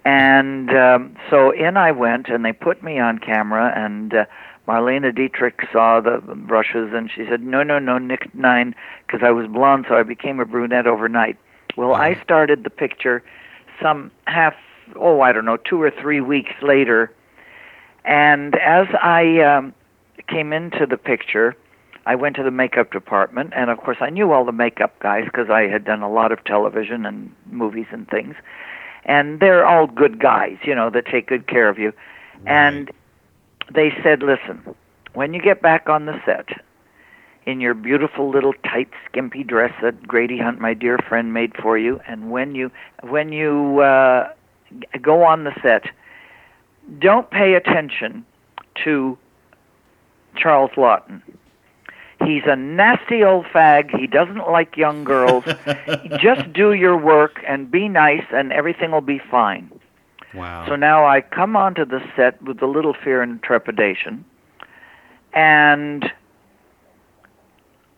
And 0.05 0.69
um, 0.75 1.17
so 1.29 1.51
in 1.51 1.75
I 1.75 1.91
went, 1.91 2.29
and 2.29 2.45
they 2.45 2.53
put 2.53 2.81
me 2.81 2.97
on 2.99 3.19
camera, 3.19 3.73
and 3.75 4.13
uh, 4.13 4.25
Marlene 4.67 5.13
Dietrich 5.13 5.61
saw 5.71 5.99
the 5.99 6.21
brushes, 6.35 6.91
and 6.93 7.09
she 7.13 7.25
said, 7.29 7.41
"No, 7.41 7.63
no, 7.63 7.79
no, 7.79 7.97
Nick 7.97 8.33
Nine, 8.33 8.73
because 9.05 9.21
I 9.23 9.31
was 9.31 9.47
blonde, 9.47 9.85
so 9.89 9.95
I 9.95 10.03
became 10.03 10.39
a 10.39 10.45
brunette 10.45 10.87
overnight." 10.87 11.37
Well, 11.75 11.93
I 11.93 12.15
started 12.23 12.63
the 12.63 12.69
picture 12.69 13.21
some 13.81 14.11
half, 14.25 14.55
oh, 14.95 15.21
I 15.21 15.31
don't 15.31 15.45
know, 15.45 15.57
two 15.57 15.81
or 15.81 15.91
three 15.91 16.21
weeks 16.21 16.53
later, 16.61 17.11
and 18.05 18.55
as 18.55 18.87
I 19.01 19.39
um, 19.41 19.73
came 20.27 20.53
into 20.53 20.85
the 20.85 20.97
picture, 20.97 21.55
I 22.05 22.15
went 22.15 22.37
to 22.37 22.43
the 22.43 22.51
makeup 22.51 22.91
department, 22.91 23.51
and 23.53 23.69
of 23.69 23.79
course, 23.79 23.97
I 23.99 24.09
knew 24.09 24.31
all 24.31 24.45
the 24.45 24.53
makeup 24.53 24.97
guys 24.99 25.25
because 25.25 25.49
I 25.49 25.63
had 25.63 25.83
done 25.83 26.01
a 26.01 26.09
lot 26.09 26.31
of 26.31 26.41
television 26.45 27.05
and 27.05 27.33
movies 27.51 27.87
and 27.91 28.07
things. 28.07 28.35
And 29.03 29.41
they're 29.41 29.65
all 29.65 29.87
good 29.87 30.19
guys, 30.19 30.57
you 30.63 30.73
know, 30.73 30.89
that 30.89 31.05
take 31.05 31.27
good 31.27 31.47
care 31.47 31.67
of 31.67 31.77
you. 31.77 31.91
And 32.45 32.91
they 33.73 33.91
said, 34.03 34.21
listen, 34.23 34.61
when 35.13 35.33
you 35.33 35.41
get 35.41 35.61
back 35.61 35.89
on 35.89 36.05
the 36.05 36.21
set, 36.25 36.47
in 37.47 37.61
your 37.61 37.73
beautiful 37.73 38.29
little 38.29 38.53
tight 38.65 38.89
skimpy 39.09 39.41
dress 39.41 39.73
that 39.81 40.05
Grady 40.05 40.37
Hunt, 40.37 40.59
my 40.59 40.73
dear 40.73 40.97
friend, 40.97 41.33
made 41.33 41.55
for 41.55 41.77
you, 41.77 41.99
and 42.05 42.29
when 42.29 42.53
you 42.53 42.69
when 43.01 43.31
you 43.31 43.79
uh, 43.79 44.29
go 45.01 45.23
on 45.23 45.45
the 45.45 45.53
set, 45.63 45.85
don't 46.99 47.31
pay 47.31 47.53
attention 47.53 48.25
to 48.83 49.17
Charles 50.35 50.71
Laughton. 50.71 51.21
He's 52.25 52.43
a 52.45 52.55
nasty 52.55 53.23
old 53.23 53.45
fag. 53.45 53.97
He 53.97 54.07
doesn't 54.07 54.49
like 54.49 54.75
young 54.75 55.05
girls. 55.05 55.45
Just 56.19 56.51
do 56.51 56.73
your 56.73 56.97
work 56.97 57.41
and 57.47 57.71
be 57.71 57.87
nice, 57.87 58.25
and 58.31 58.51
everything 58.51 58.91
will 58.91 59.01
be 59.01 59.19
fine. 59.31 59.71
Wow. 60.33 60.67
So 60.67 60.75
now 60.75 61.05
I 61.05 61.21
come 61.21 61.55
onto 61.55 61.85
the 61.85 62.01
set 62.15 62.41
with 62.41 62.61
a 62.61 62.67
little 62.67 62.93
fear 62.93 63.21
and 63.21 63.41
trepidation, 63.41 64.25
and 65.31 66.11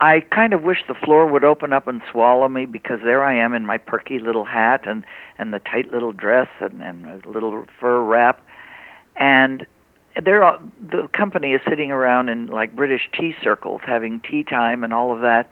I 0.02 0.22
kind 0.22 0.54
of 0.54 0.64
wish 0.64 0.80
the 0.88 0.94
floor 0.94 1.28
would 1.28 1.44
open 1.44 1.74
up 1.74 1.88
and 1.88 2.02
swallow 2.10 2.48
me 2.48 2.66
because 2.66 3.00
there 3.04 3.24
I 3.24 3.36
am 3.36 3.54
in 3.54 3.66
my 3.66 3.78
perky 3.78 4.20
little 4.20 4.46
hat 4.46 4.88
and 4.88 5.04
and 5.38 5.54
the 5.54 5.60
tight 5.60 5.92
little 5.92 6.14
dress 6.14 6.48
and 6.62 6.82
and 6.82 7.26
a 7.26 7.30
little 7.30 7.66
fur 7.80 8.02
wrap, 8.02 8.42
and 9.18 9.66
there 10.24 10.44
are, 10.44 10.60
the 10.82 11.08
company 11.14 11.54
is 11.54 11.62
sitting 11.68 11.92
around 11.92 12.30
in 12.30 12.48
like 12.48 12.76
British 12.76 13.10
tea 13.18 13.36
circles 13.44 13.82
having 13.86 14.22
tea 14.22 14.44
time 14.44 14.84
and 14.84 14.94
all 14.94 15.14
of 15.14 15.22
that. 15.22 15.50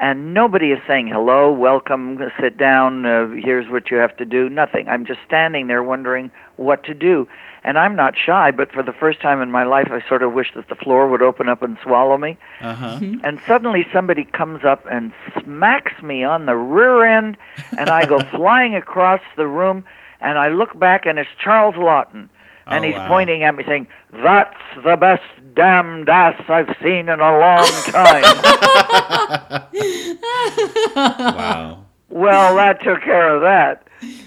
And 0.00 0.32
nobody 0.32 0.70
is 0.70 0.78
saying 0.86 1.08
hello, 1.08 1.50
welcome, 1.50 2.18
sit 2.40 2.56
down, 2.56 3.04
uh, 3.04 3.30
here's 3.30 3.68
what 3.68 3.90
you 3.90 3.96
have 3.96 4.16
to 4.18 4.24
do. 4.24 4.48
Nothing. 4.48 4.88
I'm 4.88 5.04
just 5.04 5.18
standing 5.26 5.66
there 5.66 5.82
wondering 5.82 6.30
what 6.56 6.84
to 6.84 6.94
do. 6.94 7.26
And 7.68 7.78
I'm 7.78 7.94
not 7.94 8.14
shy, 8.16 8.50
but 8.50 8.72
for 8.72 8.82
the 8.82 8.94
first 8.94 9.20
time 9.20 9.42
in 9.42 9.50
my 9.50 9.62
life, 9.64 9.88
I 9.90 10.00
sort 10.08 10.22
of 10.22 10.32
wish 10.32 10.52
that 10.54 10.68
the 10.70 10.74
floor 10.74 11.06
would 11.06 11.20
open 11.20 11.50
up 11.50 11.60
and 11.62 11.76
swallow 11.82 12.16
me. 12.16 12.38
Uh 12.62 12.74
huh. 12.74 12.98
And 13.22 13.38
suddenly 13.46 13.86
somebody 13.92 14.24
comes 14.24 14.64
up 14.64 14.86
and 14.90 15.12
smacks 15.42 16.00
me 16.02 16.24
on 16.24 16.46
the 16.46 16.56
rear 16.56 17.04
end, 17.04 17.36
and 17.78 17.90
I 17.90 18.06
go 18.06 18.20
flying 18.30 18.74
across 18.74 19.20
the 19.36 19.46
room, 19.46 19.84
and 20.22 20.38
I 20.38 20.48
look 20.48 20.78
back, 20.78 21.04
and 21.04 21.18
it's 21.18 21.28
Charles 21.44 21.74
Laughton. 21.74 22.30
And 22.66 22.84
Oh, 22.84 22.88
he's 22.88 22.96
wow. 22.96 23.08
pointing 23.08 23.42
at 23.44 23.54
me 23.54 23.64
saying, 23.66 23.86
That's 24.12 24.56
the 24.82 24.96
best 24.96 25.22
damned 25.54 26.08
ass 26.08 26.40
I've 26.48 26.74
seen 26.82 27.08
in 27.10 27.20
a 27.20 27.38
long 27.38 27.68
time. 27.92 28.22
wow. 30.96 31.84
well, 32.08 32.56
that 32.56 32.82
took 32.82 33.02
care 33.02 33.34
of 33.34 33.42
that. 33.42 33.86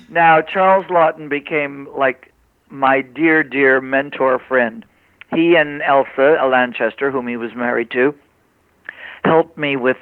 Now, 0.09 0.41
Charles 0.41 0.85
Laughton 0.87 1.29
became 1.29 1.87
like 1.97 2.30
my 2.71 3.01
dear, 3.01 3.43
dear 3.43 3.81
mentor 3.81 4.39
friend. 4.39 4.85
He 5.33 5.55
and 5.55 5.81
Elsa 5.81 6.37
a 6.41 6.47
Lanchester, 6.47 7.11
whom 7.11 7.27
he 7.27 7.37
was 7.37 7.53
married 7.55 7.91
to, 7.91 8.13
helped 9.23 9.57
me 9.57 9.75
with 9.75 9.97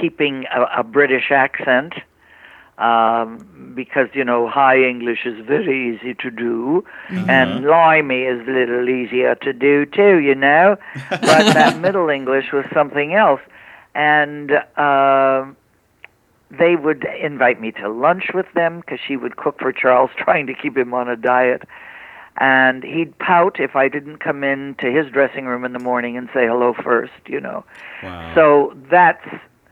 keeping 0.00 0.44
a, 0.54 0.80
a 0.80 0.82
British 0.82 1.30
accent 1.30 1.94
um, 2.78 3.72
because, 3.76 4.08
you 4.14 4.24
know, 4.24 4.48
high 4.48 4.82
English 4.82 5.24
is 5.24 5.44
very 5.46 5.94
easy 5.94 6.14
to 6.14 6.30
do, 6.30 6.84
and 7.28 7.64
limey 7.64 8.22
is 8.22 8.40
a 8.48 8.50
little 8.50 8.88
easier 8.88 9.34
to 9.36 9.52
do 9.52 9.86
too, 9.86 10.18
you 10.18 10.34
know. 10.34 10.76
But 11.10 11.52
that 11.54 11.80
Middle 11.80 12.08
English 12.08 12.52
was 12.52 12.64
something 12.72 13.14
else. 13.14 13.40
And. 13.94 14.52
um 14.76 15.56
they 16.58 16.76
would 16.76 17.06
invite 17.18 17.62
me 17.62 17.72
to 17.72 17.88
lunch 17.88 18.24
with 18.34 18.44
them 18.54 18.80
because 18.80 18.98
she 19.00 19.16
would 19.16 19.36
cook 19.36 19.58
for 19.58 19.72
Charles, 19.72 20.10
trying 20.18 20.46
to 20.48 20.54
keep 20.54 20.76
him 20.76 20.92
on 20.92 21.08
a 21.08 21.16
diet. 21.16 21.62
And 22.38 22.82
he'd 22.82 23.16
pout 23.18 23.60
if 23.60 23.76
I 23.76 23.88
didn't 23.88 24.18
come 24.18 24.42
in 24.42 24.74
to 24.80 24.90
his 24.90 25.10
dressing 25.12 25.44
room 25.46 25.64
in 25.64 25.72
the 25.72 25.78
morning 25.78 26.16
and 26.16 26.28
say 26.32 26.46
hello 26.46 26.72
first, 26.82 27.12
you 27.26 27.40
know. 27.40 27.64
Wow. 28.02 28.34
So 28.34 28.76
that's 28.90 29.24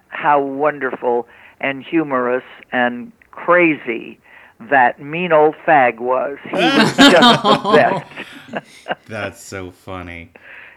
how 0.08 0.40
wonderful 0.42 1.26
and 1.60 1.82
humorous 1.82 2.44
and 2.70 3.12
crazy 3.30 4.18
that 4.68 5.00
mean 5.00 5.32
old 5.32 5.54
fag 5.66 5.98
was. 6.00 6.36
He 6.44 6.52
was 6.52 6.96
just 6.96 7.42
the 7.42 8.02
best. 8.52 8.66
That's 9.06 9.42
so 9.42 9.70
funny. 9.70 10.30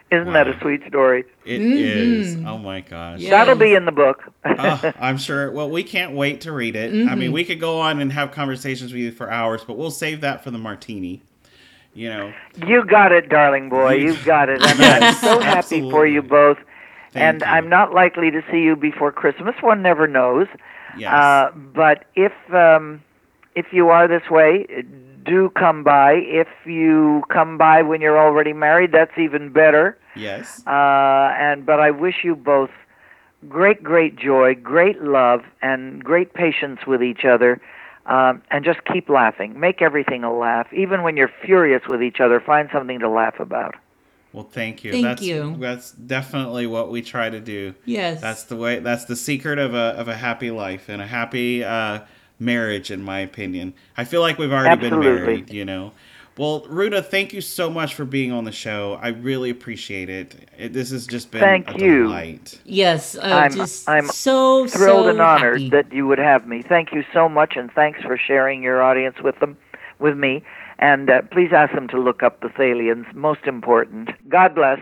Isn't 0.09 0.31
that 0.33 0.47
a 0.47 0.57
sweet 0.61 0.83
story? 0.87 1.25
It 1.43 1.59
is. 1.61 2.35
Mhm. 2.37 2.45
Oh 2.47 2.57
my 2.59 2.81
gosh. 2.81 3.21
That'll 3.27 3.55
be 3.55 3.73
in 3.73 3.85
the 3.85 3.91
book. 3.91 4.23
oh, 4.45 4.91
I'm 4.99 5.17
sure. 5.17 5.51
Well, 5.51 5.69
we 5.69 5.83
can't 5.83 6.13
wait 6.13 6.41
to 6.41 6.51
read 6.51 6.75
it. 6.75 6.91
I 7.09 7.15
mean, 7.15 7.31
Mhm. 7.31 7.33
we 7.33 7.43
could 7.43 7.59
go 7.59 7.79
on 7.81 7.99
and 7.99 8.13
have 8.13 8.31
conversations 8.31 8.93
with 8.93 9.01
you 9.01 9.11
for 9.11 9.29
hours, 9.31 9.63
but 9.65 9.75
we'll 9.77 9.91
save 9.91 10.21
that 10.21 10.43
for 10.43 10.51
the 10.51 10.57
martini. 10.59 11.23
You 11.93 12.09
know. 12.09 12.33
You 12.65 12.83
got 12.85 13.11
it, 13.11 13.29
darling 13.29 13.69
boy. 13.69 13.93
You- 13.95 14.07
You've 14.07 14.25
got 14.25 14.49
it. 14.49 14.59
I'm 14.63 14.79
Yes, 14.79 15.19
so 15.21 15.39
happy 15.39 15.81
for 15.91 16.05
you 16.07 16.21
both. 16.21 16.57
Thank 17.11 17.23
and 17.23 17.41
you. 17.41 17.47
I'm 17.47 17.69
not 17.69 17.93
likely 17.93 18.31
to 18.31 18.41
see 18.51 18.61
you 18.61 18.75
before 18.75 19.11
Christmas. 19.11 19.55
One 19.61 19.81
never 19.83 20.07
knows. 20.07 20.47
Yes. 20.97 21.13
Uh, 21.13 21.51
but 21.55 22.05
if 22.15 22.33
um, 22.53 23.03
if 23.55 23.67
you 23.71 23.89
are 23.89 24.07
this 24.07 24.27
way, 24.31 24.65
do 25.23 25.49
come 25.51 25.83
by. 25.83 26.13
If 26.13 26.47
you 26.65 27.23
come 27.29 27.57
by 27.57 27.83
when 27.83 28.01
you're 28.01 28.19
already 28.19 28.53
married, 28.53 28.91
that's 28.91 29.15
even 29.17 29.51
better. 29.51 29.97
yes. 30.15 30.61
Uh, 30.65 31.31
and 31.37 31.65
but 31.65 31.79
I 31.79 31.91
wish 31.91 32.23
you 32.23 32.35
both 32.35 32.71
great, 33.47 33.83
great 33.83 34.15
joy, 34.15 34.55
great 34.55 35.01
love, 35.03 35.41
and 35.61 36.03
great 36.03 36.33
patience 36.33 36.79
with 36.87 37.03
each 37.03 37.25
other. 37.25 37.61
Um, 38.05 38.41
and 38.51 38.65
just 38.65 38.83
keep 38.83 39.07
laughing. 39.07 39.57
Make 39.57 39.81
everything 39.81 40.25
a 40.25 40.33
laugh. 40.33 40.67
Even 40.73 41.03
when 41.03 41.15
you're 41.15 41.31
furious 41.45 41.83
with 41.87 42.03
each 42.03 42.19
other, 42.19 42.41
find 42.41 42.69
something 42.73 42.99
to 42.99 43.09
laugh 43.09 43.39
about. 43.39 43.75
Well, 44.33 44.43
thank 44.43 44.83
you. 44.83 44.91
Thank 44.91 45.05
that's, 45.05 45.21
you. 45.21 45.55
That's 45.57 45.91
definitely 45.91 46.67
what 46.67 46.91
we 46.91 47.01
try 47.01 47.29
to 47.29 47.39
do. 47.39 47.75
Yes. 47.85 48.19
That's 48.19 48.43
the 48.43 48.57
way. 48.57 48.79
That's 48.79 49.05
the 49.05 49.15
secret 49.15 49.57
of 49.59 49.73
a 49.73 49.95
of 49.95 50.07
a 50.07 50.15
happy 50.15 50.51
life 50.51 50.89
and 50.89 51.01
a 51.01 51.07
happy 51.07 51.63
uh, 51.63 52.01
marriage, 52.39 52.91
in 52.91 53.03
my 53.03 53.19
opinion. 53.19 53.73
I 53.95 54.03
feel 54.03 54.21
like 54.21 54.37
we've 54.37 54.51
already 54.51 54.89
been 54.89 54.99
married. 54.99 55.53
You 55.53 55.65
know. 55.65 55.93
Well, 56.35 56.65
Ruta, 56.67 57.03
thank 57.03 57.31
you 57.31 57.41
so 57.41 57.69
much 57.69 57.93
for 57.93 58.05
being 58.05 58.31
on 58.31 58.43
the 58.43 58.51
show. 58.51 58.97
I 58.99 59.09
really 59.09 59.51
appreciate 59.51 60.09
it. 60.09 60.49
it 60.57 60.73
this 60.73 60.89
has 60.89 61.05
just 61.05 61.29
been 61.29 61.41
Thank 61.41 61.75
a 61.75 61.79
you. 61.79 62.03
delight. 62.03 62.59
Yes, 62.65 63.15
uh, 63.15 63.21
I'm 63.21 63.53
just 63.53 63.87
I'm 63.87 64.07
so 64.07 64.65
thrilled 64.67 65.05
so 65.05 65.09
and 65.09 65.21
honored 65.21 65.61
happy. 65.61 65.69
that 65.69 65.93
you 65.93 66.07
would 66.07 66.17
have 66.17 66.47
me. 66.47 66.63
Thank 66.63 66.91
you 66.91 67.03
so 67.13 67.29
much, 67.29 67.55
and 67.55 67.71
thanks 67.71 68.01
for 68.01 68.17
sharing 68.17 68.63
your 68.63 68.81
audience 68.81 69.17
with 69.23 69.39
them, 69.39 69.57
with 69.99 70.17
me. 70.17 70.43
And 70.79 71.09
uh, 71.09 71.21
please 71.31 71.51
ask 71.55 71.73
them 71.73 71.87
to 71.89 71.99
look 72.01 72.23
up 72.23 72.41
the 72.41 72.47
Thalians. 72.47 73.13
Most 73.13 73.45
important. 73.45 74.09
God 74.27 74.55
bless. 74.55 74.79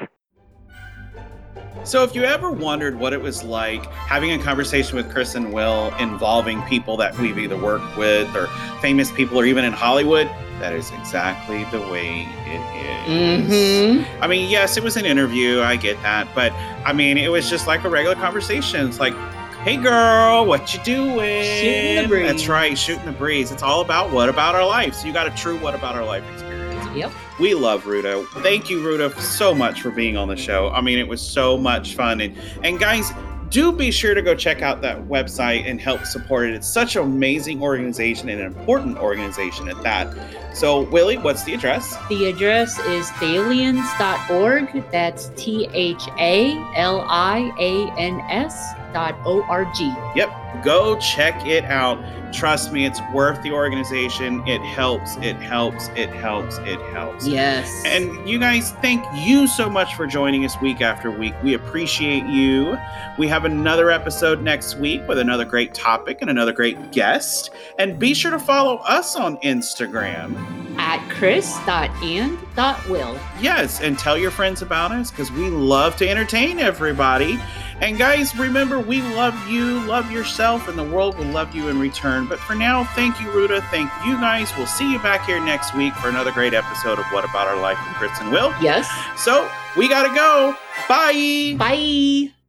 So, 1.84 2.04
if 2.04 2.14
you 2.16 2.24
ever 2.24 2.52
wondered 2.52 2.98
what 3.00 3.12
it 3.12 3.20
was 3.22 3.44
like 3.44 3.86
having 3.88 4.32
a 4.32 4.38
conversation 4.44 4.96
with 4.96 5.12
Chris 5.12 5.34
and 5.36 5.52
Will 5.52 5.94
involving 6.00 6.62
people 6.64 6.96
that 6.98 7.18
we've 7.18 7.38
either 7.40 7.58
worked 7.58 7.98
with 7.98 8.34
or 8.36 8.48
famous 8.82 9.12
people 9.12 9.38
or 9.40 9.46
even 9.46 9.66
in 9.66 9.74
Hollywood, 9.74 10.28
that 10.60 10.74
is 10.74 10.92
exactly 10.92 11.64
the 11.66 11.80
way 11.92 12.28
it 12.46 13.10
is. 13.10 13.50
Mhm. 13.50 14.06
I 14.22 14.28
mean, 14.28 14.48
yes, 14.48 14.78
it 14.78 14.84
was 14.84 14.96
an 14.96 15.06
interview, 15.06 15.62
I 15.62 15.76
get 15.76 16.02
that, 16.04 16.28
but 16.36 16.54
I 16.86 16.94
mean, 16.94 17.18
it 17.18 17.30
was 17.30 17.50
just 17.50 17.66
like 17.66 17.84
a 17.84 17.90
regular 17.90 18.16
conversation. 18.16 18.88
It's 18.88 19.00
like, 19.00 19.16
hey 19.64 19.78
girl, 19.78 20.46
what 20.46 20.74
you 20.76 20.84
doing? 20.84 21.44
Shooting 21.44 22.04
the 22.04 22.08
breeze. 22.08 22.28
That's 22.28 22.48
right, 22.48 22.78
shooting 22.78 23.06
the 23.06 23.12
breeze. 23.12 23.52
It's 23.52 23.64
all 23.64 23.82
about 23.82 24.12
what 24.12 24.30
about 24.30 24.54
our 24.54 24.66
life. 24.66 24.94
So, 24.94 25.08
you 25.08 25.14
got 25.14 25.26
a 25.26 25.32
true 25.32 25.58
what 25.58 25.74
about 25.74 25.96
our 25.96 26.06
life 26.06 26.24
experience. 26.32 26.96
Yep. 26.96 27.12
We 27.42 27.56
love 27.56 27.88
Ruta. 27.88 28.24
Thank 28.44 28.70
you, 28.70 28.86
Ruta, 28.86 29.20
so 29.20 29.56
much 29.56 29.82
for 29.82 29.90
being 29.90 30.16
on 30.16 30.28
the 30.28 30.36
show. 30.36 30.70
I 30.70 30.80
mean, 30.80 31.00
it 31.00 31.08
was 31.08 31.20
so 31.20 31.58
much 31.58 31.96
fun. 31.96 32.22
And, 32.22 32.38
and 32.64 32.80
guys, 32.80 33.12
do 33.50 33.72
be 33.72 33.90
sure 33.90 34.14
to 34.14 34.22
go 34.22 34.36
check 34.36 34.62
out 34.62 34.80
that 34.82 35.00
website 35.06 35.68
and 35.68 35.82
help 35.82 36.06
support 36.06 36.48
it. 36.48 36.54
It's 36.54 36.68
such 36.68 36.96
an 36.96 37.02
amazing 37.02 37.64
organization 37.64 38.30
and 38.30 38.42
an 38.42 38.46
important 38.46 39.00
organization 39.00 39.70
at 39.70 39.82
that. 39.82 40.16
So, 40.56 40.82
Willie, 40.92 41.18
what's 41.18 41.44
the 41.44 41.56
address? 41.56 41.98
The 42.10 42.26
address 42.26 42.78
is 42.78 43.08
thalians.org. 43.08 44.92
That's 44.92 45.32
T 45.36 45.68
H 45.74 46.04
A 46.20 46.52
L 46.76 47.04
I 47.10 47.52
A 47.58 47.92
N 48.00 48.22
S 48.30 48.74
dot 48.94 49.18
O 49.26 49.42
R 49.50 49.66
G. 49.76 49.92
Yep, 50.16 50.64
go 50.64 51.00
check 51.00 51.44
it 51.48 51.66
out. 51.66 51.98
Trust 52.32 52.72
me, 52.72 52.86
it's 52.86 53.02
worth 53.14 53.42
the 53.42 53.52
organization. 53.52 54.46
It 54.48 54.62
helps, 54.62 55.18
it 55.18 55.36
helps, 55.38 55.90
it 55.90 56.10
helps, 56.10 56.58
it 56.60 56.80
helps. 56.94 57.28
Yes. 57.28 57.84
And 57.86 58.28
you 58.28 58.40
guys, 58.40 58.72
thank 58.74 59.04
you 59.16 59.48
so 59.48 59.70
much 59.70 59.96
for 59.96 60.08
joining 60.08 60.46
us 60.46 60.60
week 60.62 60.82
after 60.82 61.12
week. 61.12 61.34
We 61.44 61.54
appreciate 61.54 62.26
you. 62.26 62.78
We 63.18 63.28
have 63.28 63.46
another 63.46 63.92
episode 63.92 64.42
next 64.42 64.78
week 64.78 65.08
with 65.08 65.18
another 65.18 65.46
great 65.46 65.74
topic 65.74 66.20
and 66.22 66.30
another 66.30 66.54
great 66.54 66.92
guest. 66.92 67.52
And 67.78 68.00
be 68.00 68.14
sure 68.14 68.32
to 68.32 68.40
follow 68.40 68.78
us 68.78 69.16
on 69.16 69.38
Instagram 69.38 70.36
at 70.78 71.08
chris.and.will. 71.10 73.20
Yes, 73.40 73.82
and 73.82 74.00
tell 74.00 74.18
your 74.18 74.32
friends 74.32 74.62
about 74.62 74.92
us 74.92 75.12
because 75.12 75.32
we 75.32 75.50
love 75.50 75.96
to 75.98 76.10
entertain 76.10 76.60
everybody. 76.60 77.40
And 77.82 77.98
guys, 77.98 78.36
remember, 78.36 78.80
we 78.80 79.02
love 79.02 79.36
you, 79.48 79.80
love 79.82 80.12
yourself, 80.12 80.68
and 80.68 80.78
the 80.78 80.84
world 80.84 81.18
will 81.18 81.26
love 81.26 81.56
you 81.56 81.70
in 81.70 81.80
return. 81.80 82.21
But 82.26 82.40
for 82.40 82.56
now, 82.56 82.84
thank 82.84 83.20
you, 83.22 83.32
Ruta. 83.32 83.62
Thank 83.72 83.92
you 84.06 84.16
guys. 84.16 84.52
We'll 84.58 84.68
see 84.68 84.92
you 84.92 85.00
back 85.00 85.26
here 85.26 85.44
next 85.44 85.76
week 85.76 85.94
for 85.96 86.10
another 86.10 86.32
great 86.32 86.54
episode 86.54 87.00
of 87.00 87.06
What 87.06 87.24
About 87.24 87.48
Our 87.48 87.60
Life 87.60 87.78
with 87.86 87.96
Chris 87.96 88.20
and 88.20 88.32
Will. 88.32 88.54
Yes. 88.62 88.90
So 89.18 89.50
we 89.76 89.88
got 89.88 90.08
to 90.08 90.14
go. 90.16 90.56
Bye. 90.88 91.56
Bye. 91.58 92.41